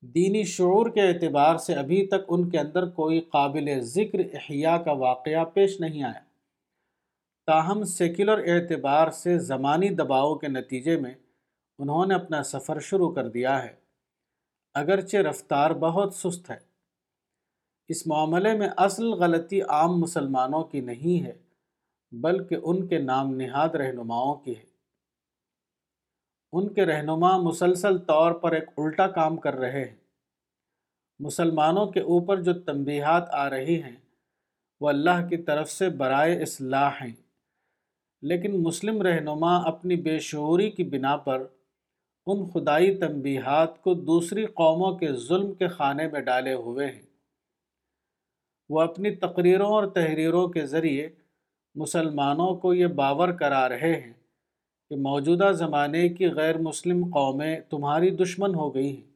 دینی 0.02 0.44
شعور 0.44 0.90
کے 0.90 1.02
اعتبار 1.02 1.58
سے 1.58 1.74
ابھی 1.74 2.08
تک 2.08 2.26
ان 2.28 2.50
کے 2.50 2.60
اندر 2.60 2.90
کوئی 2.90 3.20
قابل 3.20 3.80
ذکر، 3.80 4.20
احیاء 4.34 4.78
کا 4.78 4.92
واقعہ 4.92 5.44
پیش 5.46 5.80
نہیں 5.80 6.04
آیا۔ 6.04 6.20
تاہم، 7.46 7.84
سیکولر 7.84 8.38
اعتبار 8.38 9.10
سے 9.10 9.40
زمانی 9.40 9.90
دباؤ 9.90 10.36
کے 10.36 10.48
نتیجے 10.48 10.98
میں 10.98 11.14
انہوں 11.80 12.06
نے 12.06 12.14
اپنا 12.14 12.44
سفر 12.44 12.80
شروع 12.80 13.14
کر 13.14 13.28
دیا 13.28 13.64
ہے۔ 13.64 13.76
اگرچہ 14.74 15.18
رفتار 15.18 15.72
بہت 15.72 16.16
سست 16.16 16.52
ہے۔ 16.52 16.58
اس 17.88 18.08
معاملے 18.08 18.54
میں 18.54 18.70
اصل 18.78 19.08
غلطی 19.08 19.62
عام 19.62 20.00
مسلمانوں 20.00 20.64
کی 20.64 20.80
نہیں 20.80 21.26
ہے، 21.26 21.34
بلکہ 22.12 22.58
ان 22.64 22.88
کے 22.88 23.00
نام 23.00 23.36
نہاد 23.36 23.70
رہنماؤں 23.70 24.36
کی 24.36 24.58
ہے۔ 24.58 24.66
ان 26.52 26.74
کے 26.74 26.86
رہنما 26.86 27.38
مسلسل 27.38 27.98
طور 27.98 28.32
پر 28.32 28.52
ایک 28.52 28.70
الٹا 28.78 29.08
کام 29.08 29.38
کر 29.38 29.54
رہے 29.54 29.86
ہیں۔ 29.86 29.96
مسلمانوں 31.20 31.86
کے 31.86 32.00
اوپر 32.00 32.42
جو 32.42 32.54
تنبیہات 32.54 33.30
آ 33.32 33.50
رہی 33.50 33.84
ہیں، 33.84 33.96
وہ 34.82 34.90
اللہ 34.90 35.28
کی 35.30 35.38
طرف 35.38 35.72
سے 35.72 35.90
برائے 35.90 36.42
اصلاح 36.42 36.90
ہیں۔ 36.90 37.14
لیکن 38.22 38.64
مسلم 38.64 39.02
رہنما 39.02 39.58
اپنی 39.58 39.96
بے 39.96 40.20
شعوری 40.20 40.72
کی 40.72 40.84
بنا 40.84 41.18
پر 41.18 41.48
ان 42.26 42.50
خدائی 42.50 42.98
تنبیہات 42.98 43.82
کو 43.82 43.94
دوسری 43.94 44.46
قوموں 44.46 44.98
کے 44.98 45.14
ظلم 45.14 45.54
کے 45.54 45.68
خانے 45.68 46.08
میں 46.08 46.20
ڈالے 46.20 46.54
ہوئے 46.54 46.88
ہیں۔ 46.88 47.02
وہ 48.70 48.82
اپنی 48.82 49.16
تقریروں 49.16 49.70
اور 49.70 49.88
تحریروں 49.88 50.48
کے 50.48 50.66
ذریعے 50.66 51.10
مسلمانوں 51.76 52.56
کو 52.56 52.74
یہ 52.74 52.88
باور 52.88 53.30
کرا 53.30 53.70
رہے 53.70 54.02
ہیں 54.02 54.14
کہ 54.90 54.96
موجودہ 54.96 55.52
زمانے 55.52 56.10
کی 56.10 56.28
غیر 56.28 56.58
مسلم 56.58 57.06
قومیں 57.06 57.60
تمہاری 57.60 58.10
دشمن 58.10 58.56
ہو 58.56 58.76
گئی 58.76 58.96
ہیں۔ 58.96 59.10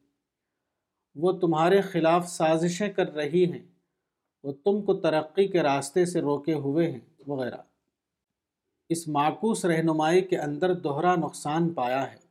وہ 1.14 1.32
تمہارے 1.32 1.80
خلاف 1.80 2.28
سازشیں 2.28 2.92
کر 2.92 3.14
رہی 3.14 3.52
ہیں۔ 3.52 3.62
وہ 4.42 4.52
تم 4.52 4.82
کو 4.82 4.94
ترقی 4.94 5.48
کے 5.48 5.62
راستے 5.62 6.06
سے 6.06 6.20
روکے 6.20 6.54
ہوئے 6.54 6.90
ہیں 6.90 6.98
وغیرہ۔ 7.26 7.56
اس 8.88 9.08
معکوس 9.08 9.64
رہنمائی 9.64 10.20
کے 10.20 10.38
اندر 10.38 10.74
دوہرا 10.74 11.16
نقصان 11.16 11.72
پایا 11.72 12.12
ہے۔ 12.12 12.23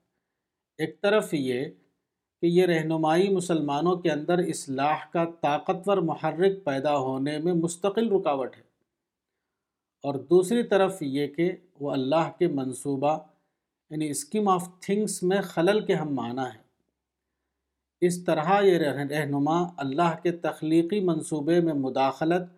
ایک 0.78 1.02
طرف 1.02 1.34
یہ 1.34 1.66
کہ 2.42 2.46
یہ 2.46 2.66
رہنمائی 2.66 3.30
مسلمانوں 3.30 3.96
کے 3.96 4.12
اندر 4.12 4.38
اصلاح 4.38 4.98
کا 5.14 5.26
طاقتور 5.42 5.98
محرک 5.98 6.64
پیدا 6.64 6.98
ہونے 6.98 7.38
میں 7.38 7.54
مستقل 7.54 8.12
رکاوٹ 8.12 8.58
ہے۔ 8.58 8.62
اور 10.04 10.16
دوسری 10.16 10.64
طرف 10.64 10.98
یہ 11.02 11.28
کہ 11.28 11.52
وہ 11.80 11.92
اللہ 11.92 12.32
کے 12.40 12.48
منصوبہ 12.48 13.20
یعنی 13.90 14.10
اسکیم 14.10 14.48
آف 14.48 14.80
تھنگس 14.80 15.24
میں 15.24 15.42
خلل 15.42 15.86
کے 15.86 15.94
ہم 15.94 16.16
معنی 16.16 16.58
ہے 16.58 16.64
اس 18.02 18.24
طرح 18.24 18.62
یہ 18.62 18.78
رہنما 18.78 19.68
اللہ 19.78 20.16
کے 20.24 20.32
تخلیقی 20.32 21.00
منصوبے 21.00 21.60
میں 21.60 21.74
مداخلت 21.74 22.50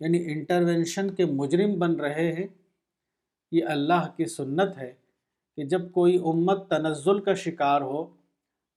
یعنی 0.00 0.32
انٹرونشن 0.32 1.14
کے 1.14 1.24
مجرم 1.24 1.78
بن 1.78 1.94
رہے 1.94 2.32
ہیں۔ 2.32 2.46
یہ 3.52 3.64
اللہ 3.64 4.08
کی 4.16 4.24
سنت 4.24 4.78
ہے۔ 4.78 5.03
کہ 5.56 5.64
جب 5.64 5.92
کوئی 5.92 6.18
امت 6.18 6.70
تنزل 6.70 7.20
کا 7.20 7.34
شکار 7.34 7.80
ہو، 7.80 8.04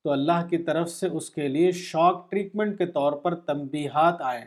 تو 0.03 0.11
اللہ 0.11 0.47
کی 0.49 0.57
طرف 0.57 0.89
سے 0.89 1.07
اس 1.07 1.29
کے 1.29 1.47
لیے 1.47 1.71
شاک 1.71 2.31
ٹریٹمنٹ 2.31 2.77
کے 2.77 2.85
طور 2.85 3.13
پر 3.13 3.35
تنبیہات 3.35 4.21
آئیں۔ 4.21 4.45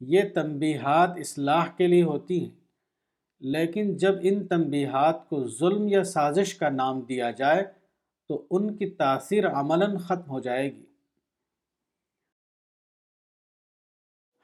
یہ 0.00 0.22
تنبیہات 0.34 1.10
اصلاح 1.16 1.66
کے 1.76 1.86
لیے 1.86 2.02
ہوتی 2.02 2.44
ہیں، 2.44 2.50
لیکن 3.40 3.96
جب 3.96 4.14
ان 4.22 4.46
تنبیہات 4.46 5.28
کو 5.28 5.48
ظلم 5.48 5.88
یا 5.88 6.04
سازش 6.04 6.54
کا 6.54 6.68
نام 6.68 7.00
دیا 7.00 7.30
جائے، 7.30 7.64
تو 8.28 8.46
ان 8.50 8.76
کی 8.76 8.90
تاثیر 8.90 9.48
عملاً 9.48 9.98
ختم 9.98 10.30
ہو 10.30 10.40
جائے 10.40 10.74
گی۔ 10.74 10.84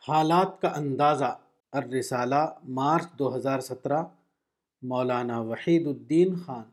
حالات 0.08 0.60
کا 0.60 0.68
اندازہ۔ 0.68 1.38
الرسالہ، 1.72 2.54
مارچ 2.68 3.12
دو 3.18 3.36
ہزار 3.36 3.60
سترہ۔ 3.60 4.02
مولانا 4.82 5.40
وحید 5.40 5.86
الدین 5.86 6.34
خان، 6.46 6.64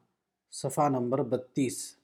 صفحہ 0.52 0.90
نمبر 0.90 1.24
بتیس۔ 1.24 1.98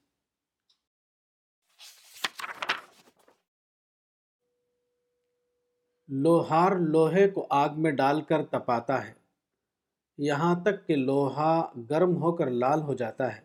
لوہار 6.07 6.71
لوہے 6.79 7.29
کو 7.29 7.47
آگ 7.49 7.69
میں 7.77 7.91
ڈال 7.91 8.21
کر 8.21 8.45
تپاتا 8.45 9.07
ہے۔ 9.07 9.13
یہاں 10.17 10.63
تک 10.63 10.87
کہ 10.87 10.95
لوہا 10.95 11.71
گرم 11.89 12.15
ہو 12.15 12.31
کر 12.31 12.49
لال 12.49 12.81
ہو 12.81 12.93
جاتا 12.93 13.35
ہے۔ 13.35 13.41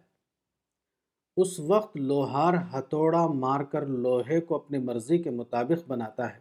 اس 1.37 1.61
وقت 1.61 1.97
لوہار 1.97 2.55
ہتھوڑا 2.55 3.27
مار 3.27 3.61
کر 3.61 3.87
لوہے 3.87 4.41
کو 4.41 4.57
اپنی 4.57 4.79
مرضی 4.79 5.19
کے 5.19 5.31
مطابق 5.31 5.89
بناتا 5.89 6.35
ہے، 6.35 6.41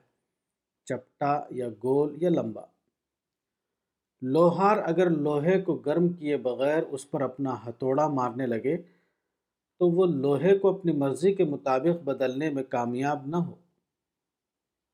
چپٹا 0.85 1.43
یا 1.49 1.69
گول 1.69 2.17
یا 2.21 2.29
لمبا۔ 2.29 2.78
لوہار 4.21 4.77
اگر 4.77 5.09
لوہے 5.09 5.61
کو 5.61 5.75
گرم 5.75 6.09
کیے 6.09 6.37
بغیر 6.37 6.83
اس 6.83 7.11
پر 7.11 7.21
اپنا 7.21 7.55
ہتھوڑا 7.65 8.07
مارنے 8.07 8.45
لگے، 8.45 8.77
تو 9.79 9.89
وہ 9.89 10.05
لوہے 10.05 10.57
کو 10.57 10.77
اپنی 10.77 10.91
مرضی 10.91 11.33
کے 11.33 11.43
مطابق 11.43 12.03
بدلنے 12.03 12.49
میں 12.49 12.63
کامیاب 12.63 13.27
نہ 13.27 13.35
ہو۔ 13.35 13.55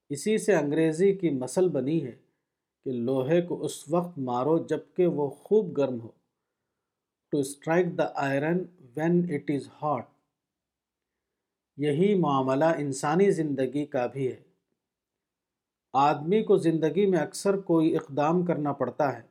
اسی 0.10 0.38
سے 0.38 0.56
انگریزی 0.56 1.14
کی 1.14 1.30
مسل 1.30 1.70
بنی 1.70 2.06
ہے 2.06 2.12
کہ 2.86 2.92
لوہے 2.92 3.42
کو 3.42 3.66
اس 3.66 3.90
وقت 3.90 4.18
مارو 4.18 4.58
جبکہ 4.58 5.08
وہ 5.08 5.30
خوب 5.30 5.78
گرم 5.78 6.00
ہو۔ 6.02 6.10
To 7.32 7.38
strike 7.38 7.98
the 7.98 8.08
iron 8.16 8.64
when 8.96 9.26
it 9.30 9.52
is 9.52 9.68
hot 9.82 10.06
یہی 11.78 12.16
معاملہ 12.16 12.66
انسانی 12.66 13.32
زندگی 13.32 13.86
کا 13.86 14.06
بھی 14.06 14.28
ہے۔ 14.28 14.45
آدمی 15.98 16.44
کو 16.44 16.58
زندگی 16.58 17.06
میں 17.06 17.20
اکثر 17.20 17.58
کوئی 17.58 17.96
اقدام 17.96 18.46
کرنا 18.46 18.74
پڑتا 18.74 19.18
ہے۔ 19.18 19.22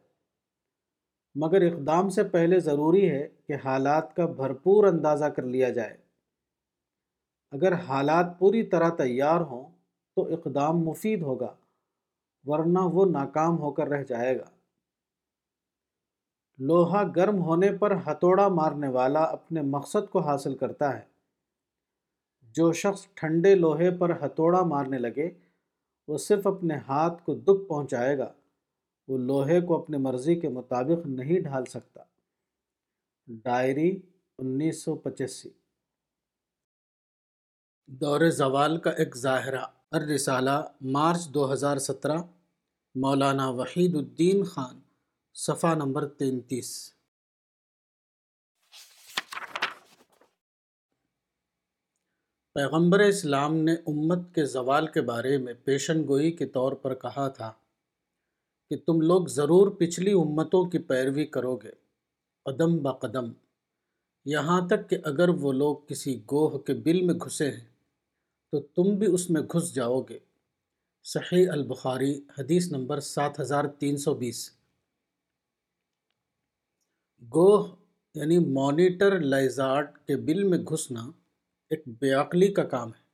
مگر 1.34 1.72
اقدام 1.72 2.08
سے 2.08 2.24
پہلے 2.24 2.60
ضروری 2.60 3.10
ہے 3.10 3.28
کہ 3.46 3.54
حالات 3.64 4.16
کا 4.16 4.26
بھرپور 4.26 4.84
اندازہ 4.84 5.24
کر 5.24 5.42
لیا 5.42 5.70
جائے۔ 5.70 5.96
اگر 7.52 7.72
حالات 7.72 8.38
پوری 8.38 8.62
طرح 8.62 8.88
تیار 8.88 9.40
ہوں 9.40 9.70
تو 10.16 10.22
اقدام 10.22 10.78
مفید 10.78 11.22
ہوگا، 11.22 11.54
ورنہ 12.44 12.78
وہ 12.78 13.06
ناکام 13.06 13.58
ہو 13.58 13.70
کر 13.70 13.88
رہ 13.88 14.04
جائے 14.04 14.38
گا۔ 14.38 14.50
لوہا 16.58 17.02
گرم 17.16 17.42
ہونے 17.42 17.72
پر 17.72 17.96
ہتھوڑا 18.06 18.48
مارنے 18.48 18.88
والا 18.88 19.20
اپنے 19.20 19.62
مقصد 19.62 20.10
کو 20.10 20.20
حاصل 20.20 20.56
کرتا 20.56 20.98
ہے۔ 20.98 21.02
جو 22.42 22.72
شخص 22.72 23.06
ٹھنڈے 23.14 23.54
لوہے 23.54 23.90
پر 23.90 24.26
ہتھوڑا 24.26 24.62
مارنے 24.62 24.98
لگے 24.98 25.30
وہ 26.08 26.18
صرف 26.18 26.46
اپنے 26.46 26.74
ہاتھ 26.88 27.24
کو 27.24 27.34
دکھ 27.34 27.68
پہنچائے 27.68 28.18
گا۔ 28.18 28.32
وہ 29.08 29.18
لوہے 29.18 29.60
کو 29.60 29.82
اپنے 29.82 29.98
مرضی 29.98 30.40
کے 30.40 30.48
مطابق 30.48 31.06
نہیں 31.06 31.40
ڈھال 31.40 31.64
سکتا۔ 31.64 32.02
ڈائری 33.26 34.02
انیس 34.38 34.82
سو 34.82 34.94
پچاسی۔ 34.94 35.50
دور 37.86 38.30
زوال 38.30 38.80
کا 38.80 38.90
ایک 38.90 39.16
ظاہرہ، 39.16 39.64
الرسالہ، 39.90 40.68
مارچ 40.80 41.28
دو 41.28 41.52
ہزار 41.52 41.76
سترہ، 41.76 42.18
مولانا 42.94 43.50
وحید 43.50 43.94
الدین 43.94 44.44
خان، 44.44 44.80
صفحہ 45.34 45.74
نمبر 45.74 46.08
تینتیس۔ 46.08 46.93
پیغمبر 52.54 53.00
اسلام 53.00 53.56
نے 53.56 53.72
امت 53.72 54.34
کے 54.34 54.44
زوال 54.44 54.86
کے 54.86 55.00
بارے 55.00 55.38
میں 55.38 55.54
پیشن 55.64 56.08
گوئی 56.08 56.32
کے 56.32 56.46
طور 56.46 56.72
پر 56.72 56.94
کہا 56.94 57.28
تھا 57.28 57.52
کہ 58.70 58.76
تم 58.86 59.00
لوگ 59.00 59.26
ضرور 59.26 59.70
پچھلی 59.70 60.12
امتوں 60.12 60.64
کی 60.64 60.78
پیروی 60.78 61.26
کرو 61.26 61.56
گے، 61.56 61.70
قدم 62.44 62.82
با 62.82 62.92
قدم۔ 62.92 63.32
یہاں 64.24 64.68
تک 64.68 64.90
کہ 64.90 64.98
اگر 65.04 65.28
وہ 65.28 65.52
لوگ 65.52 65.76
کسی 65.76 66.20
گوہ 66.30 66.58
کے 66.58 66.74
بل 66.74 67.02
میں 67.02 67.14
گھسے 67.14 67.50
ہیں، 67.50 67.66
تو 68.52 68.60
تم 68.60 68.96
بھی 68.96 69.06
اس 69.06 69.30
میں 69.30 69.42
گھس 69.42 69.74
جاؤ 69.74 70.02
گے۔ 70.02 70.18
صحیح 71.04 71.46
البخاری، 71.50 72.20
حدیث 72.38 72.72
نمبر 72.72 73.00
سات 73.00 73.40
ہزار 73.40 73.64
تین 73.64 73.96
سو 73.96 74.14
بیس۔ 74.14 74.50
گوہ 77.34 77.76
یعنی 78.14 78.38
مانیٹر 78.38 79.20
لائزارڈ 79.20 79.98
کے 80.06 80.16
بل 80.16 80.42
میں 80.42 80.58
گھسنا 80.58 81.10
ایک 81.74 81.82
بیعقلی 82.00 82.52
کا 82.52 82.64
کام 82.64 82.88
ہے۔ 82.88 83.04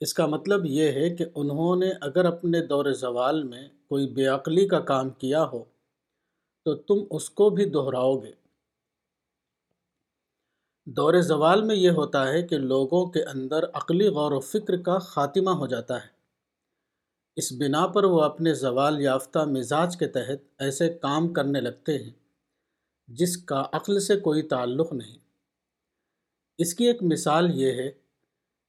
اس 0.00 0.14
کا 0.14 0.26
مطلب 0.26 0.66
یہ 0.66 0.92
ہے 0.92 1.10
کہ 1.10 1.24
انہوں 1.34 1.76
نے 1.76 1.90
اگر 2.00 2.24
اپنے 2.24 2.66
دور 2.66 2.92
زوال 2.92 3.42
میں 3.42 3.68
کوئی 3.88 4.06
بے 4.06 4.26
عقلی 4.26 4.68
کا 4.68 4.80
کام 4.80 5.10
کیا 5.10 5.44
ہو، 5.44 5.64
تو 6.64 6.74
تم 6.74 7.04
اس 7.10 7.30
کو 7.30 7.50
بھی 7.50 7.64
دہراؤ 7.64 8.18
گے۔ 8.18 8.32
دور 10.86 11.20
زوال 11.20 11.62
میں 11.62 11.76
یہ 11.76 11.90
ہوتا 11.90 12.28
ہے 12.28 12.42
کہ 12.42 12.58
لوگوں 12.58 13.06
کے 13.06 13.22
اندر 13.24 13.64
عقلی 13.72 14.08
غور 14.08 14.32
و 14.32 14.40
فکر 14.40 14.76
کا 14.76 14.98
خاتمہ 14.98 15.50
ہو 15.50 15.66
جاتا 15.66 16.02
ہے۔ 16.02 16.08
اس 17.36 17.52
بنا 17.52 17.86
پر 17.86 18.04
وہ 18.04 18.22
اپنے 18.22 18.54
زوال 18.54 19.00
یافتہ 19.00 19.38
مزاج 19.38 19.96
کے 19.96 20.06
تحت 20.06 20.38
ایسے 20.58 20.88
کام 20.88 21.32
کرنے 21.32 21.60
لگتے 21.60 21.98
ہیں 21.98 22.10
جس 23.08 23.36
کا 23.36 23.64
عقل 23.72 24.00
سے 24.00 24.16
کوئی 24.16 24.42
تعلق 24.42 24.92
نہیں۔ 24.92 25.21
اس 26.62 26.74
کی 26.74 26.84
ایک 26.84 27.02
مثال 27.02 27.50
یہ 27.54 27.72
ہے 27.72 27.90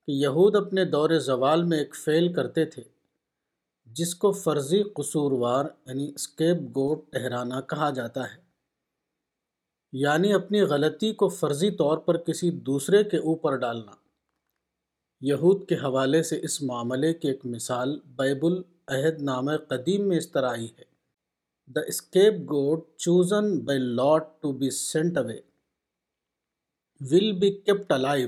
کہ 0.07 0.11
یہود 0.11 0.56
اپنے 0.56 0.86
دور 0.86 1.10
زوال 1.10 1.64
میں 1.64 1.80
ایک 1.80 1.95
فعل 1.95 2.34
کرتے 2.34 2.65
تھے، 2.65 2.84
جس 3.86 4.15
کو 4.15 4.32
فرضی 4.32 4.84
قصوروار 4.84 5.65
یعنی 5.86 6.11
اسکیپ 6.15 6.57
گوٹ 6.61 7.11
ٹہرانا 7.11 7.61
کہا 7.61 7.90
جاتا 7.90 8.24
ہے۔ 8.24 8.38
یعنی 9.91 10.34
اپنی 10.34 10.61
غلطی 10.61 11.14
کو 11.14 11.30
فرضی 11.30 11.72
طور 11.72 11.98
پر 11.98 12.18
کسی 12.18 12.52
دوسرے 12.52 13.03
کے 13.03 13.18
اوپر 13.18 13.56
ڈالنا۔ 13.56 13.91
یہود 15.22 15.68
کے 15.68 15.76
حوالے 15.76 16.24
سے 16.24 16.40
اس 16.44 16.61
معاملے 16.61 17.14
کی 17.14 17.28
ایک 17.28 17.45
مثال 17.45 17.99
بیب 18.06 18.45
العہد 18.45 19.22
نام 19.22 19.57
قدیم 19.57 20.07
میں 20.07 20.18
اس 20.18 20.32
طرح 20.32 20.49
آئی 20.49 20.68
ہے۔ 20.80 20.84
The 21.68 21.82
scapegoat 22.34 22.80
chosen 22.98 23.60
by 23.60 23.80
lot 23.80 24.41
to 24.41 24.52
be 24.52 24.70
sent 24.70 25.18
away 25.18 25.52
will 27.11 27.31
be 27.31 27.49
kept 27.51 27.91
alive 27.91 28.27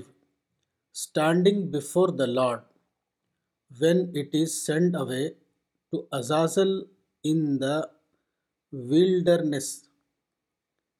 standing 0.95 1.67
before 1.71 2.09
the 2.09 2.25
Lord 2.25 2.61
when 3.71 3.99
it 4.15 4.35
is 4.35 4.53
sent 4.55 4.95
away 4.95 5.27
to 5.93 6.01
Azazel 6.11 6.73
in 7.23 7.59
the 7.61 7.79
wilderness 8.73 9.69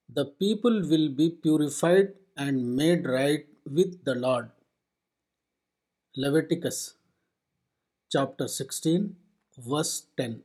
the 0.10 0.24
people 0.38 0.82
will 0.92 1.08
be 1.14 1.30
purified 1.44 2.14
and 2.36 2.66
made 2.76 3.08
right 3.08 3.50
with 3.72 4.06
the 4.06 4.14
Lord 4.14 4.50
Leviticus 6.16 6.82
chapter 8.12 8.48
sixteen 8.48 9.14
verse 9.58 10.02
ten 10.16 10.40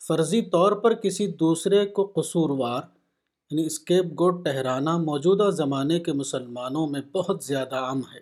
فرضی 0.00 0.42
طور 0.50 0.82
پر 0.82 0.94
کسی 0.94 1.26
دوسرے 1.36 1.86
کو 1.86 2.12
قصوروار 2.16 2.82
یعنی 3.50 3.66
escape 3.66 4.04
good 4.04 4.44
ٹہرانا 4.44 4.96
موجودہ 4.96 5.50
زمانے 5.50 6.00
کے 6.00 6.12
مسلمانوں 6.12 6.86
میں 6.86 7.00
بہت 7.00 7.44
زیادہ 7.44 7.74
عام 7.74 7.98
ہے۔ 7.98 8.20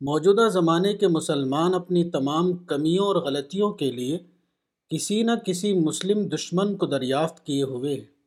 موجودہ 0.00 0.48
زمانے 0.48 0.94
کے 0.94 1.08
مسلمان 1.08 1.74
اپنی 1.74 2.10
تمام 2.10 2.52
کمیوں 2.52 3.06
اور 3.06 3.16
غلطیوں 3.16 3.72
کے 3.72 3.92
لیے 3.92 4.18
کسی 4.88 5.22
نہ 5.22 5.30
کسی 5.46 5.74
مسلم 5.74 6.28
دشمن 6.28 6.76
کو 6.76 6.86
دریافت 6.86 7.46
کیے 7.46 7.62
ہوئے 7.62 7.94
ہیں۔ 7.94 8.20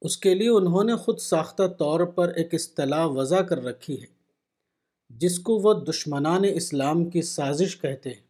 اس 0.00 0.16
کے 0.16 0.34
لیے 0.34 0.48
انہوں 0.48 0.84
نے 0.84 0.96
خود 0.96 1.18
ساختہ 1.18 1.62
طور 1.78 2.00
پر 2.00 2.28
ایک 2.28 2.54
اصطلاح 2.54 3.06
وضع 3.06 3.40
کر 3.40 3.64
رکھی 3.64 4.00
ہے، 4.00 4.06
جس 5.08 5.38
کو 5.38 5.58
وہ 5.58 5.74
دشمنان 5.74 6.42
اسلام 6.54 7.10
کی 7.10 7.22
سازش 7.22 7.80
کہتے 7.80 8.10
ہیں۔ 8.10 8.26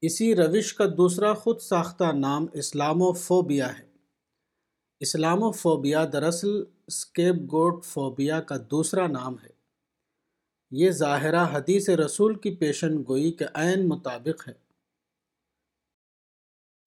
اسی 0.00 0.36
روش 0.36 0.74
کا 0.74 0.84
دوسرا 0.96 1.34
خود 1.34 1.58
ساختہ 1.58 2.04
نام 2.04 2.46
اسلام 2.52 3.02
و 3.02 3.12
فوبیا 3.12 3.78
ہے۔ 3.78 3.87
اسلام 5.00 5.42
و 5.42 5.50
فوبیا 5.50 6.04
دراصل 6.12 6.64
اسکیپ 6.86 7.34
گوڈ 7.34 7.84
فوبیا 7.84 8.40
کا 8.40 8.56
دوسرا 8.70 9.06
نام 9.06 9.34
ہے۔ 9.38 9.48
یہ 10.70 10.90
ظاہرہ 10.90 11.46
حدیث 11.52 11.88
رسول 11.88 12.38
کی 12.38 12.56
پیشن 12.56 12.98
گوئی 13.08 13.32
کے 13.32 13.44
عین 13.54 13.88
مطابق 13.88 14.48
ہے۔ 14.48 14.52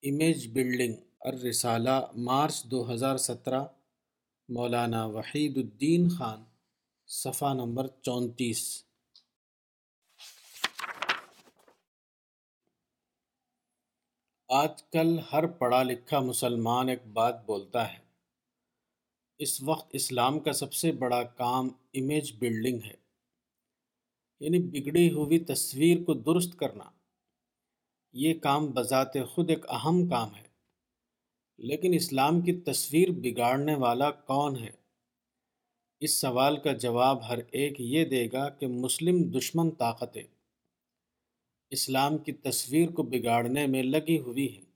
امیج 0.09 0.47
بلڈنگ، 0.53 0.93
الرسالہ، 1.19 2.05
مارچ 2.15 2.63
دو 2.63 2.93
ہزار 2.93 3.17
سترہ، 3.17 3.63
مولانا 4.49 5.05
وحید 5.05 5.57
الدین 5.57 6.09
خان، 6.09 6.43
صفحہ 7.07 7.53
نمبر 7.53 7.87
چونتیس۔ 7.87 8.83
آج 14.49 14.83
کل 14.83 15.19
ہر 15.33 15.47
پڑھا 15.47 15.83
لکھا 15.83 16.19
مسلمان 16.19 16.89
ایک 16.89 17.07
بات 17.07 17.45
بولتا 17.45 17.93
ہے۔ 17.93 18.00
اس 19.41 19.63
وقت 19.63 19.89
اسلام 19.93 20.39
کا 20.39 20.53
سب 20.53 20.73
سے 20.73 20.91
بڑا 20.91 21.23
کام 21.23 21.69
امیج 21.93 22.33
بلڈنگ 22.39 22.79
ہے۔ 22.85 22.93
یعنی 24.39 24.59
بگڑی 24.59 25.11
ہوئی 25.11 25.39
تصویر 25.39 26.03
کو 26.03 26.13
درست 26.13 26.57
کرنا۔ 26.57 26.83
یہ 28.13 28.33
کام 28.33 28.67
بذات 28.67 29.13
خود 29.29 29.49
ایک 29.49 29.69
اہم 29.69 30.09
کام 30.09 30.35
ہے۔ 30.35 30.43
لیکن 31.57 31.93
اسلام 31.93 32.41
کی 32.41 32.53
تصویر 32.53 33.07
بگاڑنے 33.11 33.75
والا 33.75 34.11
کون 34.11 34.57
ہے؟ 34.57 34.71
اس 35.99 36.21
سوال 36.21 36.57
کا 36.57 36.73
جواب 36.73 37.27
ہر 37.27 37.39
ایک 37.51 37.81
یہ 37.81 38.05
دے 38.05 38.27
گا 38.33 38.49
کہ 38.49 38.67
مسلم 38.67 39.23
دشمن 39.23 39.71
طاقتیں۔ 39.71 40.23
اسلام 41.69 42.17
کی 42.17 42.31
تصویر 42.31 42.89
کو 42.89 43.03
بگاڑنے 43.03 43.67
میں 43.67 43.83
لگی 43.83 44.19
ہوئی 44.19 44.57
ہے 44.57 44.70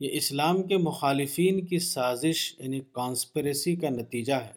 یہ 0.00 0.10
اسلام 0.12 0.62
کے 0.62 0.76
مخالفین 0.76 1.64
کی 1.66 1.78
سازش 1.78 2.54
یعنی 2.58 2.80
کانسپریسی 2.92 3.74
کا 3.76 3.88
نتیجہ 3.90 4.32
ہے۔ 4.32 4.52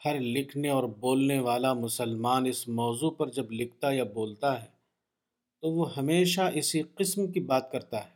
ہر 0.00 0.20
لکھنے 0.20 0.68
اور 0.68 0.84
بولنے 0.84 1.38
والا 1.38 1.72
مسلمان 1.72 2.46
اس 2.46 2.66
موضوع 2.68 3.10
پر 3.10 3.30
جب 3.30 3.52
لکھتا 3.52 3.90
یا 3.90 4.04
بولتا 4.04 4.62
ہے، 4.62 4.68
تو 5.62 5.70
وہ 5.70 5.94
ہمیشہ 5.96 6.50
اسی 6.54 6.82
قسم 6.94 7.26
کی 7.32 7.40
بات 7.40 7.70
کرتا 7.72 8.04
ہے۔ 8.04 8.14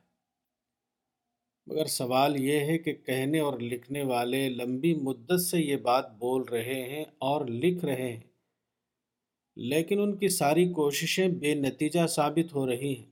مگر 1.67 1.87
سوال 1.87 2.41
یہ 2.41 2.61
ہے 2.61 2.79
کہ 2.79 2.93
کہنے 3.07 3.41
اور 3.41 3.59
لکھنے 3.61 4.03
والے 4.03 4.49
لمبی 4.49 4.95
مدت 4.95 5.41
سے 5.41 5.61
یہ 5.61 5.77
بات 5.77 6.13
بول 6.19 6.43
رہے 6.43 6.83
ہیں 6.91 7.05
اور 7.19 7.47
لکھ 7.47 7.85
رہے 7.85 8.13
ہیں، 8.13 8.21
لیکن 9.57 10.01
ان 10.01 10.17
کی 10.17 10.29
ساری 10.29 10.69
کوششیں 10.73 11.29
بے 11.29 11.55
نتیجہ 11.55 12.07
ثابت 12.07 12.55
ہو 12.55 12.67
رہی 12.67 12.95
ہیں۔ 12.97 13.11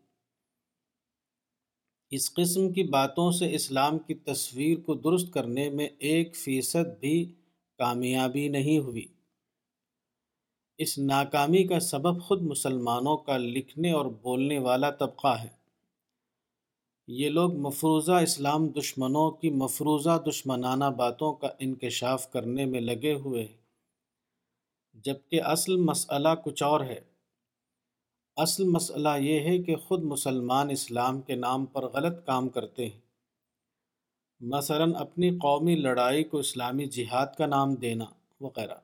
اس 2.11 2.35
قسم 2.35 2.73
کی 2.73 2.83
باتوں 2.83 3.33
سے 3.33 3.55
اسلام 3.55 3.99
کی 3.99 4.15
تصویر 4.15 4.79
کو 4.79 4.95
درست 4.95 5.33
کرنے 5.33 5.71
میں 5.71 5.89
ایک 5.99 6.37
فیصد 6.37 7.01
بھی 7.01 7.35
کامیابی 7.79 8.49
نہیں 8.49 8.79
ہوئی۔ 8.79 9.07
اس 10.79 10.99
ناکامی 10.99 11.65
کا 11.65 11.81
سبب 11.81 12.23
خود 12.23 12.43
مسلمانوں 12.43 13.17
کا 13.17 13.37
لکھنے 13.37 13.93
اور 13.93 14.07
بولنے 14.07 14.59
والا 14.59 14.91
طبقہ 14.91 15.37
ہے۔ 15.43 15.49
یہ 17.07 17.29
لوگ 17.29 17.55
مفروضہ 17.55 18.13
اسلام 18.13 18.69
دشمنوں 18.69 19.31
کی 19.31 19.51
مفروضہ 19.51 20.23
دشمنانہ 20.31 20.85
باتوں 20.85 21.33
کا 21.33 21.49
انکشاف 21.59 22.31
کرنے 22.31 22.65
میں 22.65 22.81
لگے 22.81 23.15
ہوئے 23.15 23.45
ہیں۔ 23.45 23.59
جبکہ 24.95 25.43
اصل 25.43 25.77
مسئلہ 25.77 26.29
کچھ 26.45 26.63
اور 26.63 26.81
ہے۔ 26.81 27.18
اصل 28.39 28.65
مسئلہ 28.65 29.09
یہ 29.20 29.40
ہے 29.40 29.59
کہ 29.59 29.77
خود 29.77 30.02
مسلمان 30.02 30.70
اسلام 30.70 31.20
کے 31.20 31.35
نام 31.35 31.66
پر 31.66 31.82
غلط 31.82 32.27
کام 32.27 32.48
کرتے 32.48 32.89
ہیں۔ 32.89 33.01
مثلا 34.40 34.85
اپنی 34.98 35.31
قومی 35.31 35.77
لڑائی 35.77 36.24
کو 36.24 36.39
اسلامی 36.39 36.86
جہاد 36.86 37.27
کا 37.39 37.47
نام 37.47 37.74
دینا 37.74 38.05
وغیرہ۔ 38.40 38.74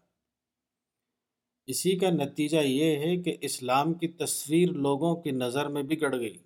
اسی 1.66 1.96
کا 1.96 2.10
نتیجہ 2.10 2.58
یہ 2.58 2.96
ہے 2.96 3.16
کہ 3.16 3.36
اسلام 3.40 3.94
کی 3.94 4.08
تصویر 4.08 4.70
لوگوں 4.70 5.16
کی 5.16 5.30
نظر 5.30 5.68
میں 5.68 5.82
بگڑ 5.82 6.18
گئی۔ 6.18 6.36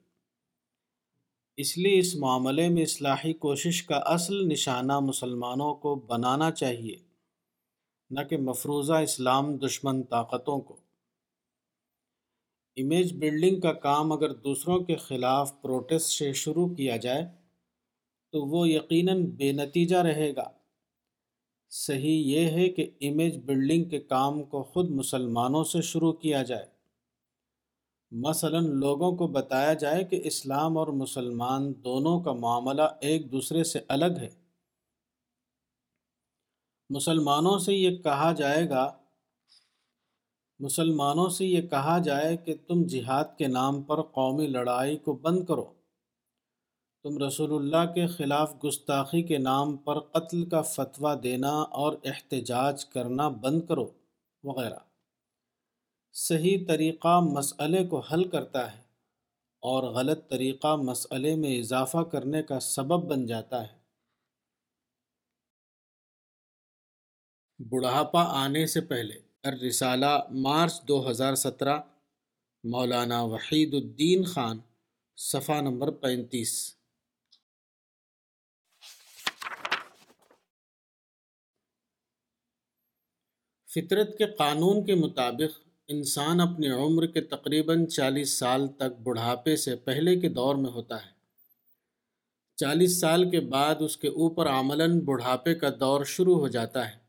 اس 1.56 1.78
لیے 1.78 1.98
اس 1.98 2.14
معاملے 2.14 2.68
میں 2.68 2.82
اصلاحی 2.82 3.32
کوشش 3.32 3.82
کا 3.82 3.96
اصل 3.96 4.48
نشانہ 4.48 5.00
مسلمانوں 5.00 5.74
کو 5.74 5.94
بنانا 5.94 6.50
چاہیے، 6.50 6.96
نہ 8.10 8.20
کہ 8.20 8.36
مفروضہ 8.36 8.92
اسلام 8.92 9.56
دشمن 9.56 10.02
طاقتوں 10.02 10.60
کو۔ 10.60 10.87
امیج 12.78 13.18
بلڈنگ 13.18 13.60
کا 13.60 13.72
کام 13.72 14.12
اگر 14.12 14.32
دوسروں 14.32 14.80
کے 14.80 14.96
خلاف 14.96 15.62
پروٹیسٹ 15.62 16.18
سے 16.18 16.32
شروع 16.32 16.74
کیا 16.74 16.96
جائے، 16.96 17.26
تو 18.32 18.42
وہ 18.42 18.68
یقیناً 18.68 19.26
بے 19.26 19.52
نتیجہ 19.52 19.96
رہے 19.96 20.36
گا۔ 20.36 20.50
صحیح 21.70 22.24
یہ 22.24 22.50
ہے 22.50 22.68
کہ 22.68 22.90
امیج 23.00 23.38
بلڈنگ 23.44 23.84
کے 23.84 23.98
کام 23.98 24.42
کو 24.42 24.62
خود 24.62 24.90
مسلمانوں 24.90 25.64
سے 25.64 25.82
شروع 25.82 26.12
کیا 26.12 26.42
جائے۔ 26.42 26.66
مثلا 28.10 28.60
لوگوں 28.60 29.16
کو 29.16 29.26
بتایا 29.26 29.74
جائے 29.74 30.04
کہ 30.04 30.20
اسلام 30.24 30.78
اور 30.78 30.86
مسلمان 30.86 31.72
دونوں 31.84 32.20
کا 32.20 32.32
معاملہ 32.32 32.82
ایک 33.00 33.32
دوسرے 33.32 33.64
سے 33.64 33.78
الگ 33.88 34.18
ہے۔ 34.20 34.30
مسلمانوں 36.90 37.58
سے 37.58 37.74
یہ 37.74 37.96
کہا 37.96 38.32
جائے 38.32 38.68
گا 38.68 38.97
مسلمانوں 40.60 41.28
سے 41.28 41.46
یہ 41.46 41.62
کہا 41.62 41.98
جائے 41.98 42.36
کہ 42.36 42.54
تم 42.66 42.82
جہاد 42.82 43.24
کے 43.38 43.46
نام 43.46 43.82
پر 43.82 44.02
قومی 44.02 44.46
لڑائی 44.46 44.96
کو 44.96 45.12
بند 45.12 45.44
کرو۔ 45.44 45.74
تم 47.02 47.24
رسول 47.24 47.52
اللہ 47.52 47.92
کے 47.92 48.06
خلاف 48.06 48.54
گستاخی 48.64 49.22
کے 49.22 49.38
نام 49.38 49.76
پر 49.76 50.00
قتل 50.00 50.48
کا 50.48 50.62
فتویٰ 50.62 51.22
دینا 51.22 51.62
اور 51.62 51.92
احتجاج 52.04 52.86
کرنا 52.86 53.28
بند 53.28 53.60
کرو 53.68 53.90
وغیرہ۔ 54.44 54.78
صحیح 56.12 56.66
طریقہ 56.66 57.20
مسئلے 57.20 57.86
کو 57.86 58.00
حل 58.00 58.28
کرتا 58.28 58.72
ہے 58.72 58.82
اور 59.60 59.82
غلط 59.82 60.30
طریقہ 60.30 60.76
مسئلے 60.76 61.34
میں 61.34 61.58
اضافہ 61.58 61.98
کرنے 61.98 62.42
کا 62.42 62.60
سبب 62.60 63.10
بن 63.10 63.26
جاتا 63.26 63.62
ہے۔ 63.62 63.78
بڑھاپا 67.58 68.24
آنے 68.24 68.66
سے 68.66 68.80
پہلے 68.80 69.27
الرسالہ، 69.42 70.18
مارچ 70.30 70.82
دو 70.82 71.10
ہزار 71.10 71.34
سترہ، 71.34 71.78
مولانا 72.64 73.22
وحید 73.22 73.74
الدین 73.74 74.24
خان، 74.24 74.58
صفحہ 75.16 75.60
نمبر 75.60 75.90
پینتیس۔ 75.90 76.74
فطرت 83.74 84.18
کے 84.18 84.26
قانون 84.26 84.86
کے 84.86 84.94
مطابق، 84.94 85.68
انسان 85.88 86.40
اپنی 86.40 86.68
عمر 86.68 87.06
کے 87.06 87.20
تقریباً 87.20 87.86
چالیس 87.86 88.38
سال 88.38 88.68
تک 88.68 89.00
بڑھاپے 89.02 89.56
سے 89.56 89.76
پہلے 89.76 90.20
کے 90.20 90.28
دور 90.28 90.54
میں 90.54 90.70
ہوتا 90.70 91.06
ہے۔ 91.06 91.10
چالیس 92.56 93.00
سال 93.00 93.30
کے 93.30 93.40
بعد 93.40 93.74
اس 93.80 93.96
کے 93.96 94.08
اوپر 94.08 94.46
عملاً 94.46 95.00
بڑھاپے 95.00 95.54
کا 95.54 95.68
دور 95.80 96.04
شروع 96.04 96.38
ہو 96.40 96.48
جاتا 96.48 96.88
ہے۔ 96.88 97.07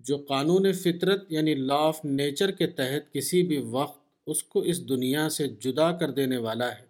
جو 0.00 0.18
قانون 0.18 0.72
فطرت 0.72 1.32
یعنی 1.32 1.54
لا 1.54 1.74
آف 1.74 2.04
نیچر 2.04 2.50
کے 2.50 2.66
تحت 2.66 3.12
کسی 3.12 3.42
بھی 3.42 3.58
وقت 3.58 4.00
اس 4.26 4.42
کو 4.42 4.60
اس 4.60 4.88
دنیا 4.88 5.28
سے 5.28 5.48
جدا 5.48 5.92
کر 5.92 6.10
دینے 6.10 6.36
والا 6.36 6.78
ہے۔ 6.78 6.86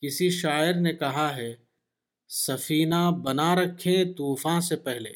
کسی 0.00 0.30
شاعر 0.30 0.74
نے 0.74 0.92
کہا 0.92 1.36
ہے، 1.36 1.56
سفینہ 2.28 3.10
بنا 3.22 3.54
رکھے 3.54 4.04
طوفان 4.04 4.60
سے 4.60 4.76
پہلے۔ 4.76 5.12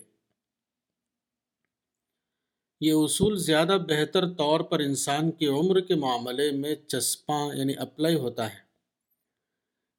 یہ 2.81 2.93
اصول 2.93 3.37
زیادہ 3.37 3.79
بہتر 3.89 4.29
طور 4.29 4.61
پر 4.61 4.79
انسان 4.79 5.31
کی 5.31 5.47
عمر 5.47 5.81
کے 5.81 5.95
معاملے 5.95 6.51
میں 6.51 6.75
چسپاں 6.75 7.55
یعنی 7.55 7.77
اپلائی 7.77 8.15
ہوتا 8.15 8.53
ہے۔ 8.53 8.59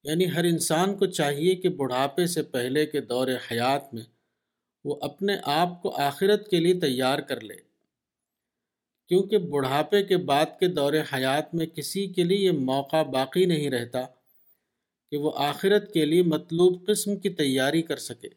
یعنی 0.04 0.32
ہر 0.32 0.44
انسان 0.44 0.98
کو 0.98 1.06
چاہیے 1.06 1.56
کہ 1.56 1.70
بڑھاپے 1.70 2.28
سے 2.28 2.44
پہلے 2.44 2.86
کے 2.86 3.02
دور 3.02 3.28
حیات 3.52 3.94
میں 3.94 4.04
وہ 4.86 4.96
اپنے 5.02 5.36
آپ 5.44 5.82
کو 5.82 6.02
آخرت 6.02 6.50
کے 6.50 6.60
لیے 6.60 6.80
تیار 6.80 7.20
کر 7.20 7.42
لے۔ 7.42 7.56
کیونکہ 9.08 9.38
بڑھاپے 9.38 10.04
کے 10.04 10.18
بعد 10.18 10.46
کے 10.60 10.68
دور 10.68 10.94
حیات 11.14 11.56
میں 11.56 11.66
کسی 11.66 12.08
کے 12.08 12.24
لیے 12.24 12.38
یہ 12.38 12.52
موقع 12.52 13.04
باقی 13.04 13.46
نہیں 13.46 13.70
رہتا 13.70 14.02
کہ 15.12 15.18
وہ 15.18 15.32
آخرت 15.36 15.94
کے 15.94 16.06
لیے 16.06 16.24
مطلوب 16.24 16.88
قسم 16.88 17.16
کی 17.16 17.30
تیاری 17.30 17.82
کر 17.82 17.98
سکے۔ 17.98 18.30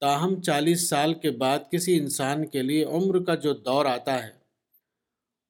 تاہم، 0.00 0.42
چالیس 0.42 0.88
سال 0.88 1.14
کے 1.14 1.30
بعد 1.30 1.58
کسی 1.72 1.98
انسان 1.98 2.46
کے 2.46 2.62
لیے 2.62 2.84
عمر 2.84 3.24
کا 3.24 3.34
جو 3.34 3.54
دور 3.54 3.86
آتا 3.86 4.26
ہے، 4.26 4.32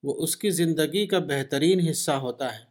وہ 0.02 0.14
اس 0.22 0.36
کی 0.36 0.51
زندگی 0.51 1.06
کا 1.06 1.18
بہترین 1.18 1.89
حصہ 1.89 2.10
ہوتا 2.10 2.59
ہے۔ 2.59 2.64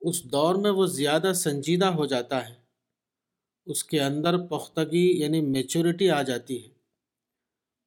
اس 0.00 0.24
دور 0.24 0.54
میں 0.54 0.70
وہ 0.70 0.86
زیادہ 0.86 1.32
سنجیدہ 1.34 1.86
ہو 1.86 2.06
جاتا 2.06 2.48
ہے۔ 2.48 2.59
اس 3.66 3.84
کے 3.84 4.00
اندر 4.00 4.38
پختگی 4.38 5.20
یعنی 5.20 5.40
میچورٹی 5.40 6.10
آ 6.10 6.22
جاتی 6.22 6.64
ہے۔ 6.64 6.68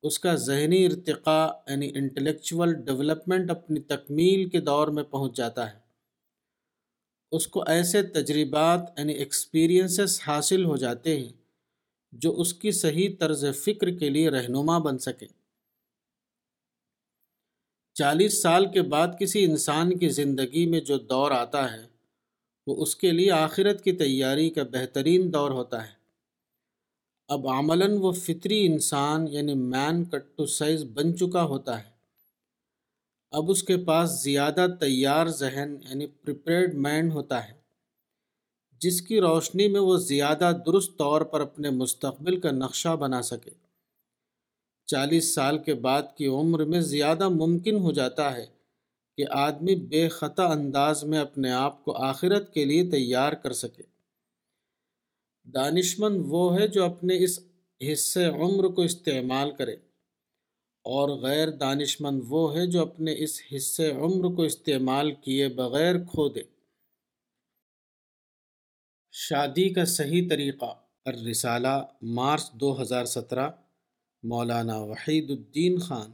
اس 0.04 0.20
کا 0.20 0.36
ذہنی 0.36 0.86
ارتقاء 0.86 1.72
یعنی 1.72 1.92
انٹلیکچول 1.96 2.74
ڈیولپمنٹ 2.74 3.52
اپنی 3.52 3.80
تکمیل 3.80 4.50
کے 4.50 4.62
دور 4.62 4.88
میں 4.88 5.04
پہنچ 5.04 5.38
جاتا 5.38 5.72
ہے۔ 5.74 5.80
اس 7.32 7.48
کو 7.48 7.64
ایسے 7.68 8.04
تجربات 8.04 8.80
یعنی 8.98 9.14
ایکسپیرینسز 9.14 10.22
حاصل 10.28 10.66
ہو 10.66 10.78
جاتے 10.78 11.20
ہیں 11.20 11.32
جو 12.12 12.40
اس 12.42 12.54
کی 12.54 12.72
صحیح 12.72 13.10
طرز 13.20 13.46
فکر 13.66 13.92
کے 13.92 14.10
لیے 14.10 14.30
رہنما 14.30 14.78
بن 14.78 14.98
سکے 15.00 15.28
چالیس 17.96 18.42
سال 18.42 18.72
کے 18.72 18.82
بعد 18.82 19.08
کسی 19.20 19.46
انسان 19.46 19.98
کی 19.98 20.10
زندگی 20.10 20.66
میں 20.66 20.80
جو 20.80 20.98
دور 20.98 21.32
آتا 21.32 21.74
ہے 21.74 21.86
وہ 22.68 22.84
اس 22.84 22.96
کے 22.96 23.12
لیے 23.12 23.32
آخرت 23.32 23.84
کی 23.84 23.92
تیاری 23.92 24.50
کا 24.50 24.64
بہترین 24.64 25.34
دور 25.34 25.52
ہوتا 25.52 25.84
ہے۔ 25.86 25.92
اب 27.28 27.48
عملاً 27.48 27.98
وہ 27.98 28.12
فطری 28.12 28.66
انسان 28.66 29.28
یعنی 29.28 29.54
مین 29.54 30.04
کٹ 30.04 30.38
ٹو 30.38 30.46
سائز 30.46 30.84
بن 30.84 31.18
چکا 31.18 31.44
ہوتا 31.44 31.80
ہے۔ 31.80 31.92
اب 33.32 33.52
اس 33.52 33.64
کے 33.64 33.78
پاس 33.78 34.24
زیادہ 34.24 34.68
تیار 34.80 35.28
ذہن 35.28 35.76
یعنی 35.90 36.08
پریپیئرڈ 36.08 36.76
مائنڈ 36.76 37.12
ہوتا 37.12 37.48
ہے، 37.48 37.54
جس 38.82 39.02
کی 39.02 39.20
روشنی 39.22 39.68
میں 39.68 39.82
وہ 39.82 39.98
زیادہ 39.98 40.52
درست 40.66 40.98
طور 40.98 41.22
پر 41.22 41.42
اپنے 41.42 41.70
مستقبل 41.70 42.40
کا 42.40 42.52
نقشہ 42.52 42.96
بنا 42.96 43.22
سکے۔ 43.22 43.52
چالیس 44.86 45.36
سال 45.36 45.58
کے 45.58 45.74
بعد 45.74 46.02
کی 46.18 46.28
عمر 46.28 46.64
میں 46.66 46.82
زیادہ 46.82 47.30
ممکن 47.30 47.76
ہو 47.76 47.92
جاتا 47.92 48.38
ہے۔ 48.38 48.46
کہ 49.18 49.26
آدمی 49.30 49.76
بے 49.76 50.08
خطا 50.10 50.46
انداز 50.48 51.04
میں 51.04 51.20
اپنے 51.20 51.52
آپ 51.52 51.84
کو 51.86 51.96
آخرت 51.98 52.54
کے 52.54 52.66
لیے 52.66 52.90
تیار 52.92 53.34
کر 53.34 53.54
سکے۔ 53.54 53.84
دانشمند 55.46 56.22
وہ 56.26 56.44
ہے 56.60 56.68
جو 56.68 56.84
اپنے 56.84 57.24
اس 57.24 57.40
حصے 57.82 58.26
عمر 58.26 58.68
کو 58.68 58.82
استعمال 58.82 59.52
کرے، 59.56 59.76
اور 60.86 61.10
غیر 61.10 61.50
دانشمند 61.50 62.22
وہ 62.28 62.56
ہے 62.56 62.66
جو 62.68 62.82
اپنے 62.82 63.14
اس 63.18 63.42
حصے 63.56 63.92
عمر 63.92 64.36
کو 64.36 64.44
استعمال 64.44 65.12
کیے 65.16 65.48
بغیر 65.48 65.96
کھو 66.12 66.30
دے۔ 66.30 66.44
شادی 69.14 69.70
کا 69.70 69.86
صحیح 69.86 70.30
طریقہ۔ 70.30 70.74
الرسالہ، 71.06 71.76
مارچ 72.02 72.52
دو 72.52 72.82
ہزار 72.82 73.06
سترہ، 73.06 73.50
مولانا 74.24 74.78
وحید 74.80 75.30
الدین 75.30 75.80
خان، 75.80 76.12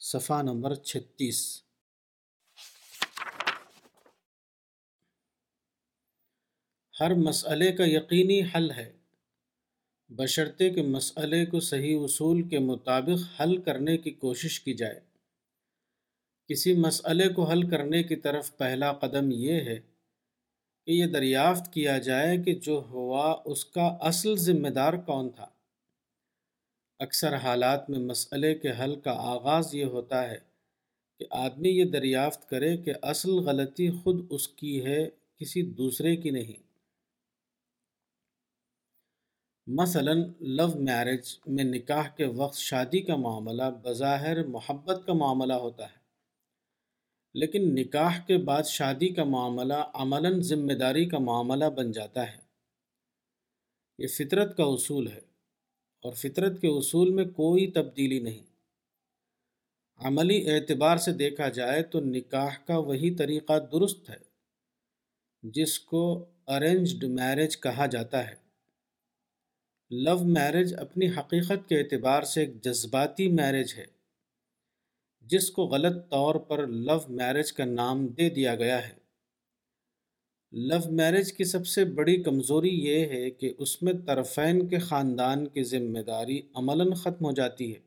صفحہ 0.00 0.42
نمبر 0.42 0.74
چھتیس۔ 0.74 1.40
ہر 7.00 7.14
مسئلے 7.14 7.72
کا 7.72 7.84
یقینی 7.86 8.40
حل 8.54 8.70
ہے۔ 8.70 8.92
بشرطے 10.08 10.70
کہ 10.70 10.82
مسئلے 10.82 11.46
کو 11.46 11.60
صحیح 11.60 11.98
اصول 12.02 12.48
کے 12.48 12.58
مطابق 12.58 13.40
حل 13.40 13.56
کرنے 13.56 13.96
کی 13.96 14.10
کوشش 14.10 14.60
کی 14.60 14.74
جائے۔ 14.74 15.00
کسی 16.48 16.74
مسئلے 16.74 17.28
کو 17.28 17.44
حل 17.44 17.70
کرنے 17.70 18.02
کی 18.02 18.16
طرف 18.16 18.56
پہلا 18.56 18.92
قدم 18.92 19.30
یہ 19.32 19.52
ہے 19.52 19.80
کہ 20.86 20.90
یہ 20.90 21.06
دریافت 21.06 21.72
کیا 21.72 21.98
جائے 21.98 22.38
کہ 22.38 22.54
جو 22.54 22.84
ہوا 22.90 23.36
اس 23.44 23.64
کا 23.64 23.86
اصل 24.00 24.36
ذمہ 24.36 24.68
دار 24.68 24.92
کون 24.92 25.30
تھا۔ 25.30 25.48
اکثر 26.98 27.36
حالات 27.36 27.90
میں 27.90 27.98
مسئلے 27.98 28.54
کے 28.54 28.70
حل 28.80 29.00
کا 29.00 29.12
آغاز 29.12 29.74
یہ 29.74 29.84
ہوتا 29.84 30.30
ہے 30.30 30.38
کہ 31.18 31.24
آدمی 31.30 31.68
یہ 31.68 31.84
دریافت 31.84 32.48
کرے 32.48 32.76
کہ 32.76 32.92
اصل 33.02 33.30
غلطی 33.30 33.90
خود 33.90 34.26
اس 34.30 34.48
کی 34.48 34.84
ہے، 34.84 35.08
کسی 35.36 35.62
دوسرے 35.62 36.16
کی 36.16 36.30
نہیں۔ 36.30 36.67
مثلا 39.70 40.12
لو 40.40 40.68
میرج 40.74 41.38
میں 41.46 41.64
نکاح 41.64 42.08
کے 42.08 42.26
وقت 42.26 42.58
شادی 42.58 43.00
کا 43.00 43.16
معاملہ 43.16 43.62
بظاہر 43.82 44.46
محبت 44.46 45.02
کا 45.06 45.12
معاملہ 45.12 45.52
ہوتا 45.52 45.84
ہے۔ 45.84 45.98
لیکن 47.34 47.74
نکاح 47.74 48.20
کے 48.26 48.38
بعد 48.38 48.62
شادی 48.62 49.08
کا 49.08 49.24
معاملہ 49.24 49.74
عملاً 49.94 50.40
ذمہ 50.40 50.72
داری 50.72 51.08
کا 51.08 51.18
معاملہ 51.18 51.64
بن 51.64 51.92
جاتا 51.92 52.32
ہے۔ 52.32 52.36
یہ 53.98 54.06
فطرت 54.06 54.56
کا 54.56 54.64
اصول 54.64 55.08
ہے 55.08 55.20
اور 56.02 56.12
فطرت 56.12 56.60
کے 56.60 56.68
اصول 56.68 57.10
میں 57.10 57.24
کوئی 57.24 57.70
تبدیلی 57.70 58.18
نہیں۔ 58.18 58.42
عملی 59.96 60.50
اعتبار 60.50 60.96
سے 60.96 61.12
دیکھا 61.12 61.48
جائے 61.48 61.82
تو 61.82 62.00
نکاح 62.00 62.56
کا 62.66 62.78
وہی 62.78 63.14
طریقہ 63.14 63.58
درست 63.72 64.10
ہے 64.10 64.18
جس 65.42 65.80
کو 65.80 66.26
ارینجڈ 66.46 67.04
میرج 67.04 67.60
کہا 67.60 67.86
جاتا 67.86 68.28
ہے۔ 68.28 68.47
لو 69.90 70.18
میرج 70.18 70.74
اپنی 70.78 71.08
حقیقت 71.08 71.68
کے 71.68 71.78
اعتبار 71.78 72.22
سے 72.22 72.40
ایک 72.40 72.64
جذباتی 72.64 73.28
میرج 73.28 73.74
ہے، 73.76 73.84
جس 75.20 75.50
کو 75.50 75.64
غلط 75.64 76.10
طور 76.10 76.34
پر 76.34 76.66
لو 76.66 76.98
میرج 77.08 77.52
کا 77.52 77.64
نام 77.64 78.06
دے 78.06 78.30
دیا 78.30 78.54
گیا 78.54 78.88
ہے۔ 78.88 78.92
لو 80.52 80.90
میرج 80.90 81.32
کی 81.32 81.44
سب 81.44 81.66
سے 81.66 81.84
بڑی 81.84 82.22
کمزوری 82.22 82.68
یہ 82.68 83.06
ہے 83.06 83.30
کہ 83.30 83.54
اس 83.58 83.82
میں 83.82 83.92
طرفین 84.06 84.68
کے 84.68 84.78
خاندان 84.78 85.46
کی 85.46 85.62
ذمہ 85.62 85.98
داری 85.98 86.40
عملاً 86.54 86.92
ختم 86.92 87.24
ہو 87.24 87.32
جاتی 87.32 87.74
ہے۔ 87.74 87.80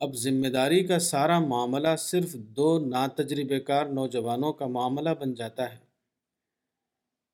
اب 0.00 0.14
ذمہ 0.14 0.48
داری 0.48 0.84
کا 0.84 0.98
سارا 0.98 1.38
معاملہ 1.38 1.96
صرف 1.98 2.32
دو 2.32 2.78
ناتجربہ 2.78 3.58
کار 3.58 3.86
نوجوانوں 3.86 4.52
کا 4.52 4.66
معاملہ 4.66 5.10
بن 5.20 5.34
جاتا 5.34 5.72
ہے۔ 5.72 5.89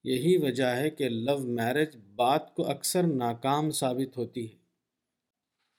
یہی 0.07 0.37
وجہ 0.37 0.65
ہے 0.65 0.91
کہ 0.91 1.09
لو 1.09 1.39
میرج 1.39 1.97
بات 2.15 2.55
کو 2.55 2.71
اکثر 2.71 3.03
ناکام 3.03 3.71
ثابت 3.71 4.19
ہوتی 4.19 4.53
ہے۔ 4.53 4.57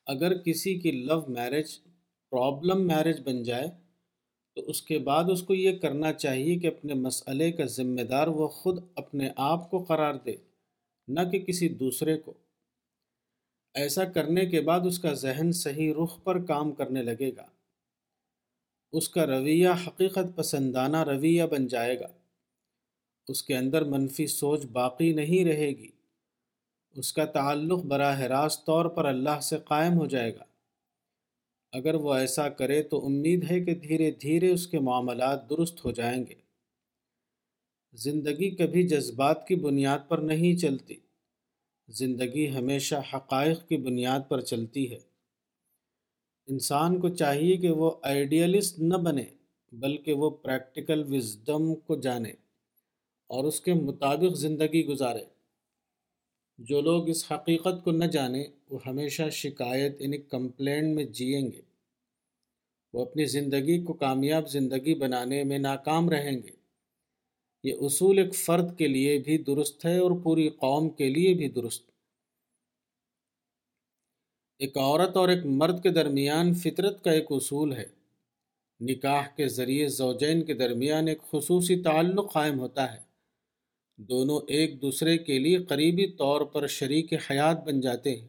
اگر 0.06 0.38
کسی 0.38 0.80
کی 0.80 0.92
لو 0.92 1.22
میرج 1.28 1.80
پرابلم 2.32 2.88
میرج 2.88 3.22
بن 3.24 3.44
جائے، 3.44 3.68
تو 4.56 4.62
اس 4.62 4.82
کے 4.82 5.00
بعد 5.00 5.24
اس 5.32 5.44
کو 5.44 5.56
یہ 5.56 5.78
کرنا 5.78 6.14
چاہیے 6.14 6.60
کہ 6.60 6.68
اپنے 6.68 6.94
مسئلے 6.94 7.52
کا 7.52 7.66
ذمہ 7.66 8.02
دار 8.02 8.28
وہ 8.28 8.48
خود 8.48 8.84
اپنے 8.96 9.30
آپ 9.38 9.72
کو 9.72 9.84
قرار 9.84 10.14
دے، 10.26 10.36
نہ 11.08 11.20
کہ 11.32 11.40
کسی 11.40 11.70
دوسرے 11.70 12.18
کو۔ 12.18 12.34
ایسا 13.74 14.06
کرنے 14.06 14.46
کے 14.46 14.62
بعد 14.62 14.80
اس 14.86 15.00
کا 15.00 15.14
ذہن 15.14 15.52
صحیح 15.52 15.94
رخ 16.04 16.24
پر 16.24 16.46
کام 16.46 16.72
کرنے 16.72 17.02
لگے 17.04 17.32
گا۔ 17.38 17.46
اس 18.92 19.10
کا 19.10 19.26
رویہ 19.26 19.70
حقیقت 19.88 20.36
پسندانہ 20.36 21.04
رویہ 21.04 21.44
بن 21.44 21.68
جائے 21.68 22.00
گا۔ 22.00 22.08
اس 23.28 23.44
کے 23.44 23.58
اندر 23.58 23.84
منفی 23.84 24.28
سوچ 24.28 24.66
باقی 24.66 25.14
نہیں 25.14 25.46
رہے 25.46 25.70
گی۔ 25.70 25.92
اس 26.96 27.14
کا 27.14 27.26
تعلق 27.26 27.84
براہ 27.84 28.22
راست 28.22 28.66
طور 28.66 28.86
پر 28.86 29.06
اللہ 29.06 29.40
سے 29.40 29.58
قائم 29.66 29.94
ہو 29.94 30.06
جائے 30.06 30.36
گا۔ 30.36 30.44
اگر 31.72 31.94
وہ 31.94 32.14
ایسا 32.14 32.50
کرے 32.50 32.84
تو 32.84 33.06
امید 33.06 33.52
ہے 33.52 33.60
کہ 33.60 33.76
دھیرے 33.76 34.12
دھیرے 34.12 34.52
اس 34.52 34.68
کے 34.68 34.80
معاملات 34.80 35.50
درست 35.50 35.86
ہو 35.86 35.92
جائیں 35.92 36.26
گے۔ 36.30 36.34
زندگی 37.94 38.56
کبھی 38.56 38.88
جذبات 38.88 39.48
کی 39.48 39.56
بنیاد 39.56 40.00
پر 40.08 40.18
نہیں 40.18 40.58
چلتی۔ 40.58 40.96
زندگی 41.88 42.56
ہمیشہ 42.56 42.96
حقائق 43.14 43.68
کی 43.68 43.78
بنیاد 43.78 44.20
پر 44.30 44.42
چلتی 44.42 44.92
ہے۔ 44.92 45.00
انسان 46.48 47.00
کو 47.00 47.10
چاہیے 47.10 47.58
کہ 47.58 47.70
وہ 47.70 47.92
آئیڈیلسٹ 48.04 48.80
نہ 48.80 48.96
بنے، 48.96 49.26
بلکہ 49.72 50.14
وہ 50.14 50.30
پریکٹیکل 50.30 51.04
وزڈم 51.10 51.76
کو 51.76 51.96
جانے۔ 51.96 52.32
اور 53.28 53.44
اس 53.44 53.62
کے 53.62 53.74
مطابق 53.74 54.36
زندگی 54.36 54.86
گزارے۔ 54.86 55.24
جو 56.58 56.82
لوگ 56.82 57.10
اس 57.10 57.32
حقیقت 57.32 57.84
کو 57.84 57.92
نہ 57.92 58.06
جانیں، 58.06 58.44
وہ 58.70 58.80
ہمیشہ 58.86 59.30
شکایت 59.32 60.02
یعنی 60.02 60.18
کمپلینٹ 60.18 60.96
میں 60.96 61.04
جئیں 61.04 61.52
گے۔ 61.52 61.62
وہ 62.94 63.06
اپنی 63.06 63.26
زندگی 63.26 63.84
کو 63.84 63.94
کامیاب 63.94 64.50
زندگی 64.50 64.96
بنانے 64.96 65.44
میں 65.44 65.60
ناکام 65.60 66.10
رہیں 66.10 66.32
گے۔ 66.32 66.58
یہ 67.64 67.74
اصول 67.82 68.18
ایک 68.18 68.36
فرد 68.36 68.78
کے 68.78 68.88
لیے 68.88 69.20
بھی 69.20 69.38
درست 69.38 69.86
ہے 69.86 69.98
اور 69.98 70.12
پوری 70.24 70.50
قوم 70.50 70.90
کے 70.90 71.10
لیے 71.10 71.34
بھی 71.34 71.50
درست۔ 71.50 71.92
ایک 74.60 74.78
عورت 74.78 75.18
اور 75.18 75.30
ایک 75.30 75.46
مرد 75.46 75.84
کے 75.84 75.90
درمیان 75.90 76.54
فطرت 76.54 77.04
کا 77.04 77.12
ایک 77.12 77.26
اصول 77.30 77.74
ہے۔ 77.74 77.86
نکاح 78.80 79.28
کے 79.36 79.48
ذریعے 79.48 79.88
زوجین 79.88 80.46
کے 80.46 80.54
درمیان 80.54 81.08
ایک 81.08 81.18
خصوصی 81.32 81.82
تعلق 81.82 82.34
قائم 82.34 82.60
ہوتا 82.60 82.94
ہے۔ 82.94 83.07
دونوں 83.98 84.40
ایک 84.48 84.82
دوسرے 84.82 85.18
کے 85.18 85.40
لیے 85.40 85.58
قریبی 85.58 86.08
طور 86.08 86.42
پر 86.42 86.68
شریک 86.68 87.14
حیات 87.14 87.68
بن 87.68 87.82
جاتے 87.82 88.18
ہیں۔ 88.18 88.28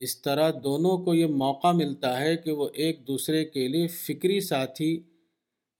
اس 0.00 0.22
طرح 0.22 0.50
دونوں 0.64 0.98
کو 0.98 1.14
یہ 1.14 1.26
موقع 1.26 1.72
ملتا 1.72 2.20
ہے 2.20 2.36
کہ 2.36 2.52
وہ 2.52 2.68
ایک 2.74 3.06
دوسرے 3.06 3.44
کے 3.44 3.68
لیے 3.68 3.86
فکری 3.86 4.40
ساتھی 4.40 5.02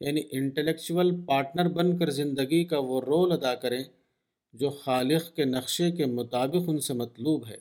یعنی 0.01 0.23
انٹلیکچول 0.31 1.24
پارٹنر 1.27 1.69
بن 1.69 1.99
کر 1.99 2.11
زندگی 2.11 2.65
کا 2.65 2.78
وہ 2.78 3.01
رول 3.01 3.32
ادا 3.32 3.55
کریں 3.55 3.85
جو 4.53 4.70
خالق 4.70 5.36
کے 5.36 5.45
نقشے 5.45 5.90
کے 5.90 6.07
مطابق 6.07 6.62
ان 6.66 6.81
سے 6.81 6.95
مطلوب 6.95 7.47
ہے۔ 7.47 7.57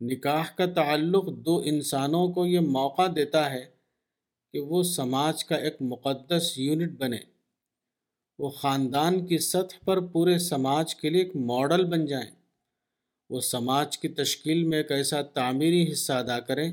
نکاح 0.00 0.44
کا 0.56 0.66
تعلق 0.66 1.24
دو 1.26 1.62
انسانوں 1.64 2.28
کو 2.28 2.46
یہ 2.46 2.60
موقع 2.60 3.02
دیتا 3.16 3.50
ہے 3.50 3.64
کہ 4.52 4.60
وہ 4.60 4.82
سماج 4.82 5.44
کا 5.44 5.56
ایک 5.56 5.76
مقدس 5.80 6.58
یونٹ 6.58 6.98
بنے 6.98 7.33
وہ 8.38 8.50
خاندان 8.50 9.26
کی 9.26 9.38
سطح 9.38 9.84
پر 9.84 10.00
پورے 10.00 10.38
سماج 10.38 10.94
کے 10.94 11.10
لیے 11.10 11.22
ایک 11.22 11.36
ماڈل 11.36 11.84
بن 11.84 12.06
جائیں۔ 12.06 12.30
وہ 13.30 13.40
سماج 13.40 13.98
کی 13.98 14.08
تشکیل 14.08 14.64
میں 14.64 14.78
ایک 14.78 14.92
ایسا 14.92 15.22
تعمیری 15.22 15.92
حصہ 15.92 16.12
ادا 16.12 16.40
کریں 16.40 16.72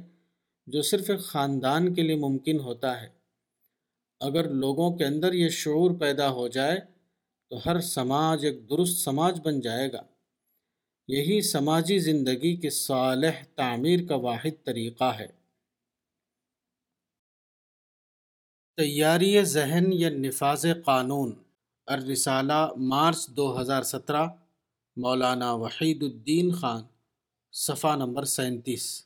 جو 0.68 0.82
صرف 0.82 1.10
ایک 1.10 1.20
خاندان 1.20 1.94
کے 1.94 2.02
لیے 2.02 2.16
ممکن 2.16 2.60
ہوتا 2.60 3.02
ہے۔ 3.02 3.10
اگر 4.20 4.50
لوگوں 4.50 4.98
کے 4.98 5.06
اندر 5.06 5.34
یہ 5.34 5.50
شعور 5.50 5.92
پیدا 6.00 6.30
ہو 6.30 6.48
جائے 6.48 6.80
تو 7.50 7.60
ہر 7.66 7.80
سماج 7.80 8.46
ایک 8.46 8.70
درست 8.70 8.98
سماج 8.98 9.40
بن 9.44 9.60
جائے 9.60 9.92
گا۔ 9.92 10.04
یہی 11.08 11.42
سماجی 11.42 12.00
زندگی 12.00 12.56
کی 12.56 12.70
صالح 12.70 13.44
تعمیر 13.56 14.00
کا 14.08 14.16
واحد 14.16 14.66
طریقہ 14.66 15.14
ہے۔ 15.20 15.28
تیاری 18.78 19.44
ذہن 19.44 19.84
یا 19.94 20.10
نفاذ 20.10 20.66
قانون۔ 20.86 21.51
الرسالہ 21.88 22.68
مارچ 22.78 23.28
دو 23.28 23.62
ہزار 23.62 23.84
سترہ، 23.84 24.28
مولانا 24.96 25.54
وحید 25.54 26.04
الدین 26.04 26.52
خان، 26.52 26.82
صفحہ 27.52 27.96
نمبر 27.96 28.24
سینتیس۔ 28.24 29.06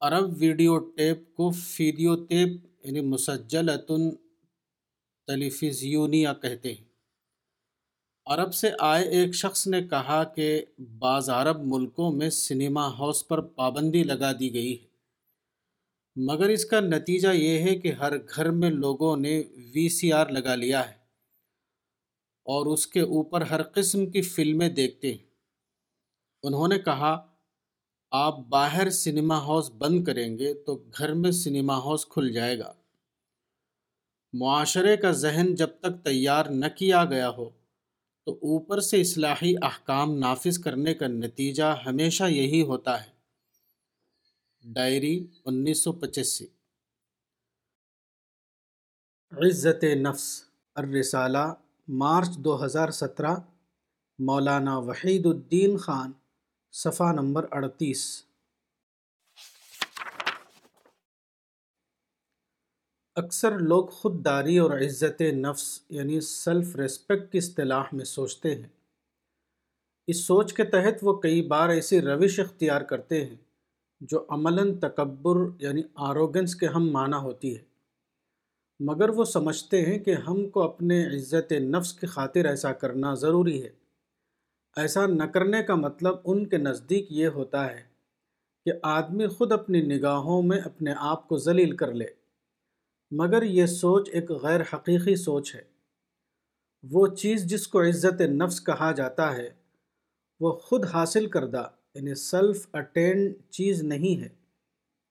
عرب 0.00 0.24
ویڈیو 0.38 0.78
ٹیپ 0.78 1.36
کو 1.36 1.50
فیڈیو 1.50 2.24
ٹیپ 2.24 2.66
یعنی 2.84 3.00
مسجلتن 3.00 4.10
تلیفزیونیا 5.26 6.34
کہتے 6.34 6.74
ہیں۔ 6.74 6.84
عرب 8.26 8.54
سے 8.54 8.70
آئے 8.80 9.04
ایک 9.04 9.34
شخص 9.34 9.66
نے 9.66 9.82
کہا 9.82 10.24
کہ 10.24 10.64
بعض 10.98 11.30
عرب 11.30 11.60
ملکوں 11.64 12.12
میں 12.12 12.30
سنیما 12.30 12.86
ہاؤس 12.86 13.28
پر 13.28 13.40
پابندی 13.40 14.04
لگا 14.04 14.32
دی 14.32 14.54
گئی 14.54 14.82
ہے۔ 14.82 14.91
مگر 16.16 16.48
اس 16.48 16.64
کا 16.64 16.80
نتیجہ 16.80 17.28
یہ 17.28 17.58
ہے 17.58 17.74
کہ 17.76 17.92
ہر 17.92 18.16
گھر 18.18 18.50
میں 18.50 18.70
لوگوں 18.70 19.16
نے 19.16 19.42
وی 19.74 19.88
سی 19.88 20.12
آر 20.12 20.26
لگا 20.26 20.54
لیا 20.54 20.90
ہے 20.90 20.94
اور 22.46 22.66
اس 22.66 22.86
کے 22.86 23.00
اوپر 23.00 23.40
ہر 23.40 23.62
قسم 23.62 24.06
کی 24.06 24.22
فلمیں 24.22 24.68
دیکھتے 24.68 25.12
ہیں۔ 25.12 25.24
انہوں 26.42 26.68
نے 26.68 26.78
کہا، 26.78 27.26
آپ 28.10 28.38
باہر 28.38 28.90
سنیما 28.90 29.38
ہاؤس 29.38 29.70
بند 29.78 30.04
کریں 30.04 30.38
گے 30.38 30.54
تو 30.54 30.84
گھر 30.98 31.14
میں 31.14 31.30
سنیما 31.30 31.78
ہاؤس 31.78 32.06
کھل 32.06 32.32
جائے 32.32 32.58
گا۔ 32.58 32.72
معاشرے 34.32 34.96
کا 34.96 35.10
ذہن 35.10 35.54
جب 35.54 35.68
تک 35.80 36.04
تیار 36.04 36.46
نہ 36.46 36.66
کیا 36.76 37.04
گیا 37.04 37.30
ہو 37.30 37.50
تو 38.26 38.32
اوپر 38.32 38.80
سے 38.80 39.00
اصلاحی 39.00 39.54
احکام 39.62 40.18
نافذ 40.18 40.58
کرنے 40.58 40.94
کا 40.94 41.06
نتیجہ 41.06 41.76
ہمیشہ 41.86 42.24
یہی 42.24 42.62
ہوتا 42.62 43.06
ہے۔ 43.06 43.11
ڈائری 44.64 45.26
انیس 45.44 45.78
سو 45.84 45.92
پچاسی 45.92 46.46
عزت 49.30 49.84
نفس، 49.84 50.44
الرسالہ، 50.74 51.54
مارچ 51.88 52.36
دو 52.36 52.64
ہزار 52.64 52.88
سترہ، 52.88 53.34
مولانا 54.18 54.78
وحید 54.78 55.26
الدین 55.26 55.76
خان، 55.76 56.12
صفحہ 56.72 57.12
نمبر 57.12 57.46
اڑتیس۔ 57.50 58.24
اکثر 63.16 63.58
لوگ 63.58 63.86
خود 63.86 64.24
داری 64.24 64.58
اور 64.58 64.70
عزت 64.70 65.20
نفس 65.20 65.80
یعنی 65.88 66.20
سیلف 66.20 66.76
ریسپیکٹ 66.76 67.32
کی 67.32 67.38
اصطلاح 67.38 67.84
میں 67.92 68.04
سوچتے 68.04 68.54
ہیں۔ 68.54 68.68
اس 70.06 70.24
سوچ 70.24 70.54
کے 70.54 70.64
تحت 70.64 70.98
وہ 71.02 71.20
کئی 71.20 71.42
بار 71.42 71.68
ایسی 71.68 72.00
روش 72.00 72.40
اختیار 72.40 72.80
کرتے 72.80 73.24
ہیں۔ 73.24 73.36
جو 74.02 74.24
عملاً 74.28 74.78
تکبر 74.78 75.36
یعنی 75.58 75.82
آروگنس 75.94 76.54
کے 76.54 76.66
ہم 76.66 76.90
معنی 76.90 77.16
ہوتی 77.16 77.56
ہے۔ 77.56 77.62
مگر 78.80 79.08
وہ 79.08 79.24
سمجھتے 79.24 79.82
ہیں 79.82 79.98
کہ 79.98 80.14
ہم 80.14 80.48
کو 80.48 80.62
اپنے 80.62 81.06
عزت 81.06 81.52
نفس 81.52 81.92
کی 81.92 82.06
خاطر 82.06 82.44
ایسا 82.44 82.72
کرنا 82.72 83.14
ضروری 83.14 83.64
ہے۔ 83.64 83.68
ایسا 84.76 85.06
نہ 85.06 85.24
کرنے 85.24 85.62
کا 85.62 85.74
مطلب 85.74 86.16
ان 86.24 86.46
کے 86.46 86.56
نزدیک 86.56 87.06
یہ 87.10 87.28
ہوتا 87.28 87.70
ہے 87.70 87.82
کہ 88.64 88.72
آدمی 88.82 89.26
خود 89.26 89.52
اپنی 89.52 89.80
نگاہوں 89.80 90.42
میں 90.42 90.58
اپنے 90.58 90.94
آپ 90.98 91.28
کو 91.28 91.36
ذلیل 91.36 91.76
کر 91.76 91.94
لے۔ 91.94 92.06
مگر 93.10 93.42
یہ 93.42 93.66
سوچ 93.66 94.08
ایک 94.12 94.30
غیر 94.30 94.60
حقیقی 94.60 95.16
سوچ 95.16 95.54
ہے۔ 95.54 95.62
وہ 96.90 97.06
چیز 97.06 97.44
جس 97.44 97.68
کو 97.68 97.82
عزت 97.82 98.20
نفس 98.20 98.64
کہا 98.64 98.92
جاتا 98.92 99.36
ہے، 99.36 99.50
وہ 100.40 100.52
خود 100.52 100.84
حاصل 100.84 101.26
کردہ 101.26 101.68
یعنی 101.94 102.14
سیلف 102.14 102.66
اٹینڈ 102.72 103.34
چیز 103.50 103.82
نہیں 103.82 104.20
ہے، 104.22 104.28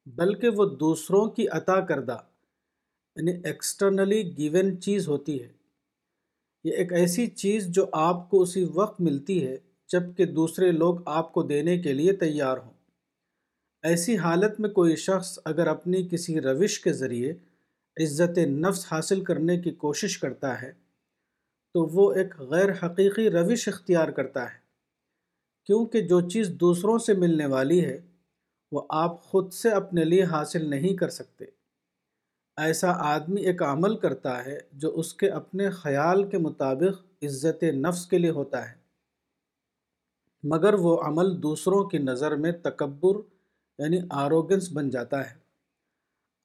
بلکہ 0.06 0.50
وہ 0.50 0.66
دوسروں 0.66 1.26
کی 1.26 1.48
عطا 1.48 1.80
کردہ 1.80 2.18
یعنی 3.16 3.32
ایکسٹرنلی 3.44 4.38
گیون 4.38 4.82
چیز 4.82 5.08
ہوتی 5.08 5.44
ہے۔ 5.44 5.48
یہ 6.64 6.72
ایک 6.72 6.94
ایسی 6.94 7.28
چیز 7.28 7.68
جو 7.68 7.86
آپ 7.92 8.30
کو 8.30 8.42
اسی 8.42 8.66
وقت 8.74 9.02
ملتی 9.02 9.48
ہے 9.48 9.58
جبکہ 9.88 10.26
دوسرے 10.26 10.72
لوگ 10.72 11.00
آپ 11.06 11.34
کو 11.34 11.44
دینے 11.44 11.78
کے 11.78 11.94
لیے 11.94 12.14
تیار 12.14 12.58
ہوں۔ 12.58 12.74
ایسی 13.84 14.18
حالت 14.18 14.60
میں 14.60 14.70
کوئی 14.70 14.96
شخص 14.96 15.40
اگر 15.46 15.68
اپنی 15.68 16.08
کسی 16.12 16.42
روش 16.42 16.80
کے 16.80 16.94
ذریعے 16.94 17.34
عزت 18.04 18.38
نفس 18.38 18.86
حاصل 18.92 19.24
کرنے 19.24 19.58
کی 19.58 19.72
کوشش 19.72 20.18
کرتا 20.18 20.62
ہے، 20.62 20.72
تو 21.74 21.86
وہ 21.86 22.14
ایک 22.14 22.40
غیر 22.40 22.70
حقیقی 22.84 23.30
روش 23.30 23.68
اختیار 23.68 24.08
کرتا 24.08 24.54
ہے۔ 24.54 24.61
کیونکہ 25.66 26.02
جو 26.02 26.30
چیز 26.30 26.50
دوسروں 26.50 26.98
سے 26.98 27.14
ملنے 27.14 27.46
والی 27.46 27.86
ہے، 27.86 28.02
وہ 28.72 28.82
آپ 28.90 29.24
خود 29.24 29.54
سے 29.54 29.70
اپنے 29.70 30.04
لیے 30.04 30.24
حاصل 30.24 30.70
نہیں 30.70 30.98
کر 30.98 31.10
سکتے۔ 31.10 31.46
ایسا 32.58 32.92
آدمی 32.92 33.42
ایک 33.42 33.64
عمل 33.64 33.98
کرتا 33.98 34.46
ہے 34.46 34.60
جو 34.72 35.00
اس 35.00 35.14
کے 35.14 35.30
اپنے 35.30 35.70
خیال 35.70 36.30
کے 36.30 36.38
مطابق 36.38 37.24
عزت 37.24 37.64
نفس 37.64 38.06
کے 38.06 38.18
لیے 38.18 38.30
ہوتا 38.30 38.70
ہے۔ 38.70 38.76
مگر 40.44 40.74
وہ 40.74 41.02
عمل 41.02 41.44
دوسروں 41.44 41.84
کی 41.84 41.98
نظر 41.98 42.36
میں 42.36 42.52
تکبر 42.52 43.16
یعنی 43.78 44.00
آروگنس 44.10 44.72
بن 44.74 44.90
جاتا 44.90 45.32
ہے۔ 45.32 45.36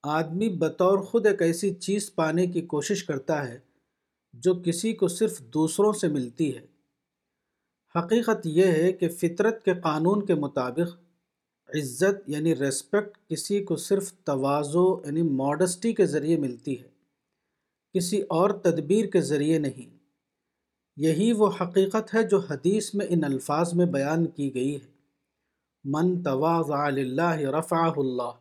آدمی 0.02 0.48
بطور 0.48 0.98
خود 0.98 1.26
ایک 1.26 1.42
ایسی 1.42 1.74
چیز 1.74 2.14
پانے 2.14 2.46
کی 2.46 2.60
کوشش 2.60 3.04
کرتا 3.04 3.48
ہے 3.48 3.58
جو 4.32 4.54
کسی 4.54 4.92
کو 4.92 5.08
صرف 5.08 5.40
دوسروں 5.40 5.92
سے 5.92 6.08
ملتی 6.08 6.56
ہے۔ 6.56 6.75
حقیقت 7.96 8.46
یہ 8.46 8.66
ہے 8.66 8.92
کہ 8.92 9.08
فطرت 9.08 9.64
کے 9.64 9.74
قانون 9.74 10.26
کے 10.26 10.34
مطابق 10.34 10.96
عزت 11.74 12.28
یعنی 12.28 12.56
ریسپیکٹ 12.56 13.18
کسی 13.28 13.64
کو 13.64 13.76
صرف 13.76 14.12
توازو 14.12 15.00
یعنی 15.06 15.22
ماڈسٹی 15.22 15.92
کے 15.92 16.06
ذریعے 16.06 16.36
ملتی 16.36 16.80
ہے، 16.80 16.88
کسی 17.94 18.22
اور 18.22 18.50
تدبیر 18.50 19.06
کے 19.06 19.20
ذریعے 19.20 19.58
نہیں۔ 19.58 19.96
یہی 20.96 21.32
وہ 21.32 21.50
حقیقت 21.60 22.14
ہے 22.14 22.22
جو 22.22 22.38
حدیث 22.38 22.94
میں 22.94 23.06
ان 23.08 23.24
الفاظ 23.24 23.74
میں 23.74 23.86
بیان 23.86 24.26
کی 24.26 24.54
گئی 24.54 24.74
ہے۔ 24.74 24.96
من 25.84 26.22
تواضع 26.22 26.76
اللہ 26.76 27.36
رفعہ 27.36 27.92
اللہ 27.96 28.32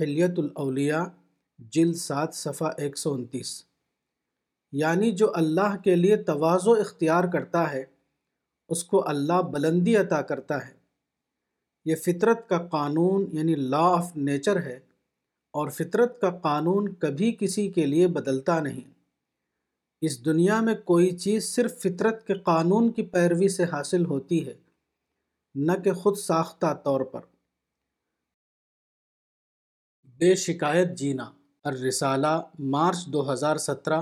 حلیت 0.00 0.38
الاولیاء، 0.38 1.04
جلد 1.58 1.96
سات، 1.96 2.34
صفحہ 2.34 2.66
ایک 2.78 2.98
سو 2.98 3.12
انتیس۔ 3.12 3.64
یعنی 4.72 5.12
جو 5.12 5.32
اللہ 5.34 5.76
کے 5.84 5.96
لیے 5.96 6.16
توازو 6.16 6.72
اختیار 6.72 7.24
کرتا 7.24 7.72
ہے 7.72 7.84
اس 8.68 8.84
کو 8.84 9.08
اللہ 9.08 9.42
بلندی 9.42 9.96
عطا 9.96 10.22
کرتا 10.22 10.66
ہے۔ 10.66 10.72
یہ 11.84 11.96
فطرت 11.96 12.48
کا 12.48 12.58
قانون 12.58 13.26
یعنی 13.32 13.54
لا 13.54 13.78
آف 13.78 14.16
نیچر 14.16 14.62
ہے 14.62 14.80
اور 15.50 15.68
فطرت 15.68 16.20
کا 16.20 16.30
قانون 16.30 16.94
کبھی 16.94 17.36
کسی 17.40 17.68
کے 17.68 17.86
لیے 17.86 18.06
بدلتا 18.08 18.60
نہیں۔ 18.60 18.90
اس 20.00 20.24
دنیا 20.24 20.60
میں 20.60 20.74
کوئی 20.74 21.18
چیز 21.18 21.54
صرف 21.54 21.82
فطرت 21.82 22.26
کے 22.26 22.34
قانون 22.34 22.92
کی 22.92 23.02
پیروی 23.02 23.48
سے 23.48 23.64
حاصل 23.64 24.06
ہوتی 24.06 24.46
ہے، 24.46 24.54
نہ 25.54 25.72
کہ 25.84 25.92
خود 25.92 26.16
ساختہ 26.18 26.74
طور 26.84 27.00
پر۔ 27.00 27.20
بے 30.04 30.34
شکایت 30.34 30.88
جینا۔ 30.98 31.30
الرسالہ، 31.64 32.40
مارچ 32.58 33.06
دو 33.06 33.32
ہزار 33.32 33.56
سترہ، 33.56 34.00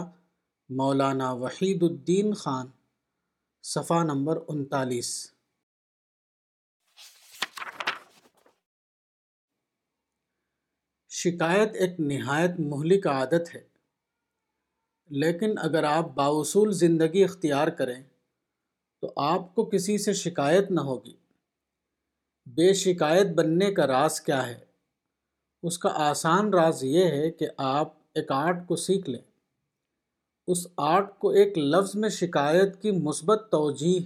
مولانا 0.68 1.32
وحید 1.32 1.82
الدین 1.82 2.34
خان۔ 2.34 2.66
صفحہ 3.68 4.04
نمبر 4.04 4.38
انتالیس۔ 4.48 5.34
شکایت 11.08 11.70
ایک 11.74 12.00
نہایت 12.00 12.50
مہلک 12.58 13.06
عادت 13.06 13.54
ہے۔ 13.54 13.68
لیکن 15.06 15.58
اگر 15.58 15.84
آپ 15.84 16.04
باوصول 16.04 16.72
زندگی 16.72 17.24
اختیار 17.24 17.68
کریں، 17.68 18.02
تو 19.00 19.12
آپ 19.16 19.54
کو 19.54 19.64
کسی 19.64 19.98
سے 19.98 20.12
شکایت 20.12 20.70
نہ 20.70 20.80
ہوگی۔ 20.80 21.16
بے 22.46 22.74
شکایت 22.74 23.26
بننے 23.26 23.74
کا 23.74 23.86
راز 23.86 24.20
کیا 24.20 24.46
ہے؟ 24.46 24.64
اس 25.62 25.78
کا 25.78 25.88
آسان 25.88 26.54
راز 26.54 26.84
یہ 26.84 27.04
ہے 27.04 27.30
کہ 27.30 27.46
آپ 27.56 27.94
ایک 28.14 28.32
آرٹ 28.32 28.56
کو 28.68 28.76
سیکھ 28.76 29.10
لیں۔ 29.10 29.35
اس 30.46 30.66
آرٹ 30.76 31.18
کو 31.18 31.30
ایک 31.30 31.58
لفظ 31.58 31.94
میں 31.94 32.08
شکایت 32.08 32.82
کی 32.82 32.90
مثبت 32.90 33.48
توجیح 33.50 34.00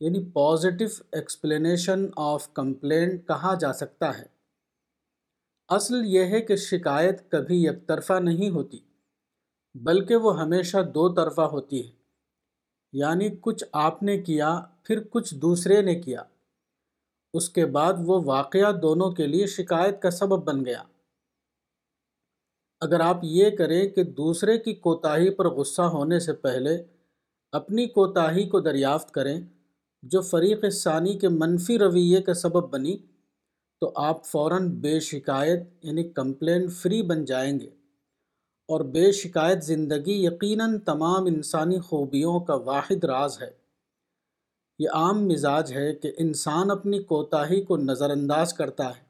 یعنی 0.00 0.24
پازیٹیو 0.32 0.88
ایکسپلینیشن 1.12 2.06
آف 2.16 2.54
کمپلینٹ 2.54 3.28
کہا 3.28 3.54
جا 3.54 3.72
سکتا 3.72 4.18
ہے۔ 4.18 4.24
اصل 5.68 5.94
یہ 6.04 6.24
ہے 6.24 6.40
کہ 6.40 6.56
شکایت 6.56 7.30
کبھی 7.30 7.64
یک 7.64 7.86
طرفہ 7.86 8.12
نہیں 8.12 8.50
ہوتی، 8.50 8.78
بلکہ 9.74 10.16
وہ 10.16 10.40
ہمیشہ 10.40 10.76
دو 10.94 11.14
طرفہ 11.14 11.40
ہوتی 11.40 11.86
ہے۔ 11.86 11.92
یعنی 12.92 13.28
کچھ 13.40 13.64
آپ 13.72 14.02
نے 14.02 14.18
کیا، 14.18 14.60
پھر 14.82 15.00
کچھ 15.10 15.34
دوسرے 15.34 15.82
نے 15.82 15.94
کیا۔ 15.94 16.22
اس 17.34 17.48
کے 17.48 17.66
بعد 17.66 17.92
وہ 17.98 18.22
واقعہ 18.24 18.72
دونوں 18.72 19.10
کے 19.10 19.26
لیے 19.26 19.46
شکایت 19.46 20.02
کا 20.02 20.10
سبب 20.10 20.44
بن 20.44 20.64
گیا۔ 20.64 20.82
اگر 22.80 23.00
آپ 23.00 23.18
یہ 23.22 23.50
کریں 23.50 23.88
کہ 23.88 24.02
دوسرے 24.02 24.58
کی 24.58 24.74
کوتاہی 24.74 25.30
پر 25.30 25.48
غصہ 25.48 25.82
ہونے 25.82 26.20
سے 26.20 26.32
پہلے 26.32 26.82
اپنی 27.52 27.86
کوتاہی 27.86 28.48
کو 28.48 28.60
دریافت 28.60 29.12
کریں 29.12 29.40
جو 30.02 30.20
فریق 30.20 30.64
ثانی 30.72 31.18
کے 31.18 31.28
منفی 31.28 31.78
رویے 31.78 32.22
کا 32.22 32.34
سبب 32.34 32.70
بنی، 32.70 32.96
تو 33.80 33.92
آپ 33.96 34.26
فوراً 34.26 34.68
بے 34.68 35.00
شکایت 35.00 35.60
یعنی 35.82 36.02
کمپلین 36.04 36.68
فری 36.68 37.02
بن 37.02 37.24
جائیں 37.24 37.60
گے 37.60 37.70
اور 38.68 38.80
بے 38.80 39.12
شکایت 39.12 39.64
زندگی 39.64 40.24
یقیناً 40.24 40.78
تمام 40.78 41.26
انسانی 41.26 41.78
خوبیوں 41.78 42.40
کا 42.40 42.54
واحد 42.54 43.04
راز 43.04 43.42
ہے۔ 43.42 43.50
یہ 44.78 44.88
عام 44.94 45.28
مزاج 45.28 45.72
ہے 45.72 45.94
کہ 45.94 46.12
انسان 46.18 46.70
اپنی 46.70 47.02
کوتاہی 47.02 47.62
کو 47.62 47.76
نظر 47.76 48.10
انداز 48.10 48.54
کرتا 48.54 48.88
ہے۔ 48.90 49.05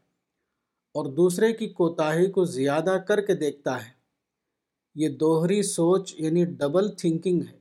اور 0.96 1.06
دوسرے 1.06 1.52
کی 1.52 1.68
کوتاہی 1.68 2.26
کو 2.30 2.44
زیادہ 2.44 2.98
کر 3.08 3.20
کے 3.20 3.34
دیکھتا 3.34 3.84
ہے۔ 3.84 3.90
یہ 4.94 5.08
دوہری 5.08 5.62
سوچ 5.62 6.14
یعنی 6.18 6.44
ڈبل 6.44 6.88
تھنکنگ 6.88 7.40
ہے۔ 7.42 7.58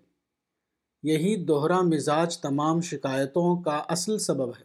یہی 1.03 1.35
دوہرا 1.35 1.81
مزاج 1.81 2.37
تمام 2.37 2.81
شکایتوں 2.81 3.61
کا 3.61 3.83
اصل 3.87 4.17
سبب 4.17 4.49
ہے۔ 4.49 4.63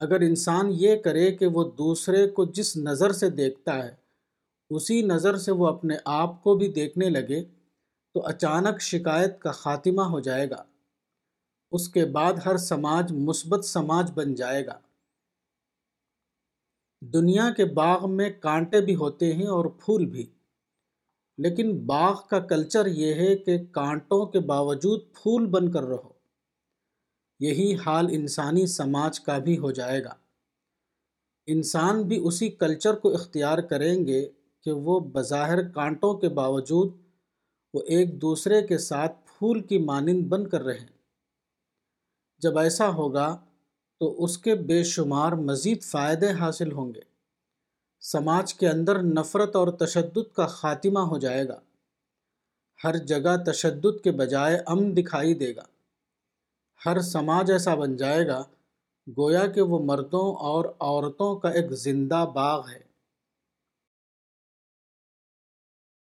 اگر 0.00 0.20
انسان 0.20 0.66
یہ 0.70 0.96
کرے 0.96 1.32
کہ 1.32 1.46
وہ 1.46 1.70
دوسرے 1.78 2.28
کو 2.28 2.44
جس 2.44 2.76
نظر 2.76 3.12
سے 3.12 3.30
دیکھتا 3.30 3.84
ہے، 3.84 3.94
اسی 4.70 5.02
نظر 5.02 5.36
سے 5.36 5.52
وہ 5.52 5.66
اپنے 5.66 5.96
آپ 6.04 6.42
کو 6.42 6.54
بھی 6.54 6.72
دیکھنے 6.72 7.08
لگے، 7.08 7.44
تو 8.14 8.26
اچانک 8.26 8.80
شکایت 8.80 9.40
کا 9.40 9.50
خاتمہ 9.50 10.02
ہو 10.02 10.20
جائے 10.20 10.50
گا۔ 10.50 10.64
اس 11.72 11.88
کے 11.88 12.04
بعد 12.04 12.32
ہر 12.46 12.56
سماج 12.56 13.12
مثبت 13.12 13.64
سماج 13.64 14.10
بن 14.14 14.34
جائے 14.34 14.66
گا۔ 14.66 14.78
دنیا 17.12 17.50
کے 17.56 17.64
باغ 17.64 18.10
میں 18.10 18.30
کانٹے 18.40 18.80
بھی 18.80 18.94
ہوتے 18.94 19.32
ہیں 19.32 19.46
اور 19.46 19.64
پھول 19.64 20.06
بھی۔ 20.06 20.26
لیکن 21.38 21.86
باغ 21.86 22.20
کا 22.30 22.40
کلچر 22.40 22.86
یہ 22.86 23.14
ہے 23.14 23.36
کہ 23.36 23.64
کانٹوں 23.64 24.26
کے 24.26 24.40
باوجود 24.40 25.00
پھول 25.12 25.46
بن 25.46 25.72
کر 25.72 25.82
رہو۔ 25.82 26.08
یہی 27.40 27.76
حال 27.86 28.06
انسانی 28.10 28.66
سماج 28.66 29.20
کا 29.20 29.38
بھی 29.38 29.58
ہو 29.58 29.70
جائے 29.70 30.04
گا۔ 30.04 30.14
انسان 31.46 32.02
بھی 32.02 32.20
اسی 32.24 32.48
کلچر 32.48 32.94
کو 32.94 33.14
اختیار 33.14 33.58
کریں 33.58 34.06
گے 34.06 34.28
کہ 34.60 34.72
وہ 34.72 35.00
بظاہر 35.00 35.68
کانٹوں 35.68 36.14
کے 36.14 36.28
باوجود 36.28 36.92
وہ 37.74 37.82
ایک 37.86 38.22
دوسرے 38.22 38.66
کے 38.66 38.78
ساتھ 38.78 39.16
پھول 39.26 39.62
کی 39.62 39.78
مانند 39.78 40.26
بن 40.26 40.48
کر 40.48 40.62
رہیں۔ 40.62 40.86
جب 42.38 42.58
ایسا 42.58 42.88
ہوگا 42.88 43.44
تو 44.04 44.24
اس 44.24 44.38
کے 44.38 44.54
بے 44.54 44.84
شمار 44.84 45.32
مزید 45.32 45.82
فائدے 45.82 46.30
حاصل 46.30 46.72
ہوں 46.72 46.94
گے۔ 46.94 47.00
سماج 48.00 48.54
کے 48.54 48.68
اندر 48.68 49.02
نفرت 49.02 49.56
اور 49.56 49.68
تشدد 49.68 50.34
کا 50.34 50.46
خاتمہ 50.46 50.98
ہو 50.98 51.18
جائے 51.18 51.48
گا۔ 51.48 51.60
ہر 52.84 52.96
جگہ 52.96 53.52
تشدد 53.52 54.04
کے 54.04 54.12
بجائے 54.12 54.62
امن 54.66 54.96
دکھائی 54.96 55.34
دے 55.34 55.56
گا۔ 55.56 55.62
ہر 56.86 57.00
سماج 57.00 57.50
ایسا 57.50 57.74
بن 57.74 57.96
جائے 57.96 58.26
گا، 58.26 58.42
گویا 59.18 59.46
کہ 59.46 59.60
وہ 59.60 59.78
مردوں 59.78 60.34
اور 60.34 60.64
عورتوں 60.64 61.36
کا 61.36 61.48
ایک 61.48 61.70
زندہ 61.70 62.24
باغ 62.34 62.68
ہے۔ 62.68 62.80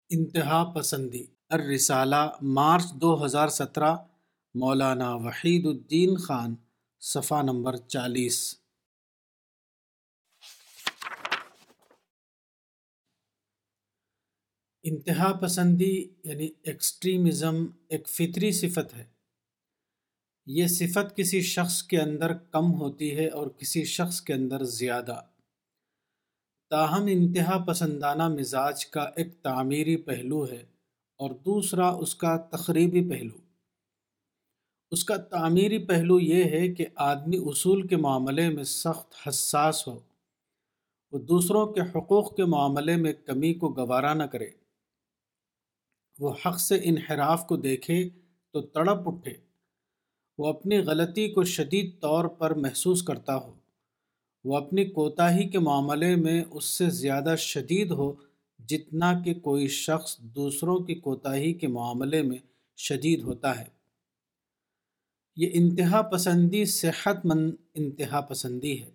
انتہا 0.09 0.73
پسندی۔ 0.75 1.25
الرسالہ، 1.49 2.29
مارچ 2.41 2.93
دو 2.93 3.25
ہزار 3.25 3.47
سترہ، 3.47 3.95
مولانا 4.55 5.15
وحید 5.15 5.65
الدین 5.65 6.17
خان۔ 6.17 6.55
صفحہ 7.03 7.41
نمبر 7.41 7.77
چالیس۔ 7.77 8.55
انتہا 14.83 15.39
پسندی 15.41 16.09
یعنی 16.23 16.49
ایکسٹریمزم 16.63 17.65
ایک 17.89 18.07
فطری 18.07 18.51
صفت 18.51 18.93
ہے۔ 18.93 19.05
یہ 20.45 20.67
صفت 20.67 21.17
کسی 21.17 21.41
شخص 21.41 21.83
کے 21.83 22.01
اندر 22.01 22.33
کم 22.33 22.73
ہوتی 22.73 23.17
ہے 23.17 23.27
اور 23.27 23.47
کسی 23.47 23.83
شخص 23.83 24.21
کے 24.21 24.33
اندر 24.33 24.63
زیادہ۔ 24.63 25.21
تاہم، 26.69 27.05
انتہا 27.11 27.65
پسندانہ 27.67 28.27
مزاج 28.27 28.85
کا 28.85 29.01
ایک 29.01 29.43
تعمیری 29.43 29.97
پہلو 29.97 30.51
ہے 30.51 30.63
اور 31.15 31.31
دوسرا 31.31 31.89
اس 31.89 32.15
کا 32.15 32.37
تقریبی 32.37 33.09
پہلو۔ 33.09 33.50
اس 34.91 35.03
کا 35.03 35.17
تعمیری 35.17 35.77
پہلو 35.77 36.19
یہ 36.19 36.43
ہے 36.43 36.73
کہ 36.73 36.85
آدمی 36.95 37.37
اصول 37.37 37.87
کے 37.87 37.95
معاملے 37.95 38.49
میں 38.49 38.63
سخت 38.63 39.27
حساس 39.27 39.87
ہو 39.87 39.99
وہ 41.11 41.19
دوسروں 41.19 41.67
کے 41.67 41.81
حقوق 41.81 42.35
کے 42.35 42.45
معاملے 42.45 42.95
میں 42.95 43.13
کمی 43.13 43.53
کو 43.53 43.69
گوارا 43.69 44.13
نہ 44.13 44.23
کرے۔ 44.23 44.47
وہ 46.19 46.33
حق 46.45 46.59
سے 46.59 46.79
انحراف 46.83 47.47
کو 47.47 47.57
دیکھے 47.57 48.09
تو 48.53 48.61
تڑپ 48.61 49.07
اٹھے۔ 49.07 49.33
وہ 50.37 50.47
اپنی 50.47 50.77
غلطی 50.77 51.29
کو 51.29 51.43
شدید 51.43 52.01
طور 52.01 52.25
پر 52.25 52.53
محسوس 52.53 53.03
کرتا 53.03 53.35
ہو۔ 53.35 53.53
وہ 54.43 54.57
اپنی 54.57 54.85
کوتاہی 54.85 55.49
کے 55.49 55.59
معاملے 55.59 56.15
میں 56.15 56.43
اس 56.51 56.65
سے 56.65 56.89
زیادہ 56.89 57.35
شدید 57.37 57.91
ہو 57.91 58.13
جتنا 58.59 59.21
کہ 59.21 59.33
کوئی 59.33 59.67
شخص 59.67 60.17
دوسروں 60.19 60.79
کی 60.79 60.95
کوتاہی 60.95 61.53
کے 61.53 61.67
معاملے 61.67 62.21
میں 62.21 62.37
شدید 62.77 63.21
ہوتا 63.21 63.59
ہے۔ 63.59 63.80
یہ 65.41 65.49
انتہا 65.53 66.01
پسندی 66.01 66.65
صحت 66.65 67.25
مند 67.25 67.51
انتہا 67.73 68.21
پسندی 68.21 68.83
ہے۔ 68.83 68.91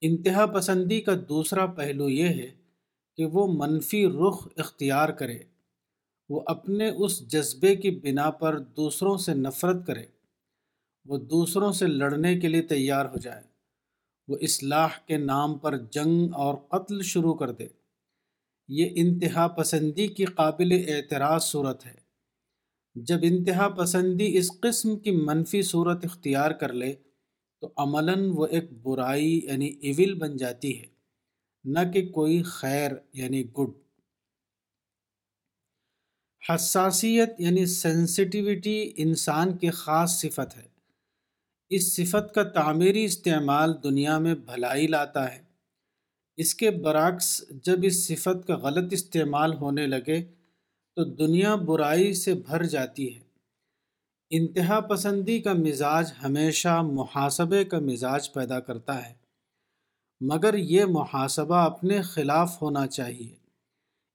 انتہا 0.00 0.46
پسندی 0.46 1.00
کا 1.00 1.12
دوسرا 1.28 1.66
پہلو 1.66 2.08
یہ 2.08 2.28
ہے 2.28 2.50
کہ 3.16 3.24
وہ 3.24 3.46
منفی 3.52 4.06
رخ 4.06 4.48
اختیار 4.56 5.08
کرے۔ 5.08 5.38
وہ 6.28 6.42
اپنے 6.46 6.88
اس 6.88 7.28
جذبے 7.28 7.76
کی 7.76 7.90
بنا 7.90 8.30
پر 8.30 8.58
دوسروں 8.58 9.18
سے 9.18 9.34
نفرت 9.34 9.86
کرے۔ 9.86 10.04
وہ 11.04 11.18
دوسروں 11.18 11.72
سے 11.72 11.86
لڑنے 11.86 12.40
کے 12.40 12.48
لیے 12.48 12.62
تیار 12.62 13.04
ہو 13.04 13.18
جائے۔ 13.18 13.42
وہ 14.28 14.36
اصلاح 14.40 14.88
کے 15.06 15.16
نام 15.16 15.58
پر 15.58 15.76
جنگ 15.76 16.34
اور 16.34 16.54
قتل 16.54 17.02
شروع 17.02 17.34
کر 17.34 17.52
دے۔ 17.52 17.66
یہ 18.68 18.88
انتہا 18.94 19.48
پسندی 19.48 20.08
کی 20.08 20.24
قابل 20.24 20.84
اعتراض 20.88 21.44
صورت 21.44 21.86
ہے۔ 21.86 22.07
جب 23.04 23.18
انتہا 23.22 23.68
پسندی 23.68 24.38
اس 24.38 24.50
قسم 24.60 24.98
کی 24.98 25.10
منفی 25.10 25.62
صورت 25.62 26.04
اختیار 26.04 26.50
کر 26.50 26.72
لے، 26.72 26.92
تو 27.60 27.72
عملاً 27.76 28.30
وہ 28.34 28.46
ایک 28.46 28.72
برائی 28.82 29.40
یعنی 29.44 29.66
ایول 29.66 30.14
بن 30.14 30.36
جاتی 30.36 30.80
ہے، 30.80 30.86
نہ 31.64 31.78
کہ 31.94 32.08
کوئی 32.08 32.42
خیر 32.42 32.90
یعنی 33.12 33.44
گڈ 33.52 33.70
حساسیت 36.50 37.30
یعنی 37.38 37.66
سینسٹیوٹی 37.66 38.92
انسان 38.96 39.56
کی 39.56 39.70
خاص 39.70 40.20
صفت 40.20 40.56
ہے۔ 40.56 40.68
اس 41.68 41.96
صفت 41.96 42.34
کا 42.34 42.42
تعمیری 42.42 43.04
استعمال 43.04 43.72
دنیا 43.82 44.18
میں 44.18 44.34
بھلائی 44.34 44.86
لاتا 44.86 45.34
ہے۔ 45.34 45.42
اس 46.36 46.54
کے 46.54 46.70
برعکس، 46.70 47.44
جب 47.50 47.78
اس 47.82 48.06
صفت 48.06 48.46
کا 48.46 48.56
غلط 48.56 48.92
استعمال 48.92 49.54
ہونے 49.54 49.86
لگے 49.86 50.24
تو 50.98 51.04
دنیا 51.04 51.54
برائی 51.54 52.14
سے 52.14 52.34
بھر 52.34 52.64
جاتی 52.64 53.14
ہے۔ 53.14 53.20
انتہا 54.30 54.80
پسندی 54.80 55.38
کا 55.38 55.52
مزاج 55.52 56.12
ہمیشہ 56.24 56.82
محاسبے 56.82 57.64
کا 57.64 57.78
مزاج 57.78 58.32
پیدا 58.32 58.60
کرتا 58.60 59.08
ہے۔ 59.08 59.14
مگر 60.20 60.54
یہ 60.54 60.84
محاسبہ 60.84 61.54
اپنے 61.54 62.02
خلاف 62.02 62.62
ہونا 62.62 62.86
چاہیے۔ 62.86 63.34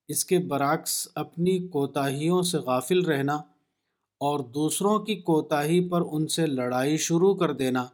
اس 0.08 0.26
کے 0.26 0.40
برعکس 0.40 1.08
اپنی 1.16 1.68
کوتاہیوں 1.68 2.42
سے 2.42 2.58
غافل 2.58 3.06
رہنا 3.06 3.36
اور 4.20 4.40
دوسروں 4.40 5.00
کی 5.00 5.16
کوتاہی 5.16 5.90
پر 5.90 6.02
ان 6.12 6.28
سے 6.28 6.46
لڑائی 6.46 6.98
شروع 6.98 7.36
کر 7.36 7.54
دینا 7.54 7.86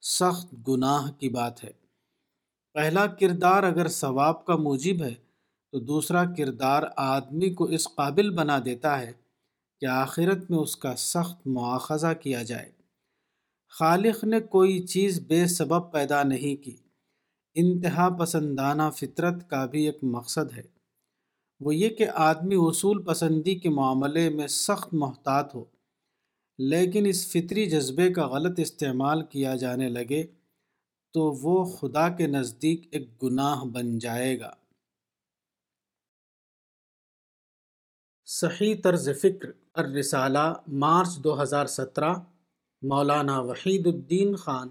سخت 0.00 0.54
گناہ 0.68 1.10
کی 1.10 1.28
بات 1.28 1.64
ہے۔ 1.64 1.70
پہلا 2.74 3.06
کردار 3.06 3.62
اگر 3.62 3.88
ثواب 3.88 4.44
کا 4.44 4.56
موجب 4.56 5.02
ہے 5.02 5.23
تو 5.74 5.80
دوسرا 5.80 6.24
کردار 6.24 6.82
آدمی 6.96 7.50
کو 7.50 7.64
اس 7.64 7.88
قابل 7.94 8.30
بنا 8.30 8.58
دیتا 8.64 9.00
ہے 9.00 9.12
کہ 9.80 9.86
آخرت 9.86 10.50
میں 10.50 10.58
اس 10.58 10.76
کا 10.76 10.96
سخت 10.96 11.46
مواخذہ 11.46 12.12
کیا 12.20 12.42
جائے۔ 12.42 12.72
خالق 13.68 14.24
نے 14.24 14.40
کوئی 14.40 14.86
چیز 14.86 15.20
بے 15.26 15.46
سبب 15.46 15.92
پیدا 15.92 16.22
نہیں 16.22 16.64
کی۔ 16.64 16.76
انتہا 17.54 18.08
پسندانہ 18.08 18.82
فطرت 18.96 19.50
کا 19.50 19.66
بھی 19.66 19.86
ایک 19.86 19.98
مقصد 20.02 20.52
ہے۔ 20.56 20.62
وہ 21.60 21.74
یہ 21.74 21.88
کہ 21.88 22.06
آدمی 22.14 22.54
اصول 22.58 23.02
پسندی 23.02 23.54
کے 23.54 23.68
معاملے 23.68 24.30
میں 24.30 24.46
سخت 24.46 24.94
محتاط 24.94 25.54
ہو، 25.54 25.64
لیکن 26.58 27.06
اس 27.06 27.26
فطری 27.26 27.66
جذبے 27.66 28.12
کا 28.12 28.26
غلط 28.26 28.60
استعمال 28.60 29.22
کیا 29.22 29.56
جانے 29.56 29.88
لگے 29.88 30.22
تو 31.14 31.32
وہ 31.32 31.64
خدا 31.64 32.08
کے 32.08 32.26
نزدیک 32.26 32.88
ایک 32.90 33.22
گناہ 33.22 33.64
بن 33.64 33.98
جائے 33.98 34.40
گا۔ 34.40 34.52
صحیح 38.26 38.74
طرز 38.84 39.08
فکر، 39.22 39.48
الرسالہ، 39.74 40.52
مارچ 40.68 41.08
دو 41.24 41.42
ہزار 41.42 41.66
سترہ، 41.66 42.14
مولانا 42.82 43.40
وحید 43.40 43.86
الدین 43.86 44.36
خان، 44.36 44.68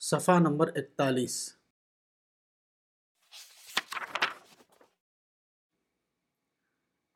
صفحہ 0.00 0.38
نمبر 0.38 0.68
اکتالیس۔ 0.68 1.56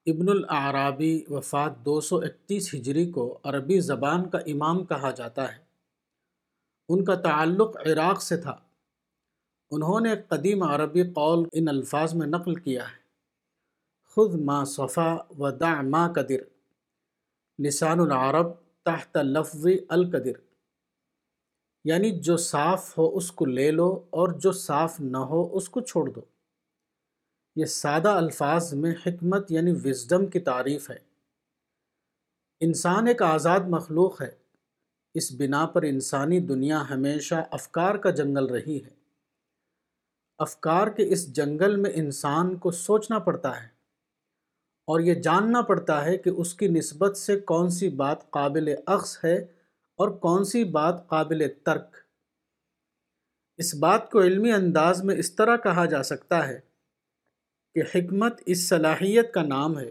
ابن 0.06 0.28
العرابی 0.28 1.24
وفات 1.28 1.84
دو 1.84 2.00
سو 2.00 2.16
اکتیس 2.16 2.74
ہجری 2.74 3.10
کو 3.10 3.38
عربی 3.44 3.80
زبان 3.80 4.30
کا 4.30 4.38
امام 4.38 4.84
کہا 4.84 5.10
جاتا 5.10 5.52
ہے۔ 5.52 5.58
ان 6.88 7.04
کا 7.04 7.14
تعلق 7.14 7.76
عراق 7.76 8.22
سے 8.22 8.36
تھا۔ 8.36 8.58
انہوں 9.70 10.00
نے 10.00 10.14
قدیم 10.28 10.62
عربی 10.62 11.02
قول 11.02 11.48
ان 11.52 11.68
الفاظ 11.68 12.14
میں 12.14 12.26
نقل 12.26 12.54
کیا 12.54 12.84
ہے۔ 12.84 13.01
خود 14.14 14.34
ما 14.34 14.64
صفا 14.64 15.16
و 15.38 15.50
دع 15.50 15.80
ما 15.80 16.12
قدر۔ 16.12 16.42
لسان 17.58 18.00
العرب 18.00 18.46
تحت 18.82 19.16
لفظ 19.16 19.66
القدر۔ 19.88 20.32
یعنی 21.84 22.20
جو 22.20 22.36
صاف 22.36 22.98
ہو 22.98 23.16
اس 23.16 23.32
کو 23.32 23.46
لے 23.46 23.70
لو 23.70 24.06
اور 24.10 24.28
جو 24.28 24.52
صاف 24.52 25.00
نہ 25.00 25.16
ہو 25.16 25.56
اس 25.56 25.68
کو 25.68 25.80
چھوڑ 25.80 26.10
دو۔ 26.10 26.20
یہ 27.56 27.64
سادہ 27.64 28.08
الفاظ 28.08 28.74
میں 28.74 28.94
حکمت 29.06 29.52
یعنی 29.52 29.72
وزڈم 29.84 30.26
کی 30.26 30.40
تعریف 30.40 30.90
ہے۔ 30.90 30.98
انسان 32.60 33.06
ایک 33.06 33.22
آزاد 33.22 33.60
مخلوق 33.60 34.22
ہے۔ 34.22 34.30
اس 35.14 35.32
بنا 35.32 35.66
پر 35.66 35.82
انسانی 35.82 36.40
دنیا 36.40 36.90
ہمیشہ 36.90 37.34
افکار 37.50 37.94
کا 37.94 38.10
جنگل 38.10 38.46
رہی 38.46 38.84
ہے۔ 38.84 38.90
افکار 40.38 40.86
کے 40.86 41.12
اس 41.12 41.32
جنگل 41.32 41.76
میں 41.76 41.90
انسان 41.94 42.56
کو 42.56 42.70
سوچنا 42.70 43.18
پڑتا 43.18 43.62
ہے۔ 43.62 43.81
اور 44.92 45.00
یہ 45.00 45.14
جاننا 45.14 45.60
پڑتا 45.62 46.04
ہے 46.04 46.16
کہ 46.18 46.30
اس 46.30 46.54
کی 46.54 46.68
نسبت 46.68 47.16
سے 47.16 47.40
کون 47.40 47.68
سی 47.70 47.88
بات 47.88 48.30
قابل 48.30 48.74
اخذ 48.86 49.16
ہے 49.24 49.36
اور 49.98 50.08
کون 50.08 50.44
سی 50.44 50.64
بات 50.64 51.08
قابل 51.08 51.46
ترک۔ 51.64 51.96
اس 53.58 53.74
بات 53.74 54.10
کو 54.10 54.20
علمی 54.20 54.52
انداز 54.52 55.04
میں 55.04 55.16
اس 55.16 55.34
طرح 55.34 55.56
کہا 55.56 55.84
جا 55.84 56.02
سکتا 56.02 56.48
ہے 56.48 56.60
کہ 57.74 57.82
حکمت 57.94 58.42
اس 58.46 58.68
صلاحیت 58.68 59.32
کا 59.34 59.42
نام 59.42 59.78
ہے 59.78 59.90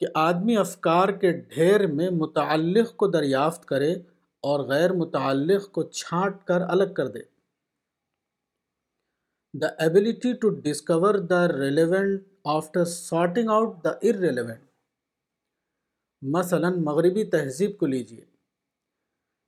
کہ 0.00 0.06
آدمی 0.14 0.56
افکار 0.56 1.08
کے 1.08 1.32
ڈھیر 1.32 1.86
میں 1.86 2.10
متعلق 2.10 2.96
کو 2.96 3.06
دریافت 3.06 3.66
کرے 3.66 3.92
اور 4.44 4.60
غیر 4.60 4.92
متعلق 4.92 5.72
کو 5.72 5.82
چھانٹ 5.82 6.44
کر 6.44 6.60
الگ 6.60 6.92
کر 6.96 7.08
دے۔ 7.08 7.22
The 9.54 9.66
ability 9.78 10.32
to 10.32 10.48
discover 10.48 11.14
the 11.14 11.48
relevant 11.48 12.29
after 12.44 12.84
sorting 12.84 13.48
out 13.48 13.84
the 13.84 13.90
irrelevant 13.90 14.60
مثلا 16.22 16.70
مغربی 16.70 17.24
تہذیب 17.24 17.78
کو 17.78 17.86
لیجیے 17.86 18.24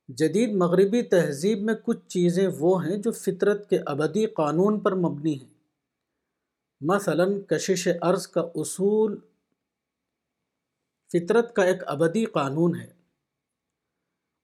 جدید 0.07 0.55
مغربی 0.55 1.01
تہذیب 1.01 1.61
میں 1.61 1.73
کچھ 1.83 2.07
چیزیں 2.07 2.47
وہ 2.59 2.85
ہیں 2.85 2.97
جو 2.97 3.11
فطرت 3.11 3.69
کے 3.69 3.79
ابدی 3.85 4.25
قانون 4.25 4.79
پر 4.79 4.95
مبنی 4.95 5.39
ہیں۔ 5.39 5.53
مثلا 6.81 7.23
کشش 7.47 7.87
عرض 8.01 8.27
کا 8.27 8.41
اصول 8.55 9.19
فطرت 11.13 11.55
کا 11.55 11.63
ایک 11.63 11.83
ابدی 11.85 12.25
قانون 12.25 12.75
ہے۔ 12.75 12.93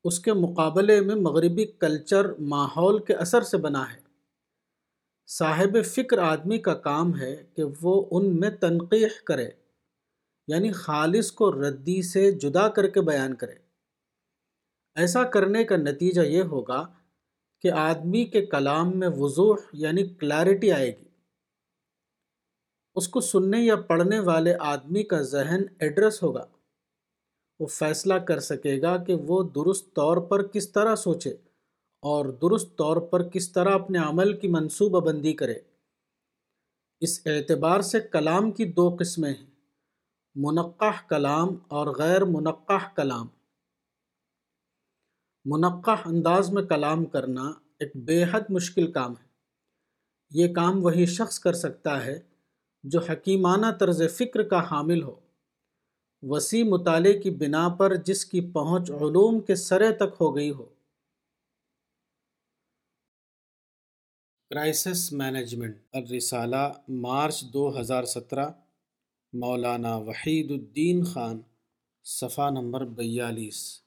اس 0.04 0.20
کے 0.20 0.34
مقابلے 0.34 1.02
میں 1.02 1.16
مغربی 1.16 1.66
کلچر 1.66 2.34
ماحول 2.40 3.04
کے 3.04 3.14
اثر 3.14 3.42
سے 3.42 3.58
بنا 3.58 3.94
ہے۔ 3.94 4.09
صاحب 5.32 5.78
فکر 5.86 6.18
آدمی 6.18 6.58
کا 6.58 6.74
کام 6.74 7.20
ہے 7.20 7.44
کہ 7.56 7.64
وہ 7.82 8.08
ان 8.12 8.40
میں 8.40 8.50
تنقیح 8.50 9.08
کرے 9.26 9.50
یعنی 10.48 10.72
خالص 10.72 11.32
کو 11.32 11.52
ردی 11.52 12.02
سے 12.02 12.32
جدا 12.32 12.70
کر 12.70 12.88
کے 12.88 13.02
بیان 13.02 13.36
کرے۔ 13.36 13.54
ایسا 14.96 15.24
کرنے 15.24 15.64
کا 15.64 15.76
نتیجہ 15.76 16.22
یہ 16.22 16.42
ہوگا 16.42 16.88
کہ 17.62 17.72
آدمی 17.72 18.26
کے 18.26 18.46
کلام 18.46 19.00
میں 19.00 19.10
وضوح 19.18 19.58
یعنی 19.74 20.08
کلیرٹی 20.08 20.72
آئے 20.72 20.98
گی۔ 20.98 21.08
اس 22.96 23.08
کو 23.08 23.22
سننے 23.22 23.62
یا 23.62 23.76
پڑھنے 23.76 24.20
والے 24.20 24.54
آدمی 24.60 25.04
کا 25.04 25.22
ذہن 25.22 25.64
ایڈریس 25.80 26.24
ہوگا۔ 26.24 26.46
وہ 27.60 27.68
فیصلہ 27.68 28.14
کر 28.14 28.40
سکے 28.40 28.82
گا 28.82 29.04
کہ 29.04 29.16
وہ 29.16 29.44
درست 29.56 29.94
طور 29.94 30.18
پر 30.18 30.48
کس 30.48 30.72
طرح 30.72 30.96
سوچے۔ 30.96 31.36
اور 32.00 32.26
درست 32.26 32.78
طور 32.78 32.98
پر 32.98 33.24
کس 33.24 33.52
طرح 33.52 33.70
اپنے 33.70 34.00
عمل 34.00 34.40
کی 34.40 34.48
منصوبہ 34.48 35.00
بندی 35.00 35.34
کرے۔ 35.34 35.56
اس 37.02 37.22
اعتبار 37.26 37.82
سے 37.82 38.00
کلام 38.00 38.52
کی 38.52 38.66
دو 38.66 38.96
قسمیں 39.00 39.34
ہیں 39.34 39.46
منقع 40.36 40.92
کلام 41.10 41.48
اور 41.68 41.88
غیر 41.88 42.26
منقع 42.26 42.78
کلام۔ 42.96 43.28
منقع 45.46 45.96
انداز 46.06 46.50
میں 46.54 46.64
کلام 46.64 47.06
کرنا 47.06 47.42
ایک 47.80 47.92
بے 47.96 48.24
حد 48.32 48.42
مشکل 48.50 48.92
کام 48.92 49.12
ہے۔ 49.12 49.28
یہ 50.32 50.54
کام 50.54 50.86
وہی 50.86 51.06
شخص 51.06 51.40
کر 51.40 51.54
سکتا 51.54 52.06
ہے 52.06 52.20
جو 52.84 53.00
حکیمانہ 53.00 53.66
طرز 53.80 54.02
فکر 54.18 54.44
کا 54.44 54.72
حامل 54.72 55.04
ہو۔ 55.04 55.16
وسیع 56.22 56.64
مطالعے 56.64 57.20
کی 57.20 57.30
بنا 57.30 57.70
پر 57.70 57.96
جس 57.96 58.26
کی 58.26 58.42
پہنچ 58.42 58.92
علوم 58.92 59.40
کے 59.40 59.56
سرے 59.56 59.92
تک 59.92 60.16
ہو 60.22 60.36
گئی 60.36 60.52
ہو۔ 60.52 60.66
کرائسس 64.50 65.14
مینجمنٹ 65.14 65.78
الرسالہ 65.94 66.72
مارچ 66.90 67.44
دو 67.54 67.80
ہزار 67.80 68.04
سترہ، 68.04 68.50
مولانا 69.34 69.96
وحید 69.96 70.52
الدین 70.52 71.04
خان، 71.04 71.42
صفحہ 72.04 72.50
نمبر 72.50 72.86
بیالیس۔ 72.86 73.82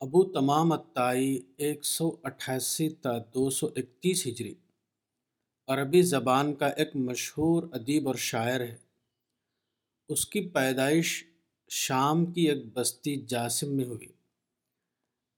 ابو 0.00 0.32
تمام 0.32 0.72
اتائی 0.72 1.42
ایک 1.56 1.84
سو 1.84 2.16
اٹھاسی 2.22 2.88
تا 2.88 3.18
دو 3.18 3.50
سو 3.50 3.66
اکتیس 3.66 4.26
ہجری۔ 4.26 4.54
عربی 5.68 6.02
زبان 6.02 6.54
کا 6.54 6.66
ایک 6.66 6.96
مشہور 6.96 7.62
ادیب 7.72 8.06
اور 8.06 8.14
شاعر 8.14 8.60
ہے۔ 8.60 8.76
اس 10.08 10.26
کی 10.26 10.48
پیدائش 10.48 11.24
شام 11.68 12.32
کی 12.32 12.48
ایک 12.48 12.72
بستی 12.72 13.16
جاسم 13.16 13.76
میں 13.76 13.84
ہوئی۔ 13.84 14.13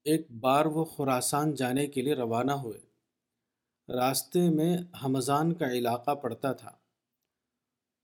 ایک 0.06 0.30
بار 0.40 0.64
وہ 0.64 0.84
خوراسان 0.84 1.54
جانے 1.54 1.86
کے 1.86 2.02
لیے 2.02 2.14
روانہ 2.14 2.52
ہوئے۔ 2.52 2.78
راستے 3.92 4.50
میں 4.50 4.78
حمضان 5.04 5.54
کا 5.54 5.72
علاقہ 5.72 6.10
پڑتا 6.10 6.52
تھا۔ 6.52 6.70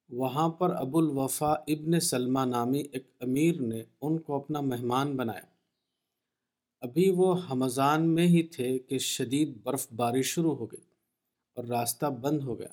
وہاں 0.08 0.48
پر 0.48 0.74
ابو 0.74 0.98
الوفا 0.98 1.52
ابن 1.52 2.00
سلمہ 2.00 2.40
نامی 2.40 2.80
ایک 2.92 3.10
امیر 3.20 3.60
نے 3.60 3.82
ان 4.00 4.18
کو 4.18 4.36
اپنا 4.36 4.60
مہمان 4.60 5.16
بنایا۔ 5.16 5.46
ابھی 6.80 7.10
وہ 7.10 7.36
حمضان 7.50 8.14
میں 8.14 8.26
ہی 8.26 8.42
تھے 8.42 8.78
کہ 8.78 8.98
شدید 8.98 9.62
برف 9.62 9.92
باری 9.92 10.22
شروع 10.22 10.54
ہو 10.54 10.66
گئی 10.66 10.84
اور 11.54 11.64
راستہ 11.64 12.06
بند 12.06 12.42
ہو 12.42 12.58
گیا۔ 12.58 12.68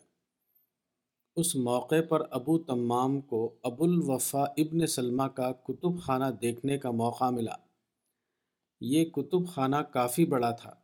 اس 1.35 1.56
موقع 1.56 2.01
پر 2.10 2.22
ابو 2.31 2.60
تمام 2.60 3.22
کو 3.22 3.56
ابو 3.64 3.84
الوفا 3.84 4.43
ابن 4.43 4.88
سلمہ 4.88 5.23
کا 5.23 5.51
کتب 5.51 6.01
خانہ 6.01 6.31
دیکھنے 6.41 6.77
کا 6.77 6.91
موقع 6.91 7.30
ملا۔ 7.30 7.56
یہ 8.81 9.06
کتب 9.06 9.47
خانہ 9.47 9.76
کافی 9.76 10.26
بڑا 10.26 10.51
تھا۔ 10.51 10.76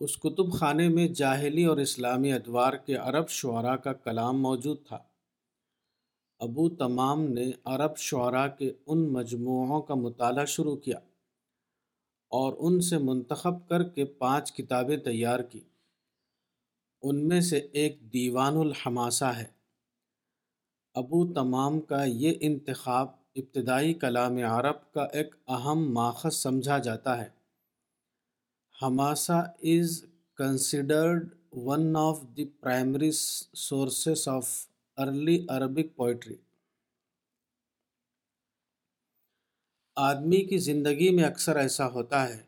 اس 0.00 0.16
کتب 0.16 0.52
خانے 0.52 0.88
میں 0.88 1.08
جاہلی 1.08 1.64
اور 1.64 1.76
اسلامی 1.76 2.32
ادوار 2.32 2.72
کے 2.72 2.94
عرب 2.94 3.28
شعراء 3.28 3.76
کا 3.76 3.92
کلام 3.92 4.42
موجود 4.42 4.86
تھا۔ 4.86 4.98
ابو 6.38 6.70
تمام 6.70 7.22
نے 7.22 7.50
عرب 7.64 7.96
شعراء 7.96 8.46
کے 8.46 8.72
ان 8.86 9.12
مجموعوں 9.12 9.82
کا 9.82 9.94
مطالعہ 9.94 10.44
شروع 10.44 10.76
کیا 10.76 10.98
اور 12.28 12.52
ان 12.58 12.80
سے 12.80 12.98
منتخب 12.98 13.68
کر 13.68 13.82
کے 13.82 14.04
پانچ 14.04 14.52
کتابیں 14.52 14.96
تیار 14.96 15.40
کی۔ 15.40 15.60
ان 17.02 17.28
میں 17.28 17.40
سے 17.40 17.58
ایک 17.58 18.12
دیوان 18.12 18.56
الحماسہ 18.56 19.24
ہے۔ 19.24 19.58
ابو 20.94 21.32
تمام 21.32 21.80
کا 21.80 22.04
یہ 22.04 22.32
انتخاب 22.40 23.27
ابتدائی 23.36 23.92
کلام 23.94 24.36
عرب 24.44 24.92
کا 24.92 25.02
ایک 25.12 25.34
اہم 25.48 25.92
ماخذ 25.94 26.34
سمجھا 26.34 26.78
جاتا 26.78 27.16
ہے۔ 27.18 27.28
Hamasa 28.82 29.38
is 29.64 30.04
considered 30.38 31.28
one 31.52 31.96
of 31.96 32.22
the 32.36 32.44
primary 32.60 33.10
sources 33.12 34.28
of 34.28 34.48
early 34.96 35.46
Arabic 35.48 35.96
poetry 35.96 36.36
آدمی 39.96 40.44
کی 40.44 40.58
زندگی 40.58 41.10
میں 41.10 41.24
اکثر 41.24 41.56
ایسا 41.56 41.86
ہوتا 41.88 42.28
ہے 42.28 42.42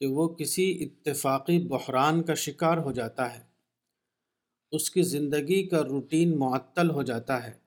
کہ 0.00 0.06
وہ 0.06 0.28
کسی 0.28 0.66
اتفاقی 0.82 1.58
بحران 1.68 2.22
کا 2.22 2.34
شکار 2.34 2.78
ہو 2.78 2.92
جاتا 2.92 3.34
ہے، 3.34 3.42
اس 4.72 4.90
کی 4.90 5.02
زندگی 5.02 5.62
کا 5.68 5.82
روٹین 5.82 6.38
معطل 6.38 6.90
ہو 6.90 7.02
جاتا 7.02 7.42
ہے۔ 7.46 7.61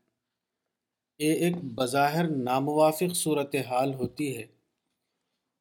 یہ 1.20 1.34
ایک 1.34 1.56
بظاہر 1.64 2.30
ناموافق 2.30 3.16
صورت 3.16 3.56
حال 3.56 3.94
ہوتی 3.94 4.38
ہے۔ 4.38 4.46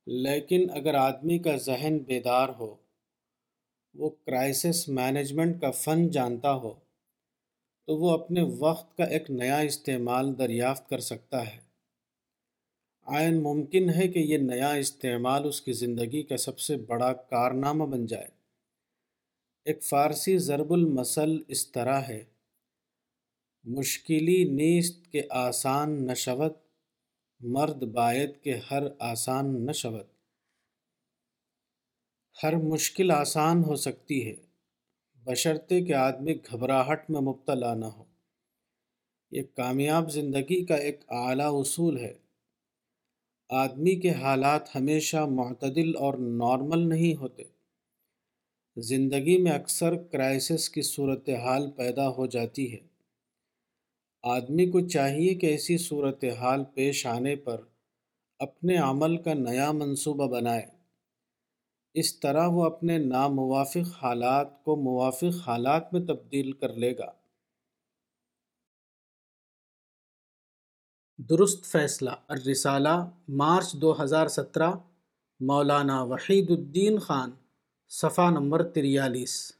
لیکن 0.06 0.66
اگر 0.70 0.94
آدمی 0.94 1.38
کا 1.38 1.56
ذہن 1.56 1.98
بیدار 1.98 2.48
ہو، 2.48 2.76
وہ 3.94 4.10
کرائسس 4.10 4.88
مینجمنٹ 4.88 5.60
کا 5.60 5.70
فن 5.70 6.08
جانتا 6.08 6.52
ہو، 6.54 6.74
تو 7.86 7.96
وہ 7.96 8.10
اپنے 8.10 8.42
وقت 8.42 8.96
کا 8.96 9.04
ایک 9.04 9.30
نیا 9.30 9.58
استعمال 9.58 10.38
دریافت 10.38 10.88
کر 10.88 10.98
سکتا 10.98 11.54
ہے۔ 11.54 11.60
آئین 13.02 13.42
ممکن 13.42 13.90
ہے 13.90 14.08
کہ 14.08 14.18
یہ 14.18 14.38
نیا 14.38 14.72
استعمال 14.72 15.48
اس 15.48 15.60
کی 15.60 15.72
زندگی 15.72 16.22
کا 16.22 16.36
سب 16.36 16.58
سے 16.58 16.76
بڑا 16.76 17.12
کارنامہ 17.12 17.84
بن 17.84 18.06
جائے۔ 18.06 18.28
ایک 19.64 19.82
فارسی 19.82 20.38
ضرب 20.38 20.72
المثل 20.72 21.42
اس 21.48 21.72
طرح 21.72 22.00
ہے۔ 22.00 22.24
مشکلی 23.64 24.44
نیست 24.44 25.12
کے 25.12 25.22
آسان 25.30 26.06
نشوت 26.06 26.58
مرد 27.40 27.82
باید 27.82 28.42
کے 28.42 28.58
ہر 28.70 28.82
آسان 28.98 29.66
نشوت 29.66 30.06
ہر 32.42 32.56
مشکل 32.56 33.10
آسان 33.10 33.64
ہو 33.64 33.76
سکتی 33.76 34.28
ہے، 34.28 34.34
بشرطے 35.14 35.84
کہ 35.84 35.94
آدمی 35.94 36.34
گھبراہٹ 36.34 37.10
میں 37.10 37.20
مبتلا 37.20 37.74
نہ 37.74 37.84
ہو۔ 37.84 38.04
یہ 39.30 39.42
کامیاب 39.56 40.12
زندگی 40.12 40.64
کا 40.64 40.74
ایک 40.74 41.00
اعلیٰ 41.08 41.60
اصول 41.60 41.98
ہے۔ 41.98 42.14
آدمی 43.48 43.96
کے 43.96 44.10
حالات 44.10 44.76
ہمیشہ 44.76 45.16
معتدل 45.16 45.96
اور 45.96 46.14
نارمل 46.14 46.88
نہیں 46.88 47.14
ہوتے۔ 47.14 47.42
زندگی 48.76 49.38
میں 49.38 49.52
اکثر 49.52 49.94
کرائسس 49.96 50.68
کی 50.68 50.82
صورتحال 50.82 51.70
پیدا 51.70 52.08
ہو 52.08 52.26
جاتی 52.26 52.72
ہے۔ 52.72 52.93
آدمی 54.24 54.70
کو 54.70 54.88
چاہیے 54.88 55.34
کہ 55.34 55.46
ایسی 55.46 55.78
صورتحال 55.78 56.64
پیش 56.64 57.06
آنے 57.06 57.36
پر 57.36 57.60
اپنے 58.38 58.76
عمل 58.76 59.22
کا 59.22 59.34
نیا 59.34 59.72
منصوبہ 59.72 60.26
بنائے۔ 60.26 60.62
اس 61.94 62.20
طرح 62.20 62.48
وہ 62.48 62.64
اپنے 62.64 62.98
ناموافق 62.98 64.04
حالات 64.04 64.64
کو 64.64 64.76
موافق 64.76 65.48
حالات 65.48 65.92
میں 65.92 66.00
تبدیل 66.00 66.52
کر 66.52 66.74
لے 66.74 66.98
گا۔ 66.98 67.12
درست 71.18 71.64
فیصلہ۔ 71.64 72.10
الرسالہ۔ 72.28 73.10
مارچ 73.28 73.72
دو 73.72 74.02
ہزار 74.02 74.26
سترہ۔ 74.26 74.70
مولانا 75.40 76.02
وحید 76.02 76.50
الدین 76.50 76.98
خان، 76.98 77.30
صفحہ 77.88 78.30
نمبر 78.30 78.62
تریالیس۔ 78.62 79.52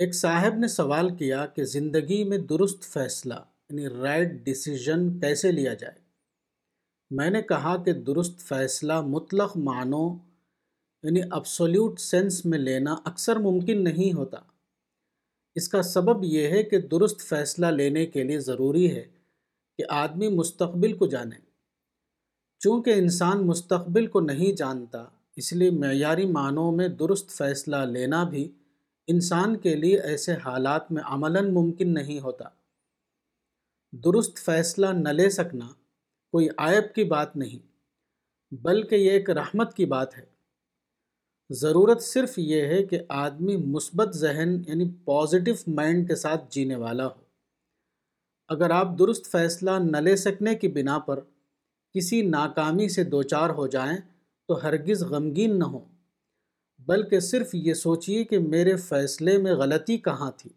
ایک 0.00 0.14
صاحب 0.14 0.54
نے 0.54 0.68
سوال 0.68 1.16
کیا 1.16 1.46
کہ 1.46 1.64
زندگی 1.64 2.24
میں 2.24 2.38
درست 2.38 2.82
فیصلہ 2.82 3.34
یعنی 3.34 3.88
رائٹ 3.88 4.32
ڈیسیژن 4.32 5.20
کیسے 5.20 5.52
لیا 5.52 5.74
جائے؟ 5.74 5.94
میں 7.10 7.30
نے 7.30 7.42
کہا 7.42 7.82
کہ 7.82 7.92
درست 7.92 8.38
فیصلہ 8.38 9.00
مطلق 9.00 9.56
معنوں 9.56 10.18
یعنی 11.02 11.20
ابسولیوٹ 11.30 12.00
سینس 12.00 12.44
میں 12.44 12.58
لینا 12.58 12.96
اکثر 13.04 13.36
ممکن 13.36 13.84
نہیں 13.84 14.12
ہوتا۔ 14.12 14.36
اس 15.54 15.68
کا 15.68 15.82
سبب 15.82 16.24
یہ 16.24 16.48
ہے 16.48 16.62
کہ 16.62 16.80
درست 16.80 17.20
فیصلہ 17.20 17.66
لینے 17.66 18.06
کے 18.06 18.22
لیے 18.22 18.40
ضروری 18.40 18.96
ہے 18.96 19.08
کہ 19.78 19.84
آدمی 19.88 20.28
مستقبل 20.28 20.92
کو 20.92 21.06
جانے۔ 21.06 21.36
چونکہ 22.58 22.90
انسان 22.90 23.46
مستقبل 23.46 24.06
کو 24.06 24.20
نہیں 24.20 24.56
جانتا، 24.56 25.04
اس 25.36 25.52
لیے 25.52 25.70
معیاری 25.70 26.26
معنوں 26.26 26.72
میں 26.72 26.88
درست 26.88 27.30
فیصلہ 27.30 27.76
لینا 27.76 28.24
بھی 28.24 28.52
انسان 29.10 29.56
کے 29.56 29.74
لیے 29.76 30.00
ایسے 30.00 30.34
حالات 30.34 30.92
میں 30.92 31.02
عملاً 31.06 31.52
ممکن 31.54 31.94
نہیں 31.94 32.20
ہوتا۔ 32.20 32.48
درست 33.92 34.38
فیصلہ 34.38 34.86
نہ 34.86 35.08
لے 35.08 35.30
سکنا 35.30 35.68
کوئی 36.32 36.48
عائب 36.58 36.94
کی 36.94 37.04
بات 37.04 37.36
نہیں، 37.36 37.66
بلکہ 38.54 38.94
یہ 38.94 39.10
ایک 39.10 39.30
رحمت 39.30 39.74
کی 39.74 39.86
بات 39.86 40.18
ہے۔ 40.18 40.24
ضرورت 41.50 42.02
صرف 42.02 42.32
یہ 42.36 42.62
ہے 42.62 42.82
کہ 42.82 43.00
آدمی 43.08 43.56
مثبت 43.56 44.14
ذہن 44.14 44.62
یعنی 44.66 44.90
پازیٹو 45.04 45.52
مائنڈ 45.66 46.08
کے 46.08 46.14
ساتھ 46.14 46.44
جینے 46.50 46.76
والا 46.76 47.06
ہو۔ 47.06 47.20
اگر 48.48 48.70
آپ 48.70 48.88
درست 48.98 49.26
فیصلہ 49.32 49.70
نہ 49.70 49.96
لے 49.96 50.16
سکنے 50.16 50.54
کی 50.54 50.68
بنا 50.68 50.98
پر 50.98 51.20
کسی 51.94 52.22
ناکامی 52.22 52.88
سے 52.88 53.04
دوچار 53.04 53.50
ہو 53.50 53.66
جائیں 53.66 53.98
تو 54.48 54.62
ہرگز 54.62 55.02
غمگین 55.02 55.58
نہ 55.58 55.64
ہوں۔ 55.64 55.84
بلکہ 56.86 57.20
صرف 57.20 57.54
یہ 57.54 57.74
سوچئے 57.74 58.24
کہ 58.24 58.38
میرے 58.38 58.76
فیصلے 58.76 59.38
میں 59.38 59.52
غلطی 59.52 59.98
کہاں 59.98 60.30
تھی۔ 60.36 60.50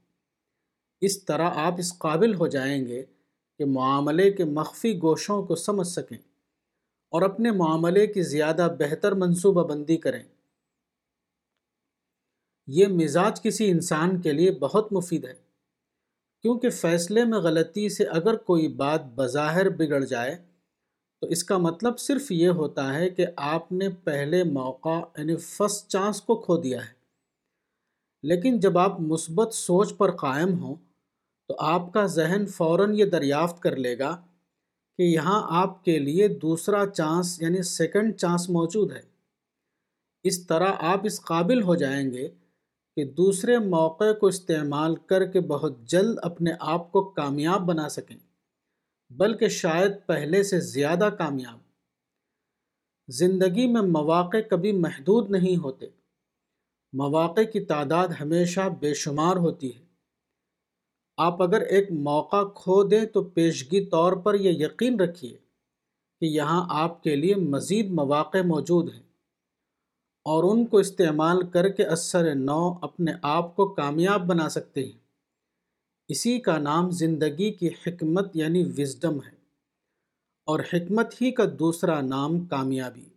اس 1.01 1.23
طرح 1.25 1.49
آپ 1.55 1.73
اس 1.77 1.97
قابل 1.97 2.35
ہو 2.35 2.47
جائیں 2.47 2.85
گے 2.85 3.03
کہ 3.59 3.65
معاملے 3.65 4.31
کے 4.31 4.45
مخفی 4.45 4.97
گوشوں 5.01 5.43
کو 5.43 5.55
سمجھ 5.55 5.87
سکیں 5.87 6.17
اور 7.09 7.21
اپنے 7.21 7.51
معاملے 7.51 8.07
کی 8.07 8.21
زیادہ 8.21 8.67
بہتر 8.79 9.11
منصوبہ 9.11 9.67
بندی 9.67 9.97
کریں۔ 9.97 10.23
یہ 12.67 12.87
مزاج 12.87 13.41
کسی 13.41 13.71
انسان 13.71 14.21
کے 14.21 14.31
لیے 14.31 14.51
بہت 14.51 14.93
مفید 14.93 15.25
ہے، 15.25 15.33
کیونکہ 16.41 16.69
فیصلے 16.69 17.25
میں 17.25 17.37
غلطی 17.37 17.89
سے 17.89 18.03
اگر 18.03 18.35
کوئی 18.35 18.67
بات 18.67 19.01
بظاہر 19.15 19.69
بگڑ 19.69 20.05
جائے 20.05 20.37
تو 21.23 21.29
اس 21.29 21.43
کا 21.43 21.57
مطلب 21.57 21.99
صرف 21.99 22.31
یہ 22.31 22.49
ہوتا 22.49 22.93
ہے 22.93 23.09
کہ 23.09 23.25
آپ 23.37 23.71
نے 23.71 23.89
پہلے 23.89 24.43
موقع 24.43 25.01
یعنی 25.17 25.35
فسٹ 25.35 25.87
چانس 25.87 26.21
کو 26.21 26.35
کھو 26.35 26.57
دیا 26.57 26.81
ہے۔ 26.81 26.93
لیکن 28.23 28.59
جب 28.59 28.77
آپ 28.77 29.01
مثبت 29.01 29.53
سوچ 29.53 29.97
پر 29.97 30.11
قائم 30.11 30.59
ہوں 30.59 30.75
تو 31.47 31.55
آپ 31.59 31.93
کا 31.93 32.05
ذہن 32.05 32.45
فوراً 32.45 32.93
یہ 32.95 33.05
دریافت 33.05 33.59
کر 33.59 33.75
لے 33.75 33.99
گا 33.99 34.21
کہ 34.97 35.03
یہاں 35.03 35.47
آپ 35.49 35.85
کے 35.85 35.99
لیے 35.99 36.27
دوسرا 36.27 36.85
چانس 36.87 37.41
یعنی 37.41 37.61
سیکنڈ 37.61 38.15
چانس 38.15 38.49
موجود 38.49 38.91
ہے۔ 38.91 39.01
اس 40.23 40.47
طرح 40.47 40.71
آپ 40.79 40.99
اس 41.03 41.21
قابل 41.21 41.61
ہو 41.61 41.75
جائیں 41.75 42.11
گے 42.11 42.29
کہ 42.95 43.05
دوسرے 43.05 43.57
موقع 43.57 44.13
کو 44.19 44.27
استعمال 44.27 44.95
کر 44.95 45.25
کے 45.25 45.39
بہت 45.39 45.85
جلد 45.85 46.19
اپنے 46.21 46.51
آپ 46.59 46.91
کو 46.91 47.03
کامیاب 47.03 47.61
بنا 47.61 47.89
سکیں۔ 47.89 48.32
بلکہ 49.17 49.47
شاید 49.47 49.91
پہلے 50.05 50.43
سے 50.43 50.59
زیادہ 50.59 51.09
کامیاب۔ 51.17 51.59
زندگی 53.07 53.67
میں 53.67 53.81
مواقع 53.81 54.37
کبھی 54.49 54.71
محدود 54.71 55.31
نہیں 55.31 55.57
ہوتے۔ 55.57 55.85
مواقع 56.93 57.41
کی 57.41 57.59
تعداد 57.59 58.07
ہمیشہ 58.07 58.69
بے 58.79 58.93
شمار 58.93 59.35
ہوتی 59.35 59.75
ہے۔ 59.75 59.85
آپ 61.17 61.41
اگر 61.41 61.61
ایک 61.61 61.91
موقع 61.91 62.43
کھو 62.55 62.83
دیں 62.83 63.05
تو 63.05 63.23
پیشگی 63.23 63.85
طور 63.85 64.13
پر 64.13 64.33
یہ 64.33 64.65
یقین 64.65 64.99
رکھیے 64.99 65.37
کہ 66.19 66.25
یہاں 66.25 66.65
آپ 66.69 67.03
کے 67.03 67.15
لیے 67.15 67.35
مزید 67.35 67.89
مواقع 67.89 68.37
موجود 68.45 68.93
ہیں 68.93 69.03
اور 70.25 70.43
ان 70.43 70.65
کو 70.65 70.77
استعمال 70.77 71.49
کر 71.49 71.69
کے 71.69 71.83
اثر 71.83 72.35
نو 72.35 72.73
اپنے 72.81 73.11
آپ 73.21 73.55
کو 73.55 73.67
کامیاب 73.67 74.21
بنا 74.21 74.49
سکتے 74.49 74.85
ہیں۔ 74.85 75.02
اسی 76.07 76.39
کا 76.39 76.57
نام 76.57 76.91
زندگی 76.91 77.51
کی 77.51 77.67
حکمت 77.67 78.35
یعنی 78.35 78.73
وزڈم 78.77 79.15
ہے 79.15 79.35
اور 80.45 80.59
حکمت 80.59 81.21
ہی 81.21 81.31
کا 81.31 81.43
دوسرا 81.59 82.01
نام 82.01 82.45
کامیابی۔ 82.45 83.09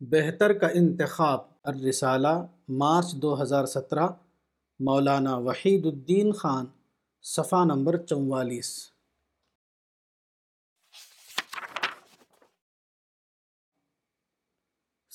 بہتر 0.00 0.52
کا 0.52 0.66
انتخاب 0.68 1.40
الرسالہ، 1.62 2.46
مارچ 2.68 3.12
دو 3.12 3.42
ہزار 3.42 3.66
سترہ، 3.66 4.06
مولانا 4.80 5.36
وحید 5.36 5.86
الدین 5.86 6.32
خان، 6.32 6.66
صفحہ 7.22 7.64
نمبر 7.64 7.96
چوالیس۔ 7.96 8.95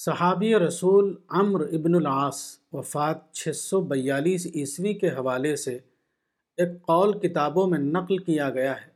صحابی 0.06 0.56
رسول 0.56 1.16
عمر 1.30 1.62
ابن 1.62 1.96
العاص 1.96 2.58
وفات 2.72 3.34
چھ 3.34 3.56
سو 3.56 3.82
بیالیس 3.82 4.48
عیسوی 4.56 4.94
کے 4.94 5.10
حوالے 5.10 5.56
سے 5.56 5.80
ایک 6.58 6.82
قول 6.82 7.20
کتابوں 7.20 7.68
میں 7.68 7.80
نقل 7.80 8.18
کیا 8.18 8.50
گیا 8.50 8.76
ہے۔ 8.82 8.90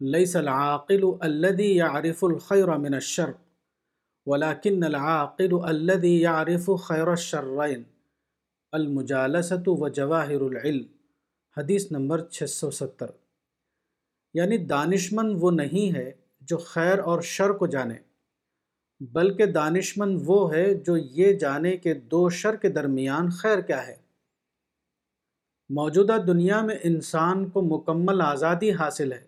لیس 0.00 0.36
العاقل 0.36 1.00
الذي 1.20 1.76
يعرف 1.76 2.24
الخير 2.24 2.68
من 2.68 2.94
الشر 2.94 3.30
ولكن 4.26 4.84
العاقل 4.84 5.56
الذي 5.62 6.22
يعرف 6.22 6.70
خیر 6.82 7.06
الشرين 7.06 7.82
المجالسة 8.72 9.62
وجواہر 9.66 10.40
العلم۔ 10.40 10.84
حدیث 11.56 11.92
نمبر 11.92 12.28
670 12.30 13.10
یعنی 14.34 14.56
دانشمند 14.56 15.36
وہ 15.40 15.50
نہیں 15.50 15.96
ہے 15.96 16.12
جو 16.40 16.56
خیر 16.56 16.98
اور 16.98 17.20
شر 17.20 17.50
کو 17.50 17.66
جانے۔ 17.66 18.07
بلکہ 19.00 19.46
دانشمند 19.46 20.18
وہ 20.24 20.54
ہے 20.54 20.74
جو 20.74 20.96
یہ 20.96 21.32
جانے 21.32 21.76
کہ 21.76 21.94
دو 21.94 22.30
شر 22.30 22.56
کے 22.56 22.68
درمیان 22.68 23.30
خیر 23.30 23.60
کیا 23.60 23.86
ہے۔ 23.86 23.96
موجودہ 25.68 26.16
دنیا 26.26 26.60
میں 26.60 26.76
انسان 26.82 27.50
کو 27.50 27.62
مکمل 27.62 28.20
آزادی 28.20 28.72
حاصل 28.72 29.12
ہے۔ 29.12 29.26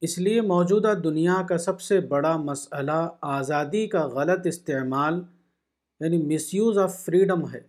اس 0.00 0.18
لیے 0.18 0.40
موجودہ 0.40 0.94
دنیا 1.04 1.42
کا 1.48 1.58
سب 1.58 1.80
سے 1.80 2.00
بڑا 2.00 2.36
مسئلہ 2.36 3.08
آزادی 3.20 3.86
کا 3.86 4.06
غلط 4.06 4.46
استعمال 4.46 5.22
یعنی 6.00 6.34
مس 6.34 6.54
یوز 6.54 6.78
آف 6.78 7.04
فریڈم 7.04 7.50
ہے۔ 7.52 7.60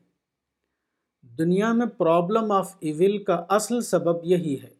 دنیا 1.21 1.73
میں 1.73 1.85
پرابلم 1.85 2.51
آف 2.51 2.75
ایول 2.79 3.23
کا 3.23 3.45
اصل 3.49 3.81
سبب 3.81 4.25
یہی 4.25 4.61
ہے۔ 4.63 4.76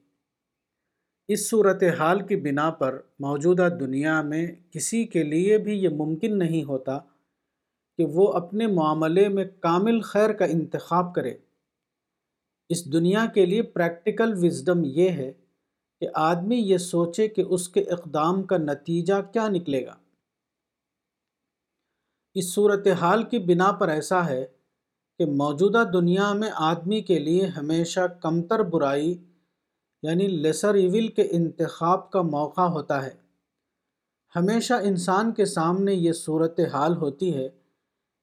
اس 1.27 1.49
صورت 1.49 1.83
حال 1.99 2.27
کی 2.27 2.35
بنا 2.35 2.69
پر 2.69 3.01
موجودہ 3.19 3.67
دنیا 3.79 4.21
میں 4.21 4.47
کسی 4.71 5.03
کے 5.03 5.23
لیے 5.23 5.57
بھی 5.57 5.83
یہ 5.83 5.89
ممکن 5.89 6.39
نہیں 6.39 6.63
ہوتا 6.63 6.97
کہ 7.97 8.05
وہ 8.05 8.33
اپنے 8.33 8.67
معاملے 8.67 9.29
میں 9.29 9.45
کامل 9.59 10.01
خیر 10.01 10.33
کا 10.33 10.45
انتخاب 10.45 11.15
کرے۔ 11.15 11.37
اس 12.69 12.93
دنیا 12.93 13.25
کے 13.33 13.45
لیے 13.45 13.61
پریکٹیکل 13.61 14.33
وزڈم 14.37 14.81
یہ 14.83 15.09
ہے 15.09 15.31
کہ 15.99 16.07
آدمی 16.13 16.55
یہ 16.55 16.77
سوچے 16.77 17.27
کہ 17.27 17.43
اس 17.49 17.69
کے 17.69 17.79
اقدام 17.79 18.43
کا 18.43 18.57
نتیجہ 18.57 19.21
کیا 19.33 19.47
نکلے 19.49 19.85
گا۔ 19.85 19.95
اس 22.33 22.53
صورت 22.53 22.87
حال 22.87 23.23
کی 23.23 23.39
بنا 23.39 23.71
پر 23.71 23.87
ایسا 23.87 24.29
ہے 24.29 24.45
کہ 25.17 25.25
موجودہ 25.25 25.83
دنیا 25.93 26.33
میں 26.33 26.49
آدمی 26.53 27.01
کے 27.01 27.19
لیے 27.19 27.45
ہمیشہ 27.45 27.99
کمتر 28.21 28.59
برائی 28.59 29.17
یعنی 30.03 30.27
لیسر 30.27 30.73
ایول 30.73 31.07
کے 31.07 31.27
انتخاب 31.31 32.11
کا 32.11 32.21
موقع 32.21 32.61
ہوتا 32.61 33.05
ہے۔ 33.05 33.27
ہمیشہ 34.35 34.73
انسان 34.73 35.33
کے 35.33 35.45
سامنے 35.45 35.93
یہ 35.93 36.11
صورت 36.11 36.59
حال 36.73 36.97
ہوتی 36.97 37.35
ہے 37.35 37.49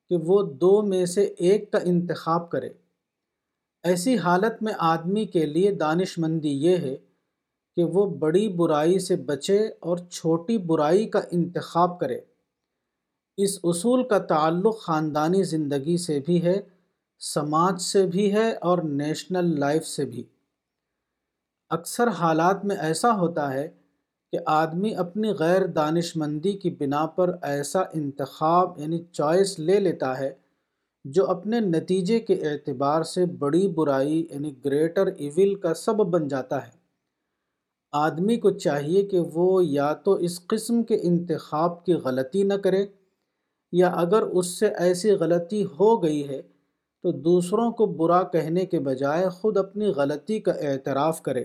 کہ 0.08 0.16
وہ 0.16 0.42
دو 0.42 0.82
میں 0.82 1.06
سے 1.06 1.22
ایک 1.22 1.72
کا 1.72 1.78
انتخاب 1.82 2.50
کرے۔ 2.50 2.68
ایسی 3.82 4.18
حالت 4.18 4.62
میں 4.62 4.72
آدمی 4.78 5.24
کے 5.24 5.46
لیے 5.46 5.70
دانش 5.70 6.18
مندی 6.18 6.52
یہ 6.52 6.76
ہے 6.76 6.96
کہ 7.76 7.84
وہ 7.84 8.06
بڑی 8.06 8.48
برائی 8.48 8.98
سے 8.98 9.16
بچے 9.16 9.58
اور 9.80 9.98
چھوٹی 9.98 10.58
برائی 10.58 11.08
کا 11.08 11.20
انتخاب 11.30 12.00
کرے۔ 12.00 12.20
اس 13.36 13.58
اصول 13.64 14.08
کا 14.08 14.18
تعلق 14.18 14.80
خاندانی 14.80 15.42
زندگی 15.42 15.96
سے 15.96 16.20
بھی 16.20 16.42
ہے، 16.42 16.60
سماج 17.18 17.80
سے 17.80 18.06
بھی 18.06 18.32
ہے 18.32 18.52
اور 18.52 18.78
نیشنل 18.78 19.60
لائف 19.60 19.86
سے 19.86 20.04
بھی۔ 20.04 20.22
اکثر 21.74 22.08
حالات 22.08 22.64
میں 22.64 22.76
ایسا 22.76 23.16
ہوتا 23.16 23.52
ہے 23.54 23.68
کہ 24.32 24.38
آدمی 24.46 24.94
اپنی 24.94 25.32
غیر 25.38 25.66
دانش 25.66 26.16
مندی 26.16 26.52
کی 26.52 26.70
بنا 26.70 27.06
پر 27.06 27.36
ایسا 27.42 27.82
انتخاب 27.94 28.78
یعنی 28.80 28.98
چوائس 29.12 29.58
لے 29.58 29.80
لیتا 29.80 30.18
ہے 30.18 30.32
جو 31.04 31.30
اپنے 31.30 31.60
نتیجے 31.60 32.20
کے 32.20 32.34
اعتبار 32.34 33.02
سے 33.02 33.26
بڑی 33.26 33.68
برائی 33.68 34.26
یعنی 34.30 34.52
گریٹر 34.64 35.06
ایول 35.06 35.54
کا 35.54 35.74
سبب 35.74 36.06
بن 36.06 36.28
جاتا 36.28 36.66
ہے۔ 36.66 36.72
آدمی 37.92 38.36
کو 38.36 38.50
چاہیے 38.50 39.02
کہ 39.02 39.20
وہ 39.34 39.64
یا 39.64 39.92
تو 39.94 40.12
اس 40.12 40.46
قسم 40.46 40.82
کے 40.82 40.98
انتخاب 41.02 41.84
کی 41.84 41.92
غلطی 41.94 42.42
نہ 42.42 42.54
کرے 42.54 42.84
یا 43.72 43.88
اگر 43.88 44.22
اس 44.22 44.46
سے 44.46 44.68
ایسی 44.68 45.10
غلطی 45.10 45.64
ہو 45.64 46.02
گئی 46.02 46.28
ہے 46.28 46.40
تو 47.04 47.12
دوسروں 47.12 47.70
کو 47.72 47.86
برا 47.86 48.22
کہنے 48.22 48.64
کے 48.66 48.78
بجائے 48.80 49.28
خود 49.28 49.56
اپنی 49.56 49.86
غلطی 49.86 50.40
کا 50.40 50.52
اعتراف 50.52 51.22
کرے۔ 51.22 51.44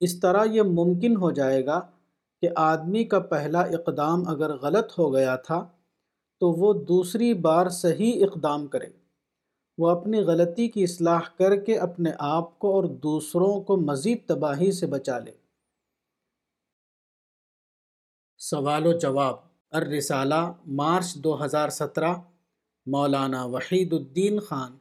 اس 0.00 0.20
طرح 0.20 0.44
یہ 0.44 0.62
ممکن 0.62 1.16
ہو 1.16 1.30
جائے 1.30 1.66
گا 1.66 1.80
کہ 2.40 2.48
آدمی 2.56 3.04
کا 3.04 3.18
پہلا 3.18 3.60
اقدام 3.60 4.28
اگر 4.28 4.56
غلط 4.56 4.98
ہو 4.98 5.14
گیا 5.14 5.36
تھا 5.36 5.68
تو 6.40 6.50
وہ 6.50 6.72
دوسری 6.72 7.34
بار 7.34 7.68
صحیح 7.68 8.24
اقدام 8.24 8.66
کرے۔ 8.66 8.86
وہ 9.78 9.90
اپنی 9.90 10.20
غلطی 10.20 10.68
کی 10.68 10.82
اصلاح 10.82 11.20
کر 11.38 11.56
کے 11.56 11.78
اپنے 11.78 12.10
آپ 12.18 12.58
کو 12.58 12.74
اور 12.74 12.84
دوسروں 12.84 13.60
کو 13.60 13.76
مزید 13.76 14.28
تباہی 14.28 14.72
سے 14.72 14.86
بچا 14.86 15.18
لے۔ 15.18 15.32
سوال 18.38 18.86
و 18.86 18.92
جواب 18.92 19.34
الرسالہ، 19.70 20.52
مارچ 20.66 21.14
دو 21.14 21.44
ہزار 21.44 21.68
سترہ، 21.68 22.14
مولانا 22.86 23.44
وحید 23.44 23.92
الدین 23.92 24.40
خان، 24.40 24.76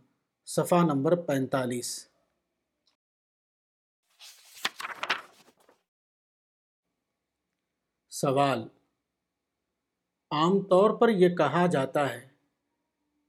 صفحہ 0.45 0.77
نمبر 0.77 1.15
پینتالیس۔ 1.15 2.09
سوال۔ 8.21 8.67
عام 10.31 10.61
طور 10.61 10.89
پر 10.89 11.09
یہ 11.09 11.29
کہا 11.29 11.67
جاتا 11.67 12.13
ہے 12.13 12.29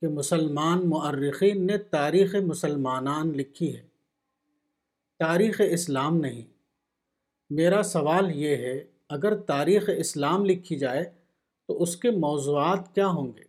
کہ 0.00 0.08
مسلمان 0.08 0.88
مؤرخین 0.88 1.66
نے 1.66 1.78
تاریخ 1.78 2.34
مسلمانان 2.34 3.28
لکھی 3.28 3.76
ہے۔ 3.76 3.88
تاریخ 5.18 5.60
اسلام 5.70 6.16
نہیں۔ 6.16 6.42
میرا 7.50 7.82
سوال 7.82 8.30
یہ 8.36 8.56
ہے، 8.56 8.84
اگر 9.08 9.40
تاریخ 9.40 9.90
اسلام 9.96 10.44
لکھی 10.44 10.78
جائے 10.78 11.04
تو 11.68 11.82
اس 11.82 11.96
کے 11.96 12.10
موضوعات 12.10 12.94
کیا 12.94 13.06
ہوں 13.06 13.36
گے؟ 13.36 13.44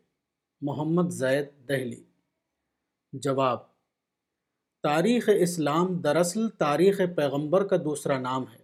محمد 0.61 1.09
زید 1.09 1.69
دہلی۔ 1.69 2.03
جواب 3.13 3.59
تاریخ 4.83 5.29
اسلام 5.39 6.01
دراصل 6.01 6.49
تاریخ 6.49 7.01
پیغمبر 7.15 7.67
کا 7.67 7.75
دوسرا 7.77 8.19
نام 8.19 8.43
ہے۔ 8.53 8.60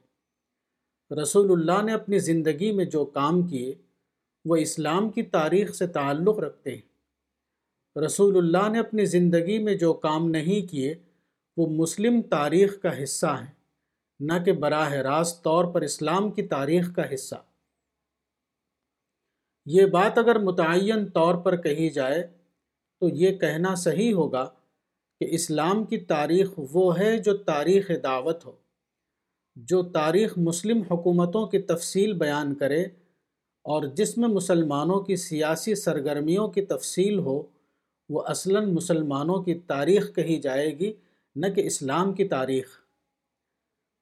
رسول 1.12 1.52
اللہ 1.52 1.86
نے 1.86 1.94
اپنی 1.94 2.20
زندگی 2.20 2.72
میں 2.72 2.86
جو 2.86 3.06
کام 3.06 3.48
کیے، 3.48 3.76
وہ 4.46 4.56
اسلام 4.56 5.10
کی 5.10 5.24
تاریخ 5.24 5.74
سے 5.74 5.88
تعلق 5.88 6.40
رکھتے 6.40 6.76
ہیں۔ 6.76 6.82
رسول 8.06 8.38
اللہ 8.38 8.70
نے 8.70 8.80
اپنی 8.80 9.06
زندگی 9.06 9.60
میں 9.60 9.76
جو 9.76 9.94
کام 9.94 10.30
نہیں 10.30 10.72
کیے، 10.72 10.96
وہ 11.58 11.68
مسلم 11.70 12.22
تاریخ 12.22 12.82
کا 12.82 13.04
حصہ 13.04 13.26
ہیں، 13.26 13.54
نہ 14.20 14.34
کہ 14.46 14.52
براہ 14.52 14.92
راست 14.94 15.44
طور 15.44 15.66
پر 15.66 15.82
اسلام 15.82 16.32
کی 16.32 16.42
تاریخ 16.42 16.96
کا 16.96 17.14
حصہ۔ 17.14 17.36
یہ 19.66 19.86
بات 19.86 20.18
اگر 20.18 20.40
متعین 20.40 21.06
طور 21.06 21.36
پر 21.36 21.56
کہی 21.56 21.90
جائے، 21.90 22.28
تو 23.00 23.10
یہ 23.10 23.38
کہنا 23.38 23.76
صحیح 23.76 24.14
ہوگا 24.14 24.46
کہ 25.20 25.28
اسلام 25.30 25.84
کی 25.84 25.98
تاریخ 25.98 26.52
وہ 26.58 27.00
ہے 27.00 27.18
جو 27.18 27.38
تاریخ 27.38 27.92
دعوت 28.04 28.46
ہو۔ 28.46 28.67
جو 29.66 29.84
تاریخ 29.84 30.38
مسلم 30.38 30.82
حکومتوں 30.82 31.48
کی 31.48 31.60
تفصیل 31.60 32.14
بیان 32.14 32.56
کرے 32.56 32.84
اور 33.64 33.84
جس 33.84 34.18
میں 34.18 34.30
مسلمانوں 34.30 35.00
کی 35.00 35.16
سیاسی 35.16 35.76
سرگرمیوں 35.76 36.48
کی 36.48 36.62
تفصیل 36.62 37.20
ہو، 37.20 37.44
وہ 38.10 38.24
اصلاً 38.26 38.74
مسلمانوں 38.74 39.42
کی 39.42 39.56
تاریخ 39.56 40.16
کہی 40.16 40.42
جائے 40.42 40.80
گی، 40.80 40.94
نہ 41.36 41.46
کہ 41.48 41.62
اسلام 41.62 42.14
کی 42.14 42.28
تاریخ۔ 42.28 42.70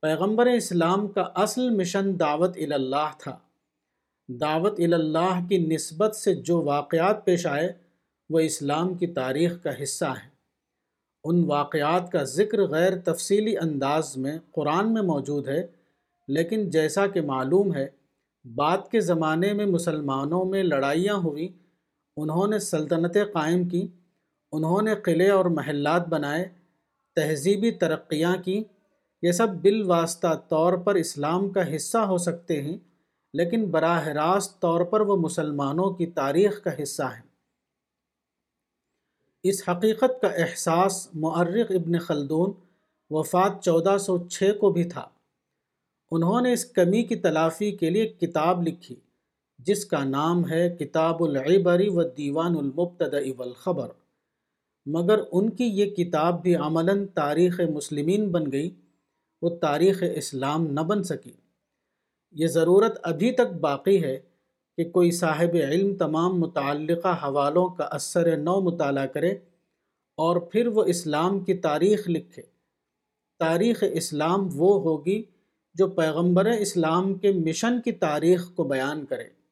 پیغمبر 0.01 0.45
اسلام 0.45 1.07
کا 1.07 1.21
اصل 1.21 1.69
مشن 1.69 2.19
دعوت 2.19 2.57
اللہ 2.57 3.11
تھا۔ 3.17 3.39
دعوت 4.27 4.79
اللہ 4.79 5.39
کی 5.49 5.57
نسبت 5.57 6.15
سے 6.15 6.35
جو 6.35 6.61
واقعات 6.61 7.25
پیش 7.25 7.45
آئے، 7.45 7.73
وہ 8.29 8.39
اسلام 8.39 8.93
کی 8.93 9.07
تاریخ 9.07 9.63
کا 9.63 9.83
حصہ 9.83 10.05
ہیں۔ 10.05 10.34
ان 11.25 11.43
واقعات 11.43 12.11
کا 12.11 12.23
ذکر 12.23 12.61
غیر 12.67 12.97
تفصیلی 13.05 13.57
انداز 13.57 14.15
میں 14.17 14.37
قرآن 14.51 14.93
میں 14.93 15.01
موجود 15.01 15.47
ہے، 15.47 15.65
لیکن 16.27 16.69
جیسا 16.69 17.07
کہ 17.07 17.21
معلوم 17.21 17.73
ہے، 17.75 17.87
بعد 18.45 18.89
کے 18.91 18.99
زمانے 19.01 19.53
میں 19.53 19.65
مسلمانوں 19.65 20.43
میں 20.45 20.63
لڑائیاں 20.63 21.15
ہوئیں، 21.15 21.47
انہوں 22.17 22.47
نے 22.47 22.59
سلطنتیں 22.59 23.23
قائم 23.25 23.67
کی 23.69 23.87
انہوں 24.51 24.81
نے 24.81 24.95
قلعے 24.95 25.29
اور 25.29 25.45
محلات 25.45 26.07
بنائے، 26.07 26.45
تہذیبی 27.15 27.71
ترقیاں 27.71 28.35
کی 28.37 28.63
یہ 29.23 29.31
سب 29.31 29.55
بالواسطہ 29.61 30.33
طور 30.49 30.73
پر 30.77 30.95
اسلام 30.95 31.49
کا 31.49 31.75
حصہ 31.75 31.97
ہو 31.97 32.17
سکتے 32.17 32.61
ہیں، 32.61 32.77
لیکن 33.33 33.65
براہ 33.65 34.07
راست 34.07 34.59
طور 34.61 34.81
پر 34.81 35.01
وہ 35.01 35.15
مسلمانوں 35.17 35.89
کی 35.89 36.05
تاریخ 36.05 36.63
کا 36.63 36.71
حصہ 36.83 37.03
ہیں۔ 37.03 37.24
اس 39.47 39.69
حقیقت 39.69 40.21
کا 40.21 40.27
احساس 40.27 41.09
معرق 41.13 41.71
ابن 41.71 41.99
خلدون 41.99 42.51
وفات 43.09 43.63
چودہ 43.63 43.97
سو 43.97 44.27
چھ 44.27 44.43
کو 44.59 44.69
بھی 44.69 44.83
تھا۔ 44.83 45.07
انہوں 46.11 46.41
نے 46.41 46.53
اس 46.53 46.65
کمی 46.65 47.03
کی 47.03 47.15
تلافی 47.15 47.71
کے 47.71 47.89
لیے 47.89 48.07
کتاب 48.07 48.67
لکھی، 48.67 48.95
جس 49.59 49.85
کا 49.85 50.03
نام 50.03 50.49
ہے 50.49 50.75
کتاب 50.79 51.23
العبری 51.23 51.89
و 51.89 52.03
دیوان 52.03 52.57
المبتد 52.57 53.13
والخبر۔ 53.37 53.89
مگر 54.85 55.19
ان 55.31 55.49
کی 55.49 55.63
یہ 55.63 55.85
کتاب 55.85 56.43
بھی 56.43 56.55
عملاً 56.55 57.07
تاریخ 57.07 57.59
مسلمین 57.59 58.31
بن 58.31 58.51
گئی، 58.51 58.75
وہ 59.41 59.49
تاریخ 59.49 60.03
اسلام 60.15 60.67
نہ 60.67 60.79
بن 60.79 61.03
سکی۔ 61.03 61.33
یہ 62.31 62.47
ضرورت 62.47 62.99
ابھی 63.03 63.31
تک 63.31 63.53
باقی 63.61 64.03
ہے 64.03 64.19
کہ 64.77 64.89
کوئی 64.89 65.11
صاحب 65.11 65.55
علم 65.55 65.95
تمام 65.95 66.39
متعلقہ 66.39 67.17
حوالوں 67.23 67.69
کا 67.69 67.83
اثر 67.83 68.37
نو 68.37 68.61
مطالعہ 68.61 69.05
کرے 69.05 69.31
اور 70.17 70.37
پھر 70.37 70.67
وہ 70.67 70.83
اسلام 70.83 71.39
کی 71.39 71.53
تاریخ 71.53 72.09
لکھے۔ 72.09 72.41
تاریخ 73.39 73.83
اسلام 73.91 74.47
وہ 74.53 74.81
ہوگی 74.81 75.23
جو 75.73 75.87
پیغمبر 75.87 76.45
اسلام 76.45 77.13
کے 77.13 77.31
مشن 77.31 77.81
کی 77.81 77.91
تاریخ 77.91 78.55
کو 78.55 78.63
بیان 78.63 79.05
کرے۔ 79.05 79.44